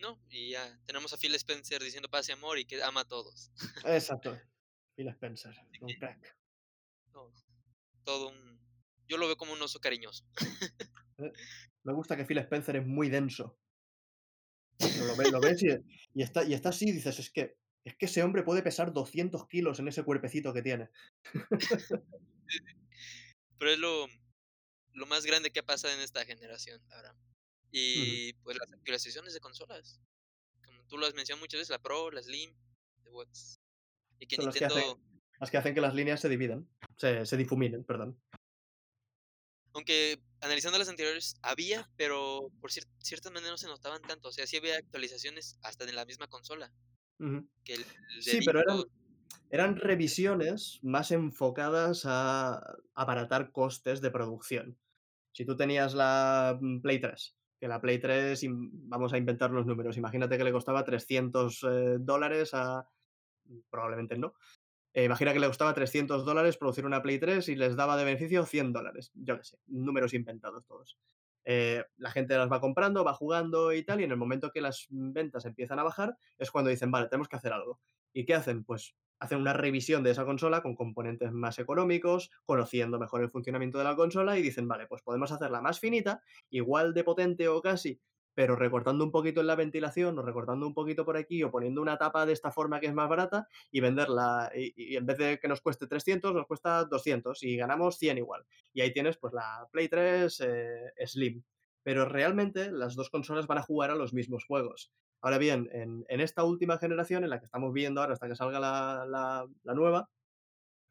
¿no? 0.00 0.20
Y 0.30 0.50
ya 0.50 0.78
tenemos 0.86 1.12
a 1.12 1.16
Phil 1.16 1.34
Spencer 1.34 1.82
diciendo 1.82 2.08
paz 2.08 2.28
y 2.28 2.32
amor 2.32 2.58
y 2.58 2.64
que 2.64 2.82
ama 2.82 3.00
a 3.00 3.04
todos. 3.08 3.50
Exacto. 3.84 4.38
Phil 4.94 5.08
Spencer, 5.08 5.54
un 5.80 5.92
crack. 5.98 6.36
todo 8.04 8.28
un... 8.28 8.67
Yo 9.08 9.16
lo 9.16 9.26
veo 9.26 9.36
como 9.36 9.52
un 9.54 9.62
oso 9.62 9.80
cariñoso. 9.80 10.24
Eh, 11.18 11.32
Me 11.82 11.92
gusta 11.94 12.16
que 12.16 12.24
Phil 12.24 12.38
Spencer 12.38 12.76
es 12.76 12.86
muy 12.86 13.08
denso, 13.08 13.58
lo, 14.78 15.16
ve- 15.16 15.30
lo 15.32 15.40
ves 15.40 15.62
y, 15.62 15.68
y 16.14 16.22
está, 16.22 16.44
y 16.44 16.54
está 16.54 16.68
así 16.68 16.88
y 16.88 16.92
dices, 16.92 17.18
es 17.18 17.30
que, 17.30 17.56
es 17.84 17.96
que 17.96 18.06
ese 18.06 18.22
hombre 18.22 18.42
puede 18.42 18.62
pesar 18.62 18.92
200 18.92 19.48
kilos 19.48 19.78
en 19.80 19.88
ese 19.88 20.02
cuerpecito 20.04 20.52
que 20.52 20.62
tiene. 20.62 20.90
Pero 23.58 23.70
es 23.72 23.78
lo, 23.78 24.06
lo 24.92 25.06
más 25.06 25.24
grande 25.26 25.50
que 25.50 25.60
ha 25.60 25.66
pasado 25.66 25.94
en 25.94 26.00
esta 26.00 26.24
generación, 26.24 26.80
la 26.88 26.96
verdad. 26.96 27.14
Y 27.70 28.32
pues 28.44 28.56
las 28.58 28.72
actualizaciones 28.72 29.34
de 29.34 29.40
consolas. 29.40 30.00
Como 30.64 30.84
tú 30.86 30.96
lo 30.98 31.06
has 31.06 31.14
mencionado 31.14 31.40
muchas 31.42 31.58
veces, 31.58 31.70
la 31.70 31.82
Pro, 31.82 32.10
la 32.10 32.22
Slim, 32.22 32.54
de 33.02 33.10
Watts. 33.10 33.60
Y 34.20 34.26
que 34.26 34.36
Son 34.36 34.46
las 34.46 34.54
que 34.54 34.64
hacen, 34.64 34.84
las 35.40 35.50
que 35.50 35.56
hacen 35.56 35.74
que 35.74 35.80
las 35.80 35.94
líneas 35.94 36.20
se 36.20 36.28
dividan, 36.28 36.68
se, 36.96 37.26
se 37.26 37.36
difuminen, 37.36 37.84
perdón. 37.84 38.20
Aunque 39.72 40.20
analizando 40.40 40.78
las 40.78 40.88
anteriores, 40.88 41.36
había, 41.42 41.88
pero 41.96 42.50
por 42.60 42.70
cier- 42.70 42.86
cierta 42.98 43.30
manera 43.30 43.50
no 43.50 43.56
se 43.58 43.66
notaban 43.66 44.02
tanto. 44.02 44.28
O 44.28 44.32
sea, 44.32 44.46
sí 44.46 44.56
había 44.56 44.76
actualizaciones 44.76 45.58
hasta 45.62 45.84
en 45.84 45.94
la 45.96 46.04
misma 46.04 46.28
consola. 46.28 46.72
Ujú. 47.18 47.48
Que 47.64 47.74
el, 47.74 47.80
el 47.80 48.16
de 48.16 48.22
Sí, 48.22 48.40
pero 48.44 48.60
eran, 48.60 48.84
eran 49.50 49.76
revisiones 49.76 50.78
más 50.82 51.10
enfocadas 51.10 52.02
a 52.04 52.62
abaratar 52.94 53.50
costes 53.52 54.00
de 54.00 54.10
producción. 54.10 54.78
Si 55.32 55.44
tú 55.44 55.56
tenías 55.56 55.94
la 55.94 56.58
mm, 56.60 56.80
Play 56.80 57.00
3, 57.00 57.36
que 57.60 57.68
la 57.68 57.80
Play 57.80 57.98
3, 57.98 58.42
im- 58.44 58.70
vamos 58.72 59.12
a 59.12 59.18
inventar 59.18 59.50
los 59.50 59.66
números, 59.66 59.96
imagínate 59.96 60.38
que 60.38 60.44
le 60.44 60.52
costaba 60.52 60.84
300 60.84 61.62
eh, 61.64 61.96
dólares 62.00 62.50
a... 62.54 62.88
Probablemente 63.70 64.18
no. 64.18 64.34
Eh, 64.98 65.04
imagina 65.04 65.32
que 65.32 65.38
le 65.38 65.46
costaba 65.46 65.72
300 65.74 66.24
dólares 66.24 66.56
producir 66.56 66.84
una 66.84 67.00
Play 67.00 67.20
3 67.20 67.48
y 67.50 67.54
les 67.54 67.76
daba 67.76 67.96
de 67.96 68.02
beneficio 68.02 68.44
100 68.44 68.72
dólares. 68.72 69.12
Yo 69.14 69.36
qué 69.36 69.44
sé, 69.44 69.56
números 69.68 70.12
inventados 70.12 70.66
todos. 70.66 70.98
Eh, 71.44 71.84
la 71.98 72.10
gente 72.10 72.36
las 72.36 72.50
va 72.50 72.60
comprando, 72.60 73.04
va 73.04 73.14
jugando 73.14 73.72
y 73.72 73.84
tal, 73.84 74.00
y 74.00 74.04
en 74.04 74.10
el 74.10 74.16
momento 74.16 74.50
que 74.50 74.60
las 74.60 74.88
ventas 74.90 75.44
empiezan 75.44 75.78
a 75.78 75.84
bajar 75.84 76.16
es 76.36 76.50
cuando 76.50 76.70
dicen, 76.70 76.90
vale, 76.90 77.06
tenemos 77.06 77.28
que 77.28 77.36
hacer 77.36 77.52
algo. 77.52 77.78
¿Y 78.12 78.24
qué 78.24 78.34
hacen? 78.34 78.64
Pues 78.64 78.96
hacen 79.20 79.38
una 79.38 79.52
revisión 79.52 80.02
de 80.02 80.10
esa 80.10 80.24
consola 80.24 80.62
con 80.62 80.74
componentes 80.74 81.30
más 81.30 81.60
económicos, 81.60 82.32
conociendo 82.44 82.98
mejor 82.98 83.22
el 83.22 83.30
funcionamiento 83.30 83.78
de 83.78 83.84
la 83.84 83.94
consola 83.94 84.36
y 84.36 84.42
dicen, 84.42 84.66
vale, 84.66 84.88
pues 84.88 85.02
podemos 85.02 85.30
hacerla 85.30 85.60
más 85.60 85.78
finita, 85.78 86.24
igual 86.50 86.92
de 86.92 87.04
potente 87.04 87.46
o 87.46 87.62
casi, 87.62 88.00
pero 88.38 88.54
recortando 88.54 89.02
un 89.02 89.10
poquito 89.10 89.40
en 89.40 89.48
la 89.48 89.56
ventilación 89.56 90.16
o 90.16 90.22
recortando 90.22 90.64
un 90.64 90.72
poquito 90.72 91.04
por 91.04 91.16
aquí 91.16 91.42
o 91.42 91.50
poniendo 91.50 91.82
una 91.82 91.98
tapa 91.98 92.24
de 92.24 92.32
esta 92.32 92.52
forma 92.52 92.78
que 92.78 92.86
es 92.86 92.94
más 92.94 93.08
barata 93.08 93.48
y 93.72 93.80
venderla, 93.80 94.52
y, 94.54 94.94
en 94.94 95.06
vez 95.06 95.18
de 95.18 95.40
que 95.40 95.48
nos 95.48 95.60
cueste 95.60 95.88
300, 95.88 96.32
nos 96.32 96.46
cuesta 96.46 96.84
200 96.84 97.42
y 97.42 97.56
ganamos 97.56 97.98
100 97.98 98.18
igual. 98.18 98.46
Y 98.72 98.82
ahí 98.82 98.92
tienes 98.92 99.16
pues 99.16 99.34
la 99.34 99.66
Play 99.72 99.88
3 99.88 100.40
eh, 100.46 100.92
Slim. 101.04 101.42
Pero 101.82 102.04
realmente 102.04 102.70
las 102.70 102.94
dos 102.94 103.10
consolas 103.10 103.48
van 103.48 103.58
a 103.58 103.62
jugar 103.62 103.90
a 103.90 103.96
los 103.96 104.14
mismos 104.14 104.44
juegos. 104.44 104.92
Ahora 105.20 105.38
bien, 105.38 105.68
en, 105.72 106.04
en 106.08 106.20
esta 106.20 106.44
última 106.44 106.78
generación, 106.78 107.24
en 107.24 107.30
la 107.30 107.40
que 107.40 107.46
estamos 107.46 107.72
viendo 107.72 108.00
ahora 108.00 108.12
hasta 108.12 108.28
que 108.28 108.36
salga 108.36 108.60
la, 108.60 109.04
la, 109.04 109.48
la 109.64 109.74
nueva, 109.74 110.10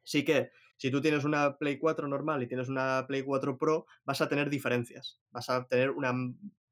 sí 0.03 0.26
que 0.26 0.52
si 0.76 0.91
tú 0.91 0.99
tienes 0.99 1.24
una 1.24 1.57
Play 1.57 1.80
4 1.80 2.10
normal 2.10 2.44
y 2.44 2.48
tienes 2.48 2.68
una 2.68 3.06
Play 3.07 3.24
4 3.24 3.57
Pro, 3.57 3.86
vas 4.03 4.19
a 4.19 4.28
tener 4.28 4.49
diferencias, 4.49 5.22
vas 5.32 5.49
a 5.49 5.65
tener 5.65 5.91
una 5.91 6.14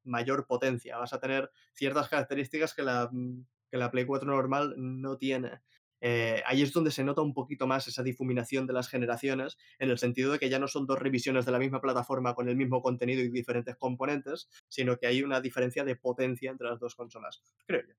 mayor 0.06 0.48
potencia, 0.48 0.98
vas 0.98 1.14
a 1.14 1.20
tener 1.20 1.52
ciertas 1.74 2.10
características 2.10 2.74
que 2.74 2.84
la, 2.84 3.10
mm, 3.12 3.46
que 3.70 3.78
la 3.78 3.92
Play 3.92 4.06
4 4.06 4.30
normal 4.30 4.74
no 4.78 5.18
tiene. 5.18 5.62
Eh, 6.02 6.44
ahí 6.46 6.62
es 6.62 6.72
donde 6.72 6.92
se 6.92 7.04
nota 7.04 7.22
un 7.22 7.34
poquito 7.34 7.68
más 7.68 7.88
esa 7.88 8.04
difuminación 8.04 8.68
de 8.68 8.74
las 8.74 8.90
generaciones, 8.90 9.58
en 9.80 9.90
el 9.90 9.98
sentido 9.98 10.32
de 10.32 10.40
que 10.40 10.50
ya 10.50 10.60
no 10.60 10.68
son 10.68 10.86
dos 10.86 11.00
revisiones 11.00 11.46
de 11.46 11.52
la 11.52 11.60
misma 11.60 11.82
plataforma 11.82 12.36
con 12.36 12.48
el 12.48 12.56
mismo 12.56 12.82
contenido 12.82 13.22
y 13.22 13.30
diferentes 13.30 13.76
componentes, 13.76 14.48
sino 14.68 14.98
que 14.98 15.08
hay 15.08 15.24
una 15.24 15.42
diferencia 15.42 15.84
de 15.84 15.96
potencia 15.96 16.52
entre 16.52 16.68
las 16.68 16.80
dos 16.80 16.96
consolas, 16.96 17.42
creo 17.66 17.82
yo. 17.88 17.94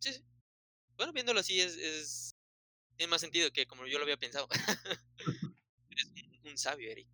sí, 0.00 0.12
sí. 0.12 0.24
Bueno, 0.96 1.12
viéndolo 1.12 1.40
así 1.40 1.60
es, 1.60 1.76
es 1.76 2.36
tiene 2.96 3.10
más 3.10 3.20
sentido 3.20 3.52
que 3.52 3.66
como 3.66 3.86
yo 3.86 3.98
lo 3.98 4.04
había 4.04 4.16
pensado. 4.16 4.48
Eres 5.90 6.12
un, 6.44 6.50
un 6.50 6.58
sabio, 6.58 6.90
Eric. 6.90 7.08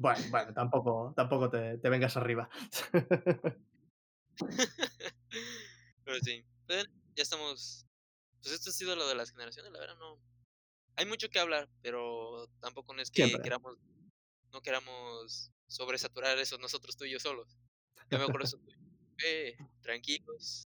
Bueno, 0.00 0.24
bueno, 0.30 0.54
tampoco, 0.54 1.12
tampoco 1.16 1.50
te, 1.50 1.76
te 1.78 1.88
vengas 1.88 2.16
arriba. 2.16 2.48
Pero 6.04 6.20
sí. 6.22 6.44
Pues, 6.68 6.86
ya 7.16 7.22
estamos. 7.24 7.84
Pues 8.40 8.54
esto 8.54 8.70
ha 8.70 8.72
sido 8.72 8.94
lo 8.94 9.08
de 9.08 9.16
las 9.16 9.32
generaciones, 9.32 9.72
la 9.72 9.80
verdad 9.80 9.98
no. 9.98 10.20
Hay 10.94 11.04
mucho 11.06 11.28
que 11.28 11.40
hablar, 11.40 11.68
pero 11.82 12.48
tampoco 12.60 12.94
no 12.94 13.02
es 13.02 13.10
que 13.10 13.24
Siempre. 13.24 13.42
queramos, 13.42 13.76
no 14.52 14.60
queramos 14.62 15.50
sobresaturar 15.66 16.38
eso 16.38 16.58
nosotros 16.58 16.96
tú 16.96 17.04
y 17.04 17.10
yo 17.10 17.18
solos. 17.18 17.58
Ya 18.08 18.18
mejor 18.18 18.40
eso 18.42 18.56
tú 18.58 18.70
y 18.70 18.74
yo, 18.74 18.78
eh, 19.26 19.56
tranquilos, 19.82 20.62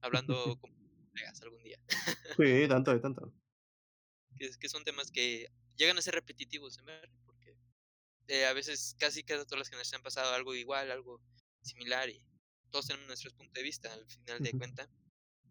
hablando 0.00 0.56
como 0.60 0.74
colegas 1.10 1.42
algún 1.42 1.62
día. 1.64 1.80
Sí, 2.36 2.68
tanto 2.68 2.94
y 2.94 3.00
tanto. 3.00 3.32
Que, 4.38 4.48
que 4.58 4.68
son 4.68 4.84
temas 4.84 5.10
que 5.10 5.48
llegan 5.76 5.98
a 5.98 6.02
ser 6.02 6.14
repetitivos 6.14 6.78
en 6.78 6.86
verdad, 6.86 7.10
eh, 8.30 8.46
a 8.46 8.52
veces 8.54 8.94
casi 8.98 9.24
cada 9.24 9.44
todas 9.44 9.60
las 9.60 9.68
generaciones 9.68 9.94
han 9.98 10.02
pasado 10.02 10.34
algo 10.34 10.54
igual, 10.54 10.90
algo 10.90 11.20
similar 11.62 12.08
y 12.10 12.22
todos 12.70 12.86
tenemos 12.86 13.08
nuestros 13.08 13.34
puntos 13.34 13.54
de 13.54 13.62
vista 13.62 13.92
al 13.92 14.06
final 14.06 14.42
de 14.42 14.50
Ujú. 14.50 14.58
cuenta, 14.58 14.88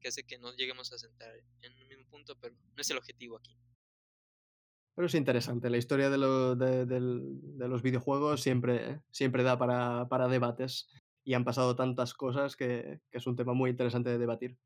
que 0.01 0.07
hace 0.09 0.23
que 0.25 0.37
nos 0.39 0.55
lleguemos 0.57 0.91
a 0.93 0.97
sentar 0.99 1.33
en 1.61 1.73
un 1.81 1.87
mismo 1.89 2.05
punto, 2.09 2.39
pero 2.39 2.55
no 2.55 2.81
es 2.81 2.89
el 2.89 2.97
objetivo 2.97 3.37
aquí. 3.37 3.57
Pero 4.95 5.07
es 5.07 5.15
interesante, 5.15 5.69
la 5.69 5.77
historia 5.77 6.09
de, 6.09 6.17
lo- 6.17 6.55
de- 6.55 6.85
del- 6.85 7.57
de 7.57 7.67
los 7.67 7.81
videojuegos 7.81 8.41
siempre, 8.41 9.01
siempre 9.11 9.43
da 9.43 9.57
para, 9.57 10.07
para 10.09 10.27
debates 10.27 10.89
y 11.23 11.33
han 11.35 11.45
pasado 11.45 11.75
tantas 11.75 12.13
cosas 12.13 12.55
que, 12.55 13.01
que 13.11 13.17
es 13.17 13.27
un 13.27 13.35
tema 13.35 13.53
muy 13.53 13.69
interesante 13.69 14.09
de 14.09 14.17
debatir. 14.17 14.57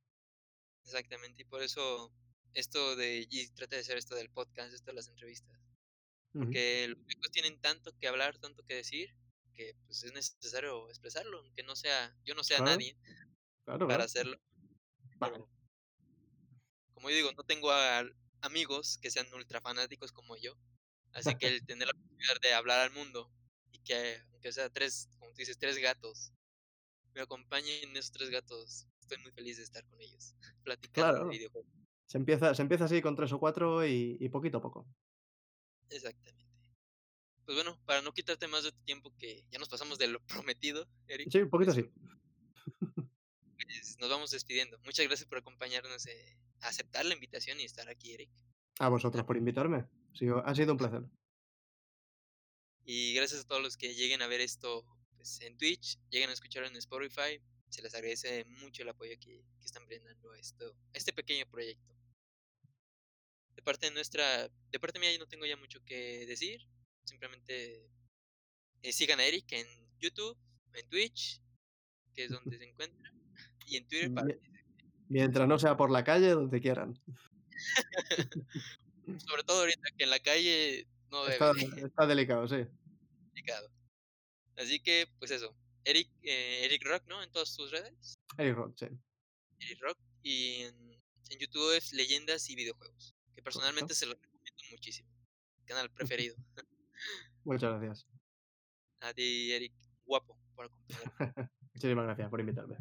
Exactamente, 0.85 1.41
y 1.41 1.45
por 1.45 1.61
eso 1.61 2.13
esto 2.53 2.95
de 2.95 3.27
y 3.29 3.47
trata 3.49 3.75
de 3.75 3.81
hacer 3.81 3.97
esto 3.97 4.15
del 4.15 4.29
podcast, 4.29 4.73
esto 4.73 4.91
de 4.91 4.95
las 4.95 5.07
entrevistas. 5.09 5.59
Porque 6.37 6.87
los 6.89 6.97
videojuegos 7.05 7.31
tienen 7.31 7.61
tanto 7.61 7.97
que 7.97 8.07
hablar, 8.07 8.37
tanto 8.39 8.63
que 8.65 8.75
decir, 8.75 9.15
que, 9.55 9.75
pues, 9.85 10.03
es 10.03 10.13
necesario 10.13 10.89
expresarlo, 10.89 11.39
aunque 11.39 11.63
no 11.63 11.75
sea 11.75 12.15
yo 12.25 12.35
no 12.35 12.43
sea 12.43 12.59
Claro, 12.59 12.61
nadie 12.61 12.97
claro, 13.65 13.87
para 13.87 14.05
hacerlo, 14.05 14.37
pero 15.21 15.49
como 16.93 17.09
yo 17.09 17.15
digo, 17.15 17.31
no 17.35 17.43
tengo 17.43 17.71
a 17.71 18.03
amigos 18.41 18.97
que 19.01 19.11
sean 19.11 19.27
ultra 19.33 19.61
fanáticos 19.61 20.11
como 20.11 20.35
yo, 20.37 20.57
así 21.13 21.35
que 21.35 21.47
el 21.47 21.65
tener 21.65 21.87
la 21.87 21.93
oportunidad 21.93 22.35
de 22.41 22.53
hablar 22.53 22.79
al 22.81 22.91
mundo 22.91 23.31
y 23.71 23.79
que, 23.79 24.21
aunque 24.31 24.51
sea 24.53 24.69
3, 24.69 25.09
como 25.19 25.31
tú 25.33 25.37
dices, 25.39 25.57
3 25.59 25.77
gatos, 25.79 26.33
me 27.15 27.21
acompañen 27.21 27.95
esos 27.97 28.11
3 28.13 28.29
gatos, 28.31 28.87
estoy 28.99 29.19
muy 29.19 29.31
feliz 29.33 29.57
de 29.57 29.63
estar 29.63 29.85
con 29.87 30.01
ellos, 30.01 30.35
platicando 30.63 31.21
Claro. 31.21 31.25
videojuegos. 31.27 31.71
Se 32.07 32.17
empieza 32.19 32.53
se 32.55 32.61
empieza 32.63 32.85
así 32.85 33.01
con 33.01 33.15
3 33.15 33.33
o 33.33 33.39
4 33.39 33.85
y 33.85 34.17
y 34.19 34.29
poquito 34.29 34.59
a 34.59 34.61
poco. 34.61 34.87
Exactamente. 35.93 36.43
Pues 37.45 37.57
bueno, 37.57 37.79
para 37.85 38.01
no 38.01 38.13
quitarte 38.13 38.47
más 38.47 38.63
de 38.63 38.71
tu 38.71 38.81
tiempo, 38.83 39.13
que 39.17 39.45
ya 39.51 39.59
nos 39.59 39.69
pasamos 39.69 39.97
de 39.97 40.07
lo 40.07 40.19
prometido, 40.27 40.87
Eric, 41.07 41.29
Sí, 41.31 41.39
un 41.39 41.49
poquito 41.49 41.73
pues 41.73 41.85
sí. 41.85 41.91
pues, 43.57 43.97
nos 43.99 44.09
vamos 44.09 44.31
despidiendo. 44.31 44.79
Muchas 44.85 45.05
gracias 45.07 45.27
por 45.27 45.39
acompañarnos, 45.39 46.05
eh, 46.07 46.37
aceptar 46.61 47.05
la 47.05 47.13
invitación 47.13 47.59
y 47.59 47.63
estar 47.63 47.89
aquí, 47.89 48.13
Eric. 48.13 48.29
A 48.79 48.89
vosotros 48.89 49.23
por 49.25 49.37
invitarme. 49.37 49.77
Ha 49.77 50.15
sido 50.15 50.45
ha 50.45 50.55
sido 50.55 50.71
un 50.71 50.77
placer. 50.77 51.03
Y 52.85 53.13
gracias 53.13 53.41
a 53.41 53.47
todos 53.47 53.61
los 53.61 53.77
que 53.77 53.93
lleguen 53.93 54.21
a 54.21 54.27
ver 54.27 54.41
esto, 54.41 54.85
pues, 55.15 55.39
en 55.41 55.57
Twitch, 55.57 55.97
lleguen 56.09 56.29
a 56.29 56.33
escucharlo 56.33 56.67
en 56.67 56.75
Spotify, 56.75 57.41
se 57.69 57.81
les 57.81 57.93
agradece 57.95 58.45
mucho 58.45 58.83
el 58.83 58.89
apoyo 58.89 59.13
que 59.19 59.43
que 59.63 59.65
están 59.65 59.85
brindando 59.87 60.31
a 60.31 60.39
esto 60.39 60.75
a 60.93 60.97
este 60.97 61.13
pequeño 61.13 61.45
proyecto. 61.49 61.92
De 63.63 63.71
parte 63.71 63.85
de 63.85 63.93
nuestra 63.93 64.49
de 64.49 64.79
parte 64.79 64.99
mía, 64.99 65.13
yo 65.13 65.19
no 65.19 65.27
tengo 65.27 65.45
ya 65.45 65.55
mucho 65.55 65.79
que 65.85 66.25
decir, 66.25 66.67
simplemente, 67.05 67.89
eh, 68.81 68.91
sigan 68.91 69.21
a 69.21 69.25
Eric 69.25 69.49
en 69.53 69.65
YouTube, 69.99 70.37
en 70.73 70.89
Twitch, 70.89 71.41
que 72.13 72.25
es 72.25 72.29
donde 72.29 72.57
se 72.57 72.65
encuentra, 72.65 73.13
y 73.65 73.77
en 73.77 73.87
Twitter 73.87 74.13
para 74.13 74.35
mientras 75.07 75.47
no 75.47 75.57
sea 75.57 75.77
por 75.77 75.91
la 75.91 76.03
calle, 76.03 76.31
donde 76.31 76.59
quieran. 76.59 76.99
Sobre 79.29 79.43
todo 79.43 79.61
ahorita 79.61 79.89
que 79.97 80.03
en 80.03 80.09
la 80.09 80.19
calle 80.19 80.85
no 81.09 81.23
debe 81.23 81.35
Está 81.35 81.53
de 81.53 81.61
está 81.87 82.05
delicado, 82.05 82.45
sí. 82.49 82.65
complicado. 83.21 83.71
Así 84.57 84.81
que, 84.81 85.07
pues 85.19 85.31
eso, 85.31 85.55
Eric, 85.85 86.09
eh, 86.21 86.65
Eric 86.65 86.83
Rock, 86.83 87.03
¿no? 87.07 87.23
En 87.23 87.31
todas 87.31 87.55
tus 87.55 87.71
redes. 87.71 88.19
Eric 88.37 88.55
Rock, 88.57 88.75
sí. 88.77 88.87
Eric 89.59 89.81
Rock, 89.81 89.97
y 90.21 90.63
en 90.63 90.83
en 91.33 91.39
YouTube 91.39 91.75
es 91.75 91.93
Leyendas 91.93 92.49
y 92.49 92.55
Videojuegos, 92.55 93.15
que 93.33 93.41
personalmente 93.41 93.93
se 93.93 94.05
los 94.05 94.15
recomiendo 94.19 94.63
muchísimo, 94.71 95.09
canal 95.65 95.89
preferido. 95.93 96.35
Muchas 97.43 97.71
gracias. 97.71 98.07
A 99.01 99.13
ti, 99.13 99.51
Eric, 99.51 99.73
guapo, 100.05 100.37
por 100.55 100.65
acompañarme. 100.65 101.49
Muchísimas 101.73 102.05
gracias 102.05 102.29
por 102.29 102.39
invitarme. 102.39 102.77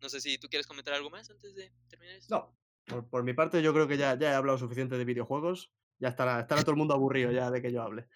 No 0.00 0.08
sé 0.08 0.20
si 0.20 0.38
tú 0.38 0.48
quieres 0.48 0.66
comentar 0.66 0.94
algo 0.94 1.10
más 1.10 1.30
antes 1.30 1.54
de 1.54 1.72
terminar 1.88 2.16
esto. 2.16 2.34
No, 2.34 2.56
por 2.86 3.08
por 3.08 3.22
mi 3.22 3.34
parte, 3.34 3.62
yo 3.62 3.72
creo 3.72 3.86
que 3.86 3.96
ya 3.96 4.18
ya 4.18 4.32
he 4.32 4.34
hablado 4.34 4.58
suficiente 4.58 4.98
de 4.98 5.04
videojuegos. 5.04 5.70
Ya 5.98 6.08
estará 6.08 6.40
estará 6.40 6.62
todo 6.62 6.72
el 6.72 6.78
mundo 6.78 6.94
aburrido 6.94 7.30
ya 7.30 7.50
de 7.52 7.62
que 7.62 7.70
yo 7.70 7.82
hable. 7.82 8.08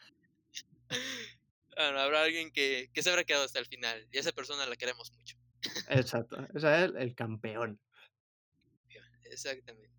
Bueno, 1.76 2.00
habrá 2.00 2.22
alguien 2.22 2.50
que 2.50 2.90
que 2.92 3.02
se 3.02 3.10
habrá 3.10 3.22
quedado 3.22 3.44
hasta 3.44 3.60
el 3.60 3.66
final, 3.66 4.08
y 4.10 4.16
a 4.16 4.20
esa 4.20 4.32
persona 4.32 4.66
la 4.66 4.74
queremos 4.74 5.12
mucho. 5.12 5.36
Exacto, 5.88 6.36
ese 6.54 6.84
es 6.84 6.92
el 6.96 7.14
campeón. 7.14 7.78
Exactamente. 9.30 9.95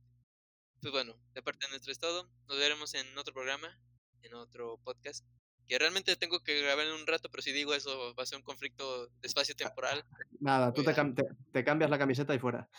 Pues 0.82 0.92
bueno, 0.92 1.16
de 1.34 1.42
parte 1.42 1.68
nuestra 1.70 1.92
es 1.92 2.00
todo, 2.00 2.30
nos 2.48 2.58
veremos 2.58 2.94
en 2.94 3.18
otro 3.18 3.34
programa, 3.34 3.80
en 4.22 4.34
otro 4.36 4.78
podcast, 4.84 5.26
que 5.68 5.78
realmente 5.80 6.16
tengo 6.16 6.42
que 6.44 6.62
grabar 6.62 6.86
en 6.88 6.94
un 6.94 7.06
rato, 7.08 7.30
pero 7.30 7.42
si 7.42 7.52
digo 7.52 7.74
eso 7.74 8.14
va 8.16 8.24
a 8.24 8.26
ser 8.26 8.38
un 8.38 8.44
conflicto 8.44 9.08
de 9.08 9.28
espacio 9.28 9.54
Ah, 9.56 9.64
temporal. 9.66 10.06
nada, 10.40 10.74
tú 10.74 10.84
te 10.84 10.94
cam 10.94 11.14
te 11.16 11.24
te 11.52 11.64
cambias 11.64 11.90
la 11.90 11.98
camiseta 11.98 12.34
y 12.36 12.40
fuera. 12.40 12.70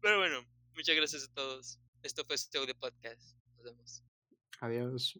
Pero 0.00 0.18
bueno, 0.18 0.44
muchas 0.74 0.94
gracias 0.96 1.24
a 1.24 1.34
todos. 1.34 1.78
Esto 2.02 2.24
fue 2.24 2.38
Pseudo 2.38 2.74
Podcast. 2.78 3.36
Nos 3.56 3.64
vemos. 3.64 4.02
Adiós. 4.60 5.18